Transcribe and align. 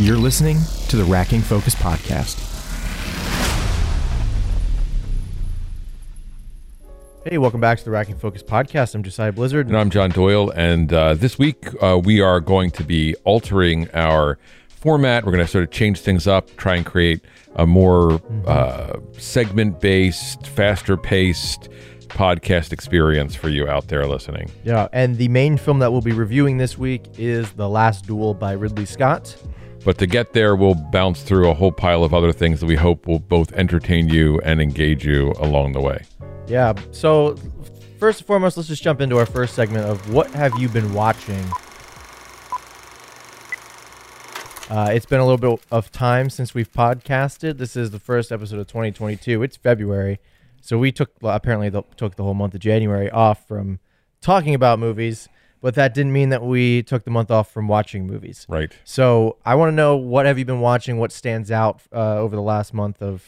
You're 0.00 0.16
listening 0.16 0.58
to 0.88 0.96
the 0.96 1.04
Racking 1.04 1.40
Focus 1.40 1.76
Podcast. 1.76 2.40
Hey, 7.24 7.38
welcome 7.38 7.60
back 7.60 7.78
to 7.78 7.84
the 7.84 7.92
Racking 7.92 8.16
Focus 8.16 8.42
Podcast. 8.42 8.96
I'm 8.96 9.04
Josiah 9.04 9.30
Blizzard. 9.30 9.68
And 9.68 9.76
I'm 9.76 9.90
John 9.90 10.10
Doyle. 10.10 10.50
And 10.50 10.92
uh, 10.92 11.14
this 11.14 11.38
week 11.38 11.68
uh, 11.80 11.96
we 12.02 12.20
are 12.20 12.40
going 12.40 12.72
to 12.72 12.82
be 12.82 13.14
altering 13.22 13.88
our 13.94 14.36
format. 14.68 15.24
We're 15.24 15.30
going 15.30 15.46
to 15.46 15.50
sort 15.50 15.62
of 15.62 15.70
change 15.70 16.00
things 16.00 16.26
up, 16.26 16.54
try 16.56 16.74
and 16.74 16.84
create 16.84 17.20
a 17.54 17.64
more 17.64 18.20
uh, 18.48 18.98
segment 19.16 19.80
based, 19.80 20.44
faster 20.48 20.96
paced 20.96 21.68
podcast 22.08 22.72
experience 22.72 23.36
for 23.36 23.48
you 23.48 23.68
out 23.68 23.86
there 23.86 24.06
listening. 24.06 24.50
Yeah, 24.64 24.88
and 24.92 25.18
the 25.18 25.28
main 25.28 25.56
film 25.56 25.78
that 25.78 25.92
we'll 25.92 26.00
be 26.00 26.12
reviewing 26.12 26.58
this 26.58 26.76
week 26.76 27.04
is 27.16 27.52
The 27.52 27.68
Last 27.68 28.06
Duel 28.06 28.34
by 28.34 28.52
Ridley 28.52 28.86
Scott. 28.86 29.36
But 29.84 29.98
to 29.98 30.06
get 30.06 30.32
there, 30.32 30.56
we'll 30.56 30.74
bounce 30.74 31.22
through 31.22 31.50
a 31.50 31.54
whole 31.54 31.70
pile 31.70 32.04
of 32.04 32.14
other 32.14 32.32
things 32.32 32.60
that 32.60 32.66
we 32.66 32.76
hope 32.76 33.06
will 33.06 33.18
both 33.18 33.52
entertain 33.52 34.08
you 34.08 34.40
and 34.40 34.60
engage 34.60 35.04
you 35.04 35.34
along 35.38 35.72
the 35.72 35.80
way. 35.80 36.04
Yeah, 36.46 36.72
so 36.90 37.36
first 37.98 38.20
and 38.20 38.26
foremost, 38.26 38.56
let's 38.56 38.68
just 38.68 38.82
jump 38.82 39.02
into 39.02 39.18
our 39.18 39.26
first 39.26 39.54
segment 39.54 39.84
of 39.84 40.12
what 40.12 40.30
have 40.30 40.58
you 40.58 40.68
been 40.70 40.94
watching? 40.94 41.44
Uh, 44.70 44.90
it's 44.92 45.04
been 45.04 45.20
a 45.20 45.26
little 45.26 45.56
bit 45.56 45.62
of 45.70 45.92
time 45.92 46.30
since 46.30 46.54
we've 46.54 46.72
podcasted. 46.72 47.58
This 47.58 47.76
is 47.76 47.90
the 47.90 47.98
first 47.98 48.32
episode 48.32 48.58
of 48.58 48.66
2022. 48.66 49.42
It's 49.42 49.58
February, 49.58 50.18
so 50.62 50.78
we 50.78 50.92
took 50.92 51.10
well, 51.20 51.36
apparently 51.36 51.68
the, 51.68 51.82
took 51.98 52.16
the 52.16 52.24
whole 52.24 52.32
month 52.32 52.54
of 52.54 52.60
January 52.60 53.10
off 53.10 53.46
from 53.46 53.78
talking 54.22 54.54
about 54.54 54.78
movies, 54.78 55.28
but 55.64 55.76
that 55.76 55.94
didn't 55.94 56.12
mean 56.12 56.28
that 56.28 56.42
we 56.42 56.82
took 56.82 57.04
the 57.04 57.10
month 57.10 57.30
off 57.30 57.50
from 57.50 57.68
watching 57.68 58.06
movies. 58.06 58.44
Right. 58.50 58.70
So 58.84 59.38
I 59.46 59.54
want 59.54 59.70
to 59.70 59.74
know 59.74 59.96
what 59.96 60.26
have 60.26 60.38
you 60.38 60.44
been 60.44 60.60
watching? 60.60 60.98
What 60.98 61.10
stands 61.10 61.50
out 61.50 61.80
uh, 61.90 62.18
over 62.18 62.36
the 62.36 62.42
last 62.42 62.74
month 62.74 63.00
of 63.00 63.24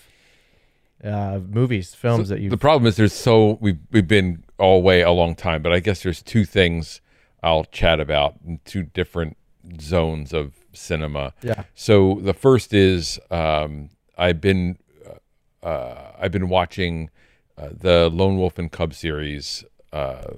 uh, 1.03 1.41
movies, 1.49 1.95
films 1.95 2.29
that 2.29 2.41
you? 2.41 2.51
The 2.51 2.59
problem 2.59 2.87
is 2.87 2.97
there's 2.97 3.15
so 3.15 3.57
we've 3.63 3.79
we've 3.91 4.07
been 4.07 4.45
all 4.59 4.83
way 4.83 5.01
a 5.01 5.13
long 5.13 5.35
time, 5.35 5.63
but 5.63 5.73
I 5.73 5.81
guess 5.81 6.03
there's 6.03 6.23
two 6.23 6.45
things 6.45 7.01
I'll 7.43 7.65
chat 7.65 8.01
about 8.01 8.35
in 8.47 8.61
two 8.67 8.83
different 8.83 9.39
zones 9.81 10.35
of 10.35 10.53
cinema. 10.75 11.33
Yeah. 11.41 11.63
So 11.75 12.19
the 12.21 12.35
first 12.35 12.75
is 12.75 13.19
um, 13.31 13.89
I've 14.19 14.43
been 14.43 14.77
uh, 15.07 15.67
uh, 15.67 16.13
I've 16.21 16.33
been 16.33 16.51
watching 16.51 17.09
uh, 17.57 17.71
the 17.73 18.11
Lone 18.11 18.37
Wolf 18.37 18.59
and 18.59 18.71
Cub 18.71 18.93
series, 18.93 19.65
uh, 19.91 20.35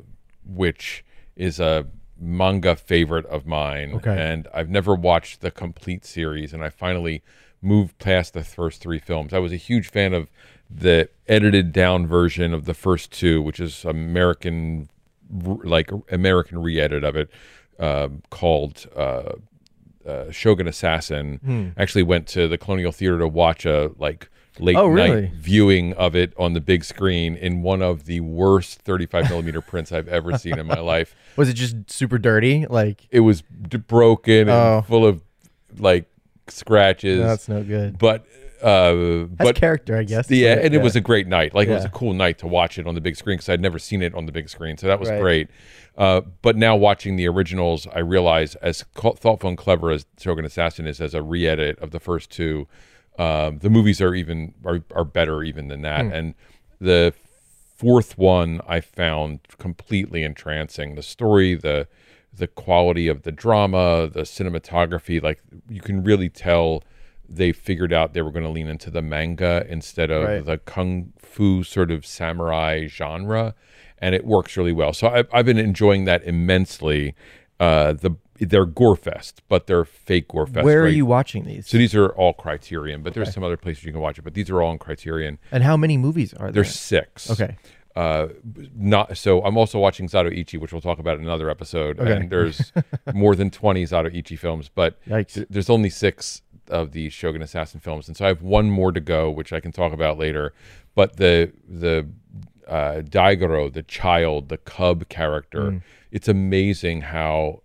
which 0.47 1.03
is 1.39 1.59
a 1.59 1.87
manga 2.21 2.77
favorite 2.77 3.25
of 3.27 3.47
mine, 3.47 3.95
Okay. 3.95 4.15
and 4.21 4.47
I've 4.53 4.69
never 4.69 4.95
watched 4.95 5.41
the 5.41 5.51
complete 5.51 6.05
series, 6.05 6.53
and 6.53 6.63
I 6.63 6.69
finally 6.69 7.23
moved 7.63 7.99
past 7.99 8.35
the 8.35 8.45
first 8.45 8.81
three 8.83 8.99
films. 8.99 9.33
I 9.33 9.39
was 9.39 9.53
a 9.53 9.57
huge 9.57 9.89
fan 9.89 10.13
of 10.13 10.29
the 10.71 11.09
edited 11.27 11.73
down 11.73 12.07
version 12.07 12.53
of 12.53 12.65
the 12.67 12.75
first 12.75 13.11
two, 13.13 13.41
which 13.41 13.59
is 13.61 13.85
American, 13.85 14.91
like 15.31 15.91
American 16.11 16.59
re-edit 16.61 17.05
of 17.05 17.17
it, 17.17 17.31
um 17.79 18.23
called 18.31 18.87
uh, 18.97 19.33
uh, 20.07 20.31
Shogun 20.33 20.67
Assassin. 20.67 21.73
Actually, 21.77 22.03
went 22.03 22.27
to 22.29 22.49
the 22.49 22.59
Colonial 22.59 22.91
Theater 22.93 23.19
to 23.21 23.29
watch 23.29 23.65
a 23.65 23.93
like 23.99 24.29
late 24.61 24.77
Oh, 24.77 24.87
really? 24.87 25.23
night 25.23 25.33
viewing 25.35 25.93
of 25.95 26.15
it 26.17 26.33
on 26.39 26.53
the 26.55 26.61
big 26.61 26.85
screen 26.85 27.37
in 27.37 27.63
one 27.63 27.83
of 27.83 28.05
the 28.07 28.21
worst 28.21 28.81
35 28.83 29.29
millimeter 29.31 29.61
prints 29.61 29.93
I've 29.93 30.09
ever 30.09 30.37
seen 30.39 30.59
in 30.59 30.67
my 30.67 30.81
life. 30.81 31.15
was 31.37 31.49
it 31.49 31.55
just 31.55 31.91
super 31.91 32.19
dirty? 32.19 32.67
Like 32.69 33.07
It 33.11 33.21
was 33.21 33.43
d- 33.69 33.79
broken 33.79 34.41
and 34.49 34.51
Oh. 34.51 34.85
full 34.87 35.07
of 35.07 35.23
like 35.79 36.07
scratches. 36.49 37.21
that's 37.21 37.49
no 37.49 37.63
good. 37.63 37.99
but 37.99 38.27
uh, 38.63 38.93
That's 38.93 39.29
but 39.37 39.55
character, 39.55 39.97
I 39.97 40.03
guess. 40.03 40.29
yeah, 40.31 40.55
and 40.55 40.75
it 40.75 40.83
was 40.83 40.97
a 40.97 41.01
great 41.01 41.29
night. 41.29 41.55
Like 41.55 41.69
it 41.69 41.75
was 41.75 41.85
a 41.85 41.89
cool 41.91 42.13
night 42.13 42.39
to 42.39 42.49
watch 42.49 42.77
it 42.79 42.87
on 42.89 42.95
the 42.97 43.01
big 43.01 43.15
screen 43.17 43.37
because 43.37 43.49
I'd 43.49 43.61
never 43.61 43.79
seen 43.79 44.03
it 44.03 44.15
on 44.15 44.27
the 44.27 44.33
big 44.33 44.49
screen, 44.49 44.77
so 44.77 44.89
that 44.89 44.99
was 44.99 45.09
Right. 45.11 45.21
great. 45.21 45.49
Uh, 45.97 46.23
but 46.43 46.57
now 46.57 46.75
watching 46.77 47.17
the 47.17 47.27
originals, 47.29 47.87
I 47.95 48.01
realize 48.01 48.55
as 48.57 48.83
thoughtful 48.95 49.49
and 49.49 49.57
clever 49.59 49.91
as 49.93 50.07
Shogun 50.19 50.45
Assassin 50.45 50.87
is 50.87 51.01
as 51.01 51.15
a 51.15 51.23
re-edit 51.23 51.79
of 51.81 51.91
the 51.93 52.01
first 52.01 52.31
two, 52.31 52.67
um, 53.19 53.59
the 53.59 53.69
movies 53.71 54.01
are 54.01 54.15
even 54.15 54.55
are, 54.65 54.81
are 54.95 55.05
better 55.05 55.43
even 55.43 55.69
than 55.69 55.83
that. 55.83 56.07
And 56.13 56.35
the 56.81 57.13
fourth 57.77 58.17
one 58.19 58.61
I 58.67 58.81
found 58.81 59.41
completely 59.59 60.23
entrancing. 60.25 60.95
The 60.95 61.03
story, 61.03 61.55
the 61.55 61.89
the 62.33 62.47
quality 62.47 63.09
of 63.09 63.23
the 63.23 63.33
drama, 63.33 64.09
the 64.09 64.23
cinematography, 64.23 65.21
like 65.23 65.41
you 65.69 65.81
can 65.81 66.05
really 66.05 66.29
tell 66.29 66.85
they 67.29 67.53
figured 67.53 67.93
out 67.93 68.15
they 68.15 68.23
were 68.23 68.31
going 68.31 68.45
to 68.45 68.49
lean 68.51 68.69
into 68.69 68.91
the 68.91 69.03
manga 69.03 69.67
instead 69.69 70.11
of 70.11 70.25
Right. 70.25 70.45
the 70.45 70.59
kung 70.59 71.13
fu 71.19 71.63
sort 71.63 71.91
of 71.91 72.07
samurai 72.07 72.87
genre, 72.87 73.55
and 73.99 74.15
it 74.15 74.25
works 74.25 74.57
really 74.57 74.73
well. 74.73 74.93
So 74.95 75.09
I've, 75.09 75.29
I've 75.33 75.45
been 75.45 75.59
enjoying 75.59 76.05
that 76.07 76.23
immensely. 76.25 77.15
Uh, 77.61 77.93
the 77.93 78.13
they're 78.41 78.65
gore 78.67 78.97
fest, 78.97 79.43
but 79.49 79.67
they're 79.67 79.85
fake 79.85 80.29
gore 80.29 80.47
fest. 80.47 80.65
Where 80.65 80.83
are 80.83 80.89
you 80.89 81.07
watching 81.07 81.45
these? 81.45 81.67
So 81.69 81.77
these 81.79 81.95
are 81.95 82.09
all 82.11 82.33
Criterion, 82.35 83.03
but 83.03 83.15
there's 83.15 83.33
some 83.33 83.43
other 83.45 83.57
places 83.57 83.85
you 83.85 83.93
can 83.93 84.01
watch 84.01 84.19
it. 84.19 84.23
But 84.23 84.35
these 84.35 84.49
are 84.51 84.63
all 84.63 84.73
in 84.73 84.79
Criterion. 84.79 85.39
and 85.53 85.63
how 85.63 85.77
many 85.77 85.97
movies 85.97 86.33
are 86.35 86.47
there? 86.47 86.53
There's 86.63 86.75
six. 86.75 87.31
Okay. 87.31 87.57
Uh, 87.97 88.29
not 88.77 89.17
so. 89.17 89.43
I'm 89.43 89.57
also 89.57 89.79
watching 89.81 90.09
Zato 90.09 90.33
Ichi, 90.33 90.57
which 90.57 90.73
we'll 90.73 90.81
talk 90.81 91.01
about 91.01 91.19
in 91.19 91.25
another 91.25 91.51
episode. 91.51 91.99
Okay. 91.99 92.13
And 92.13 92.31
there's 92.31 92.73
more 93.15 93.35
than 93.35 93.51
20 93.51 93.83
Zato 93.85 94.15
Ichi 94.15 94.37
films, 94.37 94.71
but 94.73 95.03
th- 95.05 95.47
there's 95.51 95.69
only 95.69 95.91
six 95.91 96.43
of 96.69 96.93
the 96.93 97.09
Shogun 97.09 97.43
Assassin 97.43 97.81
films, 97.81 98.07
and 98.09 98.17
so 98.17 98.27
I 98.27 98.29
have 98.29 98.43
one 98.43 98.71
more 98.71 98.93
to 98.93 99.01
go, 99.01 99.31
which 99.31 99.53
I 99.53 99.59
can 99.59 99.73
talk 99.73 99.93
about 99.93 100.17
later. 100.19 100.53
But 100.95 101.17
the 101.17 101.51
the 101.69 102.07
uh, 102.69 103.01
Daigoro, 103.03 103.73
the 103.73 103.83
child, 103.83 104.49
the 104.49 104.59
cub 104.59 105.09
character, 105.09 105.63
Mm. 105.63 105.83
it's 106.13 106.29
amazing 106.29 107.01
how 107.01 107.63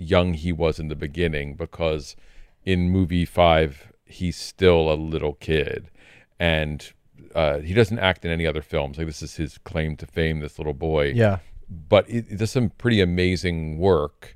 young 0.00 0.34
he 0.34 0.50
was 0.52 0.78
in 0.78 0.88
the 0.88 0.96
beginning 0.96 1.54
because 1.54 2.16
in 2.64 2.88
movie 2.90 3.24
five 3.26 3.92
he's 4.04 4.36
still 4.36 4.90
a 4.92 4.94
little 4.94 5.34
kid 5.34 5.90
and 6.38 6.92
uh, 7.34 7.58
he 7.58 7.74
doesn't 7.74 7.98
act 7.98 8.24
in 8.24 8.30
any 8.30 8.46
other 8.46 8.62
films 8.62 8.96
like 8.98 9.06
this 9.06 9.22
is 9.22 9.36
his 9.36 9.58
claim 9.58 9.94
to 9.96 10.06
fame 10.06 10.40
this 10.40 10.58
little 10.58 10.72
boy 10.74 11.12
Yeah. 11.14 11.38
but 11.68 12.08
it, 12.08 12.24
it 12.30 12.38
does 12.38 12.50
some 12.50 12.70
pretty 12.70 13.00
amazing 13.00 13.78
work 13.78 14.34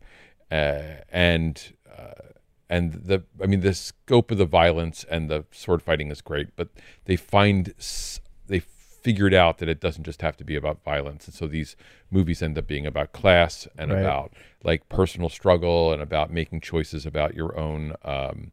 uh, 0.51 0.83
and 1.11 1.73
uh, 1.91 2.29
and 2.69 2.93
the 2.93 3.23
I 3.43 3.47
mean 3.47 3.61
the 3.61 3.75
scope 3.75 4.31
of 4.31 4.39
the 4.39 4.45
violence 4.45 5.05
and 5.11 5.31
the 5.31 5.45
sword 5.51 5.83
fighting 5.83 6.11
is 6.11 6.21
great 6.21 6.55
but 6.57 6.69
they 7.07 7.17
find 7.17 7.73
s- 7.79 8.21
figured 9.05 9.35
out 9.35 9.59
that 9.59 9.69
it 9.69 9.81
doesn't 9.81 10.05
just 10.05 10.23
have 10.23 10.35
to 10.39 10.45
be 10.45 10.57
about 10.57 10.83
violence 10.83 11.27
and 11.27 11.35
so 11.35 11.47
these 11.47 11.77
movies 12.11 12.43
end 12.43 12.57
up 12.57 12.67
being 12.67 12.87
about 12.87 13.13
class 13.13 13.69
and 13.77 13.93
Right. 13.93 14.01
about 14.01 14.33
like 14.63 14.89
personal 14.89 15.29
struggle 15.29 15.93
and 15.93 16.01
about 16.01 16.33
making 16.33 16.61
choices 16.63 17.05
about 17.05 17.35
your 17.35 17.57
own 17.59 17.95
um, 18.03 18.51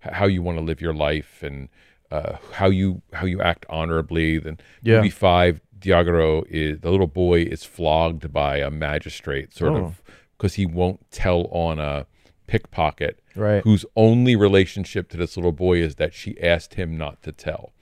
how 0.00 0.26
you 0.26 0.42
want 0.42 0.58
to 0.58 0.62
live 0.64 0.82
your 0.82 0.92
life 0.92 1.42
and 1.42 1.70
uh, 2.12 2.36
how 2.52 2.66
you 2.68 3.00
how 3.14 3.24
you 3.26 3.40
act 3.40 3.64
honorably 3.70 4.38
then 4.38 4.58
Yeah. 4.82 4.96
movie 4.96 5.08
five 5.10 5.60
Daigoro 5.80 6.44
is 6.48 6.80
the 6.80 6.90
little 6.90 7.06
boy 7.06 7.40
is 7.42 7.64
flogged 7.64 8.30
by 8.30 8.58
a 8.58 8.70
magistrate 8.70 9.54
sort 9.54 9.72
Oh. 9.72 9.84
of 9.86 10.02
because 10.36 10.54
he 10.54 10.66
won't 10.66 11.00
tell 11.10 11.46
on 11.50 11.78
a 11.78 12.06
pickpocket 12.46 13.20
Right. 13.34 13.62
whose 13.64 13.86
only 13.96 14.36
relationship 14.36 15.08
to 15.10 15.16
this 15.16 15.36
little 15.38 15.52
boy 15.52 15.78
is 15.78 15.94
that 15.96 16.12
she 16.12 16.38
asked 16.42 16.74
him 16.74 16.98
not 16.98 17.22
to 17.22 17.32
tell 17.32 17.72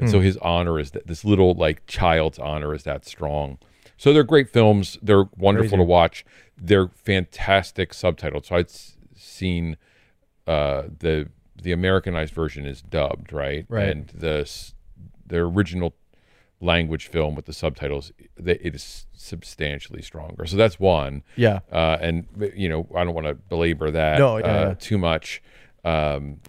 and 0.00 0.08
Hmm. 0.08 0.12
so 0.12 0.20
his 0.20 0.36
honor 0.38 0.78
is 0.78 0.90
that 0.92 1.06
this 1.06 1.24
little 1.24 1.54
like 1.54 1.86
child's 1.86 2.38
honor 2.38 2.74
is 2.74 2.82
that 2.84 3.04
strong 3.06 3.58
so 3.96 4.12
they're 4.12 4.24
great 4.24 4.48
films 4.50 4.98
they're 5.02 5.24
wonderful 5.36 5.70
Crazy. 5.70 5.76
to 5.76 5.84
watch 5.84 6.24
they're 6.56 6.88
fantastic 6.88 7.92
subtitled 7.92 8.44
so 8.46 8.56
i'd 8.56 8.70
seen 9.16 9.76
uh 10.46 10.82
the 10.98 11.28
the 11.62 11.72
americanized 11.72 12.32
version 12.34 12.64
is 12.66 12.82
dubbed 12.82 13.32
right 13.32 13.66
Right. 13.68 13.88
and 13.88 14.08
the 14.08 14.50
the 15.26 15.36
original 15.38 15.94
language 16.62 17.06
film 17.08 17.34
with 17.34 17.46
the 17.46 17.52
subtitles 17.54 18.12
it 18.36 18.74
is 18.74 19.06
substantially 19.14 20.02
stronger 20.02 20.44
so 20.46 20.56
that's 20.56 20.78
one 20.78 21.22
Yeah. 21.36 21.60
uh, 21.72 21.96
and 22.00 22.26
you 22.54 22.68
know 22.68 22.86
I 22.94 23.04
don't 23.04 23.14
want 23.14 23.26
to 23.28 23.34
belabor 23.34 23.90
that 23.90 24.18
No, 24.18 24.36
yeah, 24.38 24.44
uh, 24.44 24.68
yeah. 24.68 24.74
too 24.78 24.98
much 24.98 25.42
um, 25.84 26.40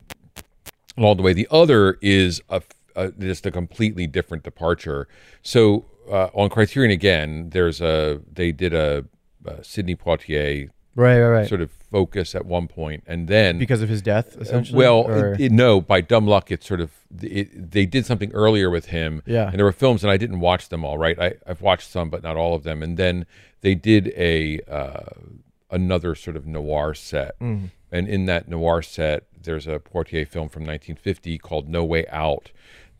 all 0.97 1.15
the 1.15 1.21
way. 1.23 1.31
The 1.31 1.47
other 1.49 1.97
is 2.01 2.41
a, 2.49 2.61
a 2.95 3.11
just 3.11 3.45
a 3.45 3.51
completely 3.51 4.07
different 4.07 4.43
departure. 4.43 5.07
So 5.41 5.85
uh, 6.09 6.29
on 6.33 6.49
Criterion 6.49 6.91
again, 6.91 7.49
there's 7.51 7.81
a 7.81 8.21
they 8.31 8.51
did 8.51 8.73
a, 8.73 9.05
uh 9.47 9.61
Sidney 9.61 9.95
Poitier 9.95 10.69
Right. 10.93 11.19
Right. 11.21 11.27
Right. 11.29 11.47
sort 11.47 11.61
of 11.61 11.71
focus 11.71 12.35
at 12.35 12.45
one 12.45 12.67
point, 12.67 13.03
and 13.07 13.29
then 13.29 13.57
because 13.57 13.81
of 13.81 13.87
his 13.87 14.01
death, 14.01 14.35
essentially. 14.39 14.77
well, 14.77 15.09
it, 15.09 15.39
it- 15.39 15.51
no, 15.53 15.79
by 15.79 16.01
dumb 16.01 16.27
luck, 16.27 16.51
it 16.51 16.63
sort 16.63 16.81
of 16.81 16.91
it, 17.21 17.71
they 17.71 17.85
did 17.85 18.05
something 18.05 18.29
earlier 18.33 18.69
with 18.69 18.87
him. 18.87 19.21
Yeah. 19.25 19.47
and 19.47 19.57
there 19.57 19.63
were 19.65 19.71
films, 19.71 20.03
and 20.03 20.11
I 20.11 20.17
didn't 20.17 20.41
watch 20.41 20.67
them 20.67 20.83
all. 20.83 20.97
Right, 20.97 21.17
I, 21.17 21.33
I've 21.47 21.61
watched 21.61 21.89
some, 21.89 22.09
but 22.09 22.23
not 22.23 22.35
all 22.35 22.55
of 22.55 22.63
them. 22.63 22.83
And 22.83 22.97
then 22.97 23.25
they 23.61 23.73
did 23.73 24.09
a 24.17 24.59
uh, 24.69 25.11
another 25.69 26.13
sort 26.13 26.35
of 26.35 26.45
noir 26.45 26.93
set, 26.93 27.39
Mm. 27.39 27.69
And 27.91 28.07
in 28.07 28.25
that 28.25 28.47
noir 28.47 28.81
set, 28.81 29.25
there's 29.43 29.67
a 29.67 29.79
Poitier 29.79 30.27
film 30.27 30.49
from 30.49 30.63
1950 30.63 31.37
called 31.39 31.67
No 31.67 31.83
Way 31.83 32.05
Out, 32.07 32.51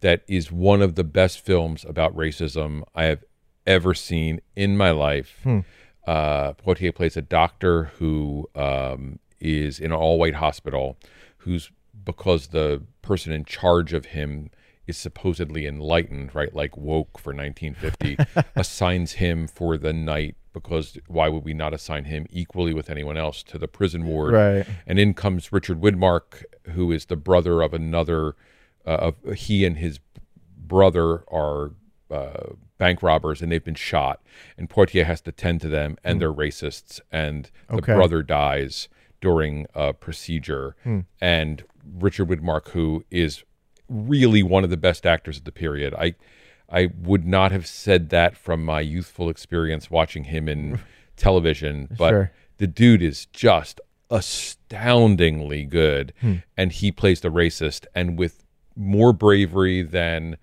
that 0.01 0.23
is 0.27 0.51
one 0.51 0.81
of 0.81 0.95
the 0.95 1.03
best 1.03 1.39
films 1.39 1.85
about 1.87 2.15
racism 2.15 2.83
I 2.93 3.05
have 3.05 3.23
ever 3.65 3.93
seen 3.93 4.41
in 4.55 4.75
my 4.75 4.91
life. 4.91 5.39
Hmm. 5.43 5.59
Uh, 6.05 6.53
Poitier 6.53 6.93
plays 6.93 7.15
a 7.15 7.21
doctor 7.21 7.85
who 7.99 8.49
um, 8.55 9.19
is 9.39 9.79
in 9.79 9.91
an 9.91 9.97
all 9.97 10.19
white 10.19 10.35
hospital, 10.35 10.97
who's 11.37 11.71
because 12.03 12.47
the 12.47 12.81
person 13.03 13.31
in 13.31 13.45
charge 13.45 13.93
of 13.93 14.07
him 14.07 14.49
is 14.87 14.97
supposedly 14.97 15.67
enlightened, 15.67 16.33
right? 16.33 16.53
Like 16.53 16.75
woke 16.75 17.19
for 17.19 17.33
1950, 17.33 18.17
assigns 18.55 19.13
him 19.13 19.47
for 19.47 19.77
the 19.77 19.93
night 19.93 20.35
because 20.53 20.97
why 21.07 21.29
would 21.29 21.43
we 21.43 21.53
not 21.53 21.73
assign 21.73 22.05
him 22.05 22.25
equally 22.29 22.73
with 22.73 22.89
anyone 22.89 23.17
else 23.17 23.43
to 23.43 23.57
the 23.57 23.67
prison 23.67 24.05
ward? 24.05 24.33
Right. 24.33 24.65
And 24.85 24.99
in 24.99 25.13
comes 25.13 25.51
Richard 25.51 25.79
Widmark, 25.81 26.43
who 26.71 26.91
is 26.91 27.05
the 27.05 27.15
brother 27.15 27.61
of 27.61 27.73
another. 27.73 28.35
Uh, 28.85 29.11
of 29.23 29.33
he 29.35 29.63
and 29.63 29.77
his 29.77 29.99
brother 30.57 31.23
are 31.31 31.71
uh, 32.09 32.53
bank 32.77 33.03
robbers, 33.03 33.41
and 33.41 33.51
they've 33.51 33.63
been 33.63 33.75
shot. 33.75 34.21
And 34.57 34.69
Poitier 34.69 35.05
has 35.05 35.21
to 35.21 35.31
tend 35.31 35.61
to 35.61 35.67
them, 35.67 35.97
and 36.03 36.19
they're 36.19 36.33
racists. 36.33 36.99
And 37.11 37.51
the 37.69 37.75
Okay. 37.75 37.93
brother 37.93 38.23
dies 38.23 38.89
during 39.21 39.67
a 39.75 39.93
procedure. 39.93 40.75
And 41.21 41.63
Richard 41.99 42.27
Widmark, 42.27 42.69
who 42.69 43.05
is 43.11 43.43
really 43.87 44.41
one 44.41 44.63
of 44.63 44.69
the 44.71 44.77
best 44.77 45.05
actors 45.05 45.37
of 45.37 45.43
the 45.43 45.51
period, 45.51 45.93
I. 45.93 46.15
I 46.71 46.89
would 47.01 47.25
not 47.27 47.51
have 47.51 47.67
said 47.67 48.09
that 48.09 48.37
from 48.37 48.63
my 48.63 48.79
youthful 48.81 49.29
experience 49.29 49.91
watching 49.91 50.23
him 50.25 50.47
in 50.47 50.79
television, 51.17 51.89
but 51.97 52.09
Sure. 52.11 52.31
the 52.57 52.67
dude 52.67 53.01
is 53.01 53.25
just 53.27 53.81
astoundingly 54.09 55.63
good 55.65 56.13
Hmm. 56.21 56.35
and 56.57 56.71
he 56.71 56.91
plays 56.91 57.21
the 57.21 57.29
racist 57.29 57.85
and 57.95 58.17
with 58.17 58.45
more 58.75 59.13
bravery 59.13 59.81
than 59.81 60.37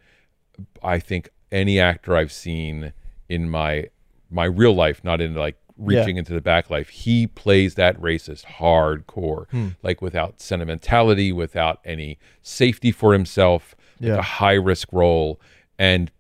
i 0.82 0.98
think 0.98 1.28
any 1.52 1.78
actor 1.80 2.16
i've 2.16 2.32
seen 2.32 2.92
in 3.28 3.48
my 3.50 3.88
my 4.30 4.44
real 4.44 4.74
life 4.74 5.02
not 5.04 5.20
in 5.20 5.34
like 5.34 5.56
reaching 5.76 6.16
into 6.16 6.32
the 6.32 6.40
back 6.40 6.70
life 6.70 6.88
he 6.88 7.26
plays 7.26 7.74
that 7.76 7.98
racist 8.00 8.44
hardcore 8.58 9.46
Hmm. 9.50 9.68
like 9.82 10.02
without 10.02 10.40
sentimentality 10.40 11.32
without 11.32 11.80
any 11.84 12.18
safety 12.42 12.90
for 12.92 13.12
himself 13.12 13.74
like 14.00 14.18
a 14.18 14.22
high 14.22 14.54
risk 14.54 14.92
role 14.92 15.40
and 15.78 16.10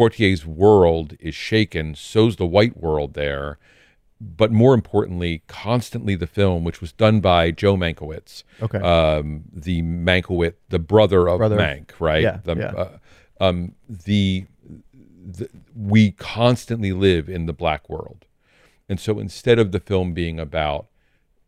poitier's 0.00 0.46
world 0.46 1.14
is 1.20 1.34
shaken 1.34 1.94
so's 1.94 2.36
the 2.36 2.46
white 2.46 2.76
world 2.76 3.14
there 3.14 3.58
but 4.20 4.52
more 4.52 4.74
importantly, 4.74 5.42
constantly 5.46 6.14
the 6.14 6.26
film, 6.26 6.62
which 6.62 6.82
was 6.82 6.92
done 6.92 7.20
by 7.20 7.50
Joe 7.50 7.74
Mankiewicz, 7.74 8.42
Okay. 8.60 8.78
um, 8.78 9.44
the 9.50 9.80
Mankiewicz, 9.80 10.54
the 10.68 10.78
brother 10.78 11.26
of 11.26 11.38
Brother 11.38 11.56
Mank, 11.56 11.92
right? 11.98 12.22
yeah, 12.22 12.40
the, 12.44 12.54
yeah. 12.54 12.72
Uh, 12.76 12.98
um, 13.40 13.74
the, 13.88 14.44
the 15.26 15.48
we 15.74 16.10
constantly 16.10 16.92
live 16.92 17.30
in 17.30 17.46
the 17.46 17.54
black 17.54 17.88
world, 17.88 18.26
and 18.90 19.00
so 19.00 19.18
instead 19.18 19.58
of 19.58 19.72
the 19.72 19.80
film 19.80 20.12
being 20.12 20.38
about 20.38 20.88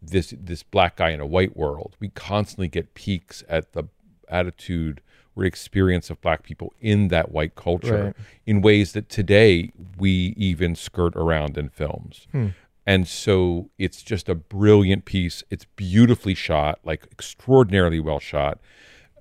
this 0.00 0.32
this 0.40 0.62
black 0.62 0.96
guy 0.96 1.10
in 1.10 1.20
a 1.20 1.26
white 1.26 1.54
world, 1.54 1.96
we 2.00 2.08
constantly 2.08 2.68
get 2.68 2.94
peeks 2.94 3.44
at 3.50 3.74
the 3.74 3.84
attitude 4.28 5.02
experience 5.38 6.10
of 6.10 6.20
black 6.20 6.42
people 6.42 6.72
in 6.80 7.08
that 7.08 7.32
white 7.32 7.54
culture 7.54 8.04
Right. 8.06 8.16
in 8.46 8.60
ways 8.60 8.92
that 8.92 9.08
today 9.08 9.72
we 9.98 10.34
even 10.36 10.74
skirt 10.74 11.16
around 11.16 11.56
in 11.58 11.68
films. 11.70 12.26
Hmm. 12.32 12.48
And 12.86 13.06
so 13.06 13.70
it's 13.78 14.02
just 14.02 14.28
a 14.28 14.34
brilliant 14.34 15.04
piece. 15.04 15.42
It's 15.50 15.64
beautifully 15.76 16.34
shot, 16.34 16.80
like 16.84 17.04
extraordinarily 17.12 18.00
well 18.00 18.18
shot. 18.18 18.58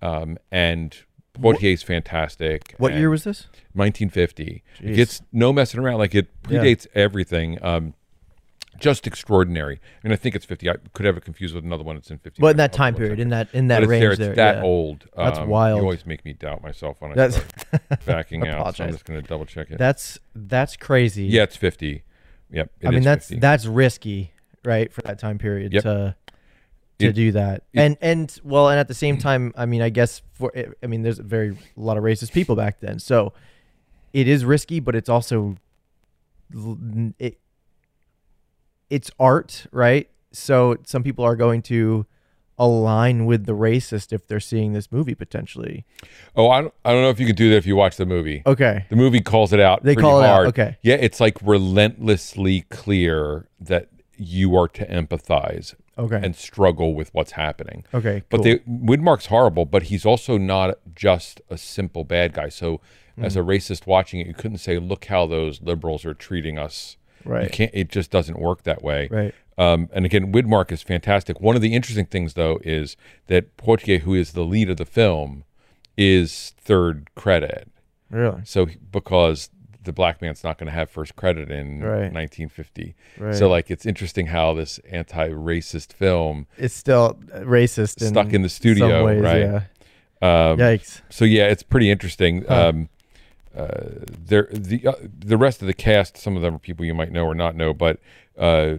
Um, 0.02 0.38
and 0.52 0.96
Poitier's 1.34 1.84
fantastic. 1.84 2.74
what 2.78 2.94
year 2.94 3.10
was 3.10 3.24
this? 3.24 3.48
1950. 3.74 4.64
Jeez. 4.80 4.90
It 4.90 4.96
gets 4.96 5.22
no 5.32 5.54
messing 5.54 5.80
around. 5.80 6.00
Like 6.00 6.16
it 6.16 6.28
Yeah. 6.50 6.60
predates 6.60 6.88
everything. 6.96 7.58
Um, 7.64 7.94
just 8.82 9.08
extraordinary. 9.08 9.80
I 10.04 10.08
mean, 10.08 10.14
I 10.14 10.18
think 10.18 10.36
it's 10.36 10.44
50. 10.46 10.70
I 10.70 10.76
could 10.94 11.06
have 11.06 11.16
it 11.18 11.24
confused 11.24 11.56
with 11.56 11.64
another 11.64 11.84
one 11.84 11.96
that's 11.96 12.12
in 12.12 12.18
50. 12.18 12.42
But 12.42 12.50
in 12.52 12.58
that 12.58 12.74
time 12.74 12.96
period, 12.96 13.20
in 13.20 13.30
that 13.30 13.48
in 13.54 13.68
that 13.68 13.78
but 13.78 13.84
it's 13.84 13.90
range 13.90 14.02
there. 14.02 14.12
It's 14.12 14.20
there, 14.20 14.36
that 14.36 14.56
yeah. 14.58 14.64
old. 14.64 15.06
That's 15.16 15.40
Um, 15.40 15.48
wild. 15.48 15.78
You 15.78 15.84
always 15.84 16.06
make 16.06 16.26
me 16.26 16.34
doubt 16.34 16.62
myself 16.62 16.98
when 17.00 17.12
I 17.12 17.16
That's 17.16 17.36
start 17.38 18.00
backing 18.06 18.48
out. 18.48 18.76
So 18.76 18.84
I'm 18.84 18.92
just 18.92 19.06
going 19.06 19.22
to 19.22 19.28
double 19.28 19.46
check 19.46 19.72
it. 19.72 19.78
that's 19.78 20.20
that's 20.36 20.76
crazy. 20.76 21.24
yeah, 21.26 21.44
it's 21.44 21.56
50. 21.56 22.04
Yep. 22.52 22.72
it 22.82 22.88
I 22.88 22.92
mean 22.92 23.04
that's 23.04 23.28
50. 23.30 23.40
that's 23.40 23.66
risky, 23.66 24.34
right, 24.66 24.92
for 24.92 25.02
that 25.04 25.20
time 25.20 25.38
period 25.38 25.72
Yep. 25.72 25.84
to 25.84 26.16
to 27.00 27.08
It- 27.08 27.14
do 27.14 27.32
that. 27.32 27.64
it- 27.74 27.80
and 27.80 27.98
and 28.02 28.40
well, 28.44 28.70
and 28.70 28.80
at 28.80 28.88
the 28.88 28.94
same 28.94 29.18
time, 29.18 29.54
I 29.56 29.66
mean, 29.66 29.82
I 29.82 29.90
guess 29.90 30.22
for 30.34 30.52
I 30.84 30.88
mean, 30.88 31.02
there's 31.04 31.20
a 31.20 31.24
very 31.24 31.52
a 31.52 31.80
lot 31.80 31.98
of 31.98 32.04
racist 32.04 32.32
people 32.34 32.56
back 32.56 32.80
then, 32.80 33.00
so 33.00 33.34
it 34.14 34.28
is 34.28 34.44
risky, 34.44 34.80
but 34.82 34.96
it's 34.96 35.08
also 35.10 35.56
it 37.20 37.40
it's 38.92 39.10
art, 39.20 39.66
right? 39.72 40.08
So 40.32 40.78
some 40.86 41.02
people 41.02 41.26
are 41.26 41.36
going 41.36 41.62
to 41.64 42.06
align 42.60 43.26
with 43.26 43.46
the 43.46 43.54
racist 43.54 44.14
if 44.14 44.28
they're 44.28 44.40
seeing 44.40 44.74
this 44.74 44.92
movie 44.92 45.16
potentially. 45.16 45.84
Oh, 46.36 46.50
I 46.50 46.62
don't, 46.62 46.74
I 46.86 46.92
don't 46.92 47.02
know 47.02 47.10
if 47.10 47.20
you 47.20 47.26
could 47.26 47.36
do 47.36 47.50
that 47.50 47.56
if 47.56 47.66
you 47.66 47.76
watch 47.76 47.98
the 47.98 48.06
movie. 48.06 48.44
Okay. 48.46 48.86
The 48.90 48.96
movie 48.96 49.22
calls 49.22 49.52
it 49.52 49.60
out. 49.60 49.82
They 49.84 49.96
call 49.96 50.22
it 50.22 50.26
out, 50.26 50.34
hard. 50.36 50.48
okay. 50.50 50.78
Yeah, 50.84 50.96
it's 50.96 51.20
like 51.20 51.38
relentlessly 51.42 52.62
clear 52.70 53.48
that 53.60 53.88
you 54.16 54.56
are 54.56 54.68
to 54.68 54.86
empathize 54.88 55.74
Okay. 55.98 56.20
and 56.24 56.36
struggle 56.36 56.94
with 56.94 57.14
what's 57.14 57.32
happening. 57.32 57.84
okay. 57.94 58.22
But 58.30 58.38
cool. 58.38 58.44
the 58.44 58.60
Widmark's 58.70 59.26
horrible, 59.28 59.66
but 59.66 59.84
he's 59.84 60.06
also 60.06 60.38
not 60.38 60.78
just 60.96 61.42
a 61.50 61.58
simple 61.58 62.04
bad 62.04 62.34
guy. 62.34 62.50
So 62.50 62.80
as 63.18 63.34
Hmm. 63.34 63.40
a 63.42 63.44
racist 63.44 63.88
watching 63.88 64.20
it, 64.20 64.28
you 64.28 64.34
couldn't 64.34 64.60
say, 64.60 64.78
"Look 64.80 65.06
how 65.06 65.26
those 65.26 65.62
liberals 65.62 66.06
are 66.06 66.14
treating 66.14 66.58
us." 66.60 66.98
You 67.26 67.32
right. 67.32 67.52
can't. 67.52 67.72
It 67.74 67.90
just 67.90 68.12
doesn't 68.12 68.40
work 68.40 68.64
that 68.64 68.82
way. 68.84 69.08
Right. 69.12 69.34
Um, 69.58 69.90
and 69.94 70.06
again, 70.06 70.32
Widmark 70.34 70.72
is 70.72 70.82
fantastic. 70.82 71.40
One 71.40 71.56
of 71.56 71.62
the 71.62 71.74
interesting 71.76 72.06
things, 72.06 72.34
though, 72.34 72.60
is 72.64 72.96
that 73.28 73.58
Poitier, 73.58 74.00
who 74.02 74.14
is 74.16 74.32
the 74.32 74.44
lead 74.44 74.70
of 74.70 74.78
the 74.78 74.86
film, 74.86 75.44
is 75.98 76.54
third 76.58 77.10
credit. 77.16 77.70
Really. 78.10 78.42
So 78.44 78.68
because 78.92 79.50
the 79.84 79.92
black 79.94 80.22
man's 80.22 80.44
not 80.44 80.58
going 80.58 80.68
to 80.68 80.74
have 80.74 80.90
first 80.90 81.16
credit 81.16 81.50
in 81.52 81.82
Right. 81.82 82.12
1950. 82.14 82.96
Right. 83.18 83.36
So 83.36 83.50
like 83.50 83.72
it's 83.72 83.86
interesting 83.86 84.28
how 84.28 84.54
this 84.54 84.80
anti-racist 84.90 85.94
film 85.94 86.48
It's 86.58 86.76
still 86.76 87.16
racist. 87.34 88.06
stuck 88.06 88.34
in 88.34 88.42
the 88.44 88.50
some 88.50 88.56
studio, 88.56 89.06
ways, 89.06 89.22
right? 89.22 89.40
Yeah. 89.42 89.56
Um, 90.24 90.58
Yikes. 90.60 91.02
so 91.10 91.26
yeah, 91.26 91.46
it's 91.48 91.64
pretty 91.64 91.90
interesting. 91.90 92.46
Huh. 92.48 92.70
Um, 92.70 92.90
there, 93.54 94.48
the 94.52 94.88
uh, 94.88 94.94
the 95.18 95.38
rest 95.38 95.62
of 95.62 95.68
the 95.68 95.74
cast, 95.74 96.18
some 96.18 96.36
of 96.36 96.42
them 96.42 96.56
are 96.56 96.60
people 96.60 96.86
you 96.86 96.94
might 96.94 97.12
know 97.12 97.26
or 97.26 97.36
not 97.36 97.56
know, 97.56 97.74
but 97.74 98.00
uh, 98.38 98.76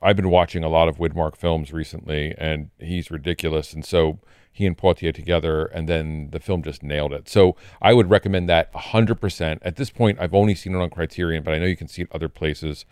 I've 0.00 0.16
been 0.16 0.30
watching 0.30 0.64
a 0.64 0.68
lot 0.68 0.88
of 0.88 0.96
Widmark 0.96 1.36
films 1.36 1.72
recently, 1.72 2.34
and 2.38 2.70
he's 2.78 3.10
ridiculous. 3.10 3.72
And 3.72 3.84
so 3.84 4.18
he 4.50 4.66
and 4.66 4.76
Poitier 4.76 5.14
together, 5.14 5.66
and 5.66 5.88
then 5.88 6.30
the 6.30 6.40
film 6.40 6.62
just 6.62 6.82
nailed 6.82 7.12
it. 7.12 7.28
So 7.28 7.56
I 7.80 7.92
would 7.94 8.10
recommend 8.10 8.48
that 8.48 8.74
hundred 8.74 9.20
percent. 9.20 9.62
At 9.64 9.76
this 9.76 9.90
point, 9.90 10.18
I've 10.20 10.34
only 10.34 10.54
seen 10.54 10.74
it 10.74 10.78
on 10.78 10.90
Criterion, 10.90 11.42
but 11.42 11.54
I 11.54 11.58
know 11.58 11.66
you 11.66 11.76
can 11.76 11.88
see 11.88 12.02
it 12.02 12.08
other 12.12 12.28
places. 12.28 12.84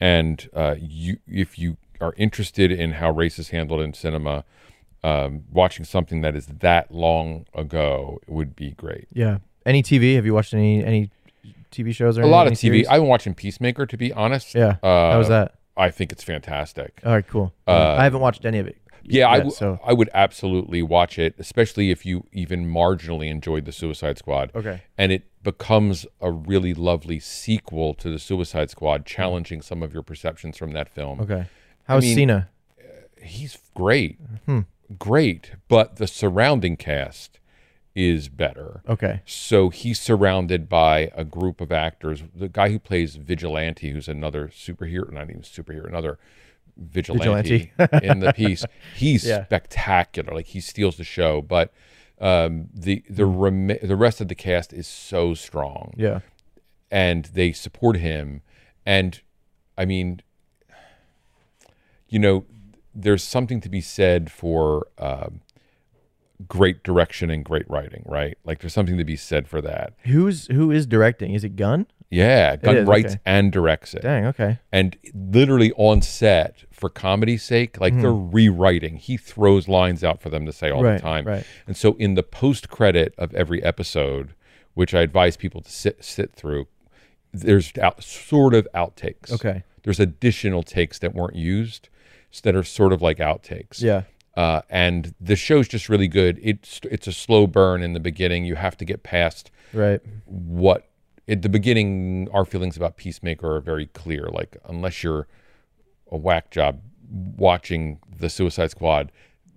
And 0.00 0.48
uh, 0.54 0.76
you, 0.80 1.18
if 1.26 1.58
you 1.58 1.76
are 2.00 2.14
interested 2.16 2.72
in 2.72 2.92
how 2.92 3.10
race 3.10 3.38
is 3.38 3.50
handled 3.50 3.80
in 3.80 3.94
cinema, 3.94 4.44
um, 5.04 5.44
watching 5.50 5.84
something 5.84 6.20
that 6.22 6.34
is 6.34 6.46
that 6.46 6.90
long 6.92 7.46
ago 7.54 8.20
would 8.26 8.56
be 8.56 8.72
great. 8.72 9.06
Yeah. 9.12 9.38
Any 9.66 9.82
TV? 9.82 10.14
Have 10.16 10.26
you 10.26 10.34
watched 10.34 10.54
any 10.54 10.84
any 10.84 11.10
TV 11.70 11.94
shows 11.94 12.18
or 12.18 12.22
A 12.22 12.24
any, 12.24 12.32
lot 12.32 12.46
of 12.46 12.52
TV. 12.54 12.56
series? 12.58 12.88
I've 12.88 13.00
been 13.00 13.08
watching 13.08 13.34
Peacemaker, 13.34 13.86
to 13.86 13.96
be 13.96 14.12
honest. 14.12 14.54
yeah. 14.54 14.76
Uh, 14.82 15.12
How 15.12 15.18
was 15.18 15.28
that? 15.28 15.54
I 15.76 15.90
think 15.90 16.12
it's 16.12 16.22
fantastic. 16.22 17.00
All 17.04 17.12
right. 17.12 17.26
Cool. 17.26 17.52
uh, 17.66 17.96
I 17.98 18.04
haven't 18.04 18.20
watched 18.20 18.44
any 18.44 18.58
of 18.58 18.66
it. 18.66 18.76
Yeah, 19.04 19.26
I 19.28 19.32
yet, 19.32 19.38
w- 19.38 19.54
so 19.56 19.80
I 19.84 19.92
would 19.92 20.10
absolutely 20.14 20.80
watch 20.80 21.18
it, 21.18 21.34
especially 21.38 21.90
if 21.90 22.06
you 22.06 22.26
even 22.32 22.66
marginally 22.66 23.28
enjoyed 23.30 23.64
the 23.64 23.72
Suicide 23.72 24.16
Squad. 24.16 24.52
okay. 24.54 24.82
And 24.96 25.10
it 25.10 25.24
becomes 25.42 26.06
a 26.20 26.30
really 26.30 26.72
lovely 26.72 27.18
sequel 27.18 27.94
to 27.94 28.10
the 28.10 28.18
Suicide 28.20 28.70
Squad, 28.70 29.04
challenging 29.04 29.60
some 29.60 29.82
of 29.82 29.92
your 29.92 30.04
perceptions 30.04 30.56
from 30.56 30.70
that 30.72 30.88
film. 30.88 31.20
Okay. 31.20 31.46
How's 31.88 32.04
mean- 32.04 32.14
Cena? 32.14 32.48
He's 33.20 33.58
great, 33.74 34.18
Hmm. 34.46 34.60
great, 34.98 35.52
but 35.68 35.96
the 35.96 36.06
surrounding 36.06 36.76
cast 36.76 37.38
is 37.94 38.28
better. 38.28 38.82
Okay. 38.88 39.20
So 39.26 39.68
he's 39.68 40.00
surrounded 40.00 40.68
by 40.68 41.10
a 41.14 41.24
group 41.24 41.60
of 41.60 41.70
actors. 41.70 42.22
The 42.34 42.48
guy 42.48 42.70
who 42.70 42.78
plays 42.78 43.16
Vigilante, 43.16 43.90
who's 43.90 44.08
another 44.08 44.48
superhero, 44.48 45.12
not 45.12 45.28
even 45.30 45.42
superhero, 45.42 45.86
another 45.86 46.18
vigilante, 46.76 47.70
in 48.02 48.20
the 48.20 48.32
piece, 48.32 48.64
he's 48.96 49.26
Yeah. 49.26 49.44
spectacular. 49.44 50.34
Like 50.34 50.46
he 50.46 50.60
steals 50.60 50.96
the 50.96 51.04
show. 51.04 51.42
But 51.42 51.72
um, 52.18 52.68
the 52.72 53.04
the 53.10 53.26
rem- 53.26 53.78
the 53.82 53.96
rest 53.96 54.20
of 54.20 54.28
the 54.28 54.34
cast 54.34 54.72
is 54.72 54.86
so 54.86 55.34
strong, 55.34 55.92
Yeah. 55.96 56.20
and 56.90 57.26
they 57.26 57.52
support 57.52 57.96
him. 57.96 58.40
And 58.86 59.20
I 59.76 59.84
mean, 59.84 60.22
you 62.08 62.18
know, 62.18 62.44
there's 62.94 63.22
something 63.22 63.60
to 63.60 63.68
be 63.68 63.80
said 63.80 64.30
for 64.30 64.86
um, 64.98 65.40
great 66.48 66.82
direction 66.82 67.30
and 67.30 67.44
great 67.44 67.68
writing, 67.68 68.02
right? 68.06 68.36
Like 68.44 68.60
there's 68.60 68.72
something 68.72 68.98
to 68.98 69.04
be 69.04 69.16
said 69.16 69.48
for 69.48 69.60
that. 69.62 69.94
Who's 70.04 70.46
who 70.46 70.70
is 70.70 70.86
directing? 70.86 71.34
Is 71.34 71.44
it 71.44 71.56
Gunn? 71.56 71.86
Yeah, 72.10 72.56
Gunn 72.56 72.76
is, 72.76 72.86
writes 72.86 73.12
okay. 73.14 73.20
and 73.24 73.50
directs 73.50 73.94
it, 73.94 74.02
Dang. 74.02 74.26
Okay. 74.26 74.58
and 74.70 74.98
literally 75.14 75.72
on 75.76 76.02
set 76.02 76.64
for 76.70 76.90
comedy's 76.90 77.42
sake, 77.42 77.80
like 77.80 77.98
they're 77.98 78.12
rewriting. 78.12 78.96
He 78.98 79.16
throws 79.16 79.66
lines 79.66 80.04
out 80.04 80.20
for 80.20 80.28
them 80.28 80.44
to 80.44 80.52
say 80.52 80.70
all 80.70 80.80
Hmm. 80.82 80.92
The 80.92 80.98
time, 80.98 81.24
right. 81.26 81.44
and 81.66 81.74
so 81.74 81.94
in 81.94 82.14
the 82.14 82.22
post 82.22 82.68
credit 82.68 83.14
of 83.16 83.32
every 83.34 83.62
episode, 83.62 84.34
which 84.74 84.92
I 84.92 85.00
advise 85.00 85.38
people 85.38 85.62
to 85.62 85.70
sit 85.70 86.04
sit 86.04 86.34
through, 86.34 86.66
there's 87.32 87.72
out, 87.78 88.02
sort 88.04 88.52
of 88.52 88.68
outtakes. 88.74 89.32
Okay. 89.32 89.64
There's 89.84 89.98
additional 89.98 90.62
takes 90.62 90.98
that 90.98 91.14
weren't 91.14 91.36
used 91.36 91.88
that 92.44 92.54
are 92.56 92.62
sort 92.62 92.92
of 92.92 93.02
like 93.02 93.18
outtakes. 93.18 93.82
Yeah. 93.82 94.02
Uh, 94.36 94.62
and 94.70 95.14
the 95.20 95.36
show's 95.36 95.68
just 95.68 95.88
really 95.88 96.08
good. 96.08 96.38
It's 96.42 96.80
it's 96.90 97.06
a 97.06 97.12
slow 97.12 97.46
burn 97.46 97.82
in 97.82 97.92
the 97.92 98.00
beginning. 98.00 98.44
You 98.44 98.54
have 98.56 98.76
to 98.78 98.84
get 98.84 99.02
past 99.02 99.50
Right. 99.74 100.00
what 100.26 100.88
at 101.28 101.42
the 101.42 101.48
beginning 101.48 102.28
our 102.32 102.44
feelings 102.44 102.76
about 102.76 102.96
Peacemaker 102.96 103.56
are 103.56 103.60
very 103.60 103.86
clear. 103.86 104.28
Like 104.32 104.56
unless 104.68 105.02
you're 105.02 105.26
a 106.10 106.16
whack 106.16 106.50
job 106.50 106.80
watching 107.36 107.98
the 108.18 108.28
Suicide 108.30 108.70
Squad, 108.70 109.12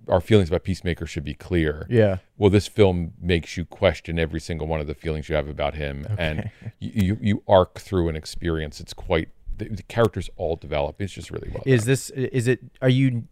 our 0.07 0.21
feelings 0.21 0.49
about 0.49 0.63
Peacemaker 0.63 1.05
should 1.05 1.23
be 1.23 1.33
clear. 1.33 1.87
Yeah. 1.89 2.17
Well, 2.37 2.49
this 2.49 2.67
film 2.67 3.13
makes 3.21 3.57
you 3.57 3.65
question 3.65 4.19
every 4.19 4.39
single 4.39 4.67
one 4.67 4.79
of 4.81 4.87
the 4.87 4.93
feelings 4.93 5.29
you 5.29 5.35
have 5.35 5.47
about 5.47 5.73
him, 5.75 6.05
and 6.17 6.49
you, 6.79 6.91
you 7.05 7.17
you 7.21 7.43
arc 7.47 7.79
through 7.79 8.09
an 8.09 8.15
experience. 8.15 8.79
It's 8.81 8.93
quite 8.93 9.29
the, 9.57 9.69
the 9.69 9.83
characters 9.83 10.29
all 10.35 10.57
develop. 10.57 11.01
It's 11.01 11.13
just 11.13 11.31
really 11.31 11.49
well. 11.49 11.63
Is 11.65 11.81
done. 11.83 11.87
this 11.87 12.09
is 12.09 12.47
it? 12.49 12.59
Are 12.81 12.89
you? 12.89 13.23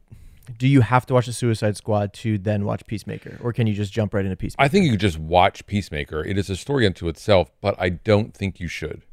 Do 0.57 0.67
you 0.67 0.81
have 0.81 1.05
to 1.05 1.13
watch 1.13 1.25
the 1.25 1.33
Suicide 1.33 1.77
Squad 1.77 2.13
to 2.15 2.37
then 2.37 2.65
watch 2.65 2.85
Peacemaker, 2.85 3.37
or 3.41 3.53
can 3.53 3.65
you 3.67 3.73
just 3.73 3.93
jump 3.93 4.13
right 4.13 4.25
into 4.25 4.35
Peacemaker? 4.35 4.65
I 4.65 4.67
think 4.67 4.85
you 4.85 4.91
could 4.91 4.99
just 4.99 5.19
watch 5.19 5.65
Peacemaker. 5.65 6.23
It 6.23 6.37
is 6.37 6.49
a 6.49 6.57
story 6.57 6.85
unto 6.85 7.07
itself, 7.07 7.51
but 7.61 7.75
I 7.79 7.89
don't 7.89 8.33
think 8.33 8.59
you 8.59 8.67
should. 8.67 9.03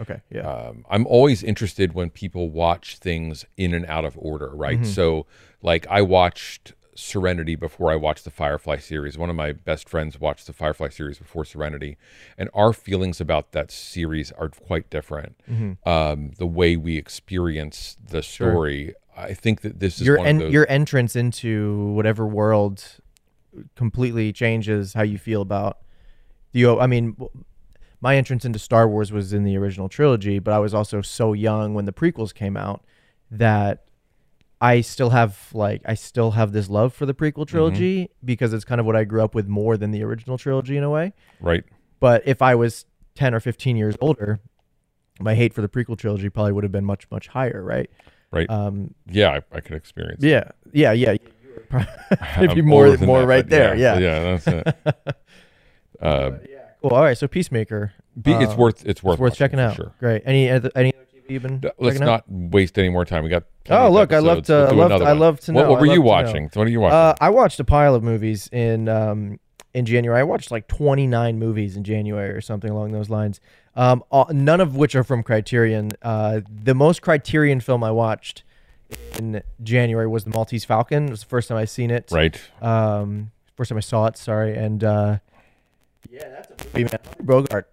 Okay. 0.00 0.20
Yeah. 0.30 0.40
um, 0.40 0.84
I'm 0.90 1.06
always 1.06 1.42
interested 1.42 1.94
when 1.94 2.10
people 2.10 2.50
watch 2.50 2.96
things 2.96 3.44
in 3.56 3.74
and 3.74 3.86
out 3.86 4.04
of 4.04 4.16
order, 4.18 4.50
right? 4.54 4.80
Mm-hmm. 4.80 4.90
So, 4.90 5.26
like, 5.62 5.86
I 5.88 6.02
watched 6.02 6.72
Serenity 6.94 7.54
before 7.54 7.90
I 7.90 7.96
watched 7.96 8.24
the 8.24 8.30
Firefly 8.30 8.78
series. 8.78 9.16
One 9.16 9.30
of 9.30 9.36
my 9.36 9.52
best 9.52 9.88
friends 9.88 10.20
watched 10.20 10.46
the 10.46 10.52
Firefly 10.52 10.88
series 10.88 11.18
before 11.18 11.44
Serenity, 11.44 11.96
and 12.36 12.50
our 12.54 12.72
feelings 12.72 13.20
about 13.20 13.52
that 13.52 13.70
series 13.70 14.32
are 14.32 14.48
quite 14.48 14.90
different. 14.90 15.36
Mm-hmm. 15.50 15.88
Um, 15.88 16.32
the 16.38 16.46
way 16.46 16.76
we 16.76 16.96
experience 16.96 17.96
the 18.04 18.22
story, 18.22 18.94
I 19.16 19.34
think 19.34 19.60
that 19.62 19.78
this 19.80 20.00
is 20.00 20.06
your 20.06 20.18
one 20.18 20.26
en- 20.26 20.38
those. 20.38 20.52
your 20.52 20.66
entrance 20.70 21.16
into 21.16 21.92
whatever 21.92 22.26
world 22.26 22.84
completely 23.76 24.32
changes 24.32 24.94
how 24.94 25.02
you 25.02 25.18
feel 25.18 25.42
about 25.42 25.78
the. 26.52 26.78
I 26.78 26.86
mean, 26.86 27.16
my 28.00 28.16
entrance 28.16 28.44
into 28.44 28.58
Star 28.58 28.88
Wars 28.88 29.12
was 29.12 29.32
in 29.32 29.44
the 29.44 29.56
original 29.56 29.88
trilogy, 29.88 30.38
but 30.38 30.52
I 30.52 30.58
was 30.58 30.74
also 30.74 31.02
so 31.02 31.32
young 31.32 31.74
when 31.74 31.84
the 31.84 31.92
prequels 31.92 32.34
came 32.34 32.56
out 32.56 32.84
that 33.30 33.84
I 34.60 34.80
still 34.80 35.10
have 35.10 35.48
like 35.52 35.82
I 35.84 35.94
still 35.94 36.30
have 36.32 36.52
this 36.52 36.70
love 36.70 36.94
for 36.94 37.04
the 37.04 37.14
prequel 37.14 37.32
mm-hmm. 37.32 37.42
trilogy 37.44 38.10
because 38.24 38.52
it's 38.52 38.64
kind 38.64 38.80
of 38.80 38.86
what 38.86 38.96
I 38.96 39.04
grew 39.04 39.22
up 39.22 39.34
with 39.34 39.48
more 39.48 39.76
than 39.76 39.90
the 39.90 40.04
original 40.04 40.38
trilogy 40.38 40.76
in 40.76 40.84
a 40.84 40.90
way. 40.90 41.12
right? 41.40 41.64
But 42.00 42.22
if 42.26 42.40
I 42.42 42.54
was 42.54 42.86
10 43.14 43.34
or 43.34 43.40
15 43.40 43.76
years 43.76 43.96
older, 44.00 44.40
my 45.20 45.34
hate 45.34 45.52
for 45.52 45.62
the 45.62 45.68
prequel 45.68 45.98
trilogy 45.98 46.28
probably 46.30 46.52
would 46.52 46.64
have 46.64 46.72
been 46.72 46.84
much 46.84 47.10
much 47.10 47.28
higher, 47.28 47.62
right? 47.62 47.90
Right. 48.32 48.48
Um, 48.50 48.94
yeah, 49.06 49.30
I, 49.30 49.56
I 49.56 49.60
can 49.60 49.76
experience. 49.76 50.24
yeah, 50.24 50.50
yeah, 50.72 50.92
yeah. 50.92 51.16
Maybe 52.40 52.62
more, 52.62 52.96
more 52.98 53.20
that, 53.20 53.26
right 53.26 53.48
there. 53.48 53.74
Yeah. 53.76 53.98
yeah, 53.98 54.36
that's 54.36 54.46
it. 54.46 55.16
uh, 56.00 56.30
Cool. 56.82 56.90
All 56.90 57.02
right. 57.02 57.16
So 57.16 57.28
Peacemaker. 57.28 57.92
be, 58.20 58.32
it's 58.32 58.52
uh, 58.52 58.56
worth 58.56 58.84
it's 58.84 59.02
worth 59.02 59.14
It's 59.14 59.20
worth 59.20 59.34
checking 59.36 59.60
out. 59.60 59.76
Sure. 59.76 59.92
Great. 60.00 60.22
Any 60.26 60.50
other 60.50 60.68
any 60.74 60.92
other 60.92 61.04
TV 61.14 61.30
you've 61.30 61.42
been? 61.42 61.60
Let's 61.78 61.94
checking 61.98 62.02
out? 62.02 62.06
not 62.06 62.24
waste 62.28 62.76
any 62.76 62.88
more 62.88 63.04
time. 63.04 63.22
We 63.22 63.30
got. 63.30 63.44
Oh, 63.70 63.88
look, 63.88 64.12
I 64.12 64.18
love 64.18 64.42
to- 64.46 64.66
I 64.68 64.72
love- 64.72 65.02
I 65.02 65.12
love 65.12 65.38
to 65.40 65.52
know. 65.52 65.70
what 65.70 65.78
I 65.78 65.80
were 65.80 65.86
you 65.86 66.02
watching? 66.02 66.50
What 66.54 66.66
are 66.66 66.70
you 66.70 66.80
watching? 66.80 66.96
Uh, 66.96 67.14
I 67.20 67.30
watched 67.30 67.60
a 67.60 67.64
pile 67.64 67.94
of 67.94 68.02
movies 68.02 68.48
in 68.50 68.88
um 68.88 69.38
in 69.74 69.84
January. 69.86 70.20
I 70.20 70.22
watched 70.24 70.50
like 70.50 70.68
29 70.68 71.38
movies 71.38 71.76
in 71.76 71.84
January 71.84 72.30
or 72.30 72.40
something 72.40 72.70
along 72.70 72.92
those 72.92 73.08
lines. 73.10 73.40
Um, 73.74 74.04
all, 74.10 74.28
none 74.32 74.60
of 74.60 74.76
which 74.76 74.94
are 74.94 75.04
from 75.04 75.22
Criterion. 75.22 75.92
Uh, 76.02 76.40
the 76.48 76.74
most 76.74 77.00
Criterion 77.02 77.60
film 77.60 77.82
I 77.82 77.90
watched 77.90 78.42
in 79.18 79.42
January 79.62 80.06
was 80.06 80.24
The 80.24 80.30
Maltese 80.30 80.64
Falcon. 80.66 81.06
It 81.06 81.10
was 81.10 81.20
the 81.20 81.26
first 81.26 81.48
time 81.48 81.56
I 81.58 81.64
seen 81.64 81.90
it. 81.90 82.08
right. 82.10 82.38
Um, 82.60 83.30
first 83.56 83.70
time 83.70 83.78
I 83.78 83.80
saw 83.82 84.06
it. 84.06 84.18
Sorry, 84.18 84.54
and 84.56 84.84
uh, 84.84 85.18
yeah, 86.10 86.28
that's 86.28 86.48
a 86.64 86.66
movie, 86.78 86.84
man. 86.84 86.98
Bogart 87.22 87.70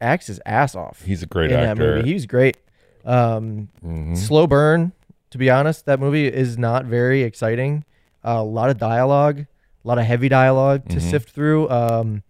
acts 0.00 0.26
his 0.26 0.40
ass 0.44 0.74
off 0.74 1.02
He's 1.02 1.22
a 1.22 1.26
great 1.26 1.50
in 1.50 1.60
that 1.60 1.70
actor. 1.70 1.96
movie. 1.96 2.08
He 2.08 2.14
was 2.14 2.26
great. 2.26 2.56
Um, 3.04 3.68
Mhm. 3.84 4.16
Slow 4.18 4.46
burn. 4.46 4.92
To 5.30 5.38
be 5.38 5.48
honest, 5.48 5.86
that 5.86 5.98
movie 5.98 6.26
is 6.26 6.58
not 6.58 6.84
very 6.84 7.22
exciting. 7.22 7.84
Uh, 8.22 8.32
a 8.38 8.42
lot 8.44 8.68
of 8.68 8.76
dialogue, 8.78 9.46
a 9.84 9.88
lot 9.88 9.98
of 9.98 10.04
heavy 10.04 10.28
dialog 10.28 10.88
to 10.88 10.96
Mhm. 10.96 11.10
sift 11.10 11.30
through. 11.30 11.68
Um, 11.70 12.22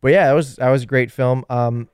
but 0.00 0.12
yeah, 0.12 0.26
that 0.26 0.32
was 0.34 0.56
that 0.56 0.70
was 0.70 0.82
a 0.82 0.86
great 0.86 1.10
film. 1.10 1.44
Um, 1.50 1.88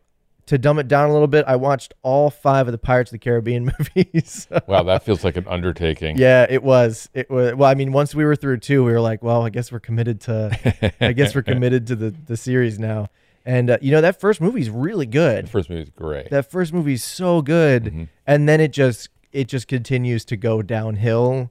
to 0.47 0.59
dumb 0.59 0.79
it 0.79 0.89
down 0.89 1.09
a 1.09 1.13
little 1.15 1.27
bit, 1.27 1.45
I 1.49 1.57
watched 1.57 1.95
all 2.03 2.29
five 2.29 2.69
of 2.69 2.73
the 2.73 2.79
Pirates 2.79 3.09
of 3.11 3.13
the 3.13 3.19
Caribbean 3.19 3.65
movies. 3.97 4.47
Wow, 4.67 4.83
that 4.83 5.03
feels 5.03 5.25
like 5.25 5.39
an 5.39 5.47
undertaking. 5.49 6.19
yeah, 6.19 6.47
it 6.51 6.63
was. 6.63 7.09
It 7.15 7.31
was. 7.31 7.55
Well, 7.55 7.71
I 7.71 7.75
mean, 7.75 7.93
once 7.93 8.15
we 8.15 8.27
were 8.27 8.37
through 8.37 8.59
two, 8.59 8.85
we 8.85 8.93
were 8.93 9.01
like, 9.01 9.23
well, 9.23 9.43
I 9.43 9.49
guess 9.49 9.73
we're 9.73 9.81
committed 9.81 10.21
to. 10.23 10.93
I 11.01 11.13
guess 11.13 11.35
we're 11.35 11.43
committed 11.43 11.87
to 11.87 11.97
the 11.97 12.15
the 12.27 12.37
series 12.37 12.79
now. 12.79 13.09
And 13.47 13.71
uh, 13.71 13.79
you 13.83 13.91
know 13.91 14.01
that 14.03 14.21
first 14.21 14.41
movie's 14.41 14.69
really 14.71 15.05
good 15.07 15.45
The 15.47 15.51
first 15.51 15.69
movie 15.71 15.83
is 15.83 15.91
great. 15.91 16.31
that 16.31 16.51
first 16.51 16.73
movie's 16.73 17.05
so 17.05 17.43
good 17.43 17.85
Mm-hmm. 17.85 18.03
and 18.27 18.49
then 18.49 18.59
it 18.61 18.73
just 18.73 19.11
it 19.33 19.49
just 19.49 19.69
continues 19.69 20.25
to 20.27 20.37
go 20.39 20.63
downhill 20.63 21.51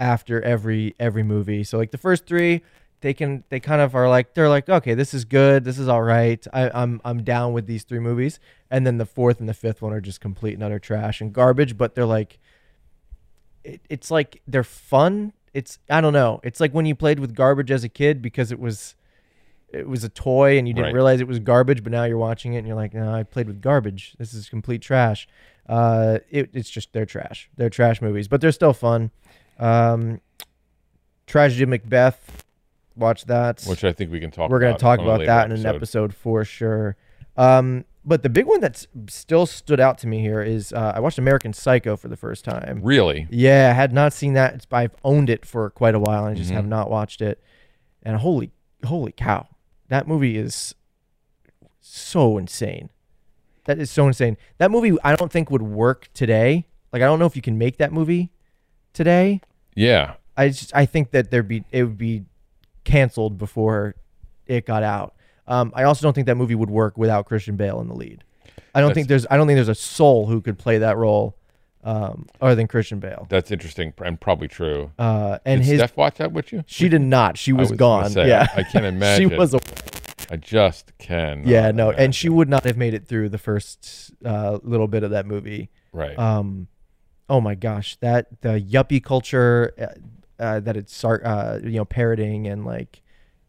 after 0.00 0.40
every 0.42 0.94
every 0.98 1.22
movie 1.22 1.62
so 1.64 1.76
like 1.78 1.90
the 1.92 1.98
first 1.98 2.26
three 2.26 2.62
they 3.00 3.14
can 3.14 3.44
they 3.48 3.60
kind 3.60 3.80
of 3.80 3.94
are 3.94 4.08
like 4.08 4.34
they're 4.34 4.48
like 4.48 4.68
okay 4.68 4.94
this 4.94 5.14
is 5.14 5.24
good 5.24 5.64
this 5.64 5.78
is 5.78 5.88
all 5.88 6.02
right 6.02 6.44
I, 6.52 6.70
i'm 6.74 7.00
i'm 7.04 7.22
down 7.22 7.52
with 7.52 7.66
these 7.66 7.84
three 7.84 8.00
movies 8.00 8.40
and 8.70 8.86
then 8.86 8.98
the 8.98 9.06
fourth 9.06 9.40
and 9.40 9.48
the 9.48 9.54
fifth 9.54 9.80
one 9.82 9.92
are 9.92 10.00
just 10.00 10.20
complete 10.20 10.54
and 10.54 10.62
utter 10.62 10.78
trash 10.78 11.20
and 11.20 11.32
garbage 11.32 11.76
but 11.76 11.94
they're 11.94 12.04
like 12.06 12.38
it, 13.64 13.80
it's 13.88 14.10
like 14.10 14.42
they're 14.46 14.64
fun 14.64 15.32
it's 15.54 15.78
i 15.90 16.00
don't 16.00 16.12
know 16.12 16.40
it's 16.42 16.60
like 16.60 16.72
when 16.72 16.86
you 16.86 16.94
played 16.94 17.20
with 17.20 17.34
garbage 17.34 17.70
as 17.70 17.84
a 17.84 17.88
kid 17.88 18.20
because 18.22 18.50
it 18.52 18.58
was 18.58 18.94
it 19.70 19.86
was 19.86 20.02
a 20.02 20.08
toy 20.08 20.56
and 20.58 20.66
you 20.66 20.72
didn't 20.72 20.86
Right. 20.86 20.94
realize 20.94 21.20
it 21.20 21.28
was 21.28 21.40
garbage, 21.40 21.82
but 21.82 21.92
now 21.92 22.04
you're 22.04 22.16
watching 22.16 22.54
it 22.54 22.58
and 22.60 22.66
you're 22.66 22.74
like, 22.74 22.94
no, 22.94 23.12
I 23.12 23.22
played 23.22 23.46
with 23.46 23.60
garbage. 23.60 24.14
This 24.18 24.32
is 24.32 24.48
complete 24.48 24.80
trash. 24.80 25.28
Uh, 25.68 26.20
it, 26.30 26.48
it's 26.54 26.70
just 26.70 26.94
they're 26.94 27.04
trash. 27.04 27.50
They're 27.58 27.68
trash 27.68 28.00
movies, 28.00 28.28
but 28.28 28.40
they're 28.40 28.50
still 28.50 28.72
fun. 28.72 29.10
Um, 29.58 30.22
Tragedy 31.26 31.66
Macbeth, 31.66 32.44
watch 32.98 33.24
that. 33.26 33.62
which 33.64 33.84
I 33.84 33.92
think 33.92 34.10
we 34.10 34.20
can 34.20 34.30
talk. 34.30 34.50
We're 34.50 34.58
gonna 34.60 34.76
talk 34.78 35.00
about 35.00 35.24
that 35.26 35.50
in 35.50 35.56
an 35.56 35.66
episode 35.66 36.14
for 36.14 36.44
sure. 36.44 36.96
Um, 37.36 37.84
but 38.04 38.22
the 38.22 38.28
big 38.28 38.46
one 38.46 38.60
that's 38.60 38.86
still 39.08 39.44
stood 39.46 39.80
out 39.80 39.98
to 39.98 40.06
me 40.06 40.20
here 40.20 40.40
is 40.42 40.72
uh, 40.72 40.92
I 40.94 41.00
watched 41.00 41.18
American 41.18 41.52
Psycho 41.52 41.96
for 41.96 42.08
the 42.08 42.16
first 42.16 42.44
time. 42.44 42.80
Really? 42.82 43.26
Yeah, 43.30 43.68
I 43.70 43.74
had 43.74 43.92
not 43.92 44.12
seen 44.12 44.32
that. 44.32 44.54
It's, 44.54 44.66
I've 44.72 44.94
owned 45.04 45.28
it 45.30 45.44
for 45.46 45.70
quite 45.70 45.94
a 45.94 45.98
while 46.00 46.24
and 46.24 46.34
I 46.34 46.38
just 46.38 46.50
Mhm. 46.50 46.54
have 46.54 46.66
not 46.66 46.90
watched 46.90 47.20
it. 47.20 47.40
And 48.02 48.16
holy, 48.16 48.50
holy 48.84 49.12
cow, 49.12 49.46
that 49.88 50.08
movie 50.08 50.36
is 50.38 50.74
so 51.80 52.38
insane. 52.38 52.90
That 53.66 53.78
is 53.78 53.90
so 53.90 54.06
insane. 54.06 54.36
That 54.58 54.70
movie 54.70 54.96
I 55.04 55.14
don't 55.14 55.30
think 55.30 55.50
would 55.50 55.62
work 55.62 56.08
today. 56.14 56.66
Like 56.92 57.02
I 57.02 57.06
don't 57.06 57.18
know 57.18 57.26
if 57.26 57.36
you 57.36 57.42
can 57.42 57.58
make 57.58 57.76
that 57.78 57.92
movie 57.92 58.30
today. 58.94 59.40
Yeah. 59.74 60.14
I 60.36 60.48
just 60.48 60.74
I 60.74 60.86
think 60.86 61.10
that 61.10 61.30
there'd 61.30 61.48
be 61.48 61.64
it 61.70 61.82
would 61.84 61.98
be 61.98 62.24
canceled 62.88 63.38
before 63.38 63.94
it 64.46 64.66
got 64.66 64.82
out. 64.82 65.14
Um, 65.46 65.72
I 65.74 65.84
also 65.84 66.02
don't 66.06 66.12
think 66.14 66.26
that 66.26 66.36
movie 66.36 66.54
would 66.54 66.70
work 66.70 66.96
without 66.98 67.26
Christian 67.26 67.56
Bale 67.56 67.80
in 67.80 67.88
the 67.88 67.94
lead. 67.94 68.24
I 68.74 68.80
don't 68.80 68.88
That's- 68.88 68.94
think 68.94 69.08
there's 69.08 69.26
I 69.30 69.36
don't 69.36 69.46
think 69.46 69.56
there's 69.56 69.68
a 69.68 69.74
soul 69.74 70.26
who 70.26 70.40
could 70.40 70.58
play 70.58 70.78
that 70.78 70.96
role 70.96 71.36
um, 71.84 72.26
other 72.40 72.54
than 72.54 72.66
Christian 72.66 72.98
Bale. 73.00 73.26
That's 73.30 73.50
interesting 73.50 73.92
and 74.04 74.20
probably 74.20 74.48
true. 74.48 74.90
Uh, 74.98 75.38
and 75.44 75.60
Did 75.62 75.66
his 75.68 75.78
Steph 75.80 75.96
watch 75.96 76.16
that 76.18 76.32
with 76.32 76.52
you? 76.52 76.64
she 76.66 76.88
did 76.88 77.00
not. 77.02 77.38
She 77.38 77.52
was, 77.52 77.70
was 77.70 77.78
gonna 77.78 78.02
gone. 78.04 78.10
say, 78.10 78.28
yeah, 78.28 78.46
I- 78.54 78.60
I 78.60 78.62
can't 78.64 78.84
imagine. 78.96 79.30
she 79.30 79.36
was. 79.36 79.54
A, 79.54 79.60
I 80.30 80.36
just 80.36 80.92
can. 80.98 81.46
yeah, 81.46 81.70
no, 81.70 81.90
and 81.90 82.14
she 82.14 82.28
would 82.28 82.48
not 82.50 82.64
have 82.64 82.76
made 82.76 82.92
it 82.94 83.06
through 83.06 83.30
the 83.30 83.38
first 83.38 84.12
uh, 84.24 84.58
little 84.62 84.88
bit 84.88 85.02
of 85.02 85.10
that 85.12 85.24
movie. 85.26 85.70
right. 85.92 86.18
Um, 86.18 86.68
oh 87.30 87.40
my 87.40 87.54
gosh, 87.54 87.96
that 88.00 88.40
the 88.42 88.60
yuppie 88.60 89.02
culture 89.02 89.72
uh, 89.80 89.86
uh, 90.38 90.60
that 90.60 90.76
it's 90.76 91.04
uh, 91.04 91.60
you 91.62 91.72
know 91.72 91.84
parroting 91.84 92.46
and 92.46 92.64
like 92.64 93.02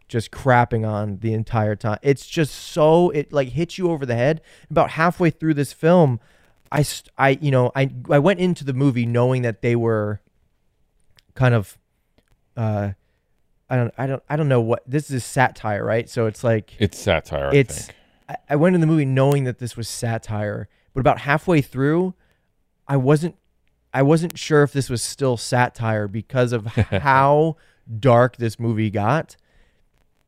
just 0.08 0.32
crapping 0.32 0.88
on 0.88 1.20
the 1.20 1.34
entire 1.34 1.76
time. 1.76 2.00
It's 2.02 2.28
just 2.28 2.54
so 2.54 3.10
it 3.12 3.32
like 3.32 3.50
hits 3.50 3.78
you 3.78 3.92
over 3.92 4.06
the 4.06 4.16
head. 4.16 4.42
About 4.70 4.92
halfway 4.92 5.30
through 5.30 5.54
this 5.54 5.72
film, 5.72 6.20
I 6.72 6.82
st- 6.82 7.12
I 7.18 7.38
you 7.42 7.52
know 7.52 7.72
I 7.76 7.92
I 8.10 8.20
went 8.20 8.40
into 8.40 8.64
the 8.64 8.74
movie 8.74 9.06
knowing 9.06 9.44
that 9.44 9.62
they 9.62 9.76
were 9.76 10.22
kind 11.36 11.54
of 11.54 11.78
uh 12.58 12.92
I 13.70 13.76
don't 13.76 13.94
I 13.98 14.08
don't 14.08 14.24
I 14.30 14.36
don't 14.36 14.50
know 14.50 14.62
what 14.62 14.84
this 14.88 15.12
is 15.12 15.24
satire, 15.24 15.86
right? 15.86 16.10
So 16.10 16.26
it's 16.26 16.44
like 16.44 16.74
It's 16.80 16.98
satire. 16.98 17.50
I 17.52 17.56
it's 17.56 17.86
think. 17.86 17.98
I, 18.28 18.36
I 18.52 18.56
went 18.56 18.76
in 18.76 18.82
the 18.82 18.88
movie 18.88 19.06
knowing 19.06 19.44
that 19.44 19.60
this 19.60 19.78
was 19.78 19.88
satire, 19.88 20.68
but 20.94 21.02
about 21.02 21.20
halfway 21.20 21.62
through, 21.62 22.16
I 22.88 22.98
wasn't 22.98 23.36
I 23.94 24.02
wasn't 24.04 24.38
sure 24.38 24.64
if 24.64 24.72
this 24.72 24.90
was 24.90 25.02
still 25.02 25.38
satire 25.38 26.08
because 26.08 26.54
of 26.54 26.66
how 26.76 27.58
dark 28.00 28.38
this 28.38 28.60
movie 28.60 28.90
got. 28.90 29.36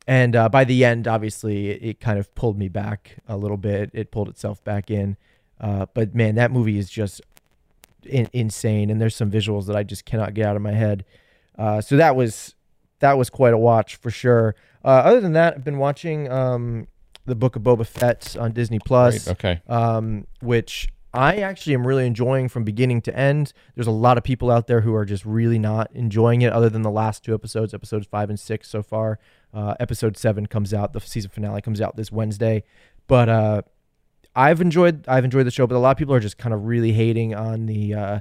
And 0.07 0.35
uh, 0.35 0.49
by 0.49 0.63
the 0.63 0.83
end, 0.83 1.07
obviously, 1.07 1.69
it, 1.69 1.83
it 1.83 1.99
kind 1.99 2.17
of 2.17 2.33
pulled 2.33 2.57
me 2.57 2.69
back 2.69 3.17
a 3.27 3.37
little 3.37 3.57
bit. 3.57 3.91
It 3.93 4.11
pulled 4.11 4.29
itself 4.29 4.63
back 4.63 4.89
in. 4.89 5.15
Uh, 5.59 5.85
but 5.93 6.15
man, 6.15 6.35
that 6.35 6.51
movie 6.51 6.79
is 6.79 6.89
just 6.89 7.21
in, 8.03 8.27
insane, 8.33 8.89
and 8.89 8.99
there's 8.99 9.15
some 9.15 9.29
visuals 9.29 9.67
that 9.67 9.75
I 9.75 9.83
just 9.83 10.05
cannot 10.05 10.33
get 10.33 10.47
out 10.47 10.55
of 10.55 10.61
my 10.61 10.71
head. 10.71 11.05
Uh, 11.57 11.81
so 11.81 11.97
that 11.97 12.15
was 12.15 12.55
that 12.99 13.17
was 13.17 13.29
quite 13.29 13.53
a 13.53 13.57
watch 13.57 13.95
for 13.95 14.09
sure. 14.09 14.55
Uh, 14.83 14.87
other 15.05 15.21
than 15.21 15.33
that, 15.33 15.55
I've 15.55 15.63
been 15.63 15.77
watching 15.77 16.31
um, 16.31 16.87
the 17.25 17.35
Book 17.35 17.55
of 17.55 17.61
Boba 17.61 17.85
Fett 17.85 18.35
on 18.37 18.51
Disney 18.53 18.79
Plus 18.79 19.27
Right, 19.27 19.31
okay. 19.33 19.61
um, 19.67 20.25
which 20.41 20.87
I 21.13 21.37
actually 21.37 21.73
am 21.73 21.85
really 21.85 22.05
enjoying 22.05 22.47
from 22.47 22.63
beginning 22.63 23.01
to 23.01 23.17
end. 23.17 23.51
There's 23.75 23.87
a 23.87 23.91
lot 23.91 24.17
of 24.17 24.23
people 24.23 24.49
out 24.49 24.67
there 24.67 24.81
who 24.81 24.95
are 24.95 25.03
just 25.03 25.25
really 25.25 25.59
not 25.59 25.91
enjoying 25.93 26.41
it, 26.41 26.53
other 26.53 26.69
than 26.69 26.83
the 26.83 26.91
last 26.91 27.23
two 27.23 27.33
episodes, 27.33 27.73
episodes 27.73 28.07
five 28.07 28.29
and 28.29 28.39
six 28.39 28.69
so 28.69 28.81
far. 28.81 29.19
Uh, 29.53 29.75
episode 29.79 30.15
seven 30.15 30.45
comes 30.45 30.73
out, 30.73 30.93
the 30.93 31.01
season 31.01 31.29
finale 31.29 31.61
comes 31.61 31.81
out 31.81 31.97
this 31.97 32.11
Wednesday, 32.11 32.63
but 33.07 33.27
uh, 33.27 33.61
I've 34.35 34.61
enjoyed 34.61 35.05
I've 35.07 35.25
enjoyed 35.25 35.45
the 35.45 35.51
show, 35.51 35.67
but 35.67 35.75
a 35.75 35.79
lot 35.79 35.91
of 35.91 35.97
people 35.97 36.13
are 36.13 36.21
just 36.21 36.37
kind 36.37 36.53
of 36.53 36.65
really 36.65 36.93
hating 36.93 37.35
on 37.35 37.65
the 37.65 37.93
uh, 37.93 38.19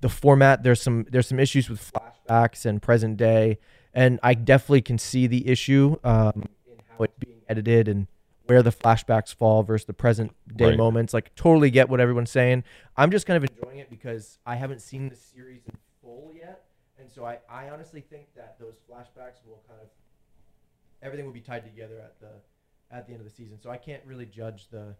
the 0.00 0.08
format. 0.08 0.62
There's 0.62 0.80
some 0.80 1.06
there's 1.10 1.28
some 1.28 1.38
issues 1.38 1.68
with 1.68 1.92
flashbacks 1.92 2.64
and 2.64 2.80
present 2.80 3.18
day, 3.18 3.58
and 3.92 4.18
I 4.22 4.32
definitely 4.32 4.82
can 4.82 4.96
see 4.96 5.26
the 5.26 5.46
issue 5.46 5.96
um, 6.04 6.44
in 6.66 6.78
how 6.88 7.04
it's 7.04 7.14
being 7.18 7.42
edited 7.48 7.88
and 7.88 8.06
where 8.50 8.64
the 8.64 8.72
flashbacks 8.72 9.32
fall 9.32 9.62
versus 9.62 9.86
the 9.86 9.92
present 9.92 10.32
day 10.56 10.70
Right. 10.70 10.76
moments. 10.76 11.14
Like 11.14 11.32
totally 11.36 11.70
get 11.70 11.88
what 11.88 12.00
everyone's 12.00 12.32
saying. 12.32 12.64
I'm 12.96 13.12
just 13.12 13.24
kind 13.24 13.36
of 13.36 13.48
enjoying 13.48 13.78
it 13.78 13.88
because 13.88 14.40
I 14.44 14.56
haven't 14.56 14.80
seen 14.80 15.08
the 15.08 15.14
series 15.14 15.62
in 15.66 15.76
full 16.02 16.32
yet, 16.34 16.64
and 16.98 17.08
so 17.08 17.24
I 17.24 17.38
I 17.48 17.68
honestly 17.68 18.00
think 18.00 18.34
that 18.34 18.56
those 18.58 18.74
flashbacks 18.90 19.46
will 19.46 19.62
kind 19.68 19.80
of 19.80 19.86
everything 21.00 21.26
will 21.26 21.32
be 21.32 21.40
tied 21.40 21.62
together 21.64 22.00
at 22.00 22.18
the 22.18 22.32
at 22.90 23.06
the 23.06 23.12
end 23.12 23.20
of 23.20 23.24
the 23.28 23.32
season. 23.32 23.60
So 23.60 23.70
I 23.70 23.76
can't 23.76 24.02
really 24.04 24.26
judge 24.26 24.66
the 24.68 24.96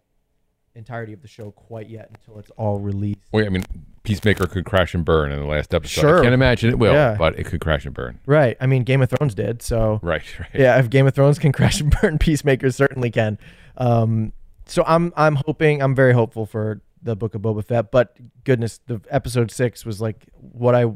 entirety 0.75 1.13
of 1.13 1.21
the 1.23 1.29
show 1.29 1.51
quite 1.51 1.89
yet 1.89 2.09
until 2.15 2.39
it's 2.39 2.51
all 2.57 2.79
released. 2.79 3.19
Wait, 3.33 3.47
I 3.47 3.49
mean, 3.51 3.65
Peacemaker 4.03 4.47
could 4.47 4.65
crash 4.65 4.95
and 4.95 5.05
burn 5.05 5.33
in 5.33 5.39
the 5.41 5.47
last 5.47 5.75
episode. 5.75 6.01
Sure. 6.01 6.19
I 6.21 6.23
can't 6.23 6.35
imagine 6.35 6.71
it 6.71 6.79
will, 6.79 6.93
Yeah. 6.93 7.17
but 7.19 7.39
it 7.39 7.45
could 7.45 7.61
crash 7.61 7.85
and 7.85 7.95
burn. 7.95 8.19
Right. 8.27 8.57
I 8.61 8.67
mean, 8.67 8.85
Game 8.85 9.03
of 9.03 9.11
Thrones 9.11 9.35
did. 9.35 9.63
So 9.63 9.99
Right, 10.03 10.23
right. 10.39 10.49
yeah, 10.55 10.79
if 10.79 10.89
Game 10.91 11.07
of 11.07 11.15
Thrones 11.15 11.39
can 11.39 11.53
crash 11.59 11.81
and 11.81 11.95
burn, 12.01 12.19
Peacemaker 12.19 12.71
certainly 12.71 13.11
can. 13.11 13.39
Um, 13.77 14.33
so 14.67 14.85
I'm 14.87 15.13
I'm 15.17 15.37
hoping 15.47 15.83
I'm 15.83 15.95
very 15.95 16.13
hopeful 16.13 16.47
for 16.47 16.81
the 17.03 17.17
Book 17.17 17.35
of 17.35 17.43
Boba 17.43 17.65
Fett. 17.65 17.91
But 17.91 18.17
goodness, 18.45 18.79
the 18.87 19.01
episode 19.11 19.51
six 19.51 19.85
was 19.85 20.01
like 20.01 20.27
what 20.37 20.75
I 20.75 20.87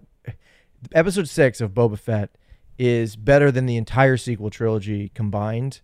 episode 0.93 1.29
six 1.29 1.61
of 1.61 1.73
Boba 1.73 1.99
Fett 1.99 2.31
is 2.79 3.17
better 3.17 3.51
than 3.51 3.67
the 3.67 3.77
entire 3.77 4.17
sequel 4.17 4.51
trilogy 4.51 5.11
combined. 5.15 5.81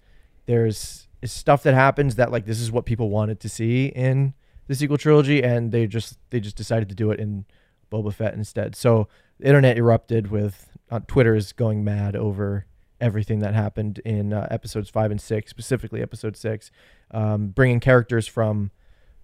There's 0.47 1.09
is 1.23 1.33
stuff 1.33 1.63
that 1.63 1.75
happens 1.75 2.17
that 2.17 2.31
like 2.33 2.47
this 2.47 2.61
is 2.61 2.73
what 2.73 2.85
people 2.85 3.11
wanted 3.11 3.41
to 3.41 3.49
see 3.49 3.87
in 3.87 4.35
the 4.67 4.75
sequel 4.75 4.99
trilogy, 4.99 5.43
and 5.43 5.73
they 5.73 5.87
just 5.87 6.19
they 6.31 6.41
just 6.41 6.57
decided 6.57 6.89
to 6.89 6.95
do 6.95 7.11
it 7.11 7.21
in 7.21 7.45
Boba 7.91 8.13
Fett 8.13 8.35
instead. 8.35 8.77
So 8.77 9.09
the 9.39 9.47
internet 9.47 9.77
erupted 9.77 10.31
with 10.31 10.77
uh, 10.91 11.01
Twitter 11.07 11.35
is 11.35 11.53
going 11.53 11.85
mad 11.85 12.17
over 12.17 12.67
everything 13.01 13.39
that 13.41 13.55
happened 13.55 13.99
in 14.05 14.33
uh, 14.33 14.47
episodes 14.51 14.89
five 14.89 15.11
and 15.11 15.21
six, 15.21 15.51
specifically 15.51 16.03
episode 16.03 16.37
six, 16.37 16.71
um, 17.11 17.49
bringing 17.49 17.81
characters 17.81 18.27
from 18.27 18.71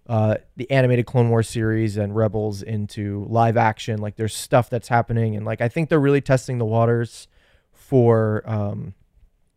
uh, 0.08 0.36
the 0.56 0.70
animated 0.70 1.06
Clone 1.06 1.30
Wars 1.30 1.48
series 1.48 1.96
and 1.96 2.14
Rebels 2.14 2.62
into 2.62 3.26
live 3.28 3.56
action. 3.56 4.00
Like 4.00 4.16
there's 4.16 4.34
stuff 4.34 4.70
that's 4.70 4.88
happening, 4.88 5.36
and 5.36 5.44
like 5.44 5.60
I 5.60 5.68
think 5.68 5.88
they're 5.88 6.00
really 6.00 6.20
testing 6.20 6.58
the 6.58 6.64
waters 6.64 7.28
for 7.72 8.42
um, 8.46 8.94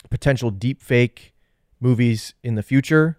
potential 0.09 0.51
deep 0.51 0.81
fake 0.81 1.33
movies 1.79 2.33
in 2.43 2.55
the 2.55 2.63
future. 2.63 3.17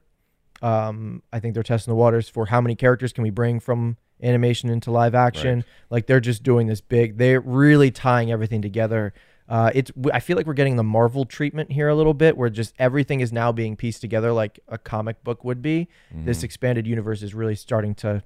Um, 0.62 1.22
I 1.32 1.40
think 1.40 1.54
they're 1.54 1.62
testing 1.62 1.90
the 1.90 1.96
waters 1.96 2.28
for 2.28 2.46
how 2.46 2.60
many 2.60 2.74
characters 2.74 3.12
can 3.12 3.22
we 3.22 3.30
bring 3.30 3.60
from 3.60 3.96
animation 4.22 4.68
into 4.68 4.90
live 4.90 5.14
action. 5.14 5.56
Right. 5.58 5.64
Like 5.88 6.06
they're 6.06 6.20
just 6.20 6.42
doing 6.42 6.66
this 6.66 6.80
big. 6.80 7.16
They're 7.16 7.40
really 7.40 7.90
tying 7.90 8.30
everything 8.30 8.60
together. 8.60 9.14
Uh, 9.48 9.70
it's. 9.74 9.90
I 10.12 10.20
feel 10.20 10.36
like 10.36 10.46
we're 10.46 10.52
getting 10.54 10.76
the 10.76 10.84
Marvel 10.84 11.24
treatment 11.24 11.72
here 11.72 11.88
a 11.88 11.94
little 11.94 12.14
bit, 12.14 12.36
where 12.36 12.50
just 12.50 12.72
everything 12.78 13.20
is 13.20 13.32
now 13.32 13.50
being 13.50 13.74
pieced 13.74 14.00
together 14.00 14.32
like 14.32 14.60
a 14.68 14.78
comic 14.78 15.24
book 15.24 15.42
would 15.44 15.60
be. 15.60 15.88
Mm-hmm. 16.14 16.24
This 16.26 16.44
expanded 16.44 16.86
universe 16.86 17.22
is 17.22 17.34
really 17.34 17.56
starting 17.56 17.94
to 17.96 18.22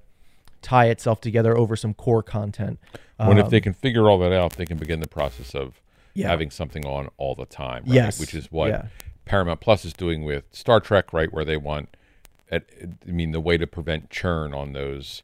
tie 0.61 0.85
itself 0.87 1.21
together 1.21 1.57
over 1.57 1.75
some 1.75 1.93
core 1.95 2.21
content. 2.21 2.79
when 3.17 3.37
if 3.39 3.45
Um, 3.45 3.49
they 3.49 3.61
can 3.61 3.73
figure 3.73 4.07
all 4.09 4.19
that 4.19 4.33
out, 4.33 4.53
they 4.53 4.65
can 4.65 4.77
begin 4.77 4.99
the 4.99 5.07
process 5.07 5.55
of 5.55 5.81
Yeah. 6.13 6.27
having 6.27 6.51
something 6.51 6.85
on 6.85 7.09
all 7.17 7.33
the 7.35 7.45
time. 7.45 7.83
Right? 7.85 7.93
Yes. 7.95 8.19
Which 8.19 8.33
is 8.35 8.51
what 8.51 8.69
Yeah. 8.69 8.85
Paramount 9.25 9.59
Plus 9.59 9.85
is 9.85 9.93
doing 9.93 10.23
with 10.23 10.45
Star 10.51 10.79
Trek, 10.79 11.11
right? 11.13 11.31
Where 11.33 11.45
they 11.45 11.57
want, 11.57 11.95
at, 12.51 12.65
I 13.07 13.11
mean, 13.11 13.31
the 13.31 13.39
way 13.39 13.57
to 13.57 13.67
prevent 13.67 14.09
churn 14.09 14.53
on 14.53 14.73
those 14.73 15.23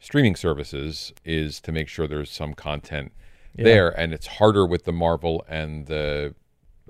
streaming 0.00 0.34
services 0.36 1.12
is 1.24 1.60
to 1.60 1.72
make 1.72 1.88
sure 1.88 2.06
there's 2.06 2.30
some 2.30 2.54
content 2.54 3.12
Yeah. 3.54 3.64
there, 3.64 3.88
and 3.90 4.12
it's 4.12 4.26
harder 4.26 4.66
with 4.66 4.84
the 4.84 4.92
Marvel 4.92 5.44
and 5.48 5.86
the 5.86 6.34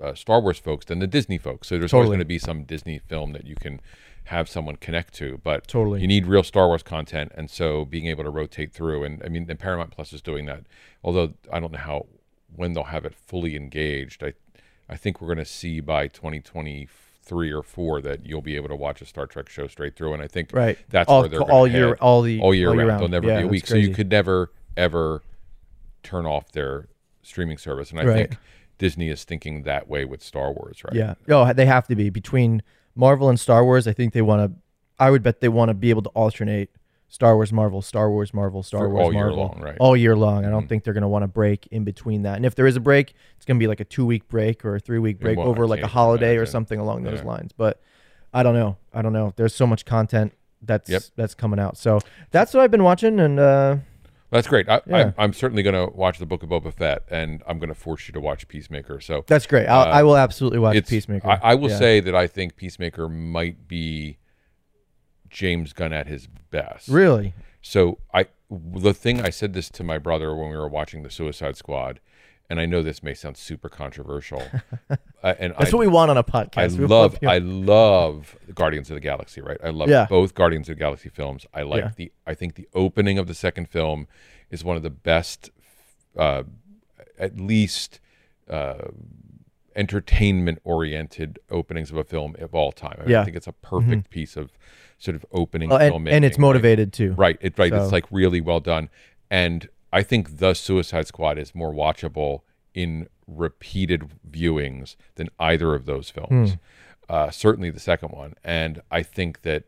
uh, 0.01 0.13
Star 0.15 0.41
Wars 0.41 0.57
folks 0.57 0.85
than 0.85 0.99
the 0.99 1.07
Disney 1.07 1.37
folks. 1.37 1.67
So 1.67 1.77
there's 1.77 1.93
always 1.93 2.07
going 2.07 2.19
to 2.19 2.25
be 2.25 2.39
some 2.39 2.63
Disney 2.63 2.97
film 2.99 3.33
that 3.33 3.45
you 3.45 3.55
can 3.55 3.79
have 4.25 4.47
someone 4.49 4.77
connect 4.77 5.13
to, 5.15 5.39
but 5.43 5.67
Totally. 5.67 5.99
you 6.01 6.07
need 6.07 6.25
real 6.25 6.43
Star 6.43 6.67
Wars 6.67 6.81
content, 6.81 7.31
and 7.35 7.49
so 7.49 7.83
being 7.85 8.07
able 8.07 8.23
to 8.23 8.29
rotate 8.29 8.71
through, 8.73 9.03
and 9.03 9.21
I 9.23 9.27
mean, 9.27 9.45
and 9.49 9.59
Paramount 9.59 9.91
Plus 9.91 10.13
is 10.13 10.21
doing 10.21 10.45
that. 10.45 10.63
Although 11.03 11.33
I 11.51 11.59
don't 11.59 11.73
know 11.73 11.77
how 11.79 12.05
when 12.55 12.71
they'll 12.73 12.85
have 12.85 13.03
it 13.05 13.13
fully 13.13 13.55
engaged. 13.55 14.23
I 14.23 14.33
I 14.89 14.95
think 14.97 15.21
we're 15.21 15.27
going 15.27 15.37
to 15.39 15.45
see 15.45 15.79
by 15.79 16.07
2023 16.07 17.51
or 17.51 17.63
four 17.63 18.01
that 18.01 18.25
you'll 18.25 18.41
be 18.41 18.55
able 18.55 18.69
to 18.69 18.75
watch 18.75 19.01
a 19.01 19.05
Star 19.05 19.25
Trek 19.25 19.49
show 19.49 19.67
straight 19.67 19.95
through, 19.95 20.13
and 20.13 20.21
I 20.21 20.27
think 20.27 20.49
Right. 20.53 20.77
that's 20.89 21.09
all, 21.09 21.21
where 21.21 21.29
they're 21.29 21.41
all 21.41 21.67
year, 21.67 21.89
head 21.89 21.97
all 22.01 22.21
the 22.21 22.39
all 22.41 22.53
year 22.53 22.69
round. 22.69 22.79
round. 22.79 22.99
There'll 22.99 23.09
never 23.11 23.27
Yeah, 23.27 23.37
be 23.39 23.43
a 23.43 23.47
week, 23.47 23.65
so 23.67 23.75
you 23.75 23.93
could 23.93 24.09
never 24.09 24.51
ever 24.75 25.21
turn 26.01 26.25
off 26.25 26.51
their 26.51 26.87
streaming 27.21 27.57
service, 27.57 27.91
and 27.91 27.99
I 27.99 28.03
Right. 28.05 28.15
think 28.29 28.37
Disney 28.77 29.09
is 29.09 29.23
thinking 29.23 29.63
that 29.63 29.87
way 29.87 30.03
with 30.03 30.21
Star 30.23 30.51
Wars, 30.51 30.83
right? 30.83 30.95
Yeah. 30.95 31.13
Oh, 31.29 31.53
they 31.53 31.65
have 31.65 31.87
to 31.87 31.95
be 31.95 32.09
between 32.09 32.61
Marvel 32.95 33.29
and 33.29 33.39
Star 33.39 33.63
Wars. 33.63 33.87
I 33.87 33.93
think 33.93 34.13
they 34.13 34.21
want 34.21 34.51
to. 34.51 34.59
I 34.99 35.09
would 35.09 35.23
bet 35.23 35.39
they 35.41 35.49
want 35.49 35.69
to 35.69 35.73
be 35.73 35.89
able 35.89 36.01
to 36.03 36.09
alternate 36.09 36.69
Star 37.13 37.35
Wars, 37.35 37.53
Marvel, 37.53 37.83
Star 37.83 38.09
Wars, 38.09 38.33
Marvel, 38.33 38.63
Star 38.63 38.79
For 38.81 38.89
Wars, 38.89 39.03
all 39.05 39.13
year 39.13 39.23
Marvel, 39.25 39.37
long, 39.37 39.61
right. 39.61 39.77
all 39.79 39.95
year 39.95 40.15
long. 40.15 40.45
I 40.45 40.49
don't 40.49 40.65
Mhm. 40.65 40.69
think 40.69 40.83
they're 40.83 40.95
going 40.95 41.03
to 41.03 41.07
want 41.07 41.21
to 41.21 41.27
break 41.27 41.67
in 41.67 41.83
between 41.83 42.23
that. 42.23 42.37
And 42.37 42.43
if 42.45 42.55
there 42.55 42.65
is 42.65 42.75
a 42.75 42.79
break, 42.79 43.13
it's 43.37 43.45
going 43.45 43.57
to 43.57 43.63
be 43.63 43.67
like 43.67 43.79
a 43.79 43.83
two 43.85 44.03
week 44.03 44.27
break 44.29 44.65
or 44.65 44.77
a 44.77 44.79
three 44.79 44.97
week 44.97 45.19
break 45.19 45.37
won't 45.37 45.47
over 45.47 45.67
like 45.67 45.83
a 45.83 45.87
holiday 45.87 46.37
or 46.37 46.47
something 46.47 46.79
along 46.79 47.03
those 47.03 47.19
Yeah. 47.19 47.25
lines. 47.27 47.51
But 47.55 47.79
I 48.33 48.41
don't 48.41 48.55
know. 48.55 48.77
I 48.95 49.03
don't 49.03 49.13
know. 49.13 49.31
There's 49.35 49.53
so 49.53 49.67
much 49.67 49.85
content 49.85 50.33
that's 50.63 50.89
Yep. 50.89 51.03
that's 51.15 51.35
coming 51.35 51.59
out. 51.59 51.77
So 51.77 51.99
that's 52.31 52.51
what 52.51 52.63
I've 52.63 52.71
been 52.71 52.83
watching. 52.83 53.19
And 53.19 53.39
uh, 53.39 53.75
That's 54.31 54.47
great. 54.47 54.67
I, 54.67 54.81
Yeah. 54.87 55.11
I'm 55.15 55.33
certainly 55.33 55.61
going 55.61 55.75
to 55.75 55.95
watch 55.95 56.17
the 56.17 56.25
Book 56.25 56.41
of 56.41 56.49
Boba 56.49 56.73
Fett, 56.73 57.03
and 57.11 57.43
I'm 57.47 57.59
going 57.59 57.69
to 57.69 57.75
force 57.75 58.07
you 58.07 58.13
to 58.13 58.19
watch 58.19 58.47
Peacemaker. 58.47 58.99
So 58.99 59.23
that's 59.27 59.45
great. 59.45 59.67
I'll, 59.67 59.81
Uh, 59.81 59.97
I 59.99 60.01
will 60.01 60.17
absolutely 60.17 60.57
watch 60.57 60.87
Peacemaker. 60.87 61.29
I, 61.29 61.39
I 61.43 61.53
will 61.53 61.69
Yeah. 61.69 61.77
say 61.77 61.99
that 61.99 62.15
I 62.15 62.25
think 62.25 62.55
Peacemaker 62.55 63.07
might 63.07 63.67
be 63.67 64.17
James 65.33 65.73
Gunn 65.73 65.91
at 65.91 66.07
his 66.07 66.27
best. 66.51 66.87
really. 66.87 67.33
So 67.61 67.97
I 68.13 68.27
the 68.49 68.93
thing 68.93 69.19
I 69.21 69.29
said 69.31 69.53
this 69.53 69.69
to 69.71 69.83
my 69.83 69.97
brother 69.97 70.35
when 70.35 70.49
we 70.49 70.55
were 70.55 70.67
watching 70.69 71.01
the 71.03 71.09
Suicide 71.09 71.55
Squad, 71.57 71.99
and 72.49 72.59
I 72.59 72.65
know 72.65 72.83
this 72.83 73.01
may 73.01 73.13
sound 73.15 73.35
super 73.35 73.67
controversial, 73.67 74.43
uh, 74.89 75.33
and 75.39 75.53
That's 75.57 75.73
I, 75.73 75.75
what 75.75 75.79
we 75.79 75.87
want 75.87 76.11
on 76.11 76.17
a 76.17 76.23
podcast. 76.23 76.77
We 76.77 76.85
love. 76.85 77.17
I 77.25 77.39
love 77.39 78.37
Guardians 78.53 78.91
of 78.91 78.95
the 78.95 78.99
Galaxy, 79.01 79.41
right? 79.41 79.57
I 79.63 79.69
love 79.69 79.89
Yeah. 79.89 80.05
both 80.09 80.35
Guardians 80.35 80.69
of 80.69 80.75
the 80.75 80.79
Galaxy 80.79 81.09
films. 81.09 81.45
I 81.53 81.63
like 81.63 81.83
Yeah. 81.83 81.91
the 81.95 82.11
I 82.27 82.33
think 82.35 82.55
the 82.55 82.67
opening 82.75 83.17
of 83.17 83.27
the 83.27 83.33
second 83.33 83.69
film 83.69 84.07
is 84.51 84.63
one 84.63 84.77
of 84.77 84.83
the 84.83 84.89
best 84.91 85.49
uh, 86.15 86.43
at 87.17 87.39
least 87.39 87.99
uh, 88.49 88.89
entertainment 89.75 90.59
oriented 90.63 91.39
openings 91.49 91.89
of 91.91 91.97
a 91.97 92.03
film 92.03 92.35
of 92.39 92.53
all 92.53 92.71
time. 92.71 92.95
I, 92.99 93.01
mean, 93.01 93.09
Yeah. 93.09 93.15
Mm-hmm. 93.17 93.21
I 93.21 93.25
think 93.25 93.37
it's 93.37 93.47
a 93.47 93.53
perfect 93.53 94.09
piece 94.09 94.35
of 94.37 94.51
sort 95.03 95.15
of 95.15 95.25
opening 95.33 95.69
Well, 95.69 95.79
and, 95.81 95.93
filmmaking. 95.93 96.11
and 96.13 96.25
it's 96.25 96.37
right? 96.37 96.41
motivated 96.41 96.93
too. 96.93 97.11
Right. 97.13 97.37
It, 97.41 97.57
right. 97.59 97.71
So- 97.71 97.83
It's 97.83 97.91
like 97.91 98.05
really 98.09 98.39
well 98.41 98.59
done. 98.61 98.89
And 99.29 99.67
I 99.91 100.01
think 100.01 100.37
The 100.37 100.53
Suicide 100.53 101.07
Squad 101.07 101.37
is 101.37 101.53
more 101.53 101.73
watchable 101.73 102.41
in 102.73 103.07
repeated 103.27 104.09
viewings 104.29 104.95
than 105.15 105.27
either 105.39 105.73
of 105.75 105.85
those 105.85 106.09
films. 106.09 106.51
Hmm. 106.51 106.57
Uh, 107.09 107.29
certainly 107.31 107.69
the 107.69 107.79
second 107.79 108.09
one. 108.09 108.33
And 108.43 108.81
I 108.89 109.03
think 109.03 109.41
that 109.41 109.65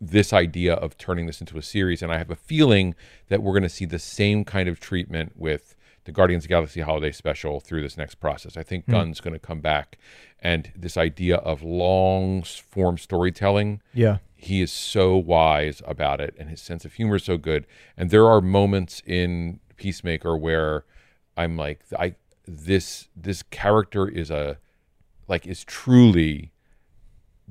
this 0.00 0.32
idea 0.32 0.74
of 0.74 0.96
turning 0.98 1.26
this 1.26 1.40
into 1.40 1.58
a 1.58 1.62
series, 1.62 2.02
and 2.02 2.10
I 2.10 2.18
have 2.18 2.30
a 2.30 2.36
feeling 2.36 2.94
that 3.28 3.42
we're 3.42 3.52
going 3.52 3.62
to 3.62 3.68
see 3.68 3.84
the 3.84 3.98
same 3.98 4.44
kind 4.44 4.68
of 4.68 4.80
treatment 4.80 5.32
with 5.36 5.76
the 6.04 6.12
Guardians 6.12 6.44
of 6.44 6.48
the 6.48 6.54
Galaxy 6.54 6.80
Holiday 6.80 7.12
Special 7.12 7.60
through 7.60 7.82
this 7.82 7.96
next 7.96 8.16
process. 8.16 8.56
I 8.56 8.62
think 8.62 8.84
hmm. 8.86 8.92
Gunn's 8.92 9.20
going 9.20 9.34
to 9.34 9.38
come 9.38 9.60
back, 9.60 9.98
and 10.40 10.72
this 10.74 10.96
idea 10.96 11.36
of 11.36 11.62
long 11.62 12.42
form 12.42 12.98
storytelling 12.98 13.80
Yeah. 13.94 14.18
he 14.34 14.60
is 14.60 14.72
so 14.72 15.16
wise 15.16 15.80
about 15.86 16.20
it 16.20 16.34
and 16.38 16.50
his 16.50 16.60
sense 16.60 16.84
of 16.84 16.94
humor 16.94 17.16
is 17.16 17.24
so 17.24 17.36
good 17.38 17.64
and 17.96 18.10
there 18.10 18.26
are 18.26 18.40
moments 18.40 19.00
in 19.06 19.60
peacemaker 19.76 20.36
where 20.36 20.84
i'm 21.36 21.56
like 21.56 21.80
i 21.98 22.14
this 22.46 23.08
this 23.14 23.42
character 23.44 24.08
is 24.08 24.30
a 24.30 24.58
like 25.28 25.46
is 25.46 25.62
truly 25.64 26.50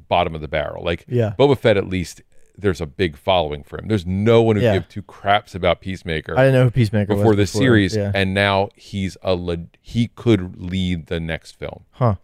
bottom 0.09 0.35
of 0.35 0.41
the 0.41 0.47
barrel 0.49 0.83
like 0.83 1.05
Yeah. 1.07 1.33
boba 1.39 1.57
fett 1.57 1.77
at 1.77 1.87
least 1.87 2.21
there's 2.61 2.79
a 2.81 2.85
big 2.85 3.17
following 3.17 3.63
for 3.63 3.77
him 3.79 3.87
there's 3.87 4.05
no 4.05 4.41
one 4.41 4.55
who 4.55 4.61
Yeah. 4.61 4.73
give 4.73 4.87
two 4.89 5.01
craps 5.01 5.53
about 5.55 5.81
peacemaker 5.81 6.37
I 6.37 6.43
didn't 6.45 6.53
know 6.53 6.63
who 6.65 6.71
Peacemaker 6.71 7.15
before 7.15 7.29
was 7.29 7.37
this 7.37 7.51
series 7.51 7.95
Yeah. 7.95 8.11
and 8.15 8.33
now 8.33 8.69
he's 8.75 9.17
a 9.21 9.33
le- 9.35 9.67
he 9.81 10.07
could 10.07 10.57
lead 10.61 11.07
the 11.07 11.19
next 11.19 11.53
film 11.57 11.83
huh. 11.91 12.15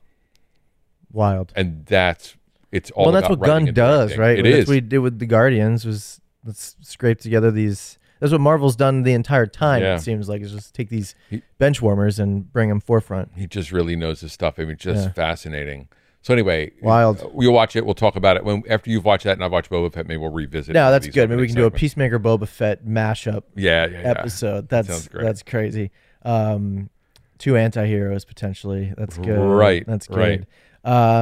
Wild. 1.11 1.53
and 1.55 1.85
that's 1.85 2.35
it's 2.71 2.91
all 2.91 3.05
well, 3.05 3.13
that's 3.13 3.29
what 3.29 3.39
Gunn 3.39 3.65
does, 3.73 4.11
directing. 4.11 4.19
right? 4.19 4.39
It 4.39 4.43
that's 4.43 4.55
is. 4.63 4.67
what 4.67 4.73
he 4.75 4.81
did 4.81 4.97
with 4.99 5.19
the 5.19 5.25
Guardians 5.25 5.85
was 5.85 6.19
let's 6.43 6.75
scrape 6.81 7.19
together 7.21 7.49
these. 7.49 7.97
That's 8.19 8.31
what 8.33 8.41
Marvel's 8.41 8.75
done 8.75 9.03
the 9.03 9.13
entire 9.13 9.45
time. 9.45 9.81
Yeah. 9.83 9.95
It 9.95 9.99
seems 10.01 10.27
like 10.27 10.41
is 10.41 10.51
just 10.51 10.75
take 10.75 10.89
these 10.89 11.15
He- 11.29 11.43
bench 11.59 11.81
warmers 11.81 12.19
and 12.19 12.51
bring 12.51 12.67
them 12.67 12.81
forefront. 12.81 13.31
he 13.37 13.47
just 13.47 13.71
really 13.71 13.95
knows 13.95 14.19
his 14.19 14.33
stuff. 14.33 14.55
I 14.59 14.65
mean, 14.65 14.75
just 14.77 15.13
fascinating. 15.15 15.87
So 16.21 16.33
anyway, 16.33 16.71
Wild. 16.81 17.21
uh, 17.21 17.29
We'll 17.31 17.53
watch 17.53 17.75
it. 17.75 17.85
We'll 17.85 17.95
talk 17.95 18.15
about 18.17 18.35
it 18.37 18.43
when 18.43 18.63
after 18.69 18.89
you've 18.89 19.05
watched 19.05 19.23
that, 19.23 19.33
and 19.33 19.43
I've 19.43 19.51
watched 19.51 19.69
Boba 19.71 19.93
Fett. 19.93 20.07
Maybe 20.07 20.17
we'll 20.17 20.31
revisit. 20.31 20.71
It. 20.71 20.73
No, 20.79 20.91
that's 20.91 21.07
good. 21.07 21.29
Maybe 21.29 21.41
we 21.41 21.47
can 21.47 21.55
do 21.55 21.65
a. 21.65 21.71
Peacemaker 21.71 22.19
Boba 22.19 22.47
Fett 22.47 22.85
mashup 22.85 23.43
Yeah, 23.55 23.85
yeah, 23.87 24.01
yeah. 24.01 24.07
episode. 24.09 24.67
That's 24.67 25.07
great. 25.07 25.23
that's 25.23 25.43
crazy. 25.43 25.91
Um, 26.23 26.89
two 27.37 27.55
anti-heroes 27.55 28.25
potentially. 28.25 28.93
That's 28.97 29.17
good. 29.17 29.37
Right, 29.39 29.85
That's 29.87 30.07
good. 30.07 30.17
right. 30.17 30.43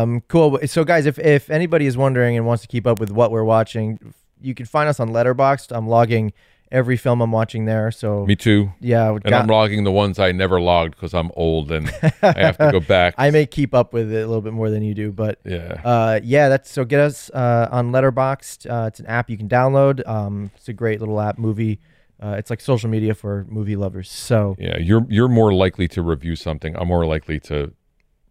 Um, 0.01 0.21
cool. 0.27 0.59
So 0.65 0.83
guys, 0.83 1.05
if 1.05 1.19
if 1.19 1.49
anybody 1.49 1.85
is 1.85 1.97
wondering 1.97 2.35
and 2.37 2.45
wants 2.47 2.61
to 2.63 2.67
keep 2.67 2.87
up 2.87 2.99
with 2.99 3.11
what 3.11 3.31
we're 3.31 3.43
watching, 3.43 4.13
you 4.41 4.55
can 4.55 4.65
find 4.65 4.89
us 4.89 4.99
on 4.99 5.09
Letterboxd. 5.09 5.75
I'm 5.75 5.87
logging 5.87 6.33
every 6.71 6.97
film 6.97 7.21
I'm 7.21 7.31
watching 7.31 7.65
there. 7.65 7.91
So 7.91 8.25
Me 8.25 8.35
too. 8.35 8.71
yeah, 8.81 9.09
And 9.11 9.23
got- 9.23 9.33
I'm 9.43 9.47
logging 9.47 9.83
the 9.83 9.91
ones 9.91 10.19
I 10.19 10.31
never 10.31 10.59
logged 10.59 10.95
because 10.95 11.13
I'm 11.13 11.31
old 11.35 11.71
and 11.71 11.89
I 12.21 12.33
have 12.39 12.57
to 12.57 12.69
go 12.71 12.79
back. 12.87 13.13
I 13.17 13.29
may 13.31 13.45
keep 13.45 13.73
up 13.73 13.93
with 13.93 14.11
it 14.11 14.17
a 14.23 14.27
little 14.27 14.41
bit 14.41 14.53
more 14.53 14.69
than 14.69 14.83
you 14.83 14.93
do, 14.93 15.11
but 15.11 15.39
yeah. 15.45 15.81
uh, 15.83 16.19
yeah, 16.23 16.49
that's 16.49 16.69
so 16.71 16.83
get 16.85 16.99
us 16.99 17.29
uh, 17.33 17.69
on 17.71 17.91
Letterboxd. 17.91 18.69
Uh, 18.69 18.87
it's 18.87 18.99
an 18.99 19.05
app 19.05 19.29
you 19.29 19.37
can 19.37 19.47
download. 19.49 20.05
Um, 20.07 20.51
it's 20.55 20.67
a 20.67 20.73
great 20.73 20.99
little 20.99 21.19
app. 21.21 21.37
Movie. 21.37 21.79
Uh, 22.21 22.35
it's 22.37 22.49
like 22.49 22.61
social 22.61 22.89
media 22.89 23.13
for 23.13 23.45
movie 23.49 23.75
lovers. 23.75 24.09
So 24.09 24.55
yeah, 24.57 24.77
you're 24.77 25.05
you're 25.09 25.27
more 25.27 25.53
likely 25.53 25.87
to 25.89 26.01
review 26.01 26.35
something. 26.35 26.75
I'm 26.77 26.87
more 26.87 27.05
likely 27.05 27.39
to 27.41 27.73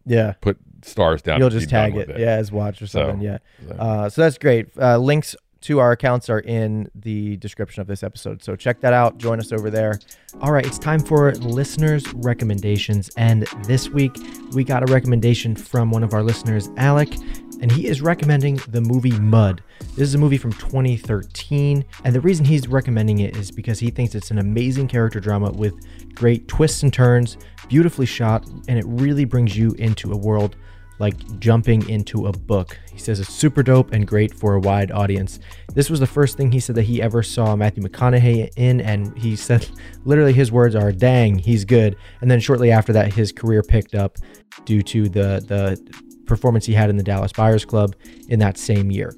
yeah, 0.06 0.32
put 0.40 0.56
stars 0.82 1.22
down. 1.22 1.38
you'll 1.38 1.50
just 1.50 1.68
tag 1.70 1.94
with 1.94 2.08
it, 2.10 2.18
yeah, 2.18 2.36
as 2.36 2.50
watch 2.52 2.80
or 2.82 2.86
So, 2.86 3.00
something. 3.00 3.20
yeah. 3.20 3.38
so. 3.68 3.74
Uh, 3.74 4.08
so 4.10 4.22
that's 4.22 4.38
great. 4.38 4.68
Uh, 4.78 4.98
links 4.98 5.36
to 5.64 5.78
our 5.80 5.92
accounts 5.92 6.28
are 6.28 6.40
in 6.40 6.90
the 6.94 7.38
description 7.38 7.80
of 7.80 7.86
this 7.86 8.02
episode. 8.02 8.42
So 8.42 8.54
check 8.54 8.80
that 8.80 8.92
out. 8.92 9.16
Join 9.16 9.40
us 9.40 9.50
over 9.50 9.70
there. 9.70 9.98
All 10.42 10.52
right, 10.52 10.64
it's 10.64 10.78
time 10.78 11.00
for 11.00 11.32
listeners' 11.36 12.12
recommendations. 12.12 13.10
And 13.16 13.44
this 13.66 13.88
week, 13.88 14.14
we 14.52 14.62
got 14.62 14.88
a 14.88 14.92
recommendation 14.92 15.56
from 15.56 15.90
one 15.90 16.04
of 16.04 16.12
our 16.12 16.22
listeners, 16.22 16.68
Alec, 16.76 17.14
and 17.62 17.72
he 17.72 17.86
is 17.86 18.02
recommending 18.02 18.56
the 18.68 18.82
movie 18.82 19.18
Mud. 19.18 19.62
This 19.96 20.08
is 20.08 20.14
a 20.14 20.18
movie 20.18 20.36
from 20.36 20.52
2013. 20.52 21.82
And 22.04 22.14
the 22.14 22.20
reason 22.20 22.44
he's 22.44 22.68
recommending 22.68 23.20
it 23.20 23.34
is 23.34 23.50
because 23.50 23.78
he 23.78 23.88
thinks 23.88 24.14
it's 24.14 24.30
an 24.30 24.38
amazing 24.38 24.88
character 24.88 25.18
drama 25.18 25.50
with 25.50 25.74
great 26.14 26.46
twists 26.46 26.82
and 26.82 26.92
turns, 26.92 27.38
beautifully 27.68 28.06
shot, 28.06 28.46
and 28.68 28.78
it 28.78 28.84
really 28.86 29.24
brings 29.24 29.56
you 29.56 29.72
into 29.78 30.12
a 30.12 30.16
world 30.16 30.56
like 30.98 31.40
jumping 31.40 31.88
into 31.88 32.26
a 32.26 32.32
book. 32.32 32.78
He 32.92 32.98
says 32.98 33.20
it's 33.20 33.32
super 33.32 33.62
dope 33.62 33.92
and 33.92 34.06
great 34.06 34.32
for 34.32 34.54
a 34.54 34.60
wide 34.60 34.92
audience. 34.92 35.40
This 35.74 35.90
was 35.90 36.00
the 36.00 36.06
first 36.06 36.36
thing 36.36 36.52
he 36.52 36.60
said 36.60 36.76
that 36.76 36.82
he 36.82 37.02
ever 37.02 37.22
saw 37.22 37.56
Matthew 37.56 37.82
McConaughey 37.82 38.50
in, 38.56 38.80
and 38.80 39.16
he 39.18 39.36
said 39.48 39.66
literally 40.04 40.32
his 40.32 40.52
words 40.52 40.74
are, 40.74 40.92
"Dang, 40.92 41.38
he's 41.38 41.64
good." 41.64 41.96
And 42.20 42.30
then 42.30 42.40
shortly 42.40 42.70
after 42.70 42.92
that, 42.92 43.12
his 43.12 43.32
career 43.32 43.62
picked 43.62 43.94
up 43.94 44.18
due 44.64 44.82
to 44.82 45.08
the 45.08 45.44
the 45.46 46.04
performance 46.26 46.64
he 46.64 46.72
had 46.72 46.88
in 46.90 46.96
the 46.96 47.02
Dallas 47.02 47.32
Buyers 47.32 47.64
Club 47.64 47.94
in 48.28 48.38
that 48.38 48.56
same 48.56 48.90
year. 48.90 49.14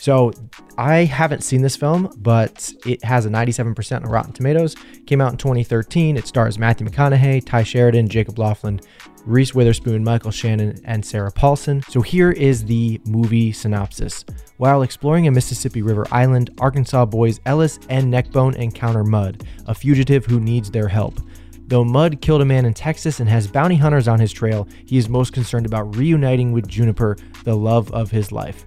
So 0.00 0.32
I 0.78 1.04
haven't 1.04 1.44
seen 1.44 1.60
this 1.60 1.76
film, 1.76 2.10
but 2.16 2.72
it 2.86 3.04
has 3.04 3.26
a 3.26 3.28
97% 3.28 4.02
on 4.02 4.10
Rotten 4.10 4.32
Tomatoes. 4.32 4.74
Came 5.06 5.20
out 5.20 5.32
in 5.32 5.36
2013. 5.36 6.16
It 6.16 6.26
stars 6.26 6.58
Matthew 6.58 6.86
McConaughey, 6.86 7.44
Tye 7.44 7.62
Sheridan, 7.62 8.08
Jacob 8.08 8.36
Lofland, 8.36 8.86
Reese 9.26 9.54
Witherspoon, 9.54 10.02
Michael 10.02 10.30
Shannon, 10.30 10.80
and 10.86 11.04
Sarah 11.04 11.30
Paulson. 11.30 11.82
So 11.90 12.00
here 12.00 12.30
is 12.30 12.64
the 12.64 12.98
movie 13.04 13.52
synopsis. 13.52 14.24
While 14.56 14.80
exploring 14.80 15.28
a 15.28 15.30
Mississippi 15.30 15.82
River 15.82 16.06
island, 16.10 16.48
Arkansas 16.58 17.04
boys 17.04 17.38
Ellis 17.44 17.78
and 17.90 18.10
Neckbone 18.10 18.54
encounter 18.54 19.04
Mud, 19.04 19.44
a 19.66 19.74
fugitive 19.74 20.24
who 20.24 20.40
needs 20.40 20.70
their 20.70 20.88
help. 20.88 21.20
Though 21.66 21.84
Mud 21.84 22.22
killed 22.22 22.40
a 22.40 22.46
man 22.46 22.64
in 22.64 22.72
Texas 22.72 23.20
and 23.20 23.28
has 23.28 23.46
bounty 23.46 23.76
hunters 23.76 24.08
on 24.08 24.18
his 24.18 24.32
trail, 24.32 24.66
he 24.86 24.96
is 24.96 25.10
most 25.10 25.34
concerned 25.34 25.66
about 25.66 25.94
reuniting 25.94 26.52
with 26.52 26.66
Juniper, 26.66 27.18
the 27.44 27.54
love 27.54 27.92
of 27.92 28.10
his 28.10 28.32
life. 28.32 28.64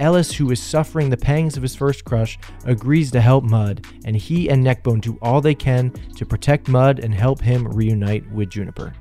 Ellis, 0.00 0.32
who 0.32 0.50
is 0.50 0.60
suffering 0.60 1.10
the 1.10 1.16
pangs 1.16 1.56
of 1.56 1.62
his 1.62 1.76
first 1.76 2.04
crush, 2.04 2.38
agrees 2.64 3.10
to 3.12 3.20
help 3.20 3.44
Mud, 3.44 3.86
and 4.04 4.16
he 4.16 4.48
and 4.48 4.62
Neckbone 4.62 5.00
do 5.00 5.18
all 5.22 5.40
they 5.40 5.54
can 5.54 5.90
to 6.16 6.26
protect 6.26 6.68
Mud 6.68 6.98
and 6.98 7.14
help 7.14 7.40
him 7.40 7.68
reunite 7.68 8.30
with 8.32 8.50
Juniper. 8.50 8.92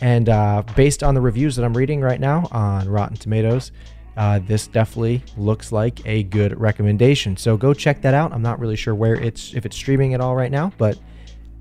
And 0.00 0.28
uh, 0.28 0.64
based 0.74 1.02
on 1.02 1.14
the 1.14 1.20
reviews 1.20 1.54
that 1.56 1.64
I'm 1.64 1.76
reading 1.76 2.00
right 2.00 2.18
now 2.18 2.48
on 2.50 2.88
Rotten 2.88 3.16
Tomatoes, 3.16 3.70
uh, 4.16 4.40
this 4.40 4.66
definitely 4.66 5.22
looks 5.36 5.72
like 5.72 6.04
a 6.06 6.24
good 6.24 6.58
recommendation. 6.60 7.36
So 7.36 7.56
go 7.56 7.72
check 7.72 8.02
that 8.02 8.12
out. 8.12 8.32
I'm 8.32 8.42
not 8.42 8.58
really 8.58 8.76
sure 8.76 8.94
where 8.94 9.14
it's 9.14 9.54
if 9.54 9.64
it's 9.64 9.76
streaming 9.76 10.12
at 10.14 10.20
all 10.20 10.34
right 10.34 10.50
now, 10.50 10.72
but 10.76 10.98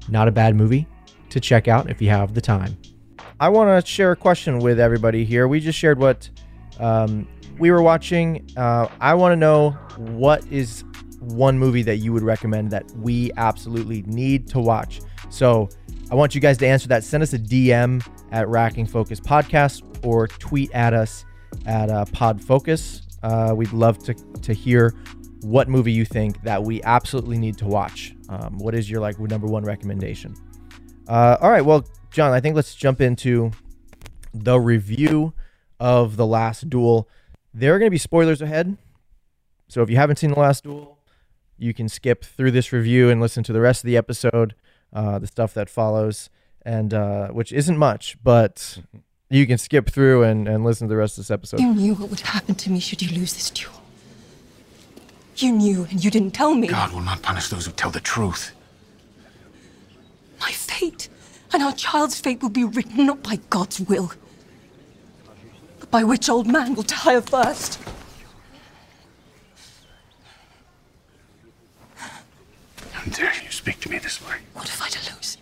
not 0.10 0.28
a 0.28 0.32
bad 0.32 0.56
movie 0.56 0.88
to 1.30 1.40
check 1.40 1.68
out 1.68 1.90
if 1.90 2.02
you 2.02 2.10
have 2.10 2.34
the 2.34 2.42
time. 2.42 2.78
I 3.40 3.50
want 3.50 3.84
to 3.84 3.90
share 3.90 4.12
a 4.12 4.16
question 4.16 4.60
with 4.60 4.80
everybody 4.80 5.24
here. 5.24 5.48
We 5.48 5.60
just 5.60 5.78
shared 5.78 6.00
what 6.00 6.30
um, 6.80 7.28
we 7.62 7.70
were 7.70 7.84
watching. 7.84 8.46
Uh, 8.58 8.88
I 9.00 9.14
want 9.14 9.34
to 9.34 9.36
know 9.36 9.70
what 9.98 10.46
is 10.48 10.84
one 11.20 11.60
movie 11.60 11.84
that 11.84 11.98
you 11.98 12.12
would 12.12 12.24
recommend 12.24 12.72
that 12.72 12.92
we 12.98 13.32
absolutely 13.38 14.02
need 14.08 14.48
to 14.48 14.60
watch. 14.60 15.00
So 15.30 15.70
I 16.10 16.16
want 16.16 16.34
you 16.34 16.42
guys 16.42 16.58
to 16.58 16.68
answer 16.68 16.88
that. 16.88 17.04
Send 17.04 17.22
us 17.22 17.34
a 17.34 17.40
DM 17.40 18.06
at 18.32 18.50
Racking 18.50 18.88
Focus 18.88 19.20
Podcast 19.20 19.84
or 20.04 20.28
tweet 20.28 20.72
at 20.72 20.94
us 20.94 21.24
at 21.68 21.92
uh, 21.92 22.06
Pod 22.06 22.44
Focus. 22.44 23.04
Uh, 23.22 23.54
we'd 23.56 23.72
love 23.72 24.00
to 24.06 24.16
to 24.16 24.54
hear 24.54 24.96
what 25.42 25.70
movie 25.70 25.92
you 25.92 26.04
think 26.04 26.42
that 26.42 26.64
we 26.64 26.82
absolutely 26.82 27.38
need 27.38 27.60
to 27.60 27.68
watch. 27.68 28.16
Um, 28.30 28.58
what 28.58 28.74
is 28.74 28.90
your 28.90 29.02
like 29.02 29.20
number 29.20 29.46
one 29.46 29.64
recommendation? 29.64 30.36
Uh, 31.08 31.38
all 31.40 31.52
right, 31.52 31.64
well, 31.64 31.86
John, 32.10 32.32
I 32.32 32.40
think 32.40 32.56
let's 32.56 32.74
jump 32.74 33.02
into 33.02 33.52
the 34.34 34.60
review 34.60 35.34
of 35.80 36.18
the 36.18 36.26
Last 36.26 36.68
Duel. 36.68 37.08
There 37.54 37.76
are 37.76 37.80
going 37.80 37.88
to 37.88 37.92
be 37.92 37.98
spoilers 37.98 38.42
ahead, 38.42 38.78
so 39.68 39.82
if 39.82 39.90
you 39.90 39.98
haven't 39.98 40.18
seen 40.18 40.32
the 40.32 40.40
Last 40.40 40.64
Duel, 40.64 40.98
you 41.58 41.74
can 41.74 41.90
skip 41.90 42.24
through 42.24 42.52
this 42.52 42.72
review 42.72 43.10
and 43.10 43.20
listen 43.20 43.44
to 43.44 43.54
the 43.54 43.62
rest 43.62 43.84
of 43.84 43.88
the 43.88 43.98
episode, 43.98 44.56
uh, 44.94 45.20
the 45.20 45.28
stuff 45.28 45.54
that 45.54 45.70
follows, 45.70 46.30
and 46.64 46.94
uh, 46.94 47.28
which 47.30 47.52
isn't 47.52 47.78
much, 47.78 48.18
but 48.24 48.80
you 49.30 49.46
can 49.46 49.58
skip 49.58 49.90
through 49.90 50.24
and, 50.24 50.48
and 50.48 50.64
listen 50.64 50.88
to 50.88 50.94
the 50.94 50.98
rest 50.98 51.18
of 51.18 51.24
this 51.26 51.32
episode. 51.32 51.60
You 51.60 51.74
knew 51.74 51.96
what 51.96 52.10
would 52.10 52.22
happen 52.22 52.56
to 52.56 52.70
me 52.70 52.80
should 52.80 53.02
you 53.02 53.18
lose 53.18 53.34
this 53.34 53.50
duel. 53.50 53.74
You 55.36 55.52
knew, 55.54 55.88
and 55.90 56.04
you 56.04 56.12
didn't 56.12 56.32
tell 56.32 56.54
me. 56.54 56.68
God 56.68 56.94
will 56.94 57.02
not 57.02 57.22
punish 57.22 57.50
those 57.50 57.66
who 57.66 57.72
tell 57.72 57.92
the 57.92 58.00
truth. 58.00 58.52
My 60.40 60.52
fate 60.52 61.10
and 61.54 61.62
our 61.64 61.74
child's 61.74 62.20
fate 62.20 62.42
will 62.42 62.50
be 62.50 62.64
written 62.64 63.06
not 63.06 63.24
by 63.24 63.40
God's 63.50 63.80
will, 63.80 64.08
but 64.08 64.21
by 65.92 66.04
which 66.06 66.30
old 66.30 66.48
man 66.48 66.74
will 66.74 66.84
tire 66.84 67.22
first. 67.22 67.78
How 72.92 73.12
dare 73.12 73.34
you 73.44 73.52
speak 73.52 73.82
to 73.82 73.90
me 73.90 74.00
this 74.00 74.26
way? 74.26 74.38
What 74.54 74.70
if 74.70 74.82
I 74.82 74.88
to 74.88 75.14
lose? 75.14 75.38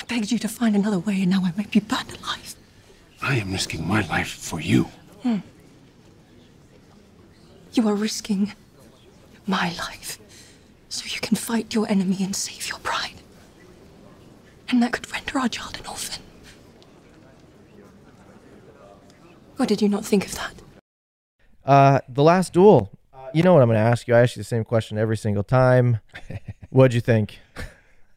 I 0.00 0.04
begged 0.04 0.32
you 0.32 0.38
to 0.38 0.48
find 0.48 0.74
another 0.74 0.98
way, 0.98 1.20
and 1.20 1.30
now 1.30 1.42
I 1.44 1.52
might 1.56 1.70
be 1.70 1.80
burned 1.80 2.16
alive. 2.18 2.56
I 3.22 3.36
am 3.36 3.52
risking 3.52 3.86
my 3.86 4.00
life 4.08 4.30
for 4.30 4.60
you. 4.60 4.84
Hmm. 5.22 5.38
You 7.74 7.86
are 7.88 7.94
risking 7.94 8.54
my 9.46 9.72
life 9.78 10.18
so 10.88 11.04
you 11.06 11.20
can 11.20 11.36
fight 11.36 11.74
your 11.74 11.88
enemy 11.88 12.16
and 12.20 12.34
save 12.34 12.68
your 12.68 12.78
pride. 12.78 13.14
And 14.70 14.82
that 14.82 14.92
could 14.92 15.12
render 15.12 15.38
our 15.38 15.48
child 15.48 15.78
an 15.78 15.86
orphan. 15.86 16.09
Or 19.60 19.66
did 19.66 19.82
you 19.82 19.90
not 19.90 20.06
think 20.06 20.24
of 20.24 20.34
that? 20.36 20.54
Uh, 21.66 22.00
the 22.08 22.22
Last 22.22 22.54
Duel. 22.54 22.90
You 23.34 23.42
know 23.42 23.52
what 23.52 23.62
I'm 23.62 23.68
going 23.68 23.76
to 23.76 23.80
ask 23.80 24.08
you? 24.08 24.14
I 24.14 24.20
ask 24.22 24.34
you 24.34 24.40
the 24.40 24.44
same 24.44 24.64
question 24.64 24.96
every 24.96 25.18
single 25.18 25.44
time. 25.44 25.98
What'd 26.70 26.94
you 26.94 27.02
think? 27.02 27.38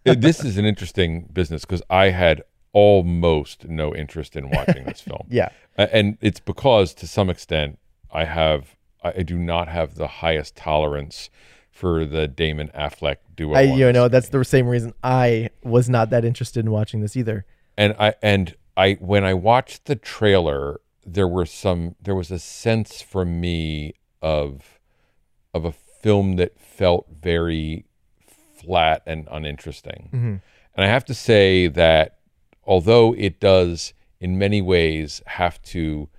This 0.06 0.44
is 0.44 0.58
an 0.58 0.66
interesting 0.66 1.30
business 1.34 1.66
because 1.66 1.84
I 1.90 2.06
had 2.10 2.44
almost 2.72 3.68
no 3.68 3.94
interest 3.94 4.36
in 4.38 4.50
watching 4.50 4.86
this 4.86 5.02
film. 5.02 5.26
Yeah. 5.30 5.50
And 5.78 6.18
it's 6.22 6.40
because 6.40 6.94
to 6.96 7.08
some 7.08 7.30
extent 7.30 7.78
I 8.12 8.24
have 8.26 8.76
I 9.04 9.14
I 9.18 9.24
do 9.24 9.38
not 9.38 9.68
have 9.68 9.96
the 9.96 10.08
highest 10.08 10.56
tolerance 10.56 11.30
for 11.72 12.06
the 12.06 12.28
Damon 12.28 12.70
Affleck 12.76 13.18
duo. 13.36 13.56
I 13.56 13.62
you 13.64 13.92
know 13.92 14.08
that's 14.08 14.30
the 14.30 14.44
same 14.46 14.68
reason 14.68 14.94
I 15.04 15.50
was 15.64 15.90
not 15.90 16.10
that 16.12 16.24
interested 16.24 16.64
in 16.66 16.72
watching 16.72 17.02
this 17.02 17.18
either. 17.18 17.46
and 17.78 17.96
I 18.00 18.14
and 18.22 18.56
I 18.78 18.94
when 19.00 19.24
I 19.24 19.34
watched 19.34 19.86
the 19.86 19.96
trailer, 19.96 20.80
there 21.06 21.28
were 21.28 21.46
some 21.46 21.96
there 22.02 22.16
was 22.16 22.32
a 22.32 22.40
sense 22.40 23.02
for 23.02 23.26
me 23.26 23.94
of 24.22 24.80
of 25.54 25.66
a 25.66 25.72
film 25.72 26.36
that 26.38 26.60
felt 26.60 27.08
very 27.22 27.86
flat 28.28 29.02
and 29.06 29.28
uninteresting. 29.32 30.42
And 30.76 30.86
I 30.86 30.88
have 30.88 31.06
to 31.06 31.14
say 31.14 31.68
that 31.68 32.18
although 32.66 33.14
it 33.16 33.40
does 33.40 33.94
in 34.20 34.38
many 34.38 34.62
ways 34.62 35.22
have 35.28 35.62
to 35.64 36.10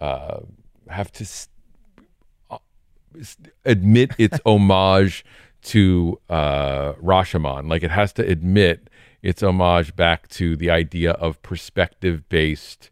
uh, 0.00 0.40
have 0.88 1.12
to 1.12 1.24
s- 1.24 1.48
uh, 2.50 2.58
admit 3.64 4.10
its 4.18 4.38
homage 4.46 5.24
to 5.62 6.18
uh, 6.28 6.94
Rashomon, 6.94 7.70
like 7.70 7.82
it 7.84 7.92
has 7.92 8.12
to 8.14 8.26
admit 8.28 8.90
its 9.22 9.42
homage 9.42 9.94
back 9.94 10.28
to 10.30 10.56
the 10.56 10.70
idea 10.70 11.12
of 11.12 11.40
perspective 11.42 12.28
based 12.28 12.90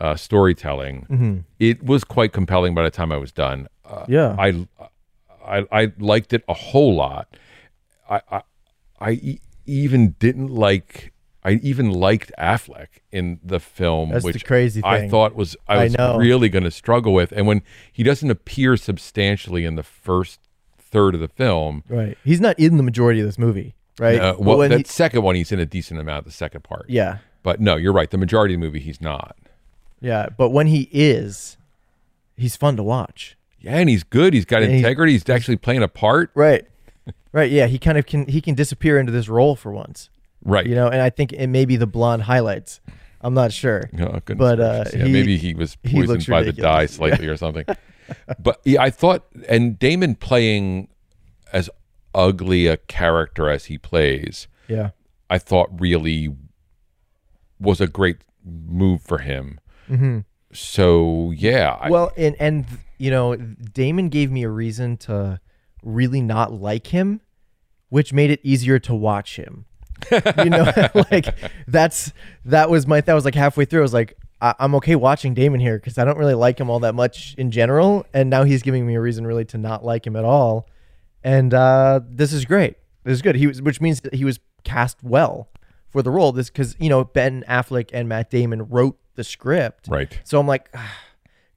uh, 0.00 0.14
storytelling. 0.16 1.44
It 1.58 1.82
was 1.82 2.04
quite 2.04 2.32
compelling 2.32 2.74
by 2.74 2.82
the 2.82 2.90
time 2.90 3.12
I 3.12 3.16
was 3.16 3.32
done. 3.32 3.68
Uh, 3.84 4.04
Yeah. 4.08 4.34
I, 4.38 4.66
I 5.46 5.64
I 5.70 5.92
liked 5.98 6.32
it 6.32 6.42
a 6.48 6.54
whole 6.54 6.94
lot. 6.96 7.36
I 8.10 8.20
I, 8.30 8.42
I 9.00 9.10
e- 9.12 9.40
even 9.66 10.10
didn't 10.18 10.48
like. 10.48 11.12
I 11.44 11.60
even 11.62 11.90
liked 11.92 12.32
Affleck 12.38 12.88
in 13.12 13.38
the 13.44 13.60
film, 13.60 14.10
That's 14.10 14.24
the 14.24 14.32
which 14.32 14.44
crazy 14.44 14.80
I 14.84 15.08
thought 15.08 15.36
was 15.36 15.56
I 15.68 15.74
I 15.76 15.84
was 15.84 15.96
know. 15.96 16.16
really 16.18 16.48
going 16.48 16.64
to 16.64 16.72
struggle 16.72 17.14
with. 17.14 17.30
And 17.30 17.46
when 17.46 17.62
he 17.92 18.02
doesn't 18.02 18.28
appear 18.30 18.76
substantially 18.76 19.64
in 19.64 19.76
the 19.76 19.84
first 19.84 20.40
third 20.76 21.14
of 21.14 21.20
the 21.20 21.28
film, 21.28 21.84
Right. 21.88 22.18
He's 22.24 22.40
not 22.40 22.58
in 22.58 22.78
the 22.78 22.82
majority 22.82 23.20
of 23.20 23.26
this 23.26 23.38
movie, 23.38 23.76
right? 24.00 24.18
uh, 24.20 24.34
well, 24.40 24.58
that 24.58 24.72
he- 24.76 24.82
second 24.84 25.22
one 25.22 25.36
he's 25.36 25.52
in 25.52 25.60
a 25.60 25.66
decent 25.66 26.00
amount. 26.00 26.24
The 26.24 26.32
second 26.32 26.64
part, 26.64 26.86
yeah. 26.88 27.18
But 27.44 27.60
no, 27.60 27.76
you're 27.76 27.92
right. 27.92 28.10
The 28.10 28.18
majority 28.18 28.54
of 28.54 28.60
the 28.60 28.66
movie 28.66 28.80
he's 28.80 29.00
not. 29.00 29.36
Yeah, 30.00 30.28
but 30.36 30.50
when 30.50 30.66
he 30.66 30.88
is, 30.92 31.56
he's 32.36 32.56
fun 32.56 32.76
to 32.76 32.82
watch. 32.82 33.36
Yeah, 33.60 33.78
and 33.78 33.88
he's 33.88 34.04
good. 34.04 34.34
He's 34.34 34.44
got 34.44 34.62
And 34.62 34.72
integrity. 34.72 35.12
He's 35.12 35.28
actually 35.28 35.56
playing 35.56 35.82
a 35.82 35.88
part. 35.88 36.30
Right. 36.34 36.64
right. 37.32 37.50
Yeah, 37.50 37.66
he 37.66 37.78
kind 37.78 37.98
of 37.98 38.06
can 38.06 38.26
he 38.28 38.40
can 38.40 38.54
disappear 38.54 38.98
into 38.98 39.10
this 39.12 39.28
role 39.28 39.56
for 39.56 39.72
once. 39.72 40.10
Right. 40.44 40.66
You 40.66 40.74
know, 40.74 40.86
and 40.88 41.00
I 41.00 41.10
think 41.10 41.32
it 41.32 41.46
may 41.48 41.64
be 41.64 41.76
the 41.76 41.86
blonde 41.86 42.22
highlights. 42.22 42.80
I'm 43.22 43.34
not 43.34 43.50
sure. 43.52 43.90
Oh, 43.98 44.20
goodness 44.24 44.38
But, 44.38 44.60
uh, 44.60 44.84
yeah, 44.94 45.04
he- 45.06 45.12
maybe 45.12 45.36
he 45.36 45.54
was 45.54 45.74
poisoned 45.76 46.06
looks 46.08 46.26
by 46.26 46.42
the 46.44 46.52
dye 46.52 46.86
slightly 46.86 47.26
or 47.26 47.36
something. 47.44 47.64
but 48.38 48.60
yeah, 48.64 48.82
I 48.82 48.90
thought, 48.90 49.24
and 49.48 49.76
Damon 49.78 50.14
playing 50.14 50.88
as 51.52 51.68
ugly 52.14 52.66
a 52.68 52.76
character 52.76 53.50
as 53.50 53.64
he 53.64 53.78
plays, 53.78 54.46
Yeah. 54.68 54.90
I 55.28 55.38
thought 55.38 55.70
really 55.80 56.28
was 57.58 57.80
a 57.80 57.86
great 57.88 58.18
move 58.44 59.02
for 59.02 59.18
him. 59.18 59.58
So 60.52 61.32
yeah, 61.36 61.76
I- 61.80 61.90
Well, 61.90 62.12
and 62.16 62.36
and 62.40 62.66
you 62.98 63.10
know, 63.10 63.36
Damon 63.36 64.08
gave 64.08 64.30
me 64.30 64.42
a 64.42 64.48
reason 64.48 64.96
to 64.98 65.40
really 65.82 66.20
not 66.22 66.52
like 66.52 66.86
him, 66.88 67.20
which 67.88 68.12
made 68.12 68.30
it 68.30 68.40
easier 68.42 68.78
to 68.80 68.94
watch 68.94 69.36
him. 69.36 69.66
you 70.38 70.50
know, 70.50 70.72
like 71.10 71.34
that's 71.66 72.12
that 72.44 72.70
was 72.70 72.86
my 72.86 73.00
that 73.00 73.14
was 73.14 73.24
like 73.24 73.34
halfway 73.34 73.64
through. 73.64 73.80
I 73.80 73.82
was 73.82 73.94
like, 73.94 74.16
I, 74.40 74.54
I'm 74.58 74.74
okay 74.76 74.94
watching 74.94 75.34
Damon 75.34 75.60
here 75.60 75.78
because 75.78 75.98
I 75.98 76.04
don't 76.04 76.18
really 76.18 76.34
like 76.34 76.58
him 76.60 76.70
all 76.70 76.80
that 76.80 76.94
much 76.94 77.34
in 77.38 77.50
general, 77.50 78.06
and 78.14 78.30
now 78.30 78.44
he's 78.44 78.62
giving 78.62 78.86
me 78.86 78.94
a 78.94 79.00
reason 79.00 79.26
really 79.26 79.44
to 79.46 79.58
not 79.58 79.84
like 79.84 80.06
him 80.06 80.16
at 80.16 80.24
all. 80.24 80.68
And 81.24 81.52
uh, 81.52 82.00
this 82.08 82.32
is 82.32 82.44
great. 82.44 82.76
This 83.04 83.14
is 83.14 83.22
good. 83.22 83.36
He 83.36 83.46
was, 83.46 83.60
which 83.62 83.80
means 83.80 84.00
that 84.02 84.14
he 84.14 84.24
was 84.24 84.38
cast 84.64 85.02
well 85.02 85.48
for 85.88 86.02
the 86.02 86.10
role. 86.10 86.32
This 86.32 86.50
because 86.50 86.76
you 86.78 86.88
know 86.88 87.04
Ben 87.04 87.44
Affleck 87.48 87.90
and 87.92 88.08
Matt 88.08 88.30
Damon 88.30 88.68
wrote 88.68 88.98
the 89.14 89.24
script, 89.24 89.88
right. 89.88 90.20
so 90.24 90.38
I'm 90.38 90.46
like, 90.46 90.68
ah, 90.74 90.94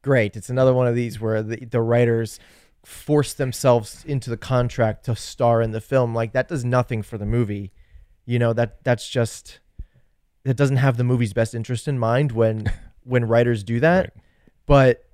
great. 0.02 0.36
It's 0.36 0.50
another 0.50 0.74
one 0.74 0.88
of 0.88 0.96
these 0.96 1.20
where 1.20 1.44
the, 1.44 1.66
the 1.66 1.82
writers 1.82 2.40
force 2.86 3.34
themselves 3.34 4.04
into 4.06 4.30
the 4.30 4.38
contract 4.38 5.06
to 5.06 5.16
star 5.16 5.62
in 5.62 5.72
the 5.72 5.82
film. 5.82 6.16
Like 6.16 6.34
that 6.34 6.48
does 6.48 6.64
nothing 6.64 7.02
for 7.02 7.18
the 7.18 7.26
movie. 7.26 7.72
You 8.26 8.40
know, 8.40 8.54
that 8.54 8.84
that's 8.84 9.10
just 9.10 9.60
that 10.44 10.56
doesn't 10.56 10.78
have 10.78 10.98
the 10.98 11.04
movie's 11.04 11.34
best 11.34 11.54
interest 11.54 11.88
in 11.88 12.00
mind 12.00 12.32
when 12.32 12.72
when 13.04 13.26
writers 13.26 13.64
do 13.64 13.80
that. 13.80 14.00
Right. 14.00 14.24
But 14.66 15.06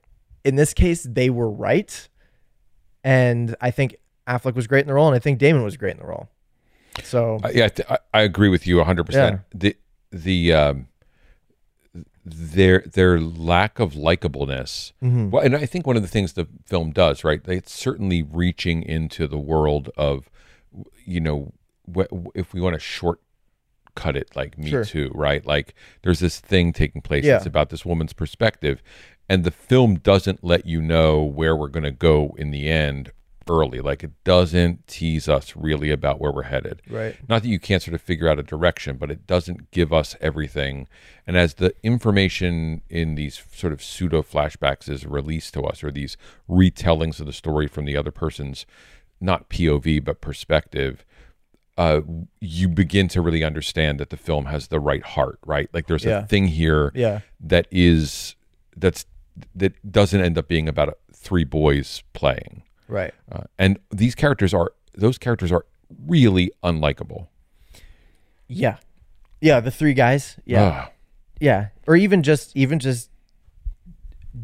in 0.43 0.55
this 0.55 0.73
case, 0.73 1.03
they 1.03 1.29
were 1.29 1.49
right. 1.49 2.07
And 3.03 3.55
I 3.61 3.71
think 3.71 3.95
Affleck 4.27 4.55
was 4.55 4.67
great 4.67 4.81
in 4.81 4.87
the 4.87 4.93
role, 4.93 5.07
and 5.07 5.15
I 5.15 5.19
think 5.19 5.39
Damon 5.39 5.63
was 5.63 5.77
great 5.77 5.91
in 5.91 5.99
the 5.99 6.07
role. 6.07 6.29
So 7.03 7.39
Uh, 7.43 7.49
yeah, 7.53 7.65
I 7.65 7.69
th- 7.69 7.87
I, 7.89 7.97
I 8.13 8.21
agree 8.21 8.49
with 8.49 8.65
you 8.67 8.77
100%. 8.77 9.43
The 9.53 9.75
the 10.11 10.53
um 10.53 10.87
their 12.25 12.79
their 12.91 13.19
lack 13.19 13.79
of 13.79 13.93
likableness. 13.93 14.93
Mm-hmm. 15.03 15.29
Well, 15.29 15.43
and 15.43 15.55
I 15.55 15.65
think 15.65 15.85
one 15.85 15.95
of 15.95 16.01
the 16.01 16.07
things 16.07 16.33
the 16.33 16.47
film 16.65 16.91
does, 16.91 17.23
right? 17.23 17.41
It's 17.47 17.73
certainly 17.73 18.23
reaching 18.23 18.81
into 18.83 19.27
the 19.27 19.37
world 19.37 19.89
of 19.95 20.29
you 21.05 21.19
know, 21.19 21.53
wh- 21.95 22.11
if 22.33 22.53
we 22.53 22.59
want 22.61 22.73
to 22.73 22.79
shortcut 22.79 24.15
it 24.15 24.35
like 24.35 24.57
Me 24.57 24.69
Sure. 24.71 24.83
Too, 24.83 25.11
right? 25.13 25.45
Like 25.45 25.75
there's 26.01 26.19
this 26.19 26.39
thing 26.39 26.73
taking 26.73 27.01
place 27.01 27.23
Yeah. 27.25 27.33
that's 27.33 27.45
about 27.45 27.69
this 27.69 27.85
woman's 27.85 28.13
perspective 28.13 28.81
and 29.29 29.43
the 29.43 29.51
film 29.51 29.95
doesn't 29.95 30.43
let 30.43 30.65
you 30.65 30.81
know 30.81 31.23
where 31.23 31.55
we're 31.55 31.67
going 31.69 31.83
to 31.83 31.91
go 31.91 32.35
in 32.37 32.51
the 32.51 32.69
end 32.69 33.11
early. 33.49 33.79
Like 33.79 34.03
it 34.03 34.11
doesn't 34.23 34.87
tease 34.87 35.27
us 35.29 35.55
really 35.55 35.91
about 35.91 36.19
where 36.19 36.31
we're 36.31 36.43
headed. 36.43 36.81
Right. 36.89 37.15
Not 37.29 37.41
that 37.43 37.47
you 37.49 37.59
can't 37.59 37.81
sort 37.83 37.95
of 37.95 38.01
figure 38.01 38.27
out 38.27 38.39
a 38.39 38.43
direction, 38.43 38.97
but 38.97 39.11
it 39.11 39.27
doesn't 39.27 39.71
give 39.71 39.91
us 39.93 40.15
everything. 40.21 40.87
And 41.27 41.37
as 41.37 41.55
the 41.55 41.73
information 41.83 42.81
in 42.89 43.15
these 43.15 43.41
sort 43.51 43.73
of 43.73 43.83
pseudo 43.83 44.21
flashbacks 44.21 44.89
is 44.89 45.05
released 45.05 45.53
to 45.55 45.61
us, 45.63 45.83
or 45.83 45.91
these 45.91 46.17
retellings 46.49 47.19
of 47.19 47.25
the 47.25 47.33
story 47.33 47.67
from 47.67 47.85
the 47.85 47.97
other 47.97 48.11
person's 48.11 48.65
not 49.21 49.49
POV 49.49 50.03
but 50.03 50.21
perspective, 50.21 51.05
uh, 51.77 52.01
you 52.39 52.67
begin 52.69 53.07
to 53.09 53.21
really 53.21 53.43
understand 53.43 53.99
that 53.99 54.09
the 54.09 54.17
film 54.17 54.45
has 54.45 54.67
the 54.67 54.79
right 54.79 55.03
heart, 55.03 55.39
right? 55.45 55.69
Like 55.73 55.87
there's 55.87 56.05
Yeah. 56.05 56.19
a 56.19 56.25
thing 56.25 56.47
here 56.47 56.91
Yeah. 56.95 57.19
that 57.41 57.67
is 57.71 58.35
that's 58.77 59.05
that 59.53 59.73
doesn't 59.91 60.21
end 60.21 60.37
up 60.37 60.47
being 60.47 60.69
about 60.69 60.97
three 61.13 61.43
boys 61.43 62.03
playing. 62.13 62.61
Right. 62.87 63.13
Uh, 63.31 63.43
and 63.57 63.79
these 63.91 64.15
characters 64.15 64.53
are 64.53 64.71
those 64.95 65.17
characters 65.17 65.51
are 65.51 65.65
really 66.07 66.51
unlikable. 66.63 67.27
Yeah. 68.47 68.77
Yeah, 69.41 69.59
the 69.59 69.71
three 69.71 69.93
guys. 69.93 70.37
Yeah. 70.45 70.87
Yeah, 71.39 71.67
or 71.85 71.95
even 71.97 72.23
just 72.23 72.55
even 72.55 72.79
just 72.79 73.09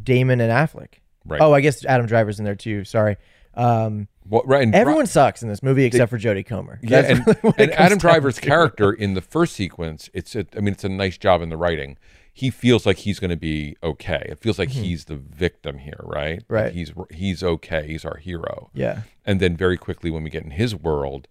Damon 0.04 0.42
and 0.42 0.52
Affleck. 0.52 0.96
Right. 1.26 1.40
Oh, 1.42 1.54
I 1.54 1.62
guess 1.62 1.86
Adam 1.86 2.06
Driver's 2.06 2.40
in 2.40 2.46
there 2.46 2.56
too. 2.56 2.84
Sorry. 2.84 3.16
Um, 3.54 4.08
Well, 4.28 4.44
right. 4.46 4.64
And 4.64 4.74
everyone 4.76 5.06
sucks 5.08 5.42
in 5.44 5.50
this 5.50 5.62
movie 5.64 5.86
except 5.86 6.10
for 6.10 6.18
Jodie 6.18 6.46
Comer. 6.46 6.80
yeah, 6.82 7.02
That's 7.02 7.20
and, 7.28 7.38
really 7.44 7.56
and 7.60 7.72
Adam 7.74 7.98
Driver's 7.98 8.36
to. 8.36 8.42
character 8.42 8.92
in 8.92 9.14
the 9.14 9.22
first 9.22 9.56
sequence, 9.56 10.10
it's 10.14 10.36
a, 10.36 10.46
I 10.56 10.60
mean, 10.60 10.74
it's 10.74 10.84
a 10.84 10.90
nice 10.90 11.18
job 11.18 11.42
in 11.42 11.50
the 11.50 11.58
writing. 11.58 11.98
He 12.34 12.50
feels 12.50 12.86
like 12.86 12.98
he's 13.00 13.20
going 13.20 13.30
to 13.32 13.36
be 13.38 13.76
okay. 13.84 14.26
It 14.30 14.40
feels 14.40 14.58
like 14.58 14.70
he's 14.70 15.06
the 15.06 15.18
victim 15.18 15.80
here, 15.80 16.00
right? 16.04 16.38
Like 16.38 16.48
Mm-hmm. 16.48 16.54
Right. 16.54 16.74
he's 16.74 16.92
he's 17.14 17.44
okay. 17.44 17.88
He's 17.88 18.06
our 18.06 18.18
hero. 18.18 18.70
Yeah. 18.74 19.02
And 19.26 19.40
then 19.40 19.58
very 19.58 19.78
quickly 19.78 20.10
when 20.10 20.24
we 20.24 20.30
get 20.30 20.44
in 20.44 20.52
his 20.52 20.74
world, 20.76 21.28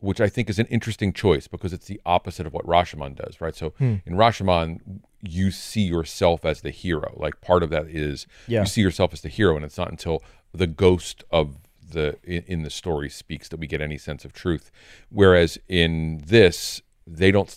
which 0.00 0.20
I 0.20 0.28
think 0.28 0.50
is 0.50 0.58
an 0.58 0.66
interesting 0.66 1.12
choice 1.12 1.46
because 1.48 1.72
it's 1.72 1.86
the 1.86 2.00
opposite 2.04 2.46
of 2.46 2.52
what 2.52 2.66
Rashomon 2.66 3.14
does, 3.16 3.40
right? 3.40 3.54
So 3.54 3.70
Hmm. 3.78 3.96
in 4.04 4.14
Rashomon, 4.14 5.00
you 5.22 5.50
see 5.50 5.82
yourself 5.82 6.44
as 6.44 6.60
the 6.60 6.70
hero. 6.70 7.14
Like 7.16 7.40
part 7.40 7.62
of 7.62 7.70
that 7.70 7.86
is 7.86 8.26
Yeah. 8.48 8.60
you 8.60 8.66
see 8.66 8.80
yourself 8.82 9.12
as 9.12 9.20
the 9.22 9.28
hero, 9.28 9.54
and 9.56 9.64
it's 9.64 9.78
not 9.78 9.90
until 9.90 10.22
the 10.52 10.66
ghost 10.66 11.22
of 11.30 11.56
the 11.88 12.18
in, 12.24 12.42
in 12.48 12.62
the 12.62 12.70
story 12.70 13.08
speaks 13.08 13.48
that 13.48 13.58
we 13.60 13.66
get 13.68 13.80
any 13.80 13.96
sense 13.96 14.24
of 14.24 14.32
truth. 14.32 14.72
Whereas 15.08 15.56
in 15.68 16.20
this, 16.26 16.82
they 17.06 17.30
don't. 17.30 17.56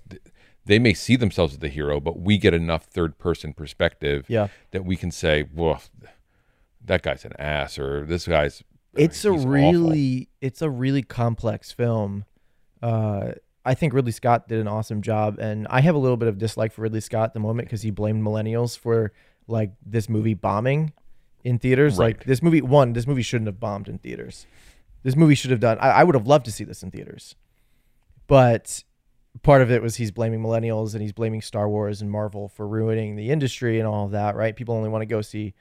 They 0.69 0.77
may 0.77 0.93
see 0.93 1.15
themselves 1.15 1.53
as 1.53 1.59
the 1.59 1.67
hero, 1.67 1.99
but 1.99 2.19
we 2.19 2.37
get 2.37 2.53
enough 2.53 2.83
third 2.83 3.17
person 3.17 3.53
perspective 3.53 4.25
Yeah. 4.29 4.49
that 4.69 4.85
we 4.85 4.95
can 4.95 5.09
say, 5.09 5.45
"Well, 5.51 5.81
that 6.85 7.01
guy's 7.01 7.25
an 7.25 7.33
ass," 7.39 7.79
or 7.79 8.05
"This 8.05 8.27
guy's." 8.27 8.63
It's 8.95 9.25
a 9.25 9.31
he's 9.31 9.41
awful." 9.41 9.51
really 9.51 10.29
it's 10.41 10.61
a 10.61 10.69
really 10.69 11.01
complex 11.01 11.71
film. 11.71 12.23
Uh, 12.83 13.31
I 13.65 13.73
think 13.73 13.93
Ridley 13.95 14.11
Scott 14.11 14.47
did 14.47 14.59
an 14.59 14.67
awesome 14.67 15.01
job, 15.01 15.39
and 15.39 15.65
I 15.71 15.81
have 15.81 15.95
a 15.95 15.97
little 15.97 16.17
bit 16.17 16.27
of 16.27 16.37
dislike 16.37 16.71
for 16.71 16.83
Ridley 16.83 17.01
Scott 17.01 17.25
at 17.29 17.33
the 17.33 17.39
moment 17.39 17.67
because 17.67 17.81
he 17.81 17.89
blamed 17.89 18.23
millennials 18.23 18.77
for 18.77 19.11
like 19.47 19.71
this 19.83 20.07
movie 20.07 20.35
bombing 20.35 20.93
in 21.43 21.57
theaters. 21.57 21.97
Like 21.97 22.25
this 22.25 22.43
movie, 22.43 22.61
one, 22.61 22.93
this 22.93 23.07
movie 23.07 23.23
shouldn't 23.23 23.47
have 23.47 23.59
bombed 23.59 23.89
in 23.89 23.97
theaters. 23.97 24.45
This 25.01 25.15
movie 25.15 25.33
should 25.33 25.49
have 25.49 25.61
done. 25.61 25.79
I, 25.79 25.89
I 25.89 26.03
would 26.03 26.13
have 26.13 26.27
loved 26.27 26.45
to 26.45 26.51
see 26.51 26.63
this 26.63 26.83
in 26.83 26.91
theaters, 26.91 27.33
but 28.27 28.83
part 29.43 29.61
of 29.61 29.71
it 29.71 29.81
was 29.81 29.95
he's 29.97 30.11
blaming 30.11 30.41
millennials 30.41 30.93
and 30.93 31.01
he's 31.01 31.13
blaming 31.13 31.41
Star 31.41 31.69
Wars 31.69 32.01
and 32.01 32.09
Marvel 32.11 32.49
for 32.49 32.67
ruining 32.67 33.15
the 33.15 33.29
industry 33.29 33.79
and 33.79 33.87
all 33.87 34.05
of 34.05 34.11
that, 34.11 34.35
right? 34.35 34.55
People 34.55 34.75
only 34.75 34.89
want 34.89 35.01
to 35.01 35.05
go 35.05 35.21
see 35.21 35.53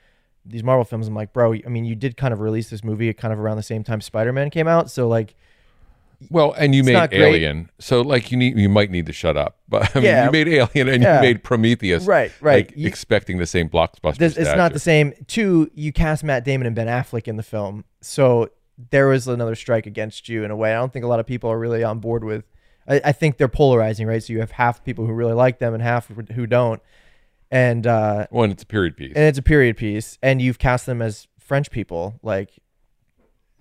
these 0.45 0.63
Marvel 0.65 0.85
films. 0.85 1.07
I'm 1.07 1.15
like, 1.15 1.33
bro, 1.33 1.53
I 1.55 1.69
mean, 1.69 1.85
you 1.85 1.95
did 1.95 2.17
kind 2.17 2.33
of 2.33 2.41
release 2.41 2.71
this 2.71 2.83
movie 2.83 3.13
kind 3.13 3.33
of 3.33 3.39
around 3.41 3.57
the 3.59 3.63
same 3.63 3.85
time 3.85 4.01
Spider 4.01 4.33
Man 4.33 4.51
came 4.51 4.67
out, 4.67 4.91
so 4.91 5.07
like, 5.07 5.35
Well, 6.31 6.53
and 6.59 6.75
you 6.75 6.83
made 6.83 6.95
not 6.95 7.11
great. 7.11 7.21
Alien, 7.23 7.71
so 7.79 8.01
like 8.01 8.33
you 8.33 8.39
need 8.39 8.59
you 8.59 8.69
might 8.69 8.91
need 8.91 9.07
to 9.07 9.13
shut 9.13 9.37
up. 9.37 9.59
But 9.69 9.95
I 9.95 9.99
mean, 10.01 10.07
Yeah. 10.07 10.25
you 10.25 10.31
made 10.33 10.49
Alien 10.49 10.89
and 10.89 11.03
Yeah. 11.03 11.17
you 11.17 11.21
made 11.23 11.45
Prometheus, 11.45 12.05
Right, 12.07 12.33
right. 12.41 12.67
Like, 12.69 12.77
You- 12.77 12.89
expecting 12.89 13.39
the 13.39 13.47
same 13.47 13.69
blockbuster. 13.69 14.17
this, 14.17 14.37
it's 14.37 14.57
not 14.57 14.73
the 14.73 14.79
same. 14.81 15.13
Two, 15.27 15.71
you 15.75 15.93
cast 15.93 16.25
Matt 16.25 16.45
Damon 16.45 16.67
and 16.67 16.75
Ben 16.75 16.87
Affleck 16.89 17.29
in 17.29 17.37
the 17.37 17.43
film, 17.43 17.85
so 18.01 18.49
there 18.91 19.09
was 19.09 19.29
another 19.29 19.55
strike 19.55 19.87
against 19.87 20.29
you 20.29 20.43
in 20.45 20.51
a 20.51 20.57
way. 20.57 20.73
I 20.73 20.77
don't 20.79 20.93
think 20.93 21.05
a 21.05 21.09
lot 21.09 21.21
of 21.21 21.27
people 21.27 21.51
are 21.51 21.59
really 21.59 21.85
on 21.85 21.99
board 21.99 22.25
with. 22.25 22.45
I, 22.89 23.01
I 23.05 23.13
think 23.13 23.37
they're 23.37 23.49
polarizing, 23.49 24.07
right? 24.07 24.23
So 24.23 24.33
you 24.33 24.41
have 24.41 24.53
half 24.53 24.83
people 24.85 25.07
who 25.07 25.13
really 25.13 25.35
like 25.35 25.59
them 25.59 25.75
and 25.75 25.83
half 25.83 26.09
who 26.09 26.47
don't, 26.47 26.81
and 27.51 27.87
uh, 27.87 28.27
Well, 28.31 28.45
and 28.45 28.53
it's 28.53 28.63
a 28.63 28.67
period 28.67 28.97
piece. 28.97 29.13
and 29.15 29.25
it's 29.25 29.39
a 29.39 29.43
period 29.43 29.77
piece, 29.77 30.19
and 30.23 30.41
you've 30.43 30.59
cast 30.59 30.87
them 30.87 31.01
as 31.03 31.29
French 31.39 31.71
people. 31.71 32.19
Like, 32.23 32.51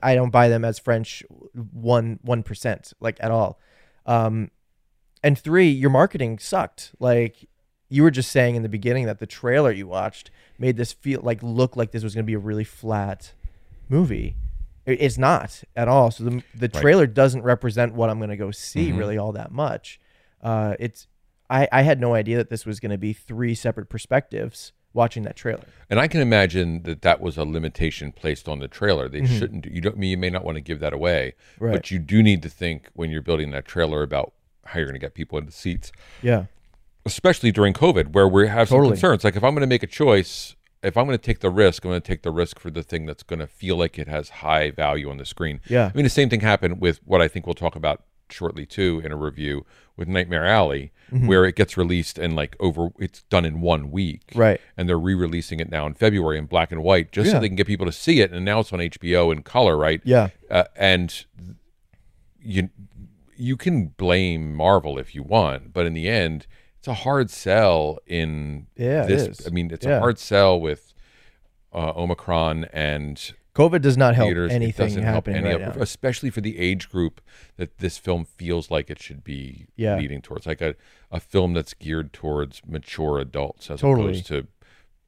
I 0.02 0.16
don't 0.16 0.30
buy 0.30 0.48
them 0.50 0.64
as 0.66 0.80
French 0.80 1.24
one 1.72 2.20
one 2.22 2.44
percent, 2.44 2.94
like 3.00 3.18
at 3.20 3.32
all. 3.32 3.60
Um, 4.06 4.52
and 5.24 5.38
three, 5.38 5.70
your 5.70 5.90
marketing 5.90 6.40
sucked. 6.40 6.92
Like 7.00 7.50
you 7.90 8.04
were 8.04 8.12
just 8.12 8.32
saying 8.32 8.56
in 8.56 8.64
the 8.64 8.70
beginning 8.70 9.06
that 9.06 9.20
the 9.20 9.26
trailer 9.26 9.72
you 9.72 9.88
watched 9.88 10.30
made 10.60 10.78
this 10.78 10.92
feel 10.94 11.22
like 11.24 11.42
look 11.42 11.76
like 11.76 11.92
this 11.92 12.04
was 12.04 12.14
going 12.14 12.26
to 12.26 12.28
be 12.28 12.34
a 12.34 12.40
really 12.40 12.64
flat 12.64 13.34
movie. 13.90 14.36
It- 14.88 15.02
It's 15.02 15.18
not 15.20 15.64
at 15.76 15.88
all. 15.88 16.10
So 16.10 16.24
the 16.24 16.44
the 16.56 16.68
trailer 16.68 17.06
doesn't 17.06 17.44
represent 17.44 17.94
what 17.94 18.10
I'm 18.10 18.18
going 18.18 18.30
to 18.32 18.38
go 18.38 18.50
see 18.52 18.92
really 18.92 19.18
all 19.20 19.34
that 19.34 19.52
much. 19.52 20.00
Uh, 20.42 20.76
it's 20.80 21.08
I, 21.50 21.68
I 21.72 21.82
had 21.84 22.00
no 22.02 22.14
idea 22.16 22.38
that 22.38 22.50
this 22.50 22.66
was 22.66 22.80
going 22.80 22.92
to 22.92 22.98
be 22.98 23.14
three 23.14 23.54
separate 23.56 23.88
perspectives 23.90 24.74
watching 24.94 25.24
that 25.24 25.36
trailer. 25.36 25.64
And 25.90 26.00
I 26.00 26.08
can 26.08 26.20
imagine 26.22 26.84
that 26.84 27.02
that 27.04 27.22
was 27.22 27.38
a 27.38 27.44
limitation 27.46 28.12
placed 28.12 28.50
on 28.50 28.60
the 28.60 28.68
trailer. 28.68 29.08
They 29.08 29.22
Mm-hmm. 29.22 29.38
shouldn't. 29.38 29.66
You 29.68 29.80
don't. 29.82 30.02
You 30.02 30.18
may 30.18 30.30
not 30.30 30.44
want 30.44 30.56
to 30.56 30.62
give 30.62 30.80
that 30.80 30.92
away, 30.94 31.36
Right. 31.60 31.72
but 31.74 31.92
you 31.92 32.00
do 32.00 32.22
need 32.24 32.42
to 32.44 32.50
think 32.50 32.90
when 32.94 33.12
you're 33.12 33.22
building 33.22 33.52
that 33.52 33.66
trailer 33.66 34.02
about 34.04 34.34
how 34.66 34.80
you're 34.80 34.88
going 34.88 35.00
to 35.00 35.06
get 35.06 35.14
people 35.14 35.38
into 35.40 35.52
seats, 35.54 35.92
Yeah. 36.22 36.46
especially 37.06 37.52
during 37.54 37.74
COVID, 37.74 38.12
where 38.12 38.28
we 38.28 38.48
have 38.50 38.68
some 38.68 38.84
concerns. 38.86 39.24
Like 39.24 39.38
if 39.38 39.44
I'm 39.44 39.52
going 39.54 39.62
to 39.62 39.68
make 39.68 39.84
a 39.84 39.88
choice, 39.88 40.56
if 40.84 40.96
I'm 40.98 41.06
going 41.06 41.18
to 41.18 41.24
take 41.24 41.40
the 41.40 41.50
risk, 41.50 41.84
I'm 41.86 41.92
going 41.92 42.02
to 42.02 42.08
take 42.08 42.22
the 42.24 42.32
risk 42.32 42.60
for 42.60 42.70
the 42.70 42.84
thing 42.84 43.06
that's 43.06 43.24
going 43.24 43.40
to 43.40 43.48
feel 43.48 43.76
like 43.78 43.98
it 44.00 44.08
has 44.08 44.30
high 44.30 44.72
value 44.72 45.10
on 45.10 45.18
the 45.18 45.26
screen. 45.26 45.60
Yeah. 45.68 45.90
I 45.94 45.98
mean, 45.98 46.04
the 46.04 46.10
same 46.10 46.30
thing 46.30 46.42
happened 46.42 46.80
with 46.82 47.00
what 47.06 47.22
I 47.22 47.28
think 47.28 47.46
we'll 47.48 47.56
talk 47.56 47.76
about 47.76 48.04
shortly 48.30 48.66
too 48.66 49.02
in 49.06 49.12
a 49.12 49.16
review 49.16 49.66
with 49.96 50.08
Nightmare 50.08 50.46
Alley, 50.46 50.92
Mm-hmm. 51.10 51.28
where 51.28 51.46
it 51.46 51.56
gets 51.56 51.78
released 51.78 52.18
and 52.20 52.36
like 52.36 52.58
over, 52.60 52.90
it's 53.00 53.24
done 53.30 53.46
in 53.46 53.62
one 53.62 53.92
week, 53.92 54.24
Right. 54.36 54.60
And 54.76 54.90
they're 54.90 55.00
re-releasing 55.00 55.62
it 55.62 55.70
now 55.72 55.88
in 55.88 55.94
February 55.94 56.38
in 56.38 56.48
black 56.48 56.70
and 56.70 56.84
white, 56.84 57.14
just 57.14 57.28
Yeah. 57.28 57.34
so 57.36 57.40
they 57.40 57.48
can 57.48 57.56
get 57.56 57.66
people 57.66 57.86
to 57.86 57.94
see 57.94 58.20
it. 58.20 58.34
And 58.34 58.44
now 58.44 58.60
it's 58.60 58.74
on 58.74 58.80
HBO 58.80 59.32
in 59.32 59.42
color, 59.44 59.78
right? 59.78 60.02
Yeah. 60.04 60.28
uh, 60.52 60.66
and 60.76 61.24
you 62.42 62.70
you 63.40 63.56
can 63.56 63.88
blame 63.98 64.54
Marvel 64.56 64.98
if 64.98 65.14
you 65.14 65.22
want, 65.24 65.72
but 65.72 65.86
in 65.86 65.94
the 65.94 66.10
end, 66.10 66.48
it's 66.88 67.00
a 67.00 67.04
hard 67.04 67.30
sell 67.30 68.00
in 68.08 68.68
Yeah, 68.76 69.04
this. 69.06 69.40
is. 69.40 69.48
I 69.48 69.50
mean, 69.50 69.70
it's 69.72 69.86
Yeah. 69.86 69.98
a 69.98 70.00
hard 70.00 70.20
sell 70.20 70.60
with 70.60 70.94
uh, 71.74 71.94
Omicron 71.96 72.66
and 72.74 73.34
COVID 73.54 73.82
does 73.82 73.98
not 73.98 74.16
help 74.16 74.28
theaters. 74.28 74.52
anything 74.52 74.86
doesn't 74.88 75.04
help 75.04 75.26
happening 75.28 75.46
any 75.46 75.64
right 75.64 75.76
especially 75.78 76.30
for 76.30 76.42
the 76.42 76.58
age 76.60 76.90
group 76.90 77.20
that 77.58 77.80
this 77.80 77.98
film 77.98 78.24
feels 78.24 78.70
like 78.72 78.90
it 78.90 79.02
should 79.02 79.24
be 79.24 79.68
Yeah. 79.76 79.98
leading 79.98 80.22
towards, 80.22 80.46
like 80.46 80.62
a, 80.62 80.76
a 81.12 81.20
film 81.20 81.54
that's 81.54 81.74
geared 81.74 82.14
towards 82.14 82.62
mature 82.68 83.20
adults 83.20 83.70
as 83.70 83.82
Totally. 83.82 84.10
opposed 84.12 84.28
to 84.28 84.48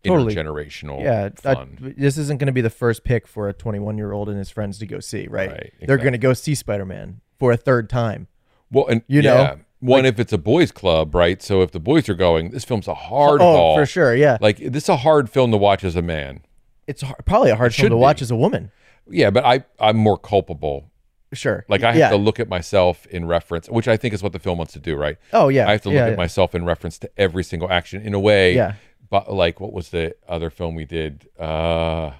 Totally. 0.03 0.33
intergenerational 0.35 1.01
Yeah, 1.01 1.29
I- 1.45 1.65
this 1.79 2.17
isn't 2.17 2.39
going 2.39 2.47
to 2.47 2.53
be 2.53 2.61
the 2.61 2.69
first 2.69 3.03
pick 3.03 3.27
for 3.27 3.47
a 3.49 3.53
21 3.53 3.97
year 3.97 4.11
old 4.11 4.27
and 4.29 4.37
his 4.37 4.49
friends 4.49 4.79
to 4.79 4.85
go 4.85 4.99
see, 4.99 5.27
right? 5.27 5.51
Right, 5.51 5.73
They're 5.81 5.97
going 5.97 6.11
to 6.13 6.17
go 6.17 6.33
see 6.33 6.55
Spider 6.55 6.85
Man 6.85 7.21
for 7.37 7.51
a 7.51 7.57
third 7.57 7.89
time. 7.89 8.27
Well, 8.71 8.87
and 8.87 9.01
You 9.07 9.21
know, 9.21 9.59
one 9.79 10.05
if 10.05 10.19
it's 10.19 10.33
a 10.33 10.37
boys' 10.37 10.71
club, 10.71 11.15
right? 11.15 11.41
So 11.41 11.61
if 11.61 11.71
the 11.71 11.79
boys 11.79 12.09
are 12.09 12.15
going, 12.15 12.51
this 12.51 12.65
film's 12.65 12.87
a 12.87 12.93
hard 12.93 13.41
oh, 13.41 13.55
haul 13.55 13.75
for 13.77 13.85
sure, 13.85 14.15
yeah. 14.15 14.37
Like 14.41 14.57
this 14.57 14.83
is 14.83 14.89
a 14.89 14.97
hard 14.97 15.29
film 15.29 15.51
to 15.51 15.57
watch 15.57 15.83
as 15.83 15.95
a 15.95 16.01
man. 16.01 16.41
it's 16.87 17.01
har 17.01 17.15
probably 17.25 17.49
a 17.51 17.55
hard 17.55 17.73
film 17.73 17.89
to 17.89 17.97
watch 17.97 18.21
as 18.21 18.31
a 18.31 18.35
woman. 18.35 18.71
Yeah, 19.09 19.29
but 19.29 19.45
I 19.45 19.63
I'm 19.79 19.97
more 19.97 20.17
culpable. 20.17 20.91
Sure, 21.31 21.63
Like 21.69 21.83
I 21.83 21.89
have 21.91 21.99
yeah. 21.99 22.09
to 22.09 22.17
look 22.17 22.39
at 22.39 22.49
myself 22.49 23.05
in 23.05 23.27
reference, 23.27 23.69
which 23.69 23.87
I 23.87 23.97
think 23.97 24.15
is 24.15 24.23
what 24.23 24.33
the 24.33 24.39
film 24.39 24.57
wants 24.57 24.73
to 24.73 24.79
do, 24.79 24.95
right? 24.95 25.17
Oh 25.31 25.47
yeah, 25.49 25.67
I 25.67 25.73
have 25.73 25.81
to 25.81 25.89
look 25.89 25.95
yeah, 25.95 26.05
at 26.05 26.09
yeah. 26.11 26.15
myself 26.15 26.55
in 26.55 26.65
reference 26.65 26.97
to 26.99 27.09
every 27.17 27.43
single 27.43 27.69
action 27.69 28.01
in 28.01 28.15
a 28.15 28.19
way. 28.19 28.55
Yeah. 28.55 28.73
But 29.11 29.31
like, 29.31 29.59
what 29.59 29.71
was 29.71 29.89
the 29.89 30.15
other 30.27 30.49
film 30.49 30.73
we 30.73 30.85
did? 30.85 31.27
Uh, 31.37 32.13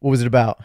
What 0.00 0.10
was 0.10 0.20
it 0.20 0.26
about? 0.26 0.60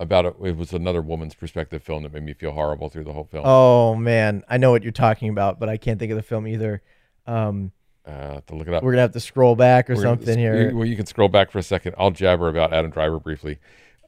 About 0.00 0.24
it, 0.26 0.34
it 0.42 0.56
was 0.56 0.72
another 0.72 1.00
woman's 1.00 1.34
perspective 1.34 1.82
film 1.82 2.02
that 2.02 2.12
made 2.12 2.22
me 2.24 2.34
feel 2.34 2.52
horrible 2.52 2.88
through 2.88 3.04
the 3.04 3.12
whole 3.12 3.24
film. 3.24 3.44
Oh 3.46 3.94
man, 3.94 4.42
I 4.48 4.56
know 4.56 4.70
what 4.70 4.82
you're 4.82 4.92
talking 4.92 5.28
about, 5.28 5.58
but 5.60 5.68
I 5.68 5.76
can't 5.76 5.98
think 5.98 6.10
of 6.10 6.16
the 6.16 6.22
film 6.22 6.46
either. 6.48 6.82
Um, 7.26 7.72
Uh, 8.06 8.34
have 8.34 8.46
to 8.46 8.54
look 8.56 8.68
it 8.68 8.74
up. 8.74 8.82
we're 8.82 8.92
gonna 8.92 9.02
have 9.02 9.12
to 9.12 9.20
scroll 9.20 9.56
back 9.56 9.88
or 9.88 9.94
We're 9.94 10.02
gonna- 10.02 10.16
something 10.18 10.38
here. 10.38 10.70
You, 10.70 10.76
well, 10.76 10.86
you 10.86 10.96
can 10.96 11.06
scroll 11.06 11.28
back 11.28 11.50
for 11.50 11.58
a 11.58 11.62
second. 11.62 11.94
I'll 11.98 12.10
jabber 12.10 12.48
about 12.48 12.72
Adam 12.72 12.90
Driver 12.90 13.18
briefly. 13.20 13.58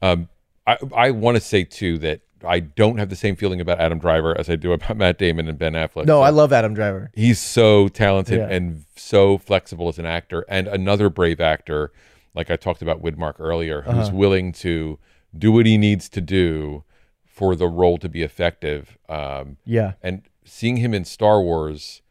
Um, 0.01 0.29
I 0.67 0.77
I 0.95 1.11
want 1.11 1.35
to 1.35 1.41
say 1.41 1.63
too 1.63 1.97
that 1.99 2.21
I 2.45 2.59
don't 2.59 2.97
have 2.99 3.09
the 3.09 3.15
same 3.15 3.35
feeling 3.35 3.59
about 3.61 3.79
Adam 3.79 3.97
Driver 3.97 4.37
as 4.37 4.47
I 4.49 4.55
do 4.57 4.71
about 4.73 4.95
Matt 4.97 5.17
Damon 5.17 5.47
and 5.47 5.57
Ben 5.57 5.73
Affleck. 5.73 6.05
no, 6.05 6.19
So 6.19 6.21
I 6.21 6.29
love 6.29 6.53
Adam 6.53 6.73
Driver. 6.75 7.09
he's 7.15 7.39
so 7.39 7.87
talented 7.87 8.37
Yeah. 8.39 8.49
and 8.49 8.83
so 8.95 9.37
flexible 9.39 9.87
as 9.87 9.97
an 9.97 10.05
actor, 10.05 10.45
and 10.49 10.67
another 10.67 11.09
brave 11.09 11.39
actor, 11.41 11.91
like 12.35 12.51
I 12.51 12.55
talked 12.57 12.83
about 12.83 13.01
Widmark 13.01 13.35
earlier, 13.39 13.81
who's 13.81 14.09
Uh-huh. 14.09 14.15
willing 14.15 14.51
to 14.51 14.99
do 15.35 15.51
what 15.51 15.65
he 15.65 15.77
needs 15.77 16.09
to 16.09 16.21
do 16.21 16.83
for 17.25 17.55
the 17.55 17.67
role 17.67 17.97
to 17.99 18.09
be 18.09 18.21
effective. 18.23 18.97
Um, 19.09 19.57
Yeah, 19.65 19.93
and 20.01 20.23
seeing 20.45 20.77
him 20.77 20.93
in 20.93 21.05
Star 21.05 21.41
Wars 21.41 22.01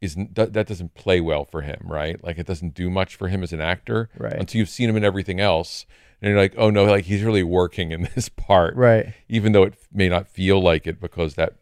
is 0.00 0.16
that, 0.34 0.52
that 0.52 0.66
doesn't 0.68 0.94
play 0.94 1.20
well 1.20 1.44
for 1.44 1.62
him, 1.62 1.80
right? 1.84 2.22
Like 2.22 2.38
it 2.38 2.46
doesn't 2.46 2.74
do 2.74 2.88
much 2.88 3.16
for 3.16 3.28
him 3.28 3.42
as 3.42 3.52
an 3.52 3.60
actor 3.60 4.08
Right. 4.16 4.34
until 4.34 4.60
you've 4.60 4.68
seen 4.68 4.88
him 4.88 4.96
in 4.96 5.04
everything 5.04 5.40
else, 5.40 5.86
and 6.22 6.30
you're 6.30 6.38
like, 6.40 6.54
oh 6.56 6.70
no, 6.70 6.84
like 6.84 7.06
he's 7.06 7.22
really 7.22 7.42
working 7.42 7.90
in 7.90 8.08
this 8.14 8.28
part, 8.28 8.76
right. 8.76 9.12
Even 9.28 9.52
though 9.52 9.64
it 9.64 9.74
may 9.92 10.08
not 10.08 10.28
feel 10.28 10.60
like 10.62 10.86
it 10.86 11.00
because 11.00 11.34
that 11.34 11.54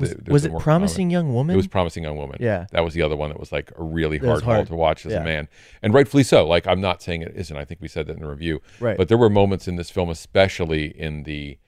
Was, 0.00 0.14
was 0.26 0.44
it 0.44 0.58
promising 0.58 1.10
young 1.10 1.32
woman? 1.34 1.54
It 1.54 1.56
was 1.56 1.66
promising 1.66 2.04
young 2.04 2.16
woman. 2.16 2.38
Yeah. 2.40 2.66
that 2.72 2.82
was 2.84 2.94
the 2.94 3.02
other 3.02 3.16
one 3.16 3.30
that 3.30 3.38
was 3.38 3.52
like 3.52 3.70
a 3.76 3.82
really 3.82 4.18
hard, 4.18 4.42
hard. 4.42 4.66
to 4.66 4.74
watch 4.74 5.06
as 5.06 5.12
Yeah. 5.12 5.20
a 5.20 5.24
man, 5.24 5.48
and 5.82 5.92
rightfully 5.94 6.22
so. 6.22 6.46
Like 6.46 6.66
I'm 6.66 6.80
not 6.80 7.02
saying 7.02 7.22
it 7.22 7.32
isn't. 7.36 7.56
I 7.56 7.64
think 7.64 7.80
we 7.80 7.88
said 7.88 8.06
that 8.06 8.14
in 8.14 8.20
the 8.22 8.28
review. 8.28 8.60
Right. 8.80 8.96
But 8.96 9.08
there 9.08 9.18
were 9.18 9.30
moments 9.30 9.68
in 9.68 9.76
this 9.76 9.90
film, 9.90 10.10
especially 10.10 10.86
in 10.98 11.24
the 11.24 11.58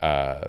uh, 0.00 0.48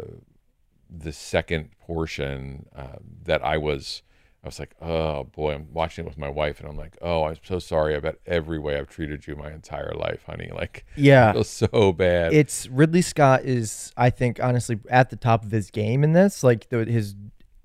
the 0.89 1.11
second 1.11 1.69
portion, 1.79 2.67
uh, 2.75 2.97
that 3.23 3.43
I 3.43 3.57
was. 3.57 4.03
I 4.43 4.47
was 4.47 4.60
like, 4.60 4.75
oh 4.82 5.23
boy, 5.23 5.53
I'm 5.53 5.67
watching 5.71 6.03
it 6.06 6.10
with 6.10 6.17
my 6.17 6.27
wife, 6.29 6.60
and 6.60 6.67
I'm 6.67 6.75
like, 6.75 6.97
oh, 7.01 7.23
I'm 7.23 7.38
so 7.43 7.60
sorry 7.60 7.95
about 7.95 8.15
every 8.25 8.60
way 8.60 8.77
I've 8.77 8.89
treated 8.89 9.25
you 9.25 9.38
my 9.38 9.51
entire 9.51 9.93
life, 9.93 10.23
honey. 10.25 10.49
Like, 10.53 10.86
Yeah. 10.97 11.29
I 11.29 11.34
feel 11.34 11.43
so 11.45 11.93
bad. 11.93 12.34
it's 12.34 12.67
Ridley 12.67 13.01
Scott 13.01 13.43
is 13.45 13.91
I 13.95 14.10
think 14.10 14.41
honestly 14.43 14.79
at 14.89 15.10
the 15.10 15.15
top 15.15 15.43
of 15.45 15.51
his 15.51 15.71
game 15.71 16.03
in 16.03 16.12
this 16.13 16.43
like 16.43 16.69
the, 16.69 16.84
his 16.86 17.15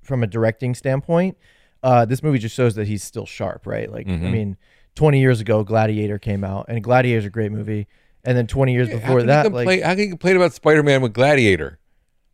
from 0.02 0.22
a 0.22 0.26
directing 0.26 0.74
standpoint 0.74 1.36
uh 1.82 2.04
this 2.04 2.22
movie 2.22 2.38
just 2.38 2.54
shows 2.54 2.74
that 2.76 2.86
he's 2.86 3.02
still 3.04 3.26
sharp 3.26 3.66
right 3.66 3.90
like 3.92 4.06
Mm-hmm. 4.06 4.26
I 4.26 4.30
mean 4.30 4.56
20 4.94 5.20
years 5.20 5.40
ago 5.40 5.62
Gladiator 5.64 6.18
came 6.18 6.44
out 6.44 6.66
and 6.68 6.82
Gladiator's 6.82 7.24
a 7.26 7.30
great 7.30 7.52
movie 7.52 7.86
and 8.24 8.36
then 8.36 8.46
20 8.46 8.72
years 8.72 8.88
how 8.88 8.94
before 8.98 9.22
that 9.24 9.52
like 9.52 9.64
complain, 9.66 9.82
how 9.82 9.90
can 9.94 9.98
you 10.04 10.08
complain 10.10 10.36
about 10.36 10.52
Spider-Man 10.54 11.02
with 11.02 11.12
Gladiator? 11.12 11.77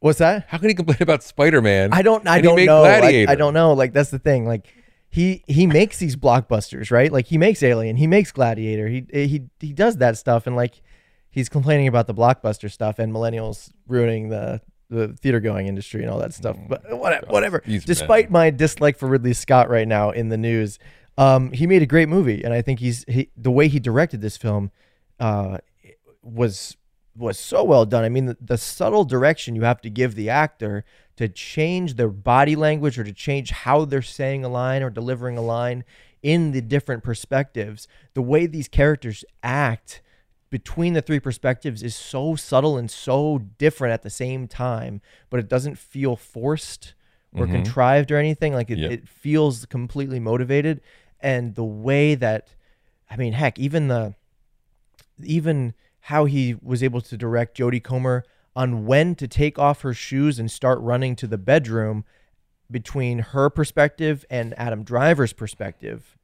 What's 0.05 0.19
that 0.19 0.47
How 0.49 0.59
can 0.59 0.69
he 0.69 0.75
complain 0.75 0.99
about 1.01 1.23
Spider-Man? 1.23 1.91
I 1.93 2.03
don't 2.03 2.27
I 2.29 2.41
don't 2.41 2.65
know 2.65 2.83
like? 2.83 3.29
I 3.29 3.35
don't 3.35 3.55
know 3.55 3.73
like 3.73 3.93
that's 3.93 4.11
the 4.11 4.19
thing 4.19 4.47
like 4.47 4.73
he 5.09 5.43
he 5.47 5.67
makes 5.67 5.99
these 5.99 6.17
blockbusters 6.17 6.91
right 6.91 7.11
like 7.11 7.27
he 7.27 7.39
makes 7.39 7.63
Alien 7.63 7.97
he 7.97 8.07
makes 8.07 8.31
Gladiator 8.33 8.89
he 8.89 9.07
he 9.13 9.45
he 9.61 9.73
does 9.73 9.97
that 9.99 10.19
stuff 10.19 10.47
and 10.47 10.57
like 10.57 10.83
he's 11.31 11.49
complaining 11.49 11.89
about 11.89 12.07
the 12.07 12.15
blockbuster 12.15 12.71
stuff 12.71 12.99
and 12.99 13.13
millennials 13.13 13.71
ruining 13.89 14.29
the 14.29 14.61
the 14.91 15.09
theater 15.09 15.41
going 15.41 15.67
industry 15.67 16.03
and 16.03 16.11
all 16.11 16.19
that 16.19 16.33
stuff. 16.33 16.57
But 16.69 16.83
whatever, 16.91 17.27
whatever. 17.27 17.63
These 17.67 17.85
Despite 17.85 18.27
men. 18.27 18.33
my 18.33 18.51
dislike 18.51 18.99
for 18.99 19.09
Ridley 19.09 19.33
Scott 19.33 19.69
right 19.69 19.89
now 19.89 20.11
in 20.11 20.29
the 20.29 20.37
news, 20.37 20.79
um, 21.19 21.53
he 21.53 21.67
made 21.67 21.83
a 21.83 21.87
great 21.87 22.09
movie, 22.09 22.45
and 22.45 22.53
I 22.53 22.63
think 22.63 22.81
he's 22.81 23.05
he, 23.09 23.31
the 23.37 23.51
way 23.51 23.69
he 23.69 23.81
directed 23.81 24.21
this 24.21 24.37
film 24.37 24.71
uh, 25.19 25.59
was 26.23 26.77
was 27.17 27.39
so 27.39 27.63
well 27.63 27.87
done. 27.87 28.05
I 28.05 28.09
mean, 28.09 28.27
the, 28.27 28.37
the 28.41 28.59
subtle 28.59 29.05
direction 29.05 29.55
you 29.55 29.63
have 29.63 29.81
to 29.83 29.91
give 29.91 30.15
the 30.15 30.31
actor 30.31 30.85
to 31.17 31.29
change 31.29 31.95
their 31.95 32.09
body 32.09 32.57
language 32.57 32.99
or 32.99 33.05
to 33.05 33.13
change 33.13 33.51
how 33.51 33.85
they're 33.85 34.03
saying 34.03 34.45
a 34.45 34.49
line 34.49 34.83
or 34.83 34.91
delivering 34.91 35.39
a 35.39 35.43
line 35.43 35.85
in 36.23 36.53
the 36.53 36.61
different 36.61 37.05
perspectives. 37.05 37.87
The 38.15 38.23
way 38.23 38.47
these 38.47 38.69
characters 38.69 39.25
act 39.43 40.03
between 40.51 40.95
the 40.95 41.03
three 41.03 41.21
perspectives 41.21 41.83
is 41.83 41.95
so 41.95 42.37
subtle 42.37 42.77
and 42.77 42.91
so 42.91 43.39
different 43.59 43.93
at 43.93 44.03
the 44.03 44.11
same 44.11 44.47
time, 44.49 45.01
but 45.29 45.41
it 45.41 45.49
doesn't 45.49 45.79
feel 45.79 46.17
forced 46.17 46.95
or 47.33 47.45
mm-hmm. 47.45 47.57
contrived 47.57 48.11
or 48.11 48.17
anything. 48.19 48.55
Like 48.55 48.71
it, 48.71 48.79
Yep. 48.79 48.91
it 48.91 49.09
feels 49.09 49.67
completely 49.67 50.21
motivated, 50.21 50.81
and 51.21 51.55
the 51.55 51.65
way 51.65 52.15
that, 52.15 52.55
I 53.11 53.17
mean, 53.17 53.33
heck, 53.33 53.59
even 53.59 53.89
the, 53.89 54.15
even 55.23 55.75
how 56.09 56.27
he 56.27 56.55
was 56.61 56.83
able 56.83 57.01
to 57.01 57.17
direct 57.17 57.57
Jodie 57.57 57.83
Comer 57.83 58.25
on 58.55 58.85
when 58.85 59.15
to 59.15 59.27
take 59.27 59.59
off 59.59 59.81
her 59.81 59.95
shoes 59.95 60.39
and 60.39 60.51
start 60.51 60.79
running 60.81 61.17
to 61.17 61.27
the 61.27 61.39
bedroom 61.39 62.05
between 62.71 63.21
her 63.21 63.49
perspective 63.49 64.23
and 64.29 64.53
Adam 64.59 64.85
Driver's 64.85 65.33
perspective 65.33 66.19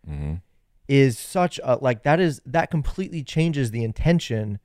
is 0.87 1.19
such 1.19 1.59
a 1.65 1.77
like 1.81 2.03
that 2.03 2.21
is 2.21 2.43
that 2.45 2.71
completely 2.71 3.23
changes 3.23 3.71
the 3.71 3.83
intention 3.83 4.59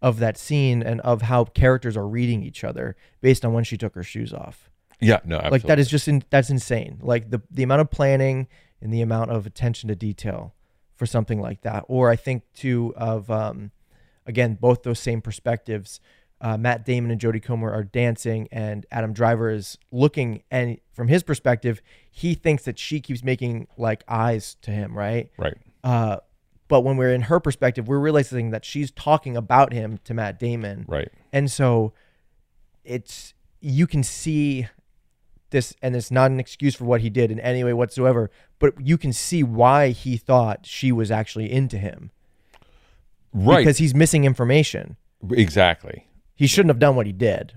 of 0.00 0.18
that 0.20 0.38
scene 0.38 0.82
and 0.82 1.00
of 1.00 1.22
how 1.22 1.44
characters 1.44 1.96
are 1.96 2.06
reading 2.06 2.42
each 2.44 2.62
other 2.62 2.94
based 3.20 3.44
on 3.44 3.52
when 3.52 3.64
she 3.64 3.76
took 3.76 3.94
her 3.96 4.04
shoes 4.04 4.32
off. 4.32 4.70
Yeah, 5.00 5.18
no, 5.24 5.36
absolutely. 5.36 5.58
Like 5.58 5.66
that 5.66 5.78
is 5.80 5.88
just 5.88 6.06
in, 6.06 6.22
that's 6.30 6.48
insane. 6.50 7.00
Like 7.02 7.30
the 7.30 7.42
the 7.50 7.64
amount 7.64 7.80
of 7.80 7.90
planning 7.90 8.46
and 8.80 8.92
the 8.92 9.02
amount 9.02 9.30
of 9.30 9.46
attention 9.46 9.88
to 9.88 9.96
detail 9.96 10.54
for 10.94 11.06
something 11.06 11.40
like 11.40 11.62
that. 11.62 11.84
Or 11.88 12.08
I 12.08 12.16
think 12.16 12.44
too 12.54 12.94
of 12.96 13.30
um, 13.30 13.72
again 14.30 14.56
both 14.58 14.82
those 14.82 14.98
same 14.98 15.20
perspectives. 15.20 16.00
Uh, 16.40 16.56
Matt 16.56 16.86
Damon 16.86 17.10
and 17.10 17.20
Jodie 17.20 17.42
Comer 17.42 17.70
are 17.70 17.84
dancing, 17.84 18.48
and 18.50 18.86
Adam 18.90 19.12
Driver 19.12 19.50
is 19.50 19.76
looking, 19.92 20.42
and 20.50 20.78
from 20.94 21.08
his 21.08 21.22
perspective, 21.22 21.82
he 22.10 22.32
thinks 22.32 22.62
that 22.64 22.78
she 22.78 22.98
keeps 22.98 23.22
making 23.22 23.66
like 23.76 24.02
eyes 24.08 24.56
to 24.62 24.70
him, 24.70 24.96
right? 24.96 25.30
right. 25.36 25.52
Uh, 25.84 26.16
but 26.68 26.80
when 26.80 26.96
we're 26.96 27.12
in 27.12 27.22
her 27.22 27.40
perspective, 27.40 27.88
we're 27.88 27.98
realizing 27.98 28.52
that 28.52 28.64
she's 28.64 28.90
talking 28.90 29.36
about 29.36 29.74
him 29.74 29.98
to 30.04 30.14
Matt 30.14 30.38
Damon, 30.38 30.86
Right. 30.88 31.10
and 31.30 31.50
so 31.50 31.92
it's 32.84 33.34
you 33.60 33.86
can 33.86 34.02
see 34.02 34.66
this 35.50 35.74
and 35.82 35.94
it's 35.94 36.10
not 36.10 36.30
an 36.30 36.40
excuse 36.40 36.74
for 36.74 36.84
what 36.84 37.02
he 37.02 37.10
did 37.10 37.30
in 37.30 37.38
any 37.40 37.62
way 37.62 37.72
whatsoever 37.74 38.30
but 38.58 38.72
you 38.80 38.96
can 38.96 39.12
see 39.12 39.42
why 39.42 39.88
he 39.90 40.16
thought 40.16 40.64
she 40.64 40.90
was 40.92 41.10
actually 41.10 41.50
into 41.52 41.76
him 41.76 42.10
Right. 43.32 43.58
because 43.58 43.78
he's 43.78 43.94
missing 43.94 44.24
information 44.24 44.96
exactly. 45.32 46.06
he 46.34 46.46
shouldn't 46.46 46.70
have 46.70 46.78
done 46.78 46.96
what 46.96 47.06
he 47.06 47.12
did 47.12 47.52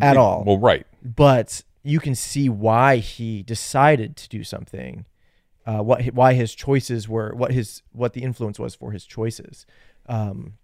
at 0.00 0.16
all 0.16 0.42
Well, 0.44 0.58
right. 0.58 0.86
but 1.04 1.62
you 1.82 2.00
can 2.00 2.14
see 2.14 2.48
why 2.48 2.96
he 2.96 3.42
decided 3.42 4.16
to 4.16 4.28
do 4.28 4.42
something 4.42 5.04
uh, 5.66 5.78
what 5.82 6.04
why 6.06 6.34
his 6.34 6.54
choices 6.54 7.08
were 7.08 7.34
what 7.34 7.52
his 7.52 7.82
what 7.92 8.12
the 8.12 8.22
influence 8.22 8.58
was 8.58 8.74
for 8.74 8.92
his 8.92 9.04
choices 9.04 9.66
um, 10.08 10.54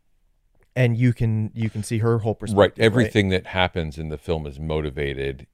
and 0.74 0.96
you 0.96 1.12
can 1.12 1.50
you 1.54 1.68
can 1.70 1.82
see 1.82 1.98
her 1.98 2.18
whole 2.20 2.34
perspective 2.34 2.58
Right. 2.58 2.78
Everything 2.78 3.28
that 3.30 3.46
happens 3.48 3.98
in 3.98 4.08
the 4.08 4.16
film 4.18 4.46
is 4.46 4.58
motivated. 4.58 5.46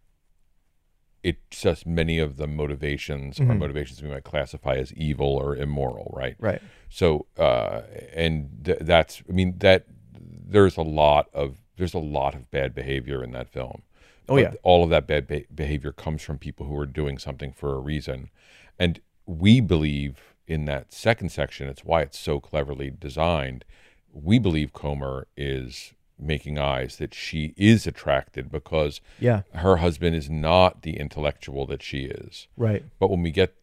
It's 1.22 1.60
just 1.62 1.86
many 1.86 2.18
of 2.18 2.36
the 2.36 2.46
motivations 2.46 3.38
Mm-hmm. 3.38 3.50
are 3.50 3.54
motivations 3.54 4.02
we 4.02 4.08
might 4.08 4.24
classify 4.24 4.74
as 4.76 4.92
evil 4.94 5.26
or 5.36 5.56
immoral, 5.56 6.12
right? 6.16 6.36
right 6.38 6.62
So, 6.88 7.26
uh, 7.36 7.82
and 8.14 8.50
th- 8.64 8.78
that's, 8.82 9.22
I 9.28 9.32
mean, 9.32 9.54
that 9.58 9.86
there's 10.20 10.76
a 10.76 10.82
lot 10.82 11.28
of 11.34 11.58
there's 11.76 11.94
a 11.94 11.98
lot 11.98 12.34
of 12.34 12.50
bad 12.50 12.74
behavior 12.74 13.22
in 13.22 13.30
that 13.32 13.48
film. 13.48 13.82
Oh, 14.28 14.34
But 14.34 14.42
yeah. 14.42 14.52
all 14.62 14.82
of 14.84 14.90
that 14.90 15.06
bad 15.06 15.26
be- 15.28 15.46
behavior 15.54 15.92
comes 15.92 16.22
from 16.22 16.38
people 16.38 16.66
who 16.66 16.76
are 16.76 16.86
doing 16.86 17.18
something 17.18 17.52
for 17.52 17.74
a 17.74 17.78
reason, 17.78 18.30
and 18.78 19.00
we 19.26 19.60
believe 19.60 20.34
in 20.46 20.64
that 20.64 20.92
second 20.92 21.30
section. 21.30 21.68
It's 21.68 21.84
why 21.84 22.02
it's 22.02 22.18
so 22.18 22.40
cleverly 22.40 22.90
designed. 22.90 23.64
We 24.12 24.38
believe 24.38 24.72
Comer 24.72 25.28
is 25.36 25.92
making 26.20 26.58
eyes 26.58 26.96
that 26.96 27.14
she 27.14 27.54
is 27.56 27.86
attracted 27.86 28.50
because 28.50 29.00
Yeah. 29.20 29.42
her 29.54 29.76
husband 29.76 30.16
is 30.16 30.28
not 30.28 30.82
the 30.82 30.96
intellectual 30.98 31.66
that 31.66 31.82
she 31.82 32.04
is. 32.04 32.48
right 32.56 32.84
But 32.98 33.10
when 33.10 33.22
we 33.22 33.30
get 33.30 33.54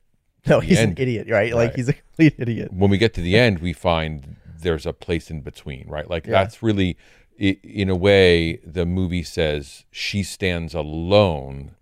no 0.47 0.59
he's 0.59 0.77
end- 0.77 0.97
an 0.99 1.03
idiot 1.03 1.27
right 1.29 1.53
like 1.53 1.75
he's 1.75 1.89
a 1.89 1.93
complete 1.93 2.35
idiot 2.37 2.71
when 2.71 2.89
we 2.89 2.97
get 2.97 3.13
to 3.15 3.21
the 3.21 3.37
end, 3.37 3.59
we 3.59 3.73
find 3.73 4.35
there's 4.61 4.85
a 4.85 4.93
place 4.93 5.29
in 5.29 5.41
between, 5.41 5.87
right? 5.87 6.09
Like 6.09 6.25
Yeah. 6.25 6.33
that's 6.43 6.63
really, 6.63 6.97
in 7.37 7.89
a 7.89 7.95
way, 7.95 8.57
the 8.65 8.85
movie 8.85 9.21
says 9.23 9.85
she 9.91 10.23
stands 10.23 10.73
alone. 10.73 11.75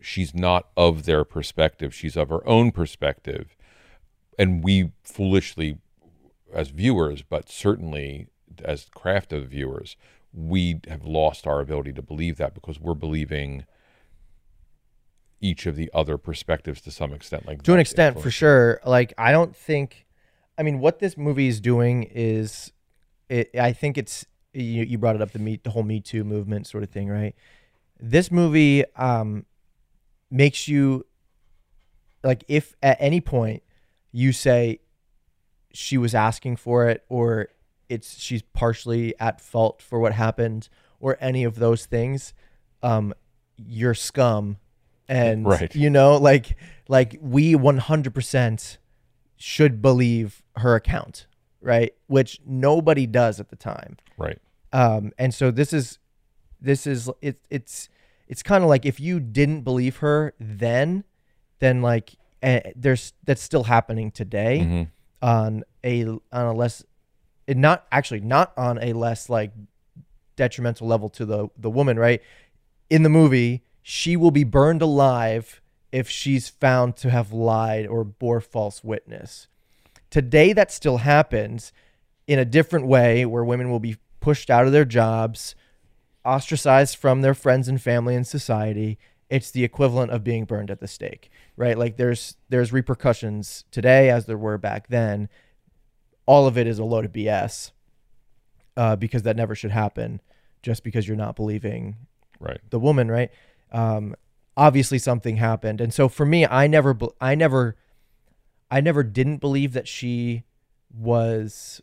She's 0.00 0.34
not 0.34 0.68
of 0.76 1.04
their 1.04 1.24
perspective. 1.24 1.94
She's 1.94 2.16
of 2.16 2.28
her 2.28 2.46
own 2.46 2.70
perspective. 2.70 3.56
And 4.38 4.62
we 4.62 4.92
foolishly, 5.02 5.78
as 6.54 6.68
viewers, 6.68 7.22
but 7.22 7.48
certainly 7.48 8.28
as 8.64 8.86
craft 8.94 9.32
of 9.32 9.48
viewers, 9.48 9.96
we 10.32 10.80
have 10.88 11.04
lost 11.04 11.46
our 11.46 11.60
ability 11.60 11.92
to 11.94 12.02
believe 12.02 12.36
that 12.36 12.54
because 12.54 12.78
we're 12.78 12.94
believing 12.94 13.64
each 15.40 15.66
of 15.66 15.76
the 15.76 15.90
other 15.94 16.18
perspectives 16.18 16.80
to 16.82 16.90
some 16.90 17.12
extent. 17.12 17.46
Like 17.46 17.62
to 17.62 17.74
an 17.74 17.80
extent 17.80 18.20
for 18.20 18.30
sure 18.30 18.80
like 18.84 19.14
i 19.18 19.32
don't 19.32 19.54
think 19.54 20.06
i 20.56 20.62
mean 20.62 20.80
what 20.80 20.98
this 20.98 21.16
movie 21.16 21.48
is 21.48 21.60
doing 21.60 22.04
is 22.04 22.72
it, 23.28 23.50
i 23.58 23.72
think 23.72 23.96
it's 23.98 24.26
you, 24.52 24.82
you 24.82 24.98
brought 24.98 25.14
it 25.14 25.22
up 25.22 25.30
the 25.32 25.38
me 25.38 25.60
the 25.62 25.70
whole 25.70 25.82
me 25.82 26.00
too 26.00 26.24
movement 26.24 26.66
sort 26.66 26.82
of 26.82 26.90
thing 26.90 27.08
right 27.08 27.34
this 28.00 28.30
movie 28.30 28.84
um 28.96 29.46
makes 30.30 30.66
you 30.68 31.06
like 32.24 32.44
if 32.48 32.74
at 32.82 32.96
any 33.00 33.20
point 33.20 33.62
you 34.10 34.32
say 34.32 34.80
she 35.72 35.98
was 35.98 36.14
asking 36.14 36.56
for 36.56 36.88
it 36.88 37.04
or 37.08 37.48
it's 37.88 38.18
she's 38.18 38.42
partially 38.42 39.14
at 39.20 39.40
fault 39.40 39.80
for 39.82 39.98
what 39.98 40.12
happened 40.12 40.68
or 41.00 41.16
any 41.20 41.44
of 41.44 41.56
those 41.58 41.86
things 41.86 42.34
um 42.82 43.12
you're 43.56 43.94
scum 43.94 44.56
and 45.08 45.46
Right. 45.46 45.74
you 45.74 45.90
know 45.90 46.16
like 46.16 46.56
like 46.88 47.18
we 47.20 47.54
100% 47.54 48.78
should 49.36 49.80
believe 49.82 50.42
her 50.56 50.74
account 50.74 51.26
right 51.60 51.92
which 52.06 52.40
nobody 52.46 53.06
does 53.06 53.40
at 53.40 53.48
the 53.48 53.56
time 53.56 53.96
Right. 54.16 54.38
um 54.72 55.12
and 55.18 55.32
so 55.34 55.50
this 55.50 55.72
is 55.72 55.98
this 56.60 56.86
is 56.86 57.10
it, 57.22 57.38
it's 57.50 57.88
it's 58.26 58.42
kind 58.42 58.62
of 58.62 58.68
like 58.68 58.84
if 58.84 59.00
you 59.00 59.18
didn't 59.20 59.62
believe 59.62 59.98
her 59.98 60.34
then 60.38 61.04
then 61.60 61.82
like 61.82 62.14
eh, 62.42 62.60
there's 62.76 63.12
that's 63.24 63.42
still 63.42 63.64
happening 63.64 64.10
today 64.10 64.58
Mm-hmm. 64.60 64.82
on 65.22 65.62
a 65.84 66.02
on 66.04 66.20
a 66.46 66.52
less 66.52 66.84
it 67.48 67.56
not 67.56 67.86
actually 67.90 68.20
not 68.20 68.52
on 68.56 68.78
a 68.80 68.92
less 68.92 69.28
like 69.28 69.50
detrimental 70.36 70.86
level 70.86 71.08
to 71.08 71.26
the 71.26 71.48
the 71.56 71.70
woman 71.70 71.98
right? 71.98 72.22
In 72.88 73.02
the 73.02 73.08
movie 73.08 73.64
she 73.82 74.16
will 74.16 74.30
be 74.30 74.44
burned 74.44 74.82
alive 74.82 75.60
if 75.90 76.08
she's 76.08 76.48
found 76.48 76.96
to 76.98 77.10
have 77.10 77.32
lied 77.32 77.86
or 77.86 78.04
bore 78.04 78.40
false 78.40 78.84
witness. 78.84 79.48
Today 80.10 80.52
that 80.52 80.70
still 80.70 80.98
happens 80.98 81.72
in 82.26 82.38
a 82.38 82.44
different 82.44 82.86
way 82.86 83.24
where 83.24 83.44
women 83.44 83.70
will 83.70 83.80
be 83.80 83.96
pushed 84.20 84.50
out 84.50 84.66
of 84.66 84.72
their 84.72 84.84
jobs 84.84 85.54
ostracized 86.24 86.96
from 86.96 87.22
their 87.22 87.34
friends 87.34 87.66
and 87.66 87.80
family 87.80 88.14
and 88.14 88.26
society. 88.26 88.98
It's 89.30 89.50
the 89.50 89.64
equivalent 89.64 90.12
of 90.12 90.22
being 90.22 90.44
burned 90.44 90.70
at 90.70 90.80
the 90.80 90.88
stake 90.88 91.30
right? 91.58 91.76
Like 91.76 91.96
there's 91.96 92.36
there's 92.48 92.72
repercussions 92.72 93.64
today 93.70 94.08
as 94.08 94.24
there 94.24 94.38
were 94.38 94.56
back 94.56 94.86
then 94.86 95.28
all 96.28 96.46
of 96.46 96.58
it 96.58 96.66
is 96.66 96.78
a 96.78 96.84
load 96.84 97.04
of 97.06 97.12
bs 97.12 97.72
uh, 98.76 98.94
because 98.94 99.22
that 99.22 99.34
never 99.34 99.54
should 99.54 99.70
happen 99.70 100.20
just 100.62 100.84
because 100.84 101.08
you're 101.08 101.16
not 101.16 101.34
believing 101.34 101.96
Right. 102.40 102.60
the 102.70 102.78
woman, 102.78 103.10
right? 103.10 103.30
Um, 103.72 104.14
obviously 104.56 104.98
something 104.98 105.38
happened, 105.38 105.80
and 105.80 105.92
so 105.92 106.08
for 106.08 106.24
me, 106.24 106.46
I 106.46 106.68
never, 106.68 106.96
I 107.20 107.34
never, 107.34 107.76
I 108.70 108.80
never 108.80 109.02
didn't 109.02 109.38
believe 109.38 109.72
that 109.72 109.88
she 109.88 110.44
was. 110.92 111.80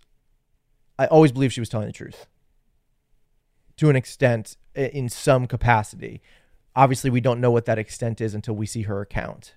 I 0.97 1.07
always 1.07 1.33
believed 1.33 1.53
she 1.53 1.59
was 1.59 1.67
telling 1.67 1.87
the 1.87 1.93
truth. 1.93 2.27
To 3.77 3.89
an 3.89 3.97
extent, 3.97 4.55
in 4.75 5.09
some 5.09 5.47
capacity. 5.47 6.21
Obviously, 6.75 7.09
we 7.09 7.21
don't 7.21 7.41
know 7.41 7.51
what 7.51 7.65
that 7.65 7.77
extent 7.77 8.19
is 8.21 8.33
until 8.33 8.55
we 8.55 8.65
see 8.65 8.83
her 8.83 9.01
account 9.01 9.55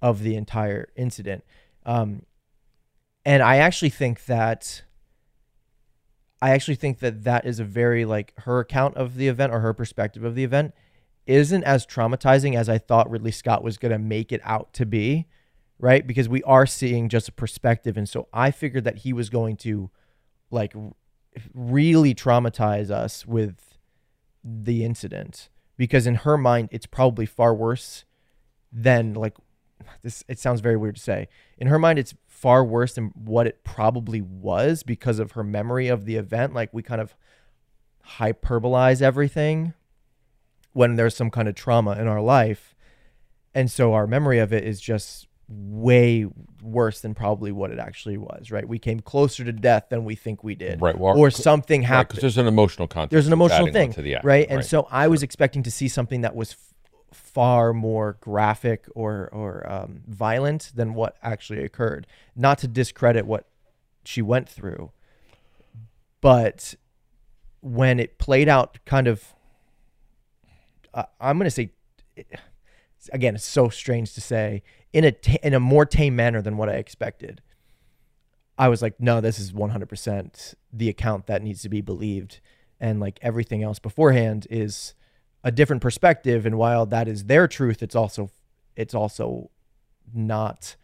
of 0.00 0.22
the 0.22 0.36
entire 0.36 0.88
incident. 0.96 1.44
Um, 1.84 2.22
and 3.24 3.42
I 3.42 3.56
actually 3.56 3.90
think 3.90 4.26
that 4.26 4.82
I 6.42 6.50
actually 6.50 6.74
think 6.74 6.98
that 6.98 7.24
that 7.24 7.46
is 7.46 7.58
a 7.58 7.64
very 7.64 8.04
like 8.04 8.34
her 8.40 8.60
account 8.60 8.96
of 8.96 9.16
the 9.16 9.28
event 9.28 9.52
or 9.52 9.60
her 9.60 9.72
perspective 9.72 10.24
of 10.24 10.34
the 10.34 10.44
event 10.44 10.74
isn't 11.26 11.64
as 11.64 11.86
traumatizing 11.86 12.54
as 12.54 12.68
I 12.68 12.76
thought 12.76 13.10
Ridley 13.10 13.30
Scott 13.30 13.64
was 13.64 13.78
going 13.78 13.92
to 13.92 13.98
make 13.98 14.30
it 14.30 14.42
out 14.44 14.74
to 14.74 14.84
be, 14.84 15.26
right? 15.78 16.06
Because 16.06 16.28
we 16.28 16.42
are 16.42 16.66
seeing 16.66 17.08
just 17.08 17.30
a 17.30 17.32
perspective. 17.32 17.96
And 17.96 18.06
so 18.06 18.28
I 18.32 18.50
figured 18.50 18.84
that 18.84 18.98
he 18.98 19.14
was 19.14 19.30
going 19.30 19.56
to 19.58 19.90
like 20.50 20.74
really 21.54 22.14
traumatize 22.14 22.90
us 22.90 23.24
with 23.24 23.78
the 24.42 24.84
incident. 24.84 25.48
Because 25.76 26.06
in 26.06 26.16
her 26.16 26.36
mind 26.36 26.68
it's 26.70 26.86
probably 26.86 27.26
far 27.26 27.54
worse 27.54 28.04
than 28.70 29.14
like 29.14 29.34
this 30.02 30.24
it 30.28 30.38
sounds 30.38 30.60
very 30.60 30.76
weird 30.76 30.96
to 30.96 31.00
say. 31.00 31.28
In 31.56 31.68
her 31.68 31.78
mind 31.78 31.98
it's 31.98 32.14
far 32.44 32.62
worse 32.62 32.92
than 32.92 33.10
what 33.14 33.46
it 33.46 33.64
probably 33.64 34.20
was 34.20 34.82
because 34.82 35.18
of 35.18 35.32
her 35.32 35.42
memory 35.42 35.88
of 35.88 36.04
the 36.04 36.16
event 36.16 36.52
like 36.52 36.68
we 36.74 36.82
kind 36.82 37.00
of 37.00 37.16
hyperbolize 38.18 39.00
everything 39.00 39.72
when 40.74 40.96
there's 40.96 41.16
some 41.16 41.30
kind 41.30 41.48
of 41.48 41.54
trauma 41.54 41.92
in 41.92 42.06
our 42.06 42.20
life 42.20 42.74
and 43.54 43.70
so 43.70 43.94
our 43.94 44.06
memory 44.06 44.40
of 44.40 44.52
it 44.52 44.62
is 44.62 44.78
just 44.78 45.26
way 45.48 46.26
worse 46.62 47.00
than 47.00 47.14
probably 47.14 47.50
what 47.50 47.70
it 47.70 47.78
actually 47.78 48.18
was. 48.18 48.50
Right? 48.50 48.68
We 48.68 48.78
came 48.78 49.00
closer 49.00 49.42
to 49.44 49.52
death 49.52 49.86
than 49.88 50.04
we 50.04 50.14
think 50.14 50.44
we 50.44 50.54
did. 50.54 50.82
Right, 50.82 50.98
well, 50.98 51.16
or 51.16 51.30
something 51.30 51.82
happened 51.82 52.08
because 52.08 52.20
there's 52.20 52.38
an 52.38 52.46
emotional 52.46 52.88
context. 52.88 53.12
there's 53.12 53.26
an 53.26 53.32
emotional 53.32 53.72
thing, 53.72 53.92
To 53.94 54.02
the 54.02 54.16
act, 54.16 54.24
right? 54.24 54.46
And 54.50 54.64
so 54.64 54.86
I 54.90 55.08
was 55.08 55.22
expecting 55.22 55.62
to 55.62 55.70
see 55.70 55.88
something 55.88 56.22
that 56.22 56.34
was 56.34 56.56
far 57.14 57.72
more 57.72 58.16
graphic 58.20 58.86
or 58.94 59.28
or 59.32 59.70
um, 59.70 60.02
violent 60.06 60.72
than 60.74 60.94
what 60.94 61.16
actually 61.22 61.64
occurred. 61.64 62.06
Not 62.36 62.58
to 62.58 62.68
discredit 62.68 63.26
what 63.26 63.46
she 64.04 64.20
went 64.20 64.48
through, 64.48 64.90
but 66.20 66.74
when 67.60 67.98
it 67.98 68.18
played 68.18 68.48
out, 68.48 68.78
kind 68.84 69.06
of, 69.06 69.34
uh, 70.92 71.04
I'm 71.18 71.38
to 71.40 71.50
say, 71.50 71.70
again, 73.10 73.34
it's 73.34 73.44
so 73.44 73.70
strange 73.70 74.12
to 74.14 74.20
say 74.20 74.62
in 74.92 75.04
a 75.04 75.14
in 75.42 75.54
a 75.54 75.60
more 75.60 75.86
tame 75.86 76.14
manner 76.14 76.42
than 76.42 76.56
what 76.56 76.68
I 76.68 76.74
expected. 76.74 77.40
I 78.56 78.68
was 78.68 78.82
like, 78.82 79.00
no, 79.00 79.20
this 79.20 79.40
is 79.40 79.52
100% 79.52 80.54
the 80.72 80.88
account 80.88 81.26
that 81.26 81.42
needs 81.42 81.62
to 81.62 81.68
be 81.68 81.80
believed. 81.80 82.40
And 82.78 83.00
like 83.00 83.18
everything 83.20 83.64
else 83.64 83.80
beforehand 83.80 84.46
is 84.48 84.94
a 85.44 85.52
different 85.52 85.82
perspective. 85.82 86.46
And 86.46 86.58
while 86.58 86.86
that 86.86 87.06
is 87.06 87.26
their 87.26 87.46
truth, 87.46 87.82
it's 87.82 87.94
also, 87.94 88.30
it's 88.74 88.94
also 88.94 89.50
not, 90.12 90.74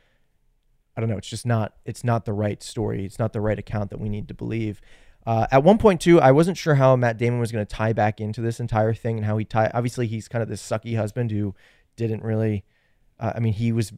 I 0.97 1.01
don't 1.01 1.11
know, 1.11 1.17
it's 1.17 1.29
just 1.29 1.47
not, 1.47 1.75
it's 1.85 2.05
not 2.05 2.27
the 2.27 2.33
right 2.33 2.63
story. 2.63 3.05
It's 3.05 3.19
not 3.19 3.33
the 3.33 3.41
right 3.41 3.59
account 3.59 3.91
that 3.91 3.99
we 3.99 4.09
need 4.09 4.29
to 4.29 4.35
believe. 4.35 4.81
Uh, 5.27 5.47
at 5.51 5.65
one 5.65 5.79
point 5.79 6.01
too, 6.01 6.21
I 6.21 6.31
wasn't 6.33 6.57
sure 6.57 6.77
how 6.77 6.95
Matt 6.97 7.19
Damon 7.19 7.41
was 7.41 7.51
going 7.51 7.65
to 7.65 7.75
tie 7.75 7.93
back 7.93 8.21
into 8.21 8.41
this 8.41 8.61
entire 8.61 8.95
thing 8.95 9.17
and 9.17 9.27
how 9.27 9.37
he 9.39 9.45
tie. 9.45 9.71
Obviously, 9.75 10.07
he's 10.07 10.29
kind 10.29 10.43
of 10.43 10.49
this 10.49 10.63
sucky 10.63 10.97
husband 10.97 11.31
who 11.31 11.55
didn't 11.97 12.23
really. 12.23 12.65
Uh, 13.19 13.33
I 13.35 13.41
mean, 13.41 13.53
he 13.53 13.73
was. 13.73 13.93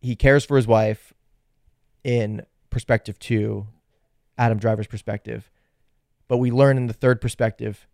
He 0.00 0.16
cares 0.16 0.44
for 0.44 0.56
his 0.56 0.66
wife, 0.66 1.12
in 2.02 2.44
perspective 2.70 3.18
two, 3.18 3.66
Adam 4.38 4.58
Driver's 4.58 4.86
perspective, 4.86 5.50
but 6.28 6.38
we 6.38 6.50
learn 6.50 6.76
in 6.76 6.86
the 6.86 6.94
third 6.94 7.20
perspective 7.20 7.86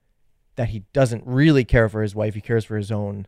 that 0.58 0.68
he 0.70 0.82
doesn't 0.92 1.22
really 1.24 1.64
care 1.64 1.88
for 1.88 2.02
his 2.02 2.14
wife. 2.14 2.34
He 2.34 2.40
cares 2.42 2.64
for 2.66 2.76
his 2.76 2.90
own 2.92 3.26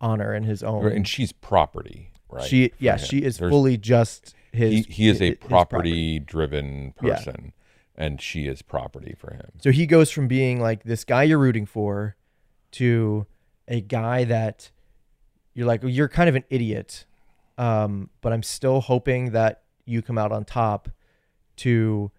honor 0.00 0.32
and 0.32 0.46
his 0.46 0.62
own. 0.62 0.86
And 0.86 1.06
she's 1.06 1.32
property, 1.32 2.12
right? 2.30 2.42
she, 2.46 2.72
yeah, 2.78 2.96
him. 2.96 3.04
she 3.04 3.18
is 3.18 3.36
There's- 3.38 3.50
fully 3.52 3.76
just 3.76 4.34
his. 4.52 4.86
He, 4.86 4.92
he 4.92 5.08
is 5.08 5.20
a 5.20 5.34
property-driven 5.34 6.94
Yeah. 7.02 7.16
person, 7.16 7.52
and 7.96 8.20
she 8.20 8.46
is 8.46 8.62
property 8.62 9.14
for 9.18 9.34
him. 9.34 9.50
So 9.60 9.70
he 9.72 9.86
goes 9.86 10.10
from 10.10 10.28
being 10.28 10.60
like 10.60 10.84
this 10.84 11.04
guy 11.04 11.24
you're 11.24 11.38
rooting 11.38 11.66
for 11.66 12.16
to 12.72 13.26
a 13.68 13.80
guy 13.80 14.24
that 14.24 14.70
you're 15.54 15.66
like, 15.66 15.82
you're 15.84 16.08
kind 16.08 16.28
of 16.28 16.36
an 16.36 16.44
idiot, 16.50 17.04
um, 17.58 18.10
but 18.20 18.32
I'm 18.32 18.42
still 18.42 18.80
hoping 18.80 19.32
that 19.32 19.62
you 19.84 20.02
come 20.02 20.18
out 20.18 20.30
on 20.32 20.44
top 20.44 20.88
to 21.56 22.10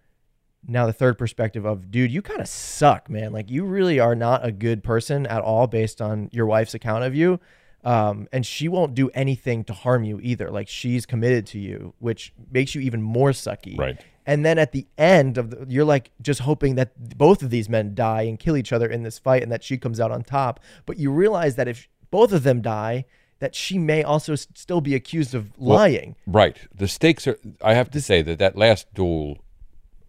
now 0.66 0.86
the 0.86 0.92
third 0.92 1.18
perspective 1.18 1.64
of, 1.64 1.90
dude, 1.90 2.12
you 2.12 2.22
kind 2.22 2.40
of 2.40 2.48
suck, 2.48 3.10
man. 3.10 3.32
Like, 3.32 3.50
you 3.50 3.64
really 3.64 3.98
are 3.98 4.14
not 4.14 4.44
a 4.44 4.52
good 4.52 4.82
person 4.84 5.26
at 5.26 5.42
all 5.42 5.66
based 5.66 6.00
on 6.00 6.28
your 6.32 6.46
wife's 6.46 6.74
account 6.74 7.04
of 7.04 7.14
you. 7.14 7.40
Um, 7.84 8.28
and 8.32 8.46
she 8.46 8.68
won't 8.68 8.94
do 8.94 9.10
anything 9.10 9.64
to 9.64 9.72
harm 9.72 10.04
you 10.04 10.20
either. 10.22 10.50
Like, 10.50 10.68
she's 10.68 11.04
committed 11.04 11.46
to 11.48 11.58
you, 11.58 11.94
which 11.98 12.32
makes 12.50 12.74
you 12.74 12.80
even 12.80 13.02
more 13.02 13.30
sucky. 13.30 13.76
Right. 13.76 14.00
And 14.24 14.44
then 14.44 14.58
at 14.58 14.70
the 14.70 14.86
end 14.96 15.36
of 15.36 15.50
the, 15.50 15.66
you're 15.68 15.84
like 15.84 16.12
just 16.20 16.40
hoping 16.40 16.76
that 16.76 17.18
both 17.18 17.42
of 17.42 17.50
these 17.50 17.68
men 17.68 17.94
die 17.94 18.22
and 18.22 18.38
kill 18.38 18.56
each 18.56 18.72
other 18.72 18.86
in 18.86 19.02
this 19.02 19.18
fight 19.18 19.42
and 19.42 19.50
that 19.50 19.64
she 19.64 19.76
comes 19.76 19.98
out 19.98 20.12
on 20.12 20.22
top. 20.22 20.60
But 20.86 20.96
you 20.96 21.10
realize 21.10 21.56
that 21.56 21.66
if 21.66 21.88
both 22.12 22.32
of 22.32 22.44
them 22.44 22.62
die, 22.62 23.04
that 23.40 23.56
she 23.56 23.78
may 23.78 24.04
also 24.04 24.36
still 24.36 24.80
be 24.80 24.94
accused 24.94 25.34
of 25.34 25.50
lying. 25.58 26.14
Right. 26.24 26.56
The 26.72 26.86
stakes 26.86 27.26
are. 27.26 27.36
I 27.60 27.74
have 27.74 27.90
to 27.90 28.00
say 28.00 28.22
that 28.22 28.38
that 28.38 28.56
last 28.56 28.94
duel, 28.94 29.38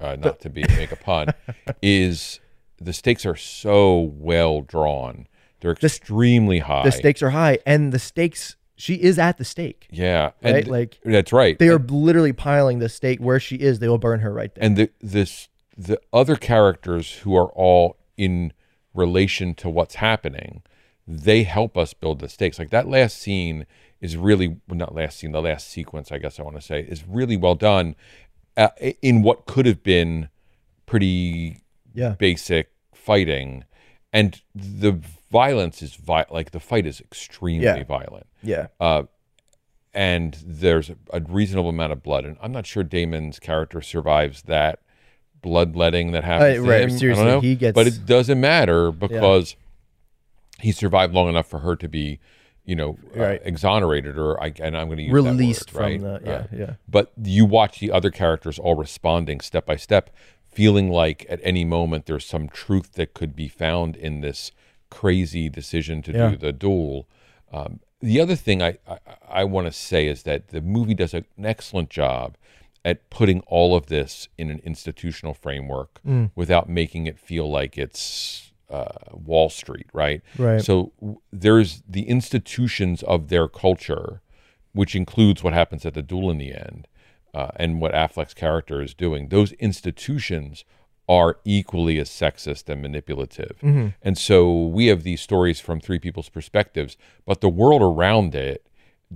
uh, 0.03 0.15
not 0.19 0.39
to 0.41 0.49
be 0.49 0.63
make 0.69 0.91
a 0.91 0.95
pun, 0.95 1.27
is 1.81 2.39
the 2.79 2.93
stakes 2.93 3.25
are 3.25 3.35
so 3.35 3.99
well 3.99 4.61
drawn. 4.61 5.27
They're 5.61 5.71
extremely 5.71 6.59
high. 6.59 6.83
The 6.83 6.91
stakes 6.91 7.23
are 7.23 7.29
high 7.29 7.59
and 7.65 7.93
the 7.93 7.99
stakes, 7.99 8.57
she 8.75 8.95
is 8.95 9.17
at 9.17 9.37
the 9.37 9.45
stake. 9.45 9.87
yeah, 9.91 10.31
Right, 10.43 10.55
and 10.55 10.67
like, 10.67 10.99
that's 11.05 11.31
right. 11.31 11.57
They 11.57 11.69
are 11.69 11.79
literally 11.79 12.33
piling 12.33 12.79
the 12.79 12.89
stake 12.89 13.19
where 13.19 13.39
she 13.39 13.55
is. 13.55 13.79
They 13.79 13.87
will 13.87 13.97
burn 13.97 14.19
her 14.19 14.33
right 14.33 14.53
there. 14.53 14.63
and 14.63 14.75
the 14.75 14.89
this 14.99 15.47
the 15.77 15.99
other 16.11 16.35
characters 16.35 17.13
who 17.19 17.35
are 17.35 17.47
all 17.53 17.97
in 18.17 18.51
relation 18.93 19.55
to 19.55 19.69
what's 19.69 19.95
happening 19.95 20.61
they 21.07 21.43
help 21.43 21.77
us 21.77 21.93
build 21.93 22.19
the 22.19 22.29
stakes 22.29 22.59
like 22.59 22.69
that 22.69 22.87
last 22.87 23.17
scene 23.17 23.65
is 23.99 24.15
really 24.15 24.47
well, 24.67 24.77
not 24.77 24.93
last 24.93 25.17
scene 25.19 25.31
the 25.31 25.41
last 25.41 25.67
sequence 25.67 26.11
i 26.11 26.17
guess 26.17 26.39
i 26.39 26.43
want 26.43 26.55
to 26.55 26.61
say 26.61 26.81
is 26.81 27.03
really 27.07 27.35
well 27.35 27.55
done 27.55 27.95
uh, 28.57 28.69
in 29.01 29.21
what 29.21 29.45
could 29.45 29.65
have 29.65 29.83
been 29.83 30.29
pretty 30.85 31.61
yeah. 31.93 32.15
basic 32.19 32.69
fighting 32.93 33.63
and 34.11 34.41
the 34.53 34.99
violence 35.31 35.81
is 35.81 35.95
vi- 35.95 36.25
like 36.29 36.51
the 36.51 36.59
fight 36.59 36.85
is 36.85 37.01
extremely 37.01 37.65
Yeah. 37.65 37.83
violent 37.83 38.27
Yeah. 38.43 38.67
and 39.93 40.37
there's 40.45 40.91
a 41.11 41.21
reasonable 41.21 41.69
amount 41.69 41.93
of 41.93 42.01
blood. 42.03 42.25
And 42.25 42.37
I'm 42.41 42.51
not 42.51 42.65
sure 42.65 42.83
Damon's 42.83 43.39
character 43.39 43.81
survives 43.81 44.43
that 44.43 44.79
bloodletting 45.41 46.11
that 46.13 46.23
happens. 46.23 46.59
Uh, 46.59 46.69
right, 46.69 46.81
him. 46.83 46.89
Seriously, 46.91 47.25
know. 47.25 47.39
he 47.41 47.55
gets- 47.55 47.75
but 47.75 47.87
it 47.87 48.05
doesn't 48.05 48.39
matter 48.39 48.91
because 48.91 49.55
he 50.59 50.71
survived 50.71 51.13
long 51.13 51.27
enough 51.29 51.47
for 51.47 51.59
her 51.59 51.75
to 51.75 51.87
be, 51.89 52.19
you 52.65 52.75
know, 52.75 52.97
uh, 53.17 53.37
exonerated 53.43 54.17
or 54.17 54.41
I 54.41 54.53
and 54.59 54.77
I'm 54.77 54.87
going 54.87 54.97
to 54.97 55.03
use 55.03 55.13
Released 55.13 55.67
that 55.67 55.73
word, 55.75 55.99
from 56.01 56.03
right? 56.11 56.23
the- 56.23 56.29
yeah, 56.29 56.37
Right. 56.37 56.47
yeah. 56.53 56.73
But 56.87 57.11
you 57.21 57.45
watch 57.45 57.79
the 57.79 57.91
other 57.91 58.09
characters 58.09 58.57
all 58.57 58.75
responding 58.75 59.41
step 59.41 59.65
by 59.65 59.75
step, 59.75 60.09
feeling 60.49 60.89
like 60.89 61.25
at 61.29 61.39
any 61.43 61.65
moment 61.65 62.05
there's 62.05 62.25
some 62.25 62.47
truth 62.47 62.93
that 62.93 63.13
could 63.13 63.35
be 63.35 63.47
found 63.47 63.95
in 63.95 64.21
this 64.21 64.51
crazy 64.89 65.49
decision 65.49 66.01
to 66.03 66.11
Yeah. 66.13 66.29
do 66.31 66.37
the 66.37 66.53
duel. 66.53 67.07
Um, 67.51 67.79
the 67.99 68.21
other 68.21 68.35
thing 68.35 68.61
I, 68.61 68.77
I, 68.87 68.97
I 69.29 69.43
want 69.43 69.67
to 69.67 69.71
say 69.73 70.07
is 70.07 70.23
that 70.23 70.49
the 70.49 70.61
movie 70.61 70.93
does 70.93 71.13
an 71.13 71.25
excellent 71.43 71.89
job 71.89 72.37
at 72.85 73.09
putting 73.09 73.39
all 73.41 73.75
of 73.75 73.87
this 73.87 74.27
in 74.37 74.49
an 74.51 74.59
institutional 74.63 75.33
framework 75.33 75.99
Mm. 76.05 76.31
without 76.35 76.67
making 76.69 77.07
it 77.07 77.17
feel 77.19 77.49
like 77.49 77.77
it's 77.77 78.51
uh, 78.69 78.93
Wall 79.11 79.49
Street, 79.49 79.87
right? 79.93 80.21
Right. 80.37 80.61
So 80.61 80.91
w- 80.99 81.19
there's 81.31 81.83
the 81.87 82.07
institutions 82.07 83.03
of 83.03 83.29
their 83.29 83.47
culture, 83.47 84.21
which 84.73 84.95
includes 84.95 85.43
what 85.43 85.53
happens 85.53 85.85
at 85.85 85.93
the 85.93 86.01
duel 86.01 86.31
in 86.31 86.37
the 86.37 86.53
end, 86.53 86.87
uh, 87.33 87.51
and 87.55 87.79
what 87.81 87.93
Affleck's 87.93 88.33
character 88.33 88.81
is 88.81 88.93
doing. 88.93 89.29
Those 89.29 89.51
institutions 89.53 90.65
are 91.09 91.37
equally 91.43 91.99
as 91.99 92.09
sexist 92.09 92.69
and 92.69 92.81
manipulative. 92.81 93.57
Mm-hmm. 93.61 93.89
And 94.01 94.17
so 94.17 94.65
we 94.65 94.87
have 94.87 95.03
these 95.03 95.21
stories 95.21 95.59
from 95.59 95.79
three 95.79 95.99
people's 95.99 96.29
perspectives, 96.29 96.97
but 97.25 97.41
the 97.41 97.49
world 97.49 97.81
around 97.81 98.35
it, 98.35 98.65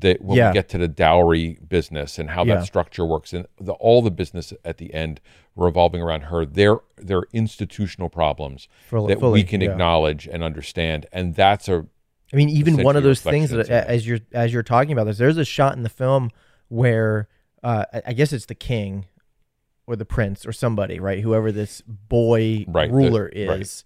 that 0.01 0.21
when 0.21 0.37
Yeah. 0.37 0.49
we 0.49 0.53
get 0.53 0.69
to 0.69 0.77
the 0.77 0.87
dowry 0.87 1.57
business 1.67 2.19
and 2.19 2.29
how 2.31 2.43
Yeah. 2.45 2.55
that 2.55 2.65
structure 2.65 3.05
works, 3.05 3.33
and 3.33 3.45
the, 3.59 3.73
all 3.73 4.01
the 4.01 4.11
business 4.11 4.53
at 4.65 4.77
the 4.77 4.93
end 4.93 5.19
revolving 5.55 6.01
around 6.01 6.21
her, 6.23 6.45
they're 6.45 6.79
they're 6.97 7.23
institutional 7.33 8.09
problems 8.09 8.67
Fully- 8.87 9.13
that 9.13 9.19
fully, 9.19 9.41
we 9.41 9.43
can 9.43 9.61
yeah. 9.61 9.71
acknowledge 9.71 10.27
and 10.27 10.43
understand, 10.43 11.05
and 11.11 11.35
that's 11.35 11.67
a 11.67 11.85
I 12.33 12.35
mean, 12.35 12.49
even 12.49 12.83
one 12.83 12.95
of 12.97 13.03
those 13.03 13.21
things 13.21 13.51
that 13.51 13.69
as 13.69 14.05
you're 14.05 14.19
as 14.33 14.51
you're 14.51 14.63
talking 14.63 14.91
about 14.91 15.05
this, 15.05 15.17
there's 15.17 15.37
a 15.37 15.45
shot 15.45 15.75
in 15.77 15.83
the 15.83 15.89
film 15.89 16.29
where 16.69 17.27
uh, 17.63 17.85
I- 18.05 18.13
guess 18.13 18.33
it's 18.33 18.45
the 18.45 18.55
king 18.55 19.05
or 19.87 19.95
the 19.95 20.05
prince 20.05 20.45
or 20.45 20.51
somebody, 20.51 20.99
right? 20.99 21.21
Whoever 21.21 21.51
this 21.51 21.81
boy 21.81 22.65
Right, 22.67 22.89
the- 22.89 22.95
ruler 22.95 23.27
is, 23.29 23.47
right. 23.47 23.83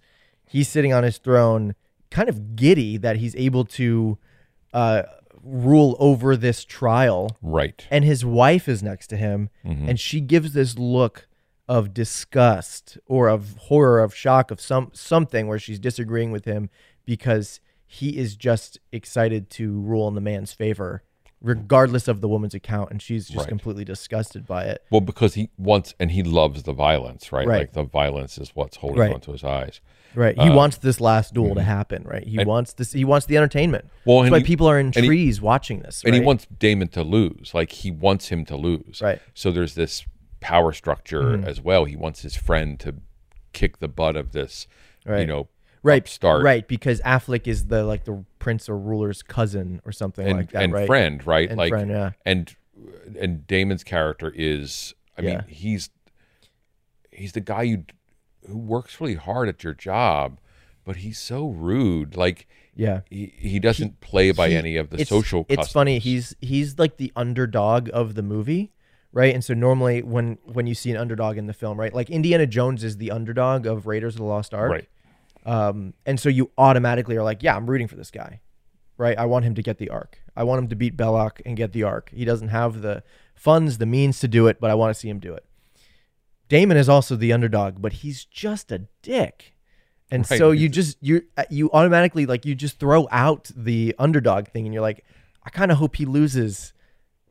he's 0.52 0.68
sitting 0.68 0.92
on 0.92 1.04
his 1.04 1.20
throne, 1.20 1.76
kind 2.10 2.28
of 2.28 2.56
giddy 2.56 2.98
that 2.98 3.18
he's 3.18 3.36
able 3.36 3.64
to 3.66 4.18
uh, 4.74 5.04
rule 5.44 5.96
over 6.00 6.36
this 6.38 6.64
trial 6.66 7.38
right. 7.42 7.88
and 7.90 8.04
his 8.06 8.24
wife 8.26 8.68
is 8.70 8.82
next 8.84 9.08
to 9.08 9.18
him 9.18 9.50
Mm-hmm. 9.66 9.90
and 9.90 10.00
she 10.00 10.22
gives 10.22 10.54
this 10.54 10.78
look 10.78 11.28
of 11.68 11.94
disgust 11.94 12.98
or 13.06 13.28
of 13.30 13.56
horror 13.62 14.02
of 14.04 14.14
shock 14.14 14.52
of 14.52 14.60
some 14.62 14.90
something 14.94 15.48
where 15.48 15.60
she's 15.60 15.80
disagreeing 15.80 16.32
with 16.32 16.46
him 16.46 16.70
because 17.06 17.60
he 17.86 18.18
is 18.18 18.36
just 18.36 18.80
excited 18.92 19.50
to 19.50 19.80
rule 19.80 20.08
in 20.08 20.16
the 20.16 20.22
man's 20.22 20.54
favor 20.54 21.04
regardless 21.42 22.08
of 22.08 22.22
the 22.22 22.28
woman's 22.28 22.54
account 22.54 22.92
and 22.92 23.02
she's 23.02 23.26
just 23.28 23.40
Right. 23.40 23.48
completely 23.48 23.84
disgusted 23.84 24.46
by 24.46 24.64
it 24.66 24.84
Well, 24.92 25.02
because 25.02 25.34
he 25.34 25.50
wants 25.58 25.96
and 26.00 26.12
he 26.12 26.22
loves 26.24 26.64
the 26.64 26.74
violence, 26.74 27.32
right? 27.32 27.48
Right. 27.48 27.60
Like 27.62 27.74
the 27.74 27.84
violence 27.84 28.38
is 28.38 28.52
what's 28.56 28.78
holding 28.78 29.00
Right. 29.00 29.14
onto 29.14 29.32
his 29.32 29.44
eyes. 29.44 29.82
right 30.14 30.38
he 30.42 30.50
wants 30.50 30.78
this 30.78 31.00
last 31.00 31.34
duel 31.34 31.56
to 31.56 31.62
happen 31.64 32.04
right 32.04 32.24
he 32.28 32.32
Uh, 32.32 32.32
mm-hmm. 32.32 32.40
And- 32.42 32.50
wants 32.50 32.74
this 32.74 32.92
he 32.92 33.06
wants 33.06 33.26
the 33.28 33.38
entertainment 33.38 33.86
Well, 34.06 34.20
that's 34.22 34.32
why 34.32 34.40
he- 34.40 34.44
people 34.44 34.68
are 34.68 34.78
in 34.78 34.88
and 34.88 34.96
he- 34.96 35.06
trees 35.08 35.42
watching 35.42 35.80
this 35.80 36.04
And 36.06 36.14
he 36.14 36.20
wants 36.22 36.46
Damon 36.60 36.90
to 36.90 37.02
lose. 37.04 37.52
Like 37.54 37.72
he 37.72 37.92
wants 37.92 38.28
him 38.28 38.44
to 38.46 38.56
lose. 38.58 39.00
Right. 39.02 39.20
So 39.34 39.52
there's 39.52 39.74
this 39.76 40.04
power 40.42 40.74
structure 40.74 41.38
Mm. 41.38 41.46
as 41.48 41.62
well. 41.62 41.86
He 41.86 41.96
wants 41.96 42.24
his 42.24 42.36
friend 42.36 42.80
to 42.82 42.96
kick 43.54 43.80
the 43.80 43.88
butt 43.88 44.16
of 44.18 44.32
this, 44.34 44.68
you 45.08 45.26
know, 45.26 45.48
right 45.84 46.04
upstart 46.04 46.44
right 46.44 46.68
because 46.68 47.02
affleck 47.02 47.48
is 47.48 47.66
the 47.68 47.84
like 47.84 48.04
the 48.06 48.24
prince 48.40 48.70
or 48.70 48.78
ruler's 48.78 49.24
cousin 49.24 49.82
or 49.86 49.92
something 49.92 50.28
and, 50.28 50.38
like 50.38 50.52
that 50.52 50.64
and 50.64 50.74
right 50.74 50.88
friend, 50.88 51.26
right? 51.26 51.50
And 51.50 51.58
like 51.58 51.70
friend, 51.72 51.90
yeah. 51.90 52.12
and 52.26 52.56
and 53.20 53.46
Damon's 53.48 53.84
character 53.84 54.32
is 54.36 54.94
I 55.18 55.22
Yeah. 55.24 55.30
mean, 55.30 55.44
he's 55.48 55.90
he's 57.12 57.34
the 57.34 57.42
guy 57.42 57.64
you 57.64 57.86
who 58.48 58.58
works 58.58 59.00
really 59.00 59.16
hard 59.16 59.48
at 59.50 59.64
your 59.64 59.74
job, 59.74 60.40
but 60.84 60.98
he's 60.98 61.20
so 61.20 61.48
rude. 61.50 62.16
Like 62.16 62.48
yeah 62.74 63.02
he, 63.10 63.34
he 63.38 63.60
doesn't 63.60 64.00
play 64.00 64.32
by 64.32 64.50
he- 64.50 64.56
any 64.56 64.78
of 64.78 64.90
the 64.90 64.96
it's- 64.96 65.10
social 65.10 65.46
It's 65.50 65.58
customs. 65.58 65.74
funny. 65.74 66.00
He's 66.00 66.36
he's 66.42 66.80
like 66.80 66.98
the 66.98 67.12
underdog 67.16 67.90
of 67.94 68.16
the 68.16 68.24
movie, 68.24 68.72
right? 69.12 69.34
And 69.34 69.44
so 69.44 69.54
normally 69.54 70.02
when 70.02 70.38
when 70.46 70.68
you 70.68 70.74
see 70.76 70.90
an 70.92 70.98
underdog 70.98 71.38
in 71.38 71.48
the 71.48 71.54
film, 71.54 71.80
right, 71.80 71.94
like 71.94 72.10
Indiana 72.10 72.48
Jones 72.48 72.84
is 72.84 72.98
the 72.98 73.12
underdog 73.12 73.66
of 73.66 73.86
Raiders 73.88 74.16
of 74.16 74.20
the 74.20 74.26
Lost 74.26 74.54
Ark, 74.54 74.72
right. 74.72 74.88
Um, 75.46 75.94
and 76.06 76.20
so 76.20 76.30
you 76.30 76.52
automatically 76.58 77.18
are 77.18 77.24
like, 77.24 77.42
yeah, 77.44 77.56
I'm 77.56 77.70
rooting 77.70 77.88
for 77.88 77.96
this 77.96 78.12
guy, 78.12 78.42
right? 78.98 79.18
I 79.18 79.26
want 79.26 79.46
him 79.46 79.56
to 79.56 79.62
get 79.64 79.78
the 79.78 79.90
arc. 79.90 80.20
I 80.36 80.44
want 80.44 80.60
him 80.60 80.68
to 80.70 80.76
beat 80.76 80.96
Belloq 80.96 81.42
and 81.46 81.58
get 81.58 81.72
the 81.74 81.84
arc. 81.84 82.10
He 82.12 82.26
doesn't 82.26 82.50
have 82.50 82.82
the 82.82 83.04
funds, 83.36 83.78
the 83.80 83.86
means 83.86 84.20
to 84.20 84.28
do 84.28 84.48
it, 84.48 84.60
but 84.60 84.70
I 84.70 84.76
want 84.76 84.94
to 84.94 85.00
see 85.00 85.10
him 85.10 85.20
do 85.20 85.34
it. 85.34 85.46
Damon 86.48 86.78
is 86.78 86.90
also 86.90 87.16
the 87.16 87.32
underdog, 87.34 87.82
but 87.82 87.94
he's 87.94 88.26
just 88.26 88.72
a 88.72 88.88
dick. 89.02 89.56
And 90.12 90.30
Right. 90.30 90.38
so 90.38 90.52
you 90.52 90.68
just 90.68 90.98
you 91.02 91.24
you 91.50 91.70
automatically 91.72 92.26
like 92.26 92.46
you 92.46 92.54
just 92.54 92.78
throw 92.80 93.08
out 93.12 93.50
the 93.56 93.96
underdog 93.98 94.48
thing 94.50 94.66
and 94.66 94.74
you're 94.74 94.82
like 94.82 95.06
I 95.44 95.50
kind 95.50 95.72
of 95.72 95.78
hope 95.78 95.96
he 95.96 96.06
loses 96.06 96.74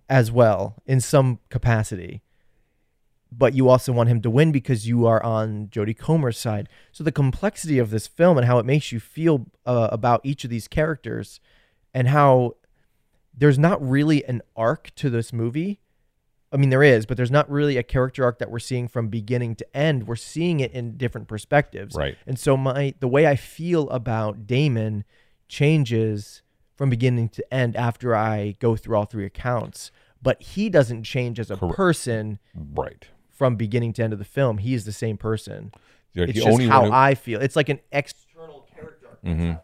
as 0.09 0.33
well 0.33 0.77
in 0.87 1.01
some 1.01 1.39
capacity. 1.51 2.23
But 3.33 3.55
you 3.55 3.69
also 3.69 3.93
want 3.93 4.09
him 4.09 4.21
to 4.23 4.31
win 4.31 4.51
because 4.51 4.89
you 4.89 5.07
are 5.07 5.23
on 5.23 5.69
Jodie 5.69 5.97
Comer's 5.97 6.39
side. 6.39 6.69
So 6.91 7.05
the 7.05 7.13
complexity 7.13 7.79
of 7.79 7.91
this 7.91 8.07
film 8.07 8.37
and 8.37 8.47
how 8.47 8.59
it 8.59 8.67
makes 8.67 8.91
you 8.91 8.99
feel 8.99 9.47
uh, 9.65 9.89
about 9.93 10.21
each 10.25 10.43
of 10.43 10.51
these 10.51 10.67
characters 10.67 11.39
and 11.95 12.09
how 12.09 12.57
there's 13.37 13.59
not 13.59 13.81
really 13.87 14.25
an 14.25 14.43
arc 14.57 14.93
to 14.97 15.11
this 15.11 15.33
movie. 15.33 15.81
I 16.53 16.57
mean, 16.57 16.71
there 16.71 16.83
is, 16.83 17.07
but 17.07 17.17
there's 17.17 17.31
not 17.31 17.49
really 17.49 17.77
a 17.77 17.85
character 17.85 18.25
arc 18.25 18.41
that 18.41 18.51
we're 18.51 18.59
seeing 18.59 18.89
from 18.89 19.07
beginning 19.07 19.55
to 19.57 19.77
end. 19.77 20.09
We're 20.09 20.17
seeing 20.17 20.59
it 20.59 20.73
in 20.73 20.97
different 20.97 21.29
perspectives. 21.29 21.95
Right. 21.95 22.17
And 22.27 22.39
so 22.39 22.57
my 22.57 22.95
the 22.99 23.07
way 23.07 23.27
I 23.29 23.37
feel 23.37 23.89
about 23.91 24.49
Damon 24.49 25.05
changes 25.47 26.43
from 26.75 26.91
beginning 26.91 27.29
to 27.29 27.55
end 27.55 27.77
after 27.77 28.17
I 28.17 28.57
go 28.59 28.75
through 28.75 28.97
all 28.97 29.05
three 29.05 29.27
accounts. 29.27 29.93
But 30.23 30.43
he 30.43 30.69
doesn't 30.69 31.05
change 31.05 31.39
as 31.39 31.51
a 31.51 31.57
Correct. 31.57 31.77
person 31.77 32.39
Right. 32.55 33.07
From 33.41 33.57
beginning 33.57 33.95
to 33.95 34.03
end 34.05 34.13
of 34.13 34.19
the 34.19 34.25
film. 34.27 34.59
He 34.59 34.75
is 34.75 34.85
the 34.85 34.93
same 34.93 35.17
person. 35.17 35.73
It's 36.15 36.35
just 36.35 36.47
only 36.47 36.67
how 36.67 36.81
who- 36.83 36.87
Mm-hmm. 36.89 36.95
I 36.95 37.15
feel. 37.15 37.41
It's 37.41 37.57
like 37.57 37.71
an 37.71 37.81
external 37.91 38.69
character 38.75 39.09
happening. 39.25 39.57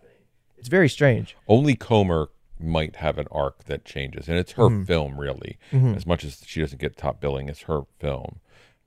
It's 0.57 0.69
very 0.69 0.89
strange. 0.89 1.37
only 1.47 1.75
Comer 1.77 2.29
might 2.59 2.97
have 2.97 3.19
an 3.19 3.27
arc 3.31 3.65
that 3.65 3.85
changes, 3.85 4.29
and 4.29 4.39
it's 4.39 4.53
her 4.53 4.63
Mm-hmm. 4.71 4.85
film 4.85 5.21
really. 5.21 5.59
As 5.73 6.07
much 6.07 6.25
as 6.25 6.43
she 6.47 6.61
doesn't 6.63 6.81
get 6.81 6.97
top 6.97 7.21
billing, 7.21 7.51
it's 7.51 7.61
her 7.65 7.83
film. 7.99 8.41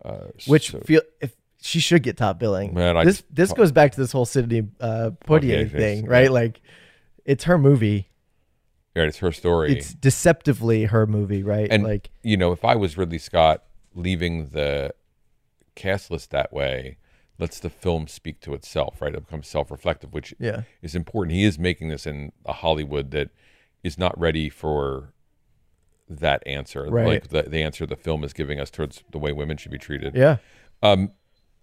Uh, 0.03 0.29
Which 0.47 0.71
so- 0.71 0.79
feel 0.79 1.01
if 1.21 1.35
she 1.61 1.79
should 1.79 2.01
get 2.01 2.17
top 2.17 2.39
billing. 2.39 2.73
Man, 2.73 2.95
this 3.05 3.21
this 3.29 3.53
goes 3.53 3.71
back 3.71 3.91
to 3.91 3.99
this 4.01 4.11
whole 4.11 4.25
Sidney 4.25 4.63
uh, 4.79 5.11
Poitier 5.23 5.65
it's- 5.67 5.71
thing, 5.71 6.05
yeah. 6.05 6.09
right? 6.11 6.31
Like, 6.31 6.61
it's 7.25 7.43
her 7.43 7.59
movie. 7.59 8.09
yeah, 8.95 9.03
it's 9.03 9.19
her 9.19 9.31
story. 9.31 9.73
It's 9.77 9.93
deceptively 9.93 10.85
her 10.85 11.05
movie, 11.05 11.43
right? 11.43 11.67
and 11.69 11.83
like, 11.83 12.09
you 12.23 12.37
know, 12.37 12.51
if 12.53 12.65
I 12.65 12.75
was 12.75 12.97
Ridley 12.97 13.19
Scott 13.19 13.63
leaving 13.93 14.49
the 14.49 14.93
cast 15.75 16.11
list 16.11 16.31
that 16.31 16.51
way, 16.53 16.97
lets 17.37 17.59
the 17.59 17.69
film 17.69 18.07
speak 18.07 18.41
to 18.41 18.53
itself, 18.53 19.01
right? 19.01 19.15
It 19.15 19.25
becomes 19.25 19.47
self-reflective, 19.47 20.13
which 20.13 20.33
Yeah. 20.39 20.63
is 20.81 20.93
important. 20.95 21.35
He 21.35 21.43
is 21.45 21.57
making 21.57 21.87
this 21.89 22.05
in 22.05 22.31
a 22.45 22.53
Hollywood 22.53 23.11
that 23.11 23.29
is 23.83 23.97
not 23.97 24.17
ready 24.19 24.49
for 24.49 25.13
that 26.09 26.45
answer, 26.45 26.89
Right. 26.89 27.05
like 27.07 27.27
the, 27.29 27.43
the 27.43 27.61
answer 27.63 27.85
the 27.85 27.95
film 27.95 28.23
is 28.23 28.33
giving 28.33 28.59
us 28.59 28.69
towards 28.69 29.03
the 29.11 29.19
way 29.19 29.31
women 29.31 29.57
should 29.57 29.71
be 29.71 29.77
treated. 29.77 30.15
yeah, 30.15 30.37
Um, 30.81 31.13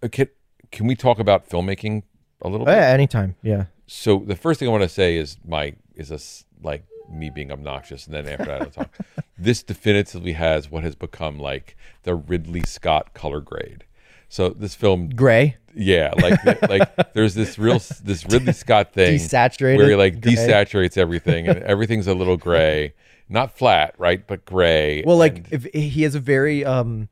uh, 0.01 0.07
can, 0.11 0.27
can 0.71 0.87
we 0.87 0.95
talk 0.95 1.19
about 1.19 1.47
filmmaking 1.47 2.03
a 2.41 2.47
little 2.49 2.67
Oh, 2.67 2.71
bit? 2.71 2.77
yeah, 2.77 2.87
anytime, 2.87 3.35
yeah, 3.43 3.65
So 3.87 4.19
the 4.25 4.35
first 4.35 4.59
thing 4.59 4.67
I 4.67 4.71
want 4.71 4.83
to 4.83 4.89
say 4.89 5.15
is 5.15 5.37
my 5.45 5.75
is 5.95 6.09
this 6.09 6.45
like 6.61 6.85
me 7.09 7.29
being 7.29 7.51
obnoxious, 7.51 8.05
and 8.05 8.13
then 8.13 8.27
after 8.27 8.45
that 8.45 8.61
I'll 8.61 8.69
talk. 8.69 8.89
this 9.37 9.63
definitively 9.63 10.33
has 10.33 10.69
what 10.69 10.83
has 10.83 10.95
become 10.95 11.39
like 11.39 11.75
the 12.03 12.15
Ridley 12.15 12.63
Scott 12.63 13.13
color 13.13 13.41
grade. 13.41 13.85
So 14.29 14.49
this 14.49 14.75
film, 14.75 15.09
gray, 15.09 15.57
yeah, 15.73 16.13
like 16.21 16.69
like 16.69 17.13
there's 17.13 17.33
this 17.33 17.57
real 17.57 17.79
this 18.03 18.25
Ridley 18.25 18.53
Scott 18.53 18.93
thing 18.93 19.17
Desaturated 19.17 19.77
where 19.77 19.89
he 19.89 19.95
like 19.95 20.21
gray. 20.21 20.33
desaturates 20.33 20.97
everything 20.97 21.47
and 21.47 21.59
everything's 21.63 22.07
a 22.07 22.13
little 22.13 22.35
gray, 22.35 22.93
not 23.29 23.57
flat, 23.57 23.95
right, 23.97 24.25
but 24.27 24.43
gray. 24.43 25.03
Well, 25.05 25.17
like 25.17 25.37
and- 25.37 25.47
if 25.51 25.63
he 25.73 26.03
has 26.03 26.13
a 26.15 26.19
very 26.19 26.65
um, 26.65 27.07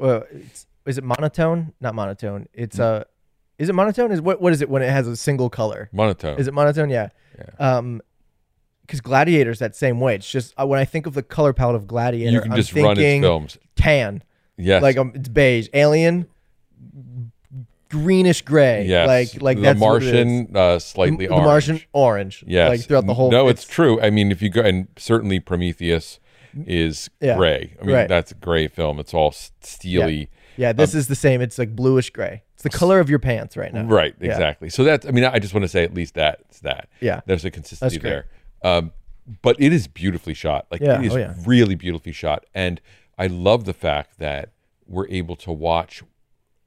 uh, 0.00 0.20
it's, 0.32 0.66
is 0.86 0.98
it 0.98 1.04
monotone? 1.04 1.72
Not 1.80 1.94
monotone. 1.94 2.48
It's 2.52 2.80
uh, 2.80 3.04
is 3.58 3.68
it 3.68 3.74
monotone? 3.74 4.10
Is 4.10 4.20
what 4.20 4.40
what 4.40 4.52
is 4.52 4.60
it 4.60 4.68
when 4.68 4.82
it 4.82 4.90
has 4.90 5.06
a 5.06 5.16
single 5.16 5.50
color? 5.50 5.88
monotone. 5.92 6.38
Is 6.38 6.48
it 6.48 6.54
monotone? 6.54 6.90
Yeah. 6.90 7.10
Um, 7.60 8.00
because 8.88 9.00
Gladiator's 9.02 9.58
that 9.60 9.76
same 9.76 10.00
way. 10.00 10.14
It's 10.16 10.28
just 10.30 10.54
uh, 10.58 10.66
when 10.66 10.80
I 10.80 10.84
think 10.86 11.06
of 11.06 11.12
the 11.14 11.22
color 11.22 11.52
palette 11.52 11.76
of 11.76 11.86
Gladiator, 11.86 12.32
you 12.32 12.40
can 12.40 12.52
I'm 12.52 12.56
just 12.56 12.72
thinking 12.72 12.86
run 12.88 12.96
his 12.96 13.20
films. 13.22 13.58
tan. 13.76 14.22
Yes, 14.56 14.82
Like 14.82 14.96
um, 14.96 15.12
it's 15.14 15.28
beige. 15.28 15.68
Alien, 15.74 16.26
greenish 17.90 18.42
gray. 18.42 18.86
yes, 18.86 19.06
Like 19.34 19.42
like 19.42 19.56
the 19.58 19.62
that's 19.62 19.80
what 19.80 20.02
it 20.02 20.06
is. 20.08 20.12
Martian, 20.14 20.56
uh, 20.56 20.78
slightly 20.78 21.26
the 21.26 21.32
orange. 21.32 21.46
Martian 21.46 21.80
orange. 21.92 22.44
Yes. 22.46 22.68
Like 22.70 22.80
throughout 22.80 23.06
the 23.06 23.14
whole. 23.14 23.30
No, 23.30 23.48
it's, 23.48 23.64
true. 23.64 24.00
I 24.00 24.10
mean, 24.10 24.30
if 24.32 24.42
you 24.42 24.50
go 24.50 24.62
and 24.62 24.88
certainly 24.96 25.38
Prometheus 25.40 26.18
is 26.66 27.08
Yeah. 27.20 27.36
gray. 27.36 27.74
I 27.80 27.84
mean, 27.84 27.94
Right. 27.94 28.08
that's 28.08 28.32
a 28.32 28.34
gray 28.34 28.68
film. 28.68 28.98
It's 28.98 29.14
all 29.14 29.28
s- 29.28 29.52
steely. 29.60 30.28
Yeah, 30.56 30.72
this 30.72 30.92
is 30.94 31.06
the 31.06 31.14
same. 31.14 31.40
It's 31.40 31.56
like 31.56 31.76
bluish 31.76 32.10
gray. 32.10 32.42
It's 32.54 32.64
the 32.64 32.70
color 32.70 32.98
of 32.98 33.08
your 33.08 33.20
pants 33.20 33.56
right 33.56 33.72
now. 33.72 33.84
Right. 33.84 34.16
Yeah. 34.20 34.32
Exactly. 34.32 34.70
So 34.70 34.82
that's. 34.82 35.06
I 35.06 35.12
mean, 35.12 35.22
I 35.24 35.38
just 35.38 35.54
want 35.54 35.62
to 35.62 35.68
say 35.68 35.84
at 35.84 35.94
least 35.94 36.14
that 36.14 36.40
it's 36.48 36.58
that. 36.60 36.88
Yeah. 37.00 37.20
There's 37.26 37.44
a 37.44 37.50
consistency 37.52 37.96
That's 37.98 38.02
great. 38.02 38.10
there. 38.10 38.26
Um, 38.62 38.92
but 39.42 39.56
it 39.60 39.72
is 39.72 39.86
beautifully 39.88 40.34
shot. 40.34 40.66
Like 40.70 40.80
Yeah. 40.80 40.98
it 41.00 41.06
is 41.06 41.12
Oh, 41.14 41.18
yeah. 41.18 41.34
really 41.46 41.74
beautifully 41.74 42.12
shot, 42.12 42.44
and 42.54 42.80
I 43.18 43.26
love 43.26 43.64
the 43.64 43.74
fact 43.74 44.18
that 44.18 44.50
we're 44.86 45.08
able 45.08 45.36
to 45.36 45.52
watch 45.52 46.02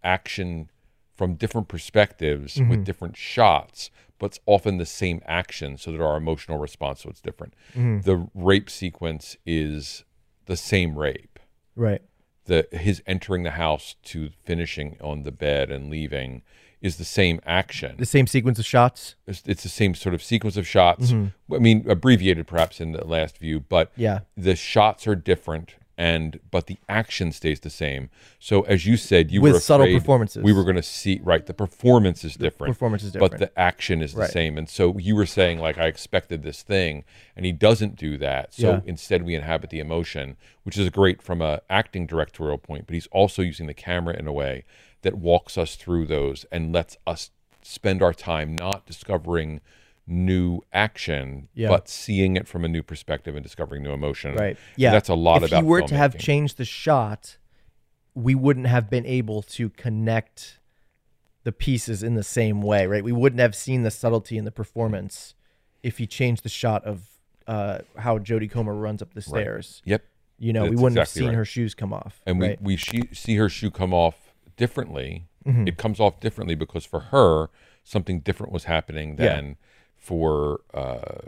action 0.03 0.69
from 1.15 1.35
different 1.35 1.67
perspectives 1.67 2.55
Mm-hmm. 2.55 2.69
with 2.69 2.83
different 2.85 3.17
shots, 3.17 3.89
but 4.19 4.27
it's 4.27 4.39
often 4.45 4.77
the 4.77 4.85
same 4.85 5.21
action, 5.25 5.77
so 5.77 5.91
that 5.91 6.01
our 6.01 6.17
emotional 6.17 6.57
response 6.59 7.01
so 7.01 7.09
it's 7.09 7.21
different. 7.21 7.53
Mm-hmm. 7.75 8.01
The 8.01 8.27
rape 8.35 8.69
sequence 8.69 9.37
is 9.45 10.03
the 10.45 10.57
same 10.57 10.97
rape. 10.97 11.39
Right. 11.75 12.01
The 12.45 12.67
his 12.71 13.01
entering 13.05 13.43
the 13.43 13.51
house 13.51 13.95
to 14.05 14.29
finishing 14.43 14.97
on 15.01 15.23
the 15.23 15.31
bed 15.31 15.71
and 15.71 15.89
leaving 15.89 16.41
is 16.81 16.97
the 16.97 17.05
same 17.05 17.39
action. 17.45 17.95
The 17.97 18.05
same 18.05 18.25
sequence 18.27 18.57
of 18.59 18.65
shots. 18.65 19.15
It's, 19.27 19.43
it's 19.45 19.63
the 19.63 19.69
same 19.69 19.93
sort 19.95 20.15
of 20.15 20.23
sequence 20.23 20.57
of 20.57 20.67
shots. 20.67 21.11
I 21.13 21.57
mean, 21.59 21.85
abbreviated 21.89 22.47
perhaps 22.47 22.81
in 22.81 22.91
the 22.91 23.05
last 23.05 23.37
view, 23.37 23.59
but 23.59 23.91
Mm-hmm. 23.93 24.01
Yeah. 24.01 24.19
the 24.35 24.55
shots 24.55 25.05
are 25.07 25.15
different, 25.15 25.75
and 25.97 26.39
but 26.49 26.65
the 26.67 26.77
action 26.89 27.31
stays 27.31 27.59
the 27.59 27.69
same. 27.69 28.09
So 28.39 28.61
as 28.63 28.87
you 28.87 28.97
said, 28.97 29.29
you 29.29 29.41
With 29.41 29.53
were 29.53 29.59
subtle 29.59 29.85
performances. 29.85 30.43
We 30.43 30.53
were 30.53 30.63
going 30.63 30.75
to 30.77 30.81
see 30.81 31.19
right. 31.23 31.45
The 31.45 31.53
performance 31.53 32.23
is 32.23 32.35
different. 32.35 32.73
performance 32.73 33.03
is 33.03 33.11
different, 33.11 33.33
but 33.33 33.39
the 33.39 33.59
action 33.59 34.01
is 34.01 34.13
the 34.13 34.21
Right. 34.21 34.29
same. 34.31 34.57
And 34.57 34.67
so 34.67 34.97
you 34.97 35.15
were 35.15 35.27
saying 35.27 35.59
like 35.59 35.77
I 35.77 35.85
expected 35.85 36.41
this 36.41 36.63
thing, 36.63 37.03
and 37.35 37.45
he 37.45 37.51
doesn't 37.51 37.95
do 37.97 38.17
that. 38.17 38.53
So 38.55 38.67
Yeah. 38.71 38.79
instead, 38.85 39.21
we 39.23 39.35
inhabit 39.35 39.69
the 39.69 39.79
emotion, 39.79 40.37
which 40.63 40.77
is 40.77 40.89
great 40.89 41.21
from 41.21 41.41
a 41.41 41.61
acting 41.69 42.07
directorial 42.07 42.57
point. 42.57 42.87
But 42.87 42.95
he's 42.95 43.07
also 43.07 43.43
using 43.43 43.67
the 43.67 43.75
camera 43.75 44.15
in 44.17 44.25
a 44.25 44.33
way 44.33 44.63
that 45.01 45.17
walks 45.17 45.57
us 45.57 45.75
through 45.75 46.05
those 46.05 46.45
and 46.51 46.73
lets 46.73 46.97
us 47.05 47.31
spend 47.61 48.01
our 48.01 48.13
time 48.13 48.55
not 48.55 48.85
discovering 48.85 49.61
new 50.07 50.61
action, 50.73 51.47
Yeah. 51.53 51.69
but 51.69 51.87
seeing 51.87 52.35
it 52.35 52.47
from 52.47 52.65
a 52.65 52.67
new 52.67 52.83
perspective 52.83 53.35
and 53.35 53.43
discovering 53.43 53.83
new 53.83 53.91
emotion. 53.91 54.35
Right. 54.35 54.57
And 54.57 54.57
Yeah. 54.75 54.91
that's 54.91 55.09
a 55.09 55.15
lot 55.15 55.43
if 55.43 55.49
about. 55.49 55.63
he 55.63 55.69
were 55.69 55.81
to 55.81 55.95
have 55.95 56.17
changed 56.17 56.57
the 56.57 56.65
shot, 56.65 57.37
we 58.13 58.35
wouldn't 58.35 58.67
have 58.67 58.89
been 58.89 59.05
able 59.05 59.41
to 59.43 59.69
connect 59.69 60.59
the 61.43 61.51
pieces 61.51 62.03
in 62.03 62.15
the 62.15 62.23
same 62.23 62.61
way, 62.61 62.85
right? 62.85 63.03
We 63.03 63.11
wouldn't 63.11 63.39
have 63.39 63.55
seen 63.55 63.83
the 63.83 63.91
subtlety 63.91 64.37
in 64.37 64.45
the 64.45 64.51
performance 64.51 65.33
if 65.81 65.97
he 65.97 66.05
changed 66.05 66.43
the 66.43 66.49
shot 66.49 66.83
of 66.83 67.07
uh, 67.47 67.79
how 67.97 68.19
Jodie 68.19 68.49
Comer 68.49 68.75
runs 68.75 69.01
up 69.01 69.13
the 69.13 69.21
stairs. 69.21 69.81
Yep. 69.85 70.03
You 70.37 70.53
know, 70.53 70.63
we 70.63 70.71
wouldn't 70.71 70.97
exactly 70.97 71.01
have 71.01 71.07
seen 71.09 71.27
right. 71.27 71.35
her 71.35 71.45
shoes 71.45 71.73
come 71.73 71.93
off. 71.93 72.21
and 72.25 72.39
right? 72.39 72.61
we 72.61 72.73
we 72.73 72.75
she, 72.75 73.03
see 73.13 73.35
her 73.35 73.49
shoe 73.49 73.71
come 73.71 73.93
off 73.93 74.30
differently. 74.61 75.25
Mm-hmm. 75.45 75.67
It 75.69 75.77
comes 75.77 75.99
off 75.99 76.19
differently 76.19 76.55
because 76.55 76.85
for 76.85 76.99
her 77.15 77.49
something 77.83 78.19
different 78.21 78.53
was 78.53 78.65
happening 78.65 79.09
Yeah. 79.17 79.35
than 79.35 79.55
for 79.97 80.61
uh, 80.73 81.21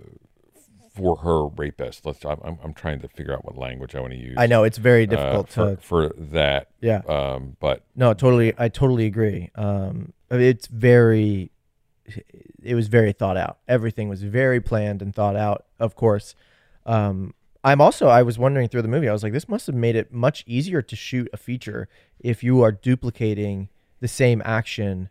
for 0.95 1.17
her 1.17 1.47
rapist. 1.47 2.05
Let's. 2.05 2.23
I'm, 2.23 2.39
I'm- 2.43 2.73
trying 2.75 3.01
to 3.01 3.07
figure 3.07 3.34
out 3.34 3.43
what 3.45 3.57
language 3.57 3.95
I 3.95 3.99
want 3.99 4.13
to 4.13 4.19
use. 4.19 4.36
I 4.38 4.45
know 4.45 4.63
it's 4.63 4.77
very 4.77 5.03
uh, 5.03 5.13
difficult 5.13 5.49
for 5.49 5.75
to. 5.75 5.81
for 5.81 6.09
that. 6.38 6.67
Yeah. 6.81 7.01
Um, 7.17 7.57
but 7.59 7.84
No, 7.95 8.13
totally. 8.13 8.53
I 8.57 8.69
totally 8.69 9.05
agree. 9.07 9.49
Um, 9.55 10.13
I 10.29 10.36
mean, 10.38 10.47
it's 10.47 10.67
very 10.67 11.51
it 12.61 12.75
was 12.75 12.88
very 12.88 13.13
thought 13.13 13.38
out. 13.38 13.57
Everything 13.67 14.09
was 14.09 14.21
very 14.23 14.61
planned 14.61 15.01
and 15.01 15.15
thought 15.15 15.36
out. 15.36 15.65
Of 15.79 15.95
course, 15.95 16.36
um, 16.86 17.34
I'm 17.64 17.80
also 17.80 18.07
I 18.07 18.24
was 18.24 18.38
wondering 18.38 18.68
through 18.68 18.82
the 18.82 18.88
movie. 18.89 19.07
I 19.07 19.14
was 19.14 19.24
like, 19.24 19.34
this 19.34 19.47
must 19.47 19.68
have 19.68 19.76
made 19.76 19.95
it 19.95 20.11
much 20.11 20.43
easier 20.45 20.82
to 20.82 20.95
shoot 20.95 21.30
a 21.32 21.38
feature 21.38 21.88
if 22.20 22.43
you 22.43 22.61
are 22.61 22.72
duplicating 22.72 23.70
the 24.01 24.07
same 24.07 24.41
action. 24.43 25.09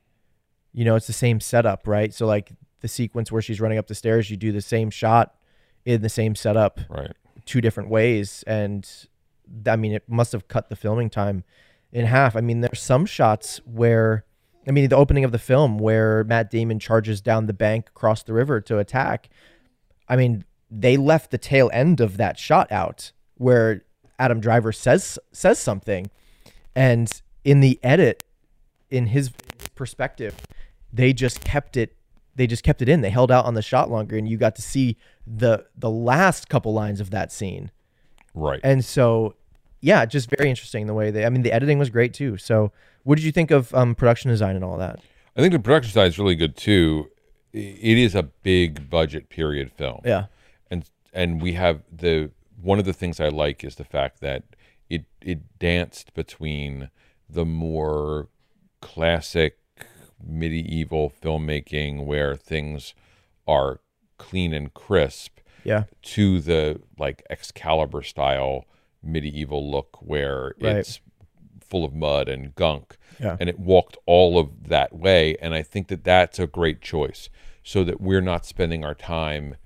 You 0.73 0.85
know, 0.85 0.95
it's 0.97 1.07
the 1.07 1.13
same 1.15 1.41
setup, 1.41 1.87
right? 1.87 2.13
So 2.13 2.27
like 2.27 2.53
the 2.81 2.89
sequence 2.89 3.33
where 3.33 3.41
she's 3.43 3.61
running 3.61 3.79
up 3.79 3.87
the 3.87 3.95
stairs, 3.95 4.31
you 4.31 4.37
do 4.37 4.53
the 4.53 4.61
same 4.61 4.91
shot 4.91 5.35
in 5.85 6.03
the 6.03 6.09
same 6.09 6.35
setup 6.35 6.81
Right. 6.89 7.13
two 7.47 7.61
different 7.61 7.89
ways 7.89 8.45
and 8.47 8.89
I 9.67 9.75
mean 9.77 9.93
it 9.93 10.09
must 10.09 10.33
have 10.33 10.47
cut 10.47 10.69
the 10.69 10.77
filming 10.77 11.11
time 11.11 11.45
in 11.91 12.07
half. 12.07 12.37
I 12.37 12.41
mean 12.41 12.61
there's 12.61 12.81
some 12.83 13.07
shots 13.07 13.61
where 13.65 14.25
I 14.69 14.71
mean 14.71 14.89
the 14.89 14.97
opening 14.97 15.25
of 15.25 15.33
the 15.33 15.39
film 15.39 15.79
where 15.79 16.23
Matt 16.25 16.51
Damon 16.51 16.79
charges 16.79 17.21
down 17.21 17.47
the 17.47 17.53
bank 17.53 17.89
across 17.89 18.23
the 18.23 18.33
river 18.33 18.61
to 18.61 18.79
attack. 18.79 19.29
I 20.09 20.17
mean 20.17 20.45
they 20.75 20.97
left 20.97 21.31
the 21.31 21.39
tail 21.39 21.69
end 21.73 22.01
of 22.01 22.17
that 22.17 22.39
shot 22.39 22.71
out 22.73 23.13
where 23.37 23.83
Adam 24.19 24.41
Driver 24.41 24.73
says 24.73 25.19
says 25.33 25.59
something 25.59 26.11
and 26.75 27.21
in 27.45 27.61
the 27.61 27.79
edit 27.83 28.25
in 28.91 29.07
his 29.07 29.31
perspective 29.75 30.35
they 30.93 31.13
just 31.13 31.43
kept 31.45 31.77
it 31.77 31.95
they 32.37 32.47
just 32.47 32.63
kept 32.63 32.81
it 32.81 32.89
in 32.89 33.01
they 33.03 33.11
held 33.11 33.31
out 33.31 33.45
on 33.45 33.55
the 33.55 33.63
shot 33.63 33.91
longer 33.91 34.17
and 34.17 34.29
you 34.29 34.37
got 34.39 34.55
to 34.57 34.63
see 34.63 34.97
the 35.27 35.65
the 35.77 35.91
last 35.91 36.49
couple 36.49 36.73
lines 36.73 37.01
of 37.01 37.11
that 37.11 37.31
scene 37.33 37.71
Right. 38.35 38.61
and 38.65 38.83
so 38.85 39.35
yeah 39.83 40.07
just 40.07 40.31
very 40.31 40.49
interesting 40.49 40.87
the 40.87 40.95
way 40.95 41.11
they 41.11 41.27
i 41.27 41.29
mean 41.29 41.43
the 41.43 41.53
editing 41.53 41.79
was 41.79 41.91
great 41.91 42.15
too 42.15 42.37
so 42.39 42.73
what 43.03 43.17
did 43.17 43.25
you 43.25 43.33
think 43.33 43.51
of 43.51 43.75
um, 43.75 43.95
production 43.95 44.31
design 44.31 44.57
and 44.57 44.65
all 44.65 44.79
that 44.79 45.01
I 45.37 45.41
think 45.41 45.53
the 45.53 45.59
production 45.59 45.93
side 45.93 46.09
is 46.09 46.19
really 46.19 46.35
good 46.35 46.57
too. 46.59 47.11
It 47.55 47.97
is 47.97 48.15
a 48.15 48.23
big 48.23 48.91
budget 48.91 49.31
period 49.31 49.73
film. 49.73 50.01
yeah 50.05 50.27
and 51.13 51.41
we 51.43 51.53
have 51.55 51.83
the 51.91 52.31
one 52.61 52.79
of 52.79 52.85
the 52.85 52.93
things 52.93 53.21
I 53.21 53.29
like 53.29 53.65
is 53.65 53.77
the 53.77 53.85
fact 53.85 54.21
that 54.21 54.45
it 54.89 55.05
it 55.21 55.59
danced 55.59 56.15
between 56.15 56.91
the 57.29 57.45
more 57.45 58.29
classic 58.81 59.59
medieval 60.25 61.11
filmmaking 61.23 62.05
where 62.05 62.37
things 62.37 62.95
are 63.47 63.81
clean 64.19 64.53
and 64.53 64.73
crisp 64.75 65.39
yeah 65.65 65.85
to 66.03 66.41
the 66.41 66.81
like 66.99 67.25
Excalibur 67.31 68.03
style 68.03 68.65
medieval 69.03 69.69
look 69.71 69.97
where 70.01 70.55
Right. 70.61 70.77
it's 70.77 71.01
full 71.61 71.85
of 71.85 71.95
mud 71.95 72.29
and 72.29 72.55
gunk. 72.55 72.97
Yeah. 73.19 73.37
And 73.41 73.49
it 73.49 73.59
walked 73.59 73.97
all 74.05 74.39
of 74.39 74.69
that 74.69 74.93
way. 74.95 75.37
And 75.41 75.55
I 75.55 75.63
think 75.63 75.89
that 75.89 76.05
that's 76.05 76.39
a 76.39 76.47
great 76.47 76.83
choice 76.83 77.31
so 77.65 77.83
that 77.85 77.99
we're 78.01 78.21
not 78.21 78.45
spending 78.45 78.85
our 78.85 78.95
time 78.95 79.57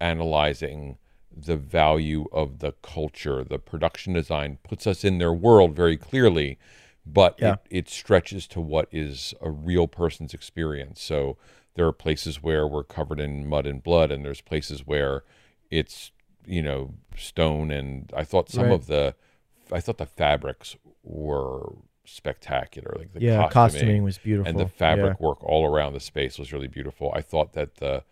analyzing 0.00 0.98
the 1.36 1.56
value 1.56 2.26
of 2.32 2.60
the 2.60 2.72
culture. 2.82 3.42
The 3.44 3.58
production 3.58 4.12
design 4.12 4.58
puts 4.62 4.86
us 4.86 5.04
in 5.04 5.18
their 5.18 5.32
world 5.32 5.74
very 5.74 5.96
clearly, 5.96 6.58
but 7.04 7.36
Yeah. 7.38 7.52
it, 7.52 7.58
it 7.70 7.88
stretches 7.88 8.46
to 8.48 8.60
what 8.60 8.88
is 8.92 9.34
a 9.40 9.50
real 9.50 9.88
person's 9.88 10.32
experience. 10.34 11.02
So 11.02 11.36
there 11.74 11.86
are 11.86 11.92
places 11.92 12.42
where 12.42 12.66
we're 12.66 12.84
covered 12.84 13.20
in 13.20 13.46
mud 13.48 13.66
and 13.66 13.82
blood, 13.82 14.12
and 14.12 14.24
there's 14.24 14.40
places 14.40 14.86
where 14.86 15.24
it's 15.70 16.12
you 16.46 16.62
know 16.62 16.94
stone. 17.16 17.70
And 17.70 18.10
I 18.16 18.24
thought 18.24 18.48
some 18.50 18.66
Right. 18.66 18.72
of 18.72 18.86
the, 18.86 19.14
I 19.72 19.80
thought 19.80 19.98
the 19.98 20.06
fabrics 20.06 20.76
were 21.02 21.72
spectacular. 22.04 22.94
Like 22.96 23.12
the 23.12 23.20
Yeah, 23.20 23.38
costuming, 23.38 23.52
costuming 23.52 24.04
was 24.04 24.18
beautiful. 24.18 24.50
and 24.50 24.58
the 24.60 24.66
fabric 24.66 25.20
work 25.20 25.42
all 25.42 25.66
around 25.66 25.94
the 25.94 26.00
space 26.00 26.38
was 26.38 26.52
really 26.52 26.68
beautiful. 26.68 27.10
I 27.14 27.22
thought 27.22 27.54
that 27.54 27.76
the 27.76 28.04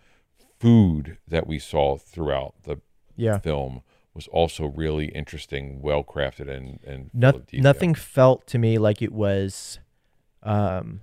food 0.63 1.19
that 1.29 1.47
we 1.47 1.59
saw 1.59 1.97
throughout 1.97 2.55
the 2.65 2.77
yeah 3.17 3.39
film 3.39 3.83
was 4.15 4.27
also 4.29 4.67
really 4.67 5.07
interesting, 5.07 5.81
well 5.83 6.05
crafted, 6.05 6.49
and 6.49 6.79
and 6.87 7.11
No, 7.15 7.43
nothing 7.53 7.95
felt 7.95 8.47
to 8.49 8.59
me 8.59 8.79
like 8.79 9.01
it 9.03 9.13
was 9.13 9.79
um, 10.43 11.01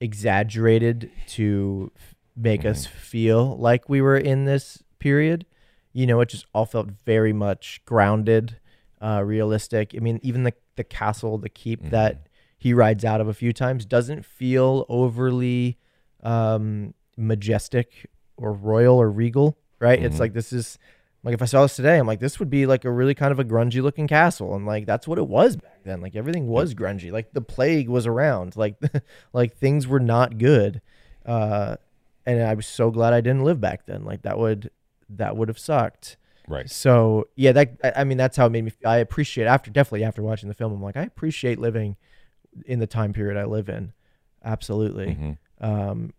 exaggerated 0.00 1.10
to 1.26 1.90
make 2.36 2.64
us 2.64 2.86
Mm-hmm. 2.86 2.98
feel 2.98 3.56
like 3.58 3.88
we 3.88 4.00
were 4.00 4.16
in 4.16 4.44
this 4.44 4.82
period. 4.98 5.46
You 5.92 6.06
know, 6.06 6.20
it 6.20 6.28
just 6.28 6.46
all 6.54 6.64
felt 6.66 6.88
very 7.04 7.32
much 7.32 7.82
grounded, 7.84 8.58
uh, 9.00 9.22
realistic. 9.24 9.94
I 9.96 10.00
mean, 10.00 10.20
even 10.22 10.44
the 10.44 10.54
the 10.76 10.84
castle, 10.84 11.38
the 11.38 11.48
keep 11.50 11.80
Mm-hmm. 11.80 11.90
that 11.90 12.28
he 12.58 12.72
rides 12.72 13.04
out 13.04 13.20
of 13.20 13.28
a 13.28 13.34
few 13.34 13.52
times 13.52 13.84
doesn't 13.84 14.24
feel 14.24 14.86
overly 14.88 15.76
um, 16.22 16.94
majestic 17.16 18.06
or 18.42 18.52
royal 18.52 18.96
or 19.00 19.10
regal, 19.10 19.56
right? 19.78 19.98
Mm-hmm. 19.98 20.06
It's 20.06 20.20
like 20.20 20.32
this 20.32 20.52
is 20.52 20.78
like 21.24 21.34
if 21.34 21.42
I 21.42 21.44
saw 21.44 21.62
this 21.62 21.76
today, 21.76 21.98
I'm 21.98 22.06
like, 22.06 22.18
this 22.18 22.40
would 22.40 22.50
be 22.50 22.66
like 22.66 22.84
a 22.84 22.90
really 22.90 23.14
kind 23.14 23.30
of 23.30 23.38
a 23.38 23.44
grungy 23.44 23.80
looking 23.80 24.08
castle, 24.08 24.54
and 24.56 24.66
like 24.66 24.86
that's 24.86 25.06
what 25.06 25.18
it 25.18 25.28
was 25.28 25.56
back 25.56 25.84
then. 25.84 26.00
Like 26.00 26.16
everything 26.16 26.48
was 26.48 26.74
grungy. 26.74 27.12
Like 27.12 27.32
the 27.32 27.40
plague 27.40 27.88
was 27.88 28.06
around. 28.06 28.56
Like 28.62 28.76
like 29.32 29.56
things 29.56 29.86
were 29.86 30.00
not 30.00 30.38
good, 30.38 30.80
uh, 31.24 31.76
and 32.26 32.42
I 32.42 32.54
was 32.54 32.66
so 32.66 32.90
glad 32.90 33.12
I 33.12 33.20
didn't 33.20 33.44
live 33.44 33.60
back 33.60 33.86
then. 33.86 34.04
Like 34.04 34.22
that 34.22 34.38
would 34.38 34.70
that 35.10 35.36
would 35.36 35.48
have 35.48 35.58
sucked. 35.58 36.16
right. 36.48 36.68
So 36.68 37.28
yeah, 37.36 37.52
that 37.52 37.76
I- 37.96 38.04
mean 38.04 38.18
that's 38.18 38.36
how 38.36 38.46
it 38.46 38.50
made 38.50 38.64
me. 38.64 38.70
Feel. 38.70 38.88
I 38.88 38.96
appreciate 38.98 39.46
after 39.46 39.70
definitely 39.70 40.04
after 40.04 40.22
watching 40.22 40.48
the 40.48 40.54
film, 40.54 40.72
I'm 40.72 40.82
like 40.82 40.96
I 40.96 41.02
appreciate 41.04 41.58
living 41.60 41.96
in 42.66 42.80
the 42.80 42.86
time 42.86 43.12
period 43.12 43.38
I 43.38 43.44
live 43.44 43.68
in. 43.68 43.92
Absolutely. 44.44 45.06
Mm-hmm. 45.14 45.64
Um, 45.64 46.12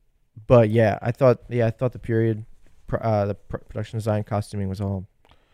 but 0.47 0.69
yeah, 0.69 0.99
I 1.01 1.11
thought 1.11 1.39
yeah 1.49 1.67
I 1.67 1.71
thought 1.71 1.93
the 1.93 1.99
period, 1.99 2.45
uh, 2.91 3.25
the 3.25 3.35
pr- 3.35 3.57
production 3.57 3.97
design, 3.97 4.23
costuming 4.23 4.69
was 4.69 4.81
all 4.81 5.05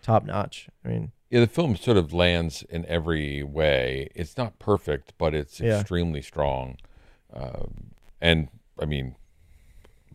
top 0.02 0.26
notch. 0.26 0.70
I 0.86 0.88
mean 0.90 1.12
Yeah, 1.30 1.42
the 1.42 1.48
film 1.48 1.76
sort 1.76 1.98
of 1.98 2.14
lands 2.14 2.64
in 2.70 2.86
every 2.86 3.44
way. 3.44 4.10
It's 4.16 4.38
not 4.38 4.58
perfect, 4.60 5.14
but 5.18 5.34
it's 5.36 5.60
Yeah. 5.60 5.80
extremely 5.80 6.22
strong. 6.22 6.78
Um, 7.34 7.92
and 8.22 8.50
I 8.82 8.86
mean, 8.86 9.16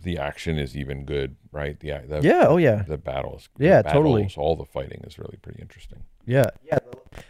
the 0.03 0.19
action 0.19 0.59
is 0.59 0.77
even 0.77 1.05
good, 1.05 1.37
right? 1.53 1.79
The, 1.79 2.03
the 2.07 2.21
yeah 2.23 2.47
oh 2.49 2.57
yeah 2.57 2.83
the 2.83 2.99
battles, 2.99 3.49
Yeah, 3.59 3.83
the 3.83 3.91
totally. 3.91 4.29
all 4.37 4.57
the 4.57 4.65
fighting 4.67 5.03
is 5.07 5.19
really 5.19 5.39
pretty 5.41 5.61
interesting. 5.63 6.03
Yeah, 6.27 6.47
yeah. 6.65 6.79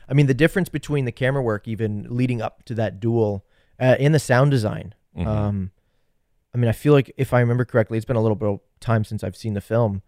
I 0.09 0.14
mean, 0.14 0.26
the 0.26 0.35
difference 0.35 0.68
between 0.68 1.05
the 1.05 1.12
camera 1.12 1.43
work, 1.43 1.66
even 1.68 2.07
leading 2.09 2.41
up 2.41 2.64
to 2.66 2.74
that 2.76 3.01
duel, 3.01 3.45
uh, 3.80 3.97
in 3.99 4.12
the 4.12 4.18
sound 4.20 4.51
design. 4.53 4.95
Mhm. 5.16 5.26
Um, 5.26 5.70
I 6.55 6.59
mean, 6.59 6.68
I 6.68 6.72
feel 6.72 6.92
like 6.92 7.12
if 7.16 7.34
I 7.34 7.40
remember 7.40 7.64
correctly, 7.64 7.98
it's 7.98 8.05
been 8.05 8.16
a 8.16 8.22
little 8.22 8.36
bit 8.36 8.48
of 8.48 8.61
time 8.80 9.05
since 9.05 9.24
I've 9.24 9.36
seen 9.36 9.55
the 9.55 9.61
film. 9.61 10.02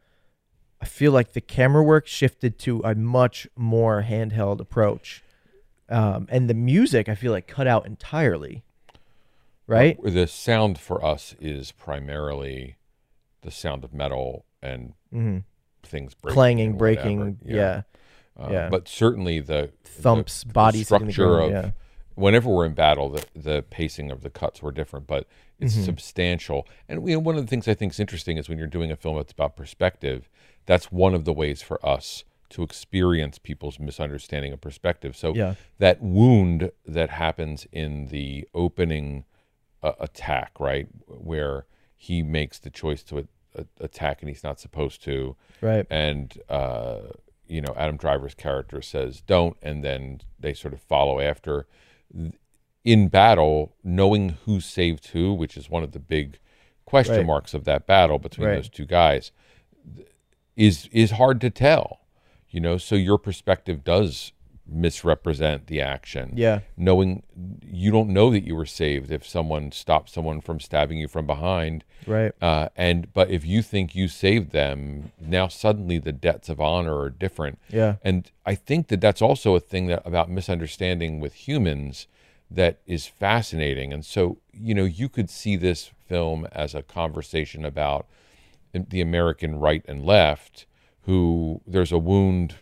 I 0.80 0.84
feel 0.84 1.10
like 1.10 1.32
the 1.32 1.40
camera 1.40 1.82
work 1.82 2.06
shifted 2.06 2.58
to 2.60 2.80
a 2.84 2.94
much 2.94 3.48
more 3.56 4.04
handheld 4.08 4.60
approach, 4.60 5.24
um, 5.88 6.28
and 6.30 6.48
the 6.48 6.54
music 6.54 7.08
I 7.08 7.14
feel 7.14 7.32
like 7.32 7.46
cut 7.48 7.66
out 7.66 7.86
entirely. 7.86 8.62
Right? 9.66 9.98
The 10.00 10.28
sound 10.28 10.78
for 10.78 11.04
us 11.04 11.34
is 11.40 11.72
primarily 11.72 12.76
the 13.42 13.50
sound 13.50 13.82
of 13.82 13.92
metal 13.92 14.44
and 14.62 14.92
hmm 15.10 15.38
things 15.82 16.14
breaking 16.14 16.34
Clanging, 16.34 16.76
breaking. 16.76 17.18
whatever. 17.18 17.36
Yeah. 17.44 17.82
Uh, 18.38 18.48
yeah. 18.50 18.68
But 18.68 18.88
certainly 18.88 19.40
the 19.40 19.70
Thumps, 19.84 20.42
the, 20.42 20.52
bodies 20.52 20.88
the 20.88 20.96
hitting 20.96 21.06
the 21.06 21.12
structure 21.12 21.36
ground, 21.36 21.54
of 21.54 21.64
yeah. 21.64 21.70
whenever 22.14 22.50
we're 22.50 22.66
in 22.66 22.74
battle, 22.74 23.08
the 23.08 23.24
the 23.34 23.64
pacing 23.70 24.10
of 24.10 24.22
the 24.22 24.30
cuts 24.30 24.62
were 24.62 24.72
different, 24.72 25.06
but 25.06 25.26
it's 25.60 25.74
Mm-hmm. 25.74 25.84
substantial. 25.84 26.66
And 26.88 27.08
you 27.08 27.14
know, 27.16 27.20
one 27.20 27.36
of 27.36 27.42
the 27.44 27.48
things 27.48 27.66
I 27.68 27.74
think 27.74 27.92
is 27.92 28.00
interesting 28.00 28.36
is 28.36 28.48
when 28.48 28.58
you're 28.58 28.66
doing 28.66 28.90
a 28.92 28.96
film 28.96 29.16
that's 29.16 29.32
about 29.32 29.56
perspective, 29.56 30.28
that's 30.66 30.92
one 30.92 31.14
of 31.14 31.24
the 31.24 31.32
ways 31.32 31.62
for 31.62 31.84
us 31.86 32.24
to 32.50 32.62
experience 32.62 33.38
people's 33.38 33.78
misunderstanding 33.80 34.52
of 34.52 34.60
perspective. 34.60 35.16
So 35.16 35.34
Yeah. 35.34 35.54
that 35.78 36.00
wound 36.02 36.70
that 36.86 37.10
happens 37.10 37.66
in 37.72 38.06
the 38.08 38.46
opening 38.54 39.24
uh, 39.82 39.92
attack, 40.00 40.52
right, 40.60 40.88
where 41.06 41.66
he 41.96 42.22
makes 42.22 42.58
the 42.58 42.70
choice 42.70 43.02
to 43.04 43.18
a, 43.18 43.24
a, 43.54 43.66
attack 43.80 44.20
and 44.22 44.28
he's 44.28 44.44
not 44.44 44.60
supposed 44.60 45.02
to, 45.04 45.36
Right. 45.60 45.86
and 45.90 46.36
uh, 46.48 47.00
you 47.48 47.60
know 47.60 47.74
Adam 47.76 47.96
Driver's 47.96 48.34
character 48.34 48.82
says 48.82 49.20
don't, 49.22 49.56
and 49.62 49.82
then 49.84 50.20
they 50.38 50.52
sort 50.54 50.74
of 50.74 50.80
follow 50.80 51.18
after. 51.20 51.66
In 52.86 53.08
battle, 53.08 53.74
knowing 53.82 54.36
who 54.44 54.60
saved 54.60 55.08
who, 55.08 55.34
which 55.34 55.56
is 55.56 55.68
one 55.68 55.82
of 55.82 55.90
the 55.90 55.98
big 55.98 56.38
question 56.84 57.16
Right. 57.16 57.26
marks 57.26 57.52
of 57.52 57.64
that 57.64 57.84
battle 57.84 58.20
between 58.20 58.46
Right. 58.46 58.54
those 58.54 58.68
two 58.68 58.86
guys, 58.86 59.32
is 60.56 60.88
is 60.92 61.10
hard 61.12 61.40
to 61.40 61.50
tell. 61.50 62.00
You 62.48 62.60
know, 62.60 62.78
so 62.78 62.94
your 62.94 63.18
perspective 63.18 63.82
does 63.82 64.30
misrepresent 64.68 65.66
the 65.66 65.80
action 65.80 66.32
Yeah. 66.36 66.60
knowing 66.76 67.22
you 67.64 67.90
don't 67.92 68.08
know 68.10 68.30
that 68.30 68.42
you 68.44 68.54
were 68.56 68.66
saved 68.66 69.10
if 69.12 69.24
someone 69.26 69.70
stopped 69.72 70.08
someone 70.10 70.40
from 70.40 70.58
stabbing 70.58 70.98
you 70.98 71.06
from 71.08 71.24
behind 71.26 71.84
Right. 72.06 72.32
uh, 72.42 72.68
and 72.76 73.12
but 73.12 73.30
if 73.30 73.44
you 73.46 73.62
think 73.62 73.94
you 73.94 74.08
saved 74.08 74.50
them 74.50 75.12
now 75.20 75.46
suddenly 75.46 75.98
the 75.98 76.10
debts 76.12 76.48
of 76.48 76.60
honor 76.60 76.98
are 76.98 77.10
different 77.10 77.60
Yeah. 77.70 77.96
and 78.02 78.28
i 78.44 78.56
think 78.56 78.88
that 78.88 79.00
that's 79.00 79.22
also 79.22 79.54
a 79.54 79.60
thing 79.60 79.86
that 79.86 80.02
about 80.04 80.28
misunderstanding 80.30 81.20
with 81.20 81.34
humans 81.46 82.08
that 82.50 82.78
is 82.86 83.06
fascinating. 83.06 83.92
And 83.92 84.04
so, 84.04 84.38
you 84.52 84.74
know, 84.74 84.84
you 84.84 85.08
could 85.08 85.28
see 85.30 85.56
this 85.56 85.90
film 86.06 86.46
as 86.52 86.74
a 86.74 86.82
conversation 86.82 87.64
about 87.64 88.06
the 88.72 89.00
American 89.00 89.58
right 89.58 89.84
and 89.88 90.04
left, 90.04 90.66
who 91.02 91.60
there's 91.66 91.92
a 91.92 91.98
wound, 91.98 92.56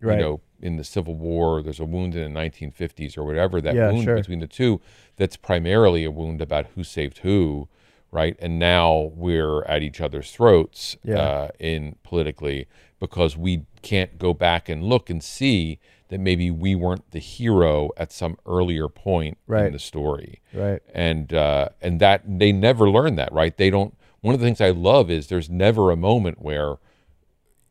Right. 0.00 0.18
you 0.18 0.24
know, 0.24 0.40
in 0.60 0.76
the 0.76 0.84
Civil 0.84 1.14
War, 1.14 1.62
there's 1.62 1.80
a 1.80 1.84
wound 1.84 2.14
in 2.14 2.22
the 2.32 2.40
1950s 2.40 3.16
or 3.18 3.24
whatever, 3.24 3.60
that 3.60 3.74
Yeah, 3.74 3.90
wound 3.90 4.04
sure. 4.04 4.16
between 4.16 4.38
the 4.40 4.46
two, 4.46 4.80
that's 5.16 5.36
primarily 5.36 6.04
a 6.04 6.10
wound 6.10 6.40
about 6.40 6.66
who 6.74 6.84
saved 6.84 7.18
who, 7.18 7.68
right? 8.10 8.36
And 8.38 8.58
now 8.58 9.10
we're 9.14 9.62
at 9.64 9.82
each 9.82 10.00
other's 10.00 10.30
throats 10.30 10.96
Yeah. 11.04 11.18
uh, 11.18 11.48
in 11.58 11.96
politically 12.02 12.66
because 13.00 13.36
we 13.36 13.64
can't 13.82 14.18
go 14.18 14.32
back 14.32 14.68
and 14.70 14.82
look 14.84 15.10
and 15.10 15.22
see 15.22 15.78
that 16.08 16.20
maybe 16.20 16.50
we 16.50 16.74
weren't 16.74 17.10
the 17.10 17.18
hero 17.18 17.90
at 17.96 18.12
some 18.12 18.36
earlier 18.46 18.88
point 18.88 19.38
Right. 19.46 19.66
in 19.66 19.72
the 19.72 19.78
story 19.78 20.40
Right. 20.54 20.80
and 20.94 21.32
uh, 21.32 21.70
and 21.82 22.00
that 22.00 22.22
they 22.38 22.52
never 22.52 22.88
learn 22.90 23.16
that 23.16 23.32
right 23.32 23.56
they 23.56 23.70
don't 23.70 23.96
one 24.20 24.34
of 24.34 24.40
the 24.40 24.46
things 24.46 24.60
i 24.60 24.70
love 24.70 25.10
is 25.10 25.26
there's 25.28 25.50
never 25.50 25.90
a 25.90 25.96
moment 25.96 26.40
where 26.40 26.76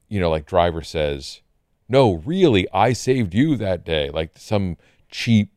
you 0.10 0.20
know 0.20 0.30
like 0.30 0.46
driver 0.46 0.82
says 0.82 1.42
no 1.90 2.14
really 2.14 2.68
i 2.74 2.94
saved 2.94 3.34
you 3.34 3.56
that 3.58 3.84
day 3.86 4.10
like 4.10 4.32
some 4.38 4.78
cheap 5.10 5.50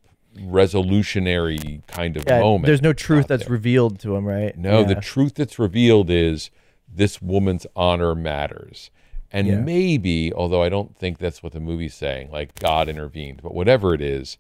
resolutionary 0.73 1.85
kind 1.87 2.17
of 2.17 2.25
Yeah, 2.27 2.41
moment 2.41 2.67
there's 2.67 2.83
no 2.83 2.93
truth 2.93 3.27
that's 3.29 3.45
there. 3.45 3.53
revealed 3.53 3.99
to 4.01 4.15
him, 4.17 4.25
right? 4.25 4.57
no 4.57 4.85
the 4.85 4.95
truth 4.95 5.35
that's 5.35 5.59
revealed 5.59 6.11
is 6.11 6.51
this 6.93 7.21
woman's 7.21 7.67
honor 7.77 8.15
matters 8.15 8.91
and 9.33 9.47
Yeah. 9.47 9.61
maybe 9.61 10.33
although 10.33 10.63
i 10.63 10.69
don't 10.69 10.97
think 10.97 11.19
that's 11.19 11.43
what 11.43 11.53
the 11.53 11.61
movie's 11.61 11.95
saying 11.95 12.31
like 12.31 12.55
god 12.59 12.89
intervened 12.89 13.41
but 13.43 13.55
whatever 13.55 13.93
it 13.95 14.01
is 14.01 14.39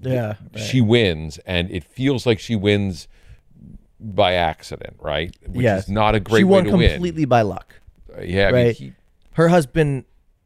yeah, 0.00 0.34
right. 0.54 0.58
she 0.58 0.80
wins 0.80 1.38
and 1.46 1.70
it 1.70 1.84
feels 1.84 2.26
like 2.26 2.40
she 2.40 2.56
wins 2.56 3.06
by 4.00 4.32
accident 4.34 4.96
right 5.00 5.36
which 5.46 5.62
yes. 5.62 5.84
is 5.84 5.88
not 5.88 6.14
a 6.14 6.20
great 6.20 6.40
She 6.40 6.44
won 6.44 6.64
completely 6.64 7.24
by 7.24 7.42
luck. 7.42 7.74
win 8.08 8.26
yeah 8.28 8.48
I 8.48 8.52
mean, 8.52 8.66
right. 8.66 8.76
he- 8.76 8.92
Her 9.34 9.48
husband 9.48 10.04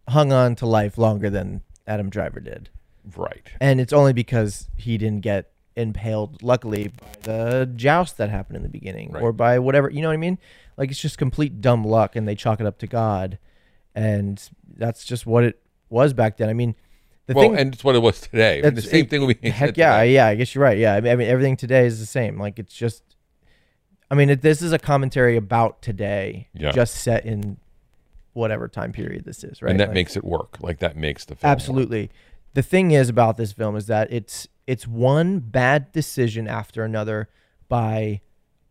hung 0.08 0.30
on 0.32 0.54
to 0.56 0.66
life 0.66 0.98
longer 0.98 1.30
than 1.30 1.62
Adam 1.86 2.10
Driver 2.10 2.40
did, 2.40 2.68
right 3.16 3.42
and 3.60 3.80
it's 3.80 3.92
only 3.92 4.12
because 4.12 4.68
he 4.76 4.98
didn't 4.98 5.20
get 5.22 5.50
impaled. 5.74 6.42
Luckily, 6.42 6.88
by 6.88 7.06
the 7.22 7.70
joust 7.76 8.16
that 8.18 8.28
happened 8.30 8.56
in 8.56 8.62
the 8.62 8.68
beginning, 8.68 9.12
Right. 9.12 9.22
or 9.22 9.32
by 9.32 9.58
whatever 9.58 9.88
you 9.90 10.02
know 10.02 10.08
what 10.08 10.14
I 10.14 10.18
mean. 10.18 10.38
Like 10.76 10.90
it's 10.90 11.00
just 11.00 11.16
complete 11.18 11.60
dumb 11.62 11.84
luck, 11.84 12.14
and 12.16 12.26
they 12.28 12.34
chalk 12.34 12.60
it 12.60 12.66
up 12.66 12.78
to 12.78 12.86
God, 12.86 13.38
and 13.96 14.40
that's 14.76 15.04
just 15.04 15.26
what 15.26 15.42
it 15.42 15.60
was 15.88 16.12
back 16.12 16.36
then. 16.36 16.48
I 16.48 16.52
mean, 16.52 16.76
the 17.26 17.34
well 17.34 17.48
thing 17.48 17.58
and 17.58 17.74
it's 17.74 17.82
what 17.82 17.96
it 17.96 18.02
was 18.02 18.20
today 18.20 18.60
I 18.60 18.62
mean, 18.62 18.74
the 18.74 18.82
same 18.82 19.04
it- 19.06 19.10
thing 19.10 19.26
be 19.40 19.50
Heck 19.50 19.76
yeah, 19.76 20.02
yeah. 20.02 20.26
I 20.26 20.36
guess 20.36 20.54
you're 20.54 20.62
right. 20.62 20.78
Yeah, 20.78 20.94
I 20.94 21.00
mean, 21.00 21.12
I 21.12 21.16
mean, 21.16 21.28
everything 21.28 21.56
today 21.56 21.86
is 21.86 21.98
the 21.98 22.06
same. 22.06 22.38
Like 22.38 22.58
it's 22.60 22.74
just, 22.76 23.02
I 24.10 24.14
mean, 24.14 24.30
it, 24.30 24.42
this 24.42 24.62
is 24.62 24.72
a 24.72 24.78
commentary 24.78 25.36
about 25.36 25.82
today, 25.82 26.48
Yeah. 26.54 26.70
just 26.70 26.94
set 26.96 27.24
in 27.26 27.56
whatever 28.34 28.68
time 28.68 28.92
period 28.92 29.24
this 29.24 29.42
is, 29.42 29.62
right? 29.62 29.70
and 29.70 29.80
that 29.80 29.88
Like, 29.88 29.94
makes 29.94 30.16
it 30.16 30.22
work 30.22 30.58
like 30.60 30.78
that 30.80 30.96
makes 30.96 31.24
the 31.24 31.34
film 31.34 31.50
work. 31.50 31.56
absolutely. 31.56 32.10
The 32.54 32.62
thing 32.62 32.90
is 32.92 33.08
about 33.08 33.36
this 33.38 33.52
film 33.52 33.74
is 33.76 33.86
that 33.86 34.12
it's 34.12 34.46
it's 34.66 34.86
one 34.86 35.38
bad 35.40 35.90
decision 35.92 36.46
after 36.48 36.84
another 36.84 37.28
by 37.68 38.20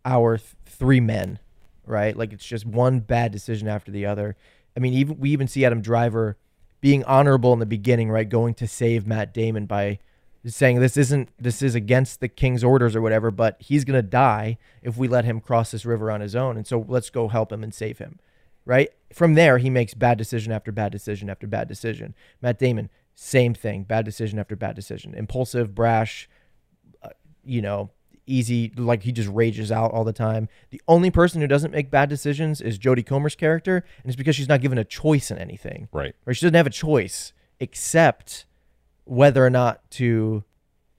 our 0.06 0.38
th- 0.38 0.50
three 0.66 1.00
men, 1.00 1.40
right? 1.86 2.16
Like 2.16 2.32
it's 2.34 2.46
just 2.46 2.66
one 2.66 3.00
bad 3.00 3.32
decision 3.32 3.68
after 3.68 3.92
the 3.92 4.06
other. 4.06 4.36
I 4.76 4.80
mean, 4.80 4.94
even 4.94 5.20
we 5.20 5.32
even 5.32 5.48
see 5.48 5.66
Adam 5.66 5.82
Driver 5.82 6.38
being 6.82 7.04
honorable 7.06 7.54
in 7.54 7.60
the 7.60 7.66
beginning, 7.66 8.10
right? 8.12 8.28
Going 8.28 8.54
to 8.56 8.68
save 8.68 9.08
Matt 9.08 9.34
Damon 9.34 9.66
by 9.66 10.00
saying 10.46 10.80
this 10.80 10.98
isn't 10.98 11.30
this 11.40 11.62
is 11.62 11.76
against 11.76 12.20
the 12.20 12.28
king's 12.28 12.64
orders 12.64 12.96
or 12.96 13.02
whatever, 13.02 13.32
but 13.32 13.58
he's 13.60 13.84
gonna 13.84 14.02
die 14.02 14.58
if 14.82 14.98
we 14.98 15.08
let 15.08 15.26
him 15.26 15.40
cross 15.40 15.72
this 15.72 15.86
river 15.86 16.12
on 16.12 16.22
his 16.22 16.36
own, 16.36 16.58
and 16.58 16.68
so 16.68 16.86
let's 16.88 17.10
go 17.10 17.28
help 17.28 17.52
him 17.52 17.64
and 17.64 17.74
save 17.74 17.98
him, 17.98 18.20
right? 18.66 18.90
From 19.12 19.34
there, 19.34 19.58
he 19.58 19.70
makes 19.70 19.94
bad 19.94 20.18
decision 20.18 20.52
after 20.52 20.72
bad 20.72 20.92
decision 20.92 21.30
after 21.30 21.48
bad 21.48 21.68
decision. 21.68 22.14
Matt 22.42 22.60
Damon, 22.60 22.90
same 23.16 23.54
thing, 23.54 23.84
bad 23.84 24.06
decision 24.06 24.38
after 24.38 24.56
bad 24.56 24.76
decision, 24.76 25.16
impulsive, 25.16 25.74
brash, 25.74 26.30
uh, 27.02 27.10
you 27.44 27.62
know, 27.62 27.90
easy, 28.28 28.72
like 28.76 29.04
he 29.04 29.12
just 29.12 29.30
rages 29.30 29.72
out 29.72 29.92
all 29.92 30.04
the 30.04 30.14
time. 30.14 30.48
The 30.70 30.82
only 30.88 31.12
person 31.12 31.42
who 31.42 31.48
doesn't 31.48 31.72
make 31.72 31.92
bad 31.92 32.10
decisions 32.10 32.62
is 32.62 32.80
Jodie 32.80 33.06
Comer's 33.06 33.36
character, 33.36 33.78
and 33.78 34.06
it's 34.06 34.16
because 34.16 34.36
she's 34.36 34.50
not 34.50 34.62
given 34.62 34.78
a 34.78 34.84
choice 34.84 35.32
in 35.32 35.38
anything 35.38 35.88
right 35.92 36.16
or 36.26 36.34
she 36.34 36.46
doesn't 36.46 36.56
have 36.56 36.68
a 36.68 36.72
choice 36.72 37.34
except 37.60 38.46
whether 39.06 39.46
or 39.46 39.50
not 39.50 39.90
to 39.92 40.44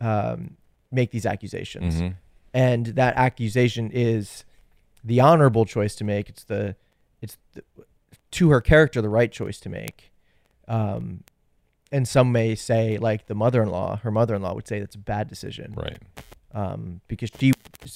um, 0.01 0.57
make 0.91 1.11
these 1.11 1.27
accusations. 1.27 1.97
Mm-hmm. 1.97 2.14
And 2.55 2.87
that 2.87 3.16
accusation 3.16 3.91
is 3.93 4.45
the 5.05 5.20
honorable 5.20 5.66
choice 5.66 5.95
to 5.97 6.05
make. 6.05 6.29
It's 6.29 6.45
the 6.45 6.77
it's 7.20 7.37
the, 7.53 7.62
to 8.33 8.51
her 8.51 8.61
character 8.61 9.03
the 9.03 9.09
right 9.09 9.31
choice 9.31 9.61
to 9.61 9.68
make. 9.68 10.11
Um, 10.68 11.22
and 11.93 12.09
some 12.09 12.33
may 12.33 12.55
say, 12.55 12.99
like 12.99 13.27
the 13.27 13.35
mother-in-law, 13.35 13.99
her 13.99 14.11
mother-in-law 14.11 14.55
would 14.55 14.66
say 14.66 14.81
that's 14.81 14.97
a 14.97 14.99
bad 14.99 15.29
decision 15.29 15.74
right 15.77 15.99
um, 16.57 17.01
because 17.07 17.31
she 17.39 17.53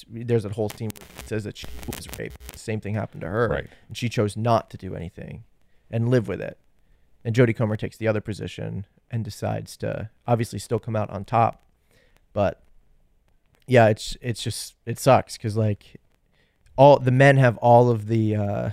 there's 0.09 0.45
a 0.45 0.49
whole 0.49 0.69
scene 0.69 0.89
where 0.97 1.07
it 1.19 1.27
says 1.27 1.43
that 1.45 1.57
she 1.57 1.67
was 1.87 2.07
raped. 2.19 2.37
The 2.53 2.59
same 2.59 2.79
thing 2.79 2.93
happened 2.93 3.21
to 3.21 3.27
her, 3.27 3.47
Right. 3.49 3.67
and 3.87 3.97
she 3.97 4.07
chose 4.07 4.37
not 4.37 4.69
to 4.69 4.77
do 4.77 4.95
anything 4.95 5.43
and 5.89 6.09
live 6.09 6.27
with 6.27 6.39
it. 6.41 6.57
And 7.25 7.35
Jodie 7.35 7.55
Comer 7.55 7.75
takes 7.75 7.97
the 7.97 8.07
other 8.07 8.21
position 8.21 8.85
and 9.09 9.23
decides 9.25 9.75
to 9.77 10.09
obviously 10.27 10.59
still 10.59 10.79
come 10.79 10.95
out 10.95 11.09
on 11.09 11.25
top, 11.25 11.63
but 12.33 12.61
yeah, 13.67 13.87
it's 13.87 14.15
it's 14.21 14.43
just 14.43 14.75
it 14.85 14.99
sucks 14.99 15.37
because 15.37 15.57
like 15.57 15.97
all 16.77 16.99
the 16.99 17.11
men 17.11 17.37
have 17.37 17.57
all 17.57 17.89
of 17.89 18.07
the 18.07 18.35
uh, 18.35 18.69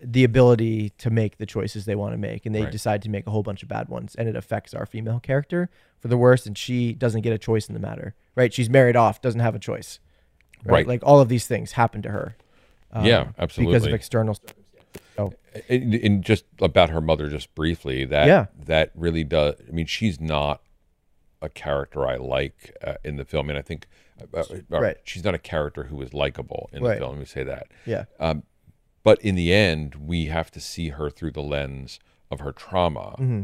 the 0.00 0.24
ability 0.24 0.90
to 0.98 1.08
make 1.10 1.38
the 1.38 1.46
choices 1.46 1.84
they 1.84 1.94
want 1.94 2.12
to 2.12 2.18
make, 2.18 2.44
and 2.46 2.54
they 2.54 2.62
Right. 2.64 2.72
decide 2.72 3.00
to 3.02 3.10
make 3.10 3.26
a 3.26 3.30
whole 3.30 3.42
bunch 3.44 3.62
of 3.62 3.68
bad 3.68 3.88
ones, 3.88 4.14
and 4.16 4.28
it 4.28 4.34
affects 4.36 4.74
our 4.74 4.86
female 4.86 5.20
character 5.20 5.70
for 6.00 6.08
the 6.08 6.16
worst, 6.18 6.46
and 6.46 6.58
she 6.58 6.92
doesn't 6.92 7.20
get 7.22 7.32
a 7.32 7.38
choice 7.38 7.68
in 7.68 7.74
the 7.74 7.80
matter. 7.80 8.14
Right? 8.34 8.52
She's 8.52 8.68
married 8.68 8.96
off, 8.96 9.20
doesn't 9.22 9.40
have 9.40 9.54
a 9.54 9.58
choice. 9.60 10.00
Right. 10.64 10.86
Like 10.86 11.02
all 11.04 11.20
of 11.20 11.28
these 11.28 11.46
things 11.46 11.72
happen 11.72 12.02
to 12.02 12.10
her. 12.10 12.36
um, 12.92 13.04
Yeah, 13.04 13.28
Because 13.38 13.84
of 13.86 13.92
external 13.92 14.34
circumstances. 14.34 14.64
So 15.16 15.34
and, 15.68 15.94
and 15.94 16.24
just 16.24 16.44
about 16.60 16.90
her 16.90 17.00
mother 17.00 17.28
just 17.28 17.54
briefly 17.54 18.04
that 18.06 18.26
Yeah. 18.26 18.46
that 18.66 18.90
really 18.94 19.24
does 19.24 19.56
i 19.68 19.70
mean 19.72 19.84
she's 19.86 20.18
not 20.20 20.62
a 21.42 21.48
character 21.48 22.06
i 22.06 22.16
like 22.16 22.74
uh, 22.82 22.94
in 23.04 23.16
the 23.16 23.24
film 23.24 23.50
and 23.50 23.58
i 23.58 23.62
think 23.62 23.86
uh, 24.34 24.38
uh, 24.40 24.44
Right. 24.70 24.96
she's 25.04 25.24
not 25.24 25.34
a 25.34 25.38
character 25.38 25.84
who 25.84 26.00
is 26.02 26.14
likable 26.14 26.70
in 26.72 26.82
Right. 26.82 26.94
the 26.94 26.98
film 27.00 27.10
let 27.12 27.18
me 27.18 27.24
say 27.26 27.42
that 27.44 27.68
yeah, 27.84 28.04
but 29.08 29.20
in 29.28 29.34
the 29.42 29.50
end 29.52 29.94
we 30.12 30.26
have 30.26 30.50
to 30.50 30.60
see 30.60 30.88
her 30.90 31.08
through 31.16 31.30
the 31.32 31.42
lens 31.54 31.98
of 32.30 32.40
her 32.40 32.52
trauma 32.52 33.08
Mm-hmm. 33.18 33.42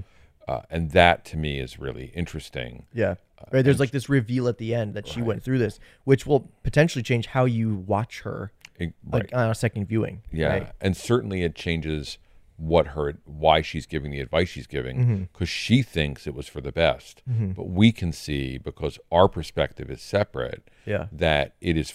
uh, 0.50 0.60
and 0.74 0.90
that 0.92 1.24
to 1.30 1.36
me 1.44 1.52
is 1.58 1.78
really 1.78 2.06
interesting 2.22 2.86
yeah. 2.92 3.14
Right. 3.52 3.62
There's 3.64 3.80
like 3.84 3.90
this 3.90 4.08
reveal 4.08 4.48
at 4.48 4.56
the 4.58 4.74
end 4.74 4.94
that 4.94 5.06
she 5.06 5.20
went 5.20 5.42
through 5.42 5.58
this, 5.58 5.78
which 6.04 6.22
will 6.26 6.42
potentially 6.62 7.02
change 7.02 7.26
how 7.26 7.44
you 7.44 7.74
watch 7.74 8.14
her, 8.26 8.52
It- 8.78 8.94
like 9.12 9.30
on 9.34 9.50
a 9.50 9.54
second 9.54 9.82
viewing. 9.86 10.22
Yeah, 10.32 10.46
right? 10.48 10.68
and 10.80 10.96
certainly 10.96 11.42
it 11.42 11.54
changes 11.54 12.16
what 12.56 12.86
her 12.94 13.18
why 13.26 13.60
she's 13.60 13.84
giving 13.84 14.10
the 14.12 14.20
advice 14.20 14.48
she's 14.48 14.66
giving 14.78 14.96
Mm-hmm. 14.98 15.22
because 15.32 15.50
she 15.50 15.82
thinks 15.82 16.26
it 16.26 16.34
was 16.34 16.48
for 16.48 16.62
the 16.62 16.72
best. 16.72 17.22
But 17.26 17.68
we 17.68 17.92
can 17.92 18.12
see 18.12 18.56
because 18.56 18.98
our 19.12 19.28
perspective 19.28 19.90
is 19.90 20.00
separate 20.00 20.62
Yeah. 20.86 21.06
that 21.12 21.46
it 21.60 21.76
is 21.76 21.88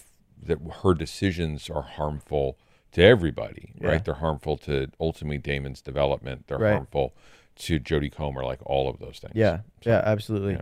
that 0.48 0.58
her 0.82 0.94
decisions 0.94 1.68
are 1.68 1.82
harmful 1.98 2.58
to 2.92 3.02
everybody, 3.02 3.72
Yeah. 3.80 3.88
right? 3.88 4.04
They're 4.04 4.14
harmful 4.14 4.56
to 4.58 4.88
ultimately 5.00 5.38
Damon's 5.38 5.80
development. 5.80 6.46
They're 6.46 6.58
Right. 6.58 6.72
harmful 6.72 7.14
to 7.56 7.78
Jodie 7.78 8.12
Comer, 8.12 8.42
like 8.44 8.58
all 8.66 8.88
of 8.88 8.98
those 8.98 9.18
things. 9.18 9.32
Yeah, 9.34 9.58
yeah, 9.84 10.02
absolutely. 10.04 10.54
yeah. 10.54 10.60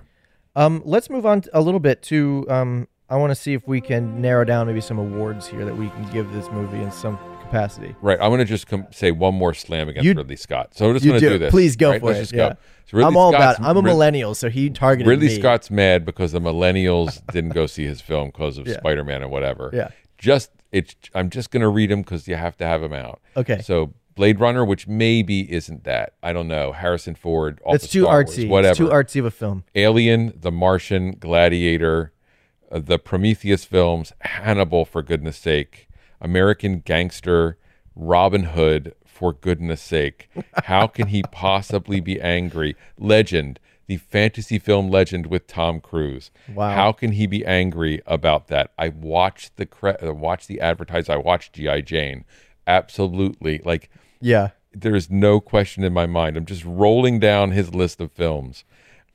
Um, 0.56 0.82
let's 0.84 1.08
move 1.10 1.24
on 1.26 1.42
a 1.52 1.60
little 1.60 1.80
bit 1.80 2.02
to. 2.04 2.46
Um, 2.48 2.88
I 3.10 3.16
want 3.16 3.30
to 3.30 3.34
see 3.34 3.54
if 3.54 3.66
we 3.66 3.80
can 3.80 4.20
narrow 4.20 4.44
down 4.44 4.66
maybe 4.66 4.80
some 4.82 4.98
awards 4.98 5.46
here 5.46 5.64
that 5.64 5.76
we 5.76 5.88
can 5.88 6.10
give 6.12 6.30
this 6.32 6.50
movie 6.50 6.82
in 6.82 6.90
some 6.90 7.18
capacity. 7.40 7.94
Right. 8.02 8.18
I'm 8.20 8.28
going 8.28 8.40
to 8.40 8.44
just 8.44 8.66
com- 8.66 8.86
say 8.90 9.12
one 9.12 9.34
more 9.34 9.54
slam 9.54 9.88
against 9.88 10.04
You- 10.04 10.12
Ridley 10.12 10.36
Scott. 10.36 10.74
So 10.74 10.86
we're 10.88 10.92
just 10.94 11.06
going 11.06 11.18
to 11.18 11.26
do. 11.26 11.32
do 11.34 11.38
this. 11.38 11.50
Please 11.50 11.74
go 11.76 11.90
right? 11.92 12.00
for 12.00 12.06
Let's 12.08 12.18
it. 12.18 12.22
just 12.24 12.34
yeah. 12.34 12.54
So 12.90 12.98
I'm 13.06 13.16
all 13.16 13.32
Scott's- 13.32 13.58
about. 13.60 13.70
I'm 13.70 13.76
a 13.78 13.82
millennial, 13.82 14.34
so 14.34 14.50
he 14.50 14.68
targeted 14.68 15.08
Ridley 15.08 15.28
me. 15.28 15.38
Scott's 15.38 15.70
mad 15.70 16.04
because 16.04 16.32
the 16.32 16.40
millennials 16.40 17.22
didn't 17.32 17.50
go 17.54 17.66
see 17.66 17.86
his 17.86 18.02
film 18.02 18.28
because 18.28 18.58
of 18.58 18.66
Yeah. 18.68 18.76
Spider 18.76 19.04
Man 19.04 19.22
or 19.22 19.28
whatever. 19.28 19.70
Yeah. 19.72 19.88
Just 20.18 20.50
it's. 20.72 20.94
I'm 21.14 21.30
just 21.30 21.50
going 21.50 21.62
to 21.62 21.68
read 21.68 21.90
them 21.90 22.02
because 22.02 22.28
you 22.28 22.34
have 22.36 22.56
to 22.58 22.64
have 22.66 22.80
them 22.82 22.92
out. 22.92 23.20
Okay. 23.36 23.60
So 23.62 23.94
Blade 24.14 24.40
Runner, 24.40 24.64
which 24.64 24.86
maybe 24.88 25.50
isn't 25.52 25.84
that. 25.84 26.14
I 26.22 26.32
don't 26.32 26.48
know. 26.48 26.72
Harrison 26.72 27.14
Ford. 27.14 27.60
All 27.64 27.72
That's 27.72 27.84
the 27.84 27.88
too 27.90 28.02
Star 28.02 28.14
Wars, 28.24 28.36
artsy. 28.36 28.48
whatever. 28.48 28.70
It's 28.72 28.78
too 28.78 28.88
artsy 28.88 29.20
of 29.20 29.26
a 29.26 29.30
film. 29.30 29.64
Alien, 29.76 30.32
The 30.36 30.50
Martian, 30.50 31.12
Gladiator, 31.12 32.12
uh, 32.70 32.80
the 32.80 32.98
Prometheus 32.98 33.64
films, 33.64 34.12
Hannibal, 34.20 34.84
for 34.84 35.02
goodness 35.02 35.36
sake, 35.36 35.88
American 36.20 36.80
Gangster, 36.80 37.56
Robin 37.94 38.42
Hood, 38.42 38.94
for 39.06 39.32
goodness 39.32 39.80
sake. 39.80 40.28
How 40.64 40.86
can 40.88 41.08
he 41.08 41.22
possibly 41.22 42.00
be 42.00 42.20
angry? 42.20 42.74
Legend, 42.98 43.60
the 43.88 43.96
fantasy 43.96 44.58
film 44.60 44.88
legend 44.90 45.26
with 45.26 45.46
Tom 45.48 45.80
Cruise. 45.80 46.30
Wow. 46.54 46.70
How 46.74 46.92
can 46.92 47.12
he 47.12 47.26
be 47.26 47.44
angry 47.44 48.00
about 48.06 48.46
that? 48.48 48.70
I 48.78 48.90
watched 48.90 49.56
the 49.56 49.66
cre- 49.66 49.96
uh, 50.02 50.14
watched 50.14 50.46
the 50.46 50.60
advertise. 50.60 51.08
I 51.08 51.16
watched 51.16 51.54
GI 51.54 51.82
Jane. 51.82 52.24
Absolutely, 52.66 53.60
like 53.64 53.90
Yeah. 54.20 54.50
there 54.72 54.94
is 54.94 55.10
no 55.10 55.40
question 55.40 55.82
in 55.84 55.92
my 55.92 56.06
mind. 56.06 56.36
I'm 56.36 56.44
just 56.46 56.64
rolling 56.64 57.18
down 57.18 57.50
his 57.52 57.74
list 57.74 57.98
of 58.00 58.12
films, 58.12 58.64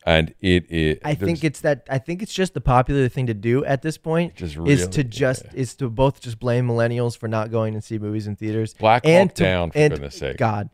and 0.08 0.34
it 0.42 0.66
is. 0.72 0.98
I 1.06 1.14
think 1.14 1.44
it's 1.44 1.62
that. 1.62 1.86
I 1.88 2.00
think 2.00 2.24
it's 2.24 2.34
just 2.34 2.56
the 2.56 2.62
popular 2.62 3.08
thing 3.08 3.28
to 3.28 3.34
do 3.36 3.64
at 3.66 3.84
this 3.84 3.98
point. 4.00 4.36
Just 4.36 4.58
is 4.58 4.88
to 4.88 5.02
really- 5.02 5.10
just 5.10 5.46
is 5.54 5.76
to 5.76 5.90
both 5.90 6.20
just 6.20 6.40
blame 6.40 6.68
millennials 6.68 7.16
for 7.16 7.28
not 7.28 7.52
going 7.52 7.76
and 7.76 7.84
see 7.84 8.00
movies 8.00 8.26
in 8.26 8.36
theaters. 8.36 8.74
Black 8.74 9.06
and 9.06 9.30
Hawk 9.30 9.36
to, 9.36 9.44
Down, 9.44 9.72
for 9.72 9.78
and, 9.78 9.94
goodness 9.94 10.18
sake. 10.18 10.38
God, 10.38 10.70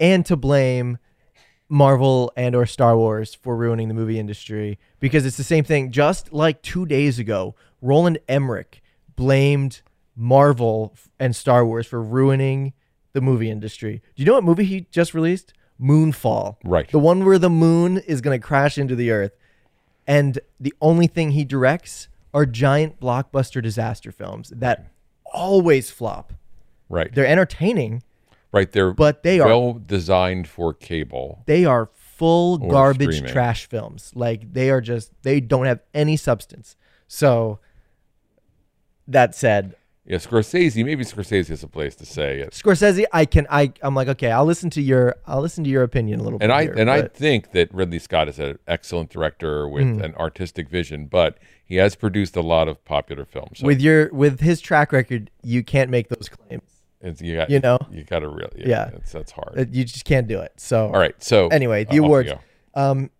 and 0.00 0.24
to 0.26 0.34
blame 0.36 0.96
Marvel 1.68 2.32
and 2.36 2.54
or 2.54 2.66
Star 2.66 2.96
Wars 2.96 3.34
for 3.34 3.56
ruining 3.56 3.88
the 3.88 3.94
movie 3.94 4.18
industry 4.18 4.78
because 5.00 5.26
it's 5.26 5.36
the 5.36 5.44
same 5.44 5.64
thing. 5.64 5.90
Just 5.90 6.32
like 6.32 6.62
two 6.62 6.86
days 6.86 7.18
ago, 7.18 7.54
Roland 7.82 8.18
Emmerich 8.28 8.82
blamed 9.16 9.82
Marvel 10.16 10.94
and 11.18 11.36
Star 11.36 11.64
Wars 11.66 11.86
for 11.86 12.02
ruining 12.02 12.72
the 13.12 13.20
movie 13.20 13.50
industry. 13.50 14.02
Do 14.16 14.22
you 14.22 14.26
know 14.26 14.34
what 14.34 14.44
movie 14.44 14.64
he 14.64 14.86
just 14.90 15.14
released? 15.14 15.52
Moonfall. 15.80 16.56
Right. 16.64 16.90
The 16.90 16.98
one 16.98 17.24
where 17.24 17.38
the 17.38 17.50
moon 17.50 17.98
is 17.98 18.20
going 18.20 18.38
to 18.38 18.44
crash 18.44 18.78
into 18.78 18.96
the 18.96 19.10
earth. 19.10 19.32
And 20.06 20.40
the 20.58 20.74
only 20.80 21.06
thing 21.06 21.32
he 21.32 21.44
directs 21.44 22.08
are 22.34 22.46
giant 22.46 22.98
blockbuster 22.98 23.62
disaster 23.62 24.10
films 24.10 24.50
that 24.56 24.86
always 25.32 25.90
flop. 25.90 26.32
right. 26.88 27.14
They're 27.14 27.26
entertaining, 27.26 28.02
right. 28.52 28.70
They're 28.72 28.92
but 28.92 29.22
they 29.22 29.40
are- 29.40 29.46
well 29.48 29.72
designed 29.74 30.48
for 30.48 30.72
cable. 30.74 31.42
they 31.46 31.64
are 31.64 31.90
full 31.94 32.58
garbage 32.58 33.14
streaming. 33.16 33.32
trash 33.32 33.66
films. 33.66 34.10
Like 34.14 34.52
they 34.52 34.70
are 34.70 34.80
just 34.80 35.12
they 35.22 35.40
don't 35.40 35.66
have 35.66 35.80
any 35.94 36.16
substance. 36.16 36.76
So 37.06 37.60
that 39.06 39.34
said, 39.34 39.74
Yeah, 40.04 40.16
Scorsese. 40.16 40.84
Maybe 40.84 41.04
Scorsese 41.04 41.50
is 41.50 41.62
a 41.62 41.68
place 41.68 41.94
to 41.96 42.06
say 42.06 42.40
it. 42.40 42.50
Scorsese, 42.52 43.04
I 43.12 43.24
can 43.24 43.46
I 43.50 43.72
I'm 43.82 43.94
like 43.94 44.08
okay, 44.08 44.30
I'll 44.30 44.44
listen 44.44 44.68
to 44.70 44.82
your 44.82 45.16
I'll 45.26 45.40
listen 45.40 45.64
to 45.64 45.70
your 45.70 45.82
opinion 45.82 46.20
a 46.20 46.22
little 46.22 46.38
bit. 46.38 46.44
and 46.44 46.50
bit. 46.50 46.56
I 46.56 46.62
here, 46.64 46.74
and 46.76 46.90
I 46.90 47.02
think 47.08 47.52
that 47.52 47.72
Ridley 47.72 47.98
Scott 47.98 48.28
is 48.28 48.38
an 48.38 48.58
excellent 48.66 49.10
director 49.10 49.68
with 49.68 49.84
Mm. 49.84 50.02
an 50.04 50.14
artistic 50.16 50.68
vision, 50.68 51.06
but 51.06 51.38
he 51.64 51.76
has 51.76 51.94
produced 51.94 52.34
a 52.36 52.42
lot 52.42 52.66
of 52.68 52.84
popular 52.84 53.24
films. 53.24 53.58
So 53.60 53.66
with 53.66 53.80
your 53.80 54.12
with 54.12 54.40
his 54.40 54.60
track 54.60 54.92
record, 54.92 55.30
you 55.42 55.62
can't 55.62 55.90
make 55.90 56.08
those 56.08 56.28
claims. 56.28 56.62
It's, 57.00 57.20
you, 57.20 57.36
got, 57.36 57.50
you 57.50 57.60
know? 57.60 57.78
you 57.90 58.04
got 58.04 58.20
to 58.20 58.28
really 58.28 58.60
yeah, 58.60 58.68
Yeah. 58.68 58.90
It's, 58.96 59.12
that's 59.12 59.32
hard. 59.32 59.58
Uh, 59.58 59.64
You 59.70 59.84
just 59.84 60.04
can't 60.04 60.26
do 60.26 60.40
it. 60.40 60.52
So 60.56 60.86
All 60.86 60.98
right, 60.98 61.14
so 61.22 61.48
Anyway, 61.48 61.84
uh, 61.84 61.90
the 61.90 62.00
we 62.00 62.06
awards. 62.06 62.32
Um, 62.74 63.10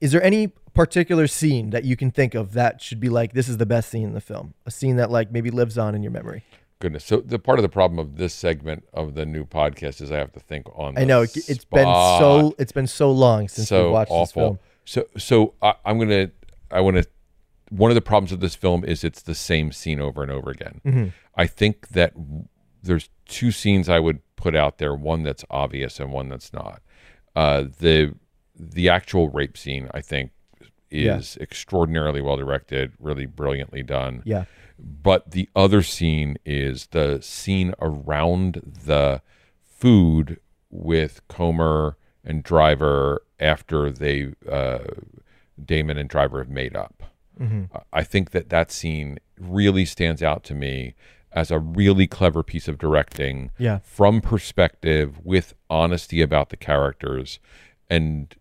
is 0.00 0.12
there 0.12 0.22
any 0.22 0.48
particular 0.72 1.26
scene 1.26 1.70
that 1.70 1.84
you 1.84 1.96
can 1.96 2.10
think 2.10 2.34
of 2.34 2.52
that 2.54 2.80
should 2.80 3.00
be 3.00 3.08
like 3.08 3.32
this 3.32 3.48
is 3.48 3.58
the 3.58 3.66
best 3.66 3.90
scene 3.90 4.04
in 4.04 4.14
the 4.14 4.20
film? 4.20 4.54
A 4.66 4.70
scene 4.70 4.96
that 4.96 5.10
like 5.10 5.30
maybe 5.30 5.50
lives 5.50 5.76
on 5.78 5.94
in 5.94 6.02
your 6.02 6.12
memory. 6.12 6.44
Goodness. 6.80 7.04
So 7.04 7.18
the 7.18 7.38
part 7.38 7.58
of 7.58 7.62
the 7.62 7.68
problem 7.68 7.98
of 7.98 8.16
this 8.16 8.32
segment 8.32 8.84
of 8.94 9.14
the 9.14 9.26
new 9.26 9.44
podcast 9.44 10.00
is 10.00 10.10
I 10.10 10.16
have 10.16 10.32
to 10.32 10.40
think 10.40 10.66
on. 10.74 10.96
I 10.96 11.04
know 11.04 11.22
it, 11.22 11.36
it's 11.36 11.66
been 11.66 11.84
so 11.84 12.54
it's 12.58 12.72
been 12.72 12.86
so 12.86 13.10
long 13.10 13.48
since 13.48 13.70
we 13.70 13.76
so 13.76 13.92
watched 13.92 14.10
this 14.10 14.32
film. 14.32 14.58
So 14.86 15.04
so 15.18 15.54
I, 15.60 15.74
I'm 15.84 15.98
gonna 15.98 16.30
I 16.70 16.80
want 16.80 16.96
to. 16.96 17.04
One 17.68 17.90
of 17.90 17.94
the 17.94 18.00
problems 18.00 18.32
of 18.32 18.40
this 18.40 18.56
film 18.56 18.84
is 18.84 19.04
it's 19.04 19.22
the 19.22 19.34
same 19.34 19.70
scene 19.70 20.00
over 20.00 20.22
and 20.22 20.32
over 20.32 20.50
again. 20.50 20.80
Mm-hmm. 20.84 21.08
I 21.36 21.46
think 21.46 21.88
that 21.90 22.14
there's 22.82 23.10
two 23.26 23.50
scenes 23.50 23.88
I 23.88 23.98
would 24.00 24.20
put 24.36 24.54
out 24.56 24.78
there. 24.78 24.94
One 24.94 25.22
that's 25.22 25.44
obvious 25.50 26.00
and 26.00 26.12
one 26.12 26.28
that's 26.28 26.52
not. 26.52 26.82
Uh, 27.36 27.64
the 27.78 28.14
the 28.58 28.88
actual 28.88 29.28
rape 29.30 29.56
scene 29.56 29.88
I 29.94 30.00
think 30.00 30.32
Yeah. 30.90 31.16
is 31.18 31.36
extraordinarily 31.40 32.20
well 32.20 32.36
directed, 32.36 32.92
really 32.98 33.26
brilliantly 33.26 33.82
done. 33.82 34.22
Yeah. 34.24 34.44
But 34.78 35.30
the 35.32 35.48
other 35.54 35.82
scene 35.82 36.36
is 36.44 36.86
the 36.88 37.20
scene 37.22 37.74
around 37.80 38.60
the 38.84 39.22
food 39.64 40.40
with 40.70 41.20
Comer 41.28 41.96
and 42.24 42.42
Driver 42.42 43.22
after 43.38 43.90
they 43.90 44.32
uh, 44.50 44.78
Damon 45.62 45.96
and 45.98 46.08
Driver 46.08 46.38
have 46.38 46.50
made 46.50 46.76
up. 46.76 47.02
I- 47.40 47.66
I 47.92 48.04
think 48.04 48.32
that 48.32 48.50
that 48.50 48.70
scene 48.70 49.18
really 49.38 49.86
stands 49.86 50.22
out 50.22 50.44
to 50.44 50.54
me 50.54 50.94
as 51.32 51.50
a 51.50 51.58
really 51.58 52.06
clever 52.06 52.42
piece 52.42 52.68
of 52.68 52.78
directing 52.78 53.50
Yeah. 53.58 53.78
from 53.84 54.20
perspective 54.20 55.18
with 55.24 55.54
honesty 55.68 56.22
about 56.22 56.50
the 56.50 56.56
characters 56.56 57.38
and 57.88 58.34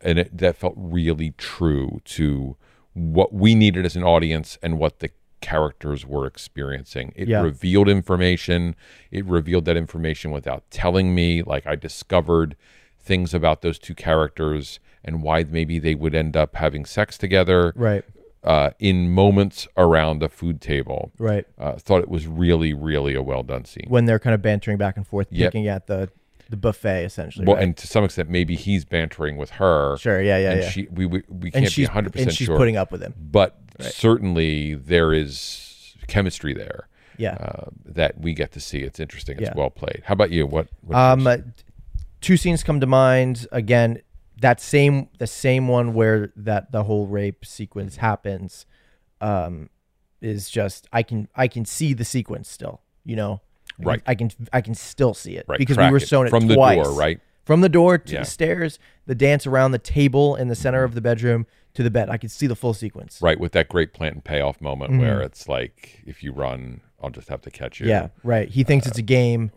and 0.00 0.18
it, 0.18 0.36
that 0.36 0.56
felt 0.56 0.74
really 0.76 1.32
true 1.38 2.00
to 2.04 2.56
what 2.94 3.32
we 3.32 3.54
needed 3.54 3.84
as 3.86 3.96
an 3.96 4.02
audience 4.02 4.58
and 4.62 4.78
what 4.78 4.98
the 5.00 5.10
characters 5.40 6.04
were 6.06 6.26
experiencing 6.26 7.12
it 7.16 7.26
Yeah. 7.28 7.40
revealed 7.42 7.88
information 7.88 8.74
it 9.10 9.24
revealed 9.24 9.64
that 9.66 9.76
information 9.76 10.30
without 10.32 10.70
telling 10.70 11.14
me 11.14 11.42
like 11.42 11.66
i 11.66 11.76
discovered 11.76 12.56
things 12.98 13.32
about 13.32 13.62
those 13.62 13.78
two 13.78 13.94
characters 13.94 14.80
and 15.02 15.22
why 15.22 15.44
maybe 15.44 15.78
they 15.78 15.94
would 15.94 16.14
end 16.14 16.36
up 16.36 16.56
having 16.56 16.84
sex 16.84 17.16
together 17.16 17.72
Right. 17.74 18.04
Uh, 18.44 18.70
in 18.78 19.10
moments 19.10 19.68
around 19.76 20.20
the 20.20 20.28
food 20.28 20.60
table 20.60 21.12
Right. 21.18 21.46
uh, 21.58 21.72
thought 21.74 22.00
it 22.02 22.08
was 22.08 22.26
really 22.26 22.72
really 22.72 23.14
a 23.14 23.22
well 23.22 23.42
done 23.42 23.64
scene 23.66 23.86
When 23.88 24.06
they're 24.06 24.18
kind 24.18 24.34
of 24.34 24.40
bantering 24.42 24.78
back 24.78 24.96
and 24.96 25.06
forth, 25.06 25.28
Yep. 25.30 25.52
picking 25.52 25.68
at 25.68 25.86
the 25.86 26.10
the 26.48 26.56
buffet 26.56 27.04
essentially. 27.04 27.46
well, 27.46 27.54
right? 27.56 27.62
and 27.62 27.76
to 27.76 27.86
some 27.86 28.02
extent, 28.02 28.28
maybe 28.28 28.56
he's 28.56 28.84
bantering 28.84 29.36
with 29.36 29.50
her. 29.50 29.96
Sure, 29.98 30.20
yeah, 30.20 30.36
yeah, 30.38 30.50
and 30.50 30.60
yeah. 30.62 30.68
she, 30.70 30.88
we, 30.90 31.06
we, 31.06 31.22
we 31.28 31.50
can't 31.52 31.64
be 31.66 31.70
she's 31.70 31.86
100 31.86 32.16
and 32.16 32.32
she's 32.32 32.48
putting 32.48 32.76
up 32.76 32.90
with 32.90 33.00
him. 33.02 33.14
but 33.20 33.56
certainly 33.80 34.74
there 34.74 35.12
is 35.12 35.94
chemistry 36.08 36.52
there 36.54 36.88
Yeah. 37.18 37.34
uh, 37.34 37.66
that 37.84 38.18
we 38.20 38.34
get 38.34 38.50
to 38.52 38.60
see. 38.60 38.78
It's 38.80 38.98
interesting. 38.98 39.36
It's 39.38 39.46
Yeah. 39.48 39.52
well 39.56 39.70
played. 39.70 40.02
How 40.06 40.14
about 40.14 40.30
you? 40.32 40.44
What? 40.46 40.66
what's 40.80 40.96
Um, 40.98 41.26
uh, 41.26 41.36
two 42.20 42.36
scenes 42.36 42.62
come 42.64 42.80
to 42.80 42.86
mind. 42.86 43.46
Again, 43.52 44.00
that 44.40 44.60
same 44.60 45.08
the 45.18 45.26
same 45.26 45.68
one 45.68 45.94
where 45.94 46.32
that 46.36 46.72
the 46.72 46.84
whole 46.84 47.06
rape 47.06 47.44
sequence 47.44 47.96
happens, 47.96 48.66
um, 49.20 49.70
is 50.20 50.50
just 50.50 50.86
I 50.92 51.02
can 51.02 51.28
I 51.34 51.48
can 51.48 51.64
see 51.64 51.92
the 51.94 52.04
sequence 52.04 52.48
still. 52.48 52.80
You 53.04 53.16
know, 53.16 53.40
I 53.78 53.82
can- 53.82 53.84
Right. 53.86 54.02
I 54.06 54.14
can 54.14 54.30
I 54.52 54.60
can 54.60 54.74
still 54.74 55.14
see 55.14 55.36
it 55.36 55.44
Right, 55.48 55.58
because 55.58 55.76
we 55.78 55.90
were 55.90 56.00
shown 56.00 56.26
it 56.26 56.30
from 56.30 56.46
the 56.48 56.54
twice. 56.56 56.82
door, 56.84 56.92
right? 56.94 57.20
From 57.44 57.62
the 57.62 57.68
door 57.68 57.98
to 57.98 58.12
Yeah. 58.12 58.20
the 58.20 58.26
stairs, 58.26 58.78
the 59.06 59.14
dance 59.14 59.46
around 59.46 59.72
the 59.72 59.78
table 59.78 60.36
in 60.36 60.48
the 60.48 60.54
center 60.54 60.84
of 60.84 60.94
the 60.94 61.00
bedroom 61.00 61.46
to 61.74 61.82
the 61.82 61.90
bed. 61.90 62.08
I 62.10 62.16
could 62.16 62.30
see 62.30 62.46
the 62.46 62.54
full 62.56 62.74
sequence. 62.74 63.18
right 63.22 63.38
with 63.40 63.52
that 63.52 63.68
great 63.68 63.92
plant 63.94 64.14
and 64.16 64.24
payoff 64.24 64.60
moment 64.60 64.98
where 65.00 65.20
it's 65.22 65.48
like, 65.48 66.02
if 66.06 66.22
you 66.22 66.32
run, 66.32 66.80
I'll 67.02 67.10
just 67.10 67.28
have 67.28 67.40
to 67.42 67.50
catch 67.50 67.80
you. 67.80 67.84
Mm-hmm. 67.86 67.90
Yeah, 67.90 68.08
right. 68.22 68.48
He 68.48 68.62
thinks 68.64 68.86
Uh, 68.86 68.90
it's 68.90 68.98
a 68.98 69.02
game. 69.02 69.50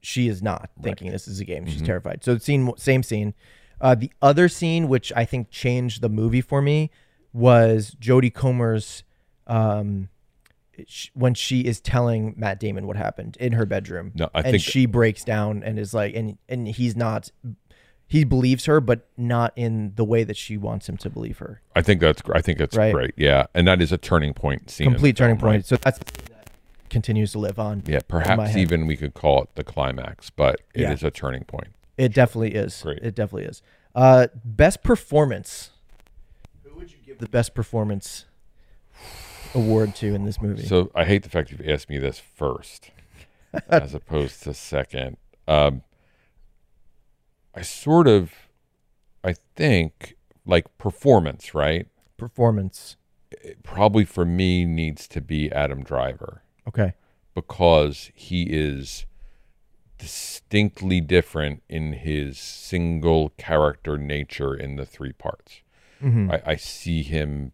She 0.00 0.28
is 0.28 0.40
not 0.42 0.70
thinking 0.82 1.10
this 1.10 1.26
is 1.26 1.40
a 1.40 1.44
game. 1.44 1.64
Mm-hmm. 1.64 1.72
She's 1.72 1.82
terrified. 1.82 2.22
So 2.22 2.38
scene, 2.38 2.70
same 2.76 3.02
scene. 3.02 3.34
Uh, 3.80 3.94
the 3.94 4.10
other 4.22 4.48
scene, 4.48 4.88
which 4.88 5.12
I 5.14 5.24
think 5.24 5.50
changed 5.50 6.00
the 6.02 6.08
movie 6.08 6.40
for 6.40 6.62
me, 6.62 6.90
was 7.32 7.94
Jodie 8.00 8.32
Comer's 8.32 9.02
um, 9.46 10.08
sh- 10.86 11.08
when 11.14 11.34
she 11.34 11.60
is 11.60 11.80
telling 11.80 12.34
Matt 12.36 12.58
Damon 12.58 12.86
what 12.86 12.96
happened 12.96 13.36
in 13.38 13.52
her 13.52 13.66
bedroom. 13.66 14.12
No, 14.14 14.30
I 14.34 14.40
and 14.40 14.50
think- 14.52 14.62
she 14.62 14.86
breaks 14.86 15.24
down 15.24 15.62
and 15.62 15.78
is 15.78 15.92
like, 15.94 16.14
and 16.14 16.38
and 16.48 16.66
he's 16.68 16.96
not. 16.96 17.30
He 18.08 18.22
believes 18.22 18.66
her, 18.66 18.80
but 18.80 19.08
not 19.16 19.52
in 19.56 19.92
the 19.96 20.04
way 20.04 20.22
that 20.22 20.36
she 20.36 20.56
wants 20.56 20.88
him 20.88 20.96
to 20.98 21.10
believe 21.10 21.38
her. 21.38 21.60
I 21.74 21.82
think 21.82 22.00
that's. 22.00 22.22
I 22.32 22.40
think 22.40 22.58
that's 22.58 22.76
Right. 22.76 22.92
great. 22.94 23.14
Yeah, 23.16 23.46
and 23.52 23.66
that 23.66 23.82
is 23.82 23.90
a 23.92 23.98
turning 23.98 24.32
point 24.32 24.70
scene. 24.70 24.86
in 24.86 24.92
the 24.92 24.96
Complete 24.96 25.16
turning 25.16 25.36
film, 25.38 25.46
right? 25.50 25.54
point. 25.56 25.66
So 25.66 25.76
that's 25.76 25.98
that 25.98 26.50
continues 26.88 27.32
to 27.32 27.40
live 27.40 27.58
on. 27.58 27.82
Yeah, 27.86 27.98
perhaps 28.06 28.50
head. 28.52 28.58
even 28.58 28.86
we 28.86 28.96
could 28.96 29.12
call 29.14 29.42
it 29.42 29.48
the 29.56 29.64
climax, 29.64 30.30
but 30.30 30.60
it 30.72 30.88
is 30.88 31.02
Yeah. 31.02 31.08
a 31.08 31.10
turning 31.10 31.42
point. 31.44 31.68
It 31.96 32.12
definitely 32.14 32.54
is. 32.54 32.82
Great. 32.82 32.98
It 33.02 33.14
definitely 33.14 33.44
is. 33.48 33.62
Uh, 33.94 34.26
best 34.44 34.82
performance. 34.82 35.70
Who 36.64 36.74
would 36.76 36.90
you 36.90 36.98
give 37.04 37.18
the 37.18 37.28
best 37.28 37.54
performance 37.54 38.26
award 39.54 39.94
to 39.96 40.14
in 40.14 40.24
this 40.24 40.40
movie? 40.40 40.66
So 40.66 40.90
I 40.94 41.04
hate 41.04 41.22
the 41.22 41.30
fact 41.30 41.50
you've 41.50 41.66
asked 41.66 41.88
me 41.88 41.98
this 41.98 42.18
first, 42.18 42.90
as 43.68 43.94
opposed 43.94 44.42
to 44.42 44.52
second. 44.54 45.16
Um, 45.48 45.82
I 47.54 47.62
sort 47.62 48.06
of, 48.08 48.32
I 49.24 49.34
think, 49.54 50.16
like 50.44 50.76
performance, 50.78 51.54
right? 51.54 51.86
performance. 52.18 52.96
It 53.30 53.62
probably 53.62 54.04
for 54.06 54.24
me 54.24 54.64
needs 54.64 55.06
to 55.08 55.20
be 55.20 55.50
Adam 55.52 55.82
Driver 55.82 56.42
Okay. 56.66 56.94
because 57.34 58.10
he 58.14 58.44
is 58.44 59.04
distinctly 59.98 61.00
different 61.00 61.62
in 61.68 61.92
his 61.94 62.38
single 62.38 63.30
character 63.38 63.98
nature 63.98 64.54
in 64.54 64.76
the 64.76 64.86
three 64.86 65.12
parts. 65.12 65.60
Mm-hmm. 66.02 66.30
I, 66.30 66.42
I 66.44 66.56
see 66.56 67.02
him 67.02 67.52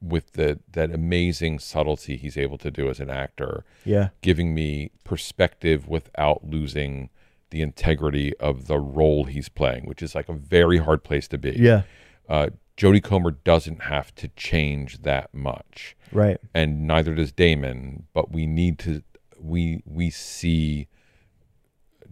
with 0.00 0.32
the 0.34 0.60
that 0.72 0.92
amazing 0.92 1.58
subtlety 1.58 2.16
he's 2.16 2.36
able 2.36 2.56
to 2.58 2.70
do 2.70 2.88
as 2.88 3.00
an 3.00 3.10
actor 3.10 3.64
Yeah. 3.84 4.10
giving 4.22 4.54
me 4.54 4.92
perspective 5.02 5.88
without 5.88 6.44
losing 6.44 7.10
the 7.50 7.62
integrity 7.62 8.36
of 8.38 8.66
the 8.66 8.78
role 8.78 9.24
he's 9.24 9.48
playing, 9.48 9.86
which 9.86 10.02
is 10.02 10.14
like 10.14 10.28
a 10.28 10.34
very 10.34 10.78
hard 10.78 11.02
place 11.02 11.26
to 11.28 11.38
be. 11.38 11.50
Yeah. 11.52 11.82
Uh, 12.28 12.50
Jodie 12.76 13.02
Comer 13.02 13.32
doesn't 13.32 13.82
have 13.84 14.14
to 14.16 14.28
change 14.36 15.02
that 15.02 15.34
much, 15.34 15.96
Right. 16.12 16.38
and 16.54 16.86
neither 16.86 17.14
does 17.14 17.32
Damon. 17.32 18.06
But 18.12 18.30
we 18.30 18.46
need 18.46 18.78
to 18.80 19.02
we 19.40 19.82
we 19.84 20.10
see 20.10 20.86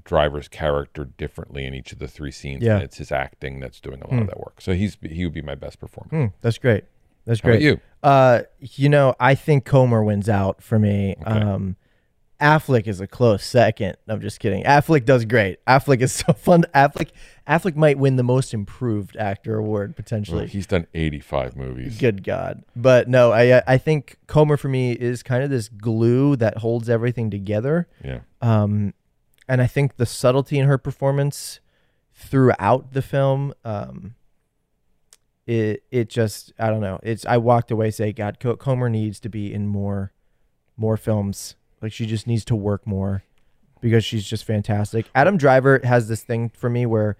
Driver's 0.07 0.49
character 0.49 1.05
differently 1.05 1.67
in 1.67 1.75
each 1.75 1.93
of 1.93 1.99
the 1.99 2.09
three 2.09 2.31
scenes, 2.31 2.63
Yeah. 2.63 2.77
and 2.77 2.83
it's 2.85 2.97
his 2.97 3.13
acting 3.13 3.61
that's 3.61 3.81
doing 3.81 4.01
a 4.01 4.09
lot 4.11 4.23
of 4.23 4.27
that 4.29 4.39
work. 4.39 4.61
So 4.61 4.73
he's 4.73 4.97
he 5.03 5.25
would 5.25 5.35
be 5.35 5.43
my 5.43 5.55
best 5.57 5.79
performer. 5.81 6.09
Hmm, 6.11 6.27
that's 6.41 6.59
great. 6.59 6.85
That's 7.27 7.41
How 7.41 7.49
about 7.51 7.59
great. 7.59 7.63
you? 7.65 7.81
Uh, 8.03 8.43
you 8.61 8.89
know, 8.89 9.15
I 9.19 9.35
think 9.35 9.65
Comer 9.65 10.03
wins 10.05 10.29
out 10.29 10.63
for 10.63 10.79
me. 10.79 11.17
Um, 11.27 11.75
Affleck 12.41 12.87
is 12.87 13.01
a 13.01 13.07
close 13.07 13.43
second. 13.45 13.97
I'm 14.07 14.21
just 14.21 14.41
kidding. 14.41 14.63
Affleck 14.65 15.07
does 15.07 15.25
great. 15.25 15.59
Affleck 15.65 16.01
is 16.03 16.13
so 16.27 16.35
fun. 16.35 16.65
Affleck, 16.75 17.09
Affleck 17.49 17.75
might 17.77 17.99
win 17.99 18.17
the 18.17 18.23
most 18.23 18.53
improved 18.53 19.17
actor 19.17 19.57
award 19.57 19.97
potentially. 19.97 20.47
He's 20.47 20.67
done 20.67 20.87
85 20.95 21.57
movies. 21.57 21.97
Good 21.99 22.23
God. 22.23 22.63
But 22.77 23.09
no, 23.09 23.33
I 23.33 23.63
I 23.67 23.79
think 23.79 24.19
Comer 24.27 24.57
for 24.59 24.69
me 24.69 24.93
is 24.93 25.23
kind 25.23 25.43
of 25.43 25.49
this 25.51 25.69
glue 25.69 26.37
that 26.37 26.59
holds 26.59 26.91
everything 26.91 27.31
together. 27.31 27.89
Yeah. 28.05 28.21
Um, 28.43 28.93
and 29.49 29.63
I 29.63 29.67
think 29.67 29.97
the 29.97 30.07
subtlety 30.07 30.59
in 30.59 30.67
her 30.67 30.79
performance 30.79 31.61
throughout 32.15 32.93
the 32.93 33.03
film, 33.03 33.53
um, 33.65 34.15
it 35.47 35.85
it 35.91 36.09
just 36.09 36.53
I 36.59 36.69
don't 36.71 36.81
know. 36.81 36.99
It's 37.03 37.25
I 37.27 37.37
walked 37.37 37.71
away 37.71 37.91
saying, 37.91 38.15
God, 38.17 38.41
Co- 38.41 38.57
Comer 38.57 38.89
needs 38.89 39.21
to 39.21 39.29
be 39.29 39.53
in 39.53 39.67
more 39.69 40.13
more 40.77 40.97
films. 40.97 41.57
Like 41.81 41.93
she 41.93 42.07
just 42.07 42.27
needs 42.27 42.45
to 42.47 42.57
work 42.57 42.87
more 42.87 43.23
because 43.81 44.05
she's 44.05 44.27
just 44.27 44.45
fantastic. 44.45 45.07
Adam 45.15 45.37
Driver 45.37 45.81
has 45.85 46.09
this 46.09 46.23
thing 46.23 46.49
for 46.51 46.69
me 46.69 46.87
where 46.87 47.17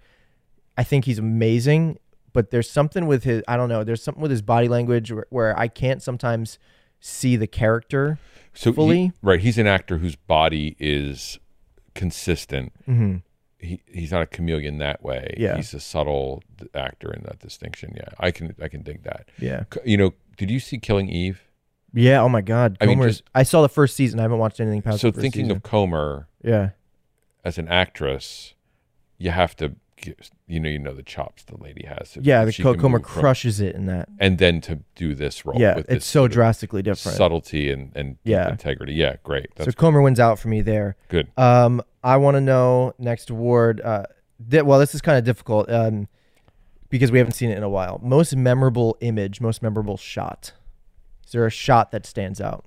I 0.77 0.83
think 0.83 1.05
he's 1.05 1.19
amazing, 1.19 1.99
but 2.33 2.51
there's 2.51 2.69
something 2.69 3.07
with 3.07 3.23
his 3.23 3.43
I 3.47 3.55
don't 3.55 3.69
know. 3.69 3.83
There's 3.83 4.03
something 4.03 4.21
with 4.21 4.31
his 4.31 4.41
body 4.41 4.67
language 4.67 5.11
where, 5.11 5.25
where 5.29 5.57
I 5.57 5.67
can't 5.69 6.01
sometimes 6.01 6.59
see 6.99 7.35
the 7.35 7.47
character. 7.47 8.19
So 8.53 8.71
he- 8.71 8.75
fully? 8.75 9.11
right, 9.21 9.39
he's 9.39 9.57
an 9.57 9.67
actor 9.67 9.99
whose 9.99 10.15
body 10.15 10.75
is 10.79 11.39
consistent. 11.97 12.71
Mm-hmm. 12.87 13.17
He 13.59 13.81
he's 13.91 14.11
not 14.11 14.21
a 14.21 14.27
chameleon 14.27 14.77
that 14.77 15.03
way. 15.03 15.35
Yeah. 15.37 15.55
he's 15.57 15.73
a 15.73 15.79
subtle 15.79 16.43
actor 16.75 17.11
in 17.11 17.23
that 17.23 17.39
distinction. 17.39 17.93
Yeah, 17.95 18.09
I 18.19 18.31
can 18.31 18.55
I 18.61 18.67
can 18.67 18.83
dig 18.83 19.03
that. 19.03 19.29
Yeah. 19.39 19.63
You 19.83 19.97
know, 19.97 20.13
did 20.37 20.51
you 20.51 20.59
see 20.59 20.77
Killing 20.77 21.09
Eve? 21.09 21.41
Yeah. 21.93 22.21
Oh 22.21 22.29
my 22.29 22.41
God. 22.41 22.77
I 22.79 22.85
mean, 22.85 23.01
just- 23.01 23.23
I 23.33 23.43
saw 23.43 23.61
the 23.63 23.69
first 23.69 23.95
season. 23.95 24.19
I 24.19 24.23
haven't 24.23 24.37
watched 24.37 24.59
anything 24.59 24.83
past. 24.83 24.99
so 24.99 25.07
the 25.07 25.13
first 25.13 25.21
thinking 25.21 25.45
season. 25.45 25.57
of 25.57 25.63
Comer 25.63 26.27
yeah, 26.43 26.69
as 27.43 27.57
an 27.57 27.67
actress, 27.67 28.53
you 29.17 29.31
have 29.31 29.55
to 29.57 29.75
you 30.47 30.59
know 30.59 30.69
you 30.69 30.79
know 30.79 30.93
the 30.93 31.03
chops 31.03 31.43
the 31.43 31.57
lady 31.57 31.85
has. 31.85 32.15
If- 32.17 32.25
yeah. 32.25 32.45
The 32.45 32.51
she 32.51 32.63
co-comer 32.63 32.99
from- 32.99 33.03
crushes 33.21 33.59
it 33.59 33.75
in 33.75 33.85
that. 33.87 34.09
and 34.19 34.37
then 34.37 34.61
to 34.61 34.79
do 34.95 35.15
this 35.15 35.45
role. 35.45 35.59
Yeah, 35.59 35.75
with 35.77 35.85
it's 35.85 35.95
this 35.95 36.05
so 36.05 36.27
drastically 36.27 36.81
different. 36.81 37.17
subtlety 37.17 37.71
and 37.71 37.91
and 37.95 38.17
Yeah. 38.23 38.49
integrity. 38.49 38.93
Yeah, 38.93 39.15
great. 39.23 39.47
so 39.57 39.65
That's 39.65 39.75
Comer 39.75 40.01
wins 40.01 40.19
out 40.19 40.39
for 40.39 40.47
me 40.49 40.61
there. 40.61 40.95
good. 41.09 41.27
Um, 41.37 41.81
I 42.03 42.17
want 42.17 42.35
to 42.35 42.41
know 42.41 42.93
next 42.99 43.29
award. 43.29 43.81
Uh, 43.81 44.03
well, 44.51 44.79
this 44.79 44.93
is 44.95 45.01
kind 45.01 45.17
of 45.17 45.23
difficult. 45.23 45.69
Um, 45.71 46.07
because 46.89 47.11
we 47.11 47.17
haven't 47.17 47.33
seen 47.33 47.49
it 47.49 47.57
in 47.57 47.63
a 47.63 47.69
while. 47.69 47.99
Most 48.01 48.33
memorable 48.35 48.95
image, 49.01 49.41
most 49.41 49.61
memorable 49.61 49.97
shot. 49.97 50.53
Is 51.25 51.33
there 51.33 51.45
a 51.45 51.49
shot 51.49 51.91
that 51.91 52.05
stands 52.05 52.39
out? 52.39 52.63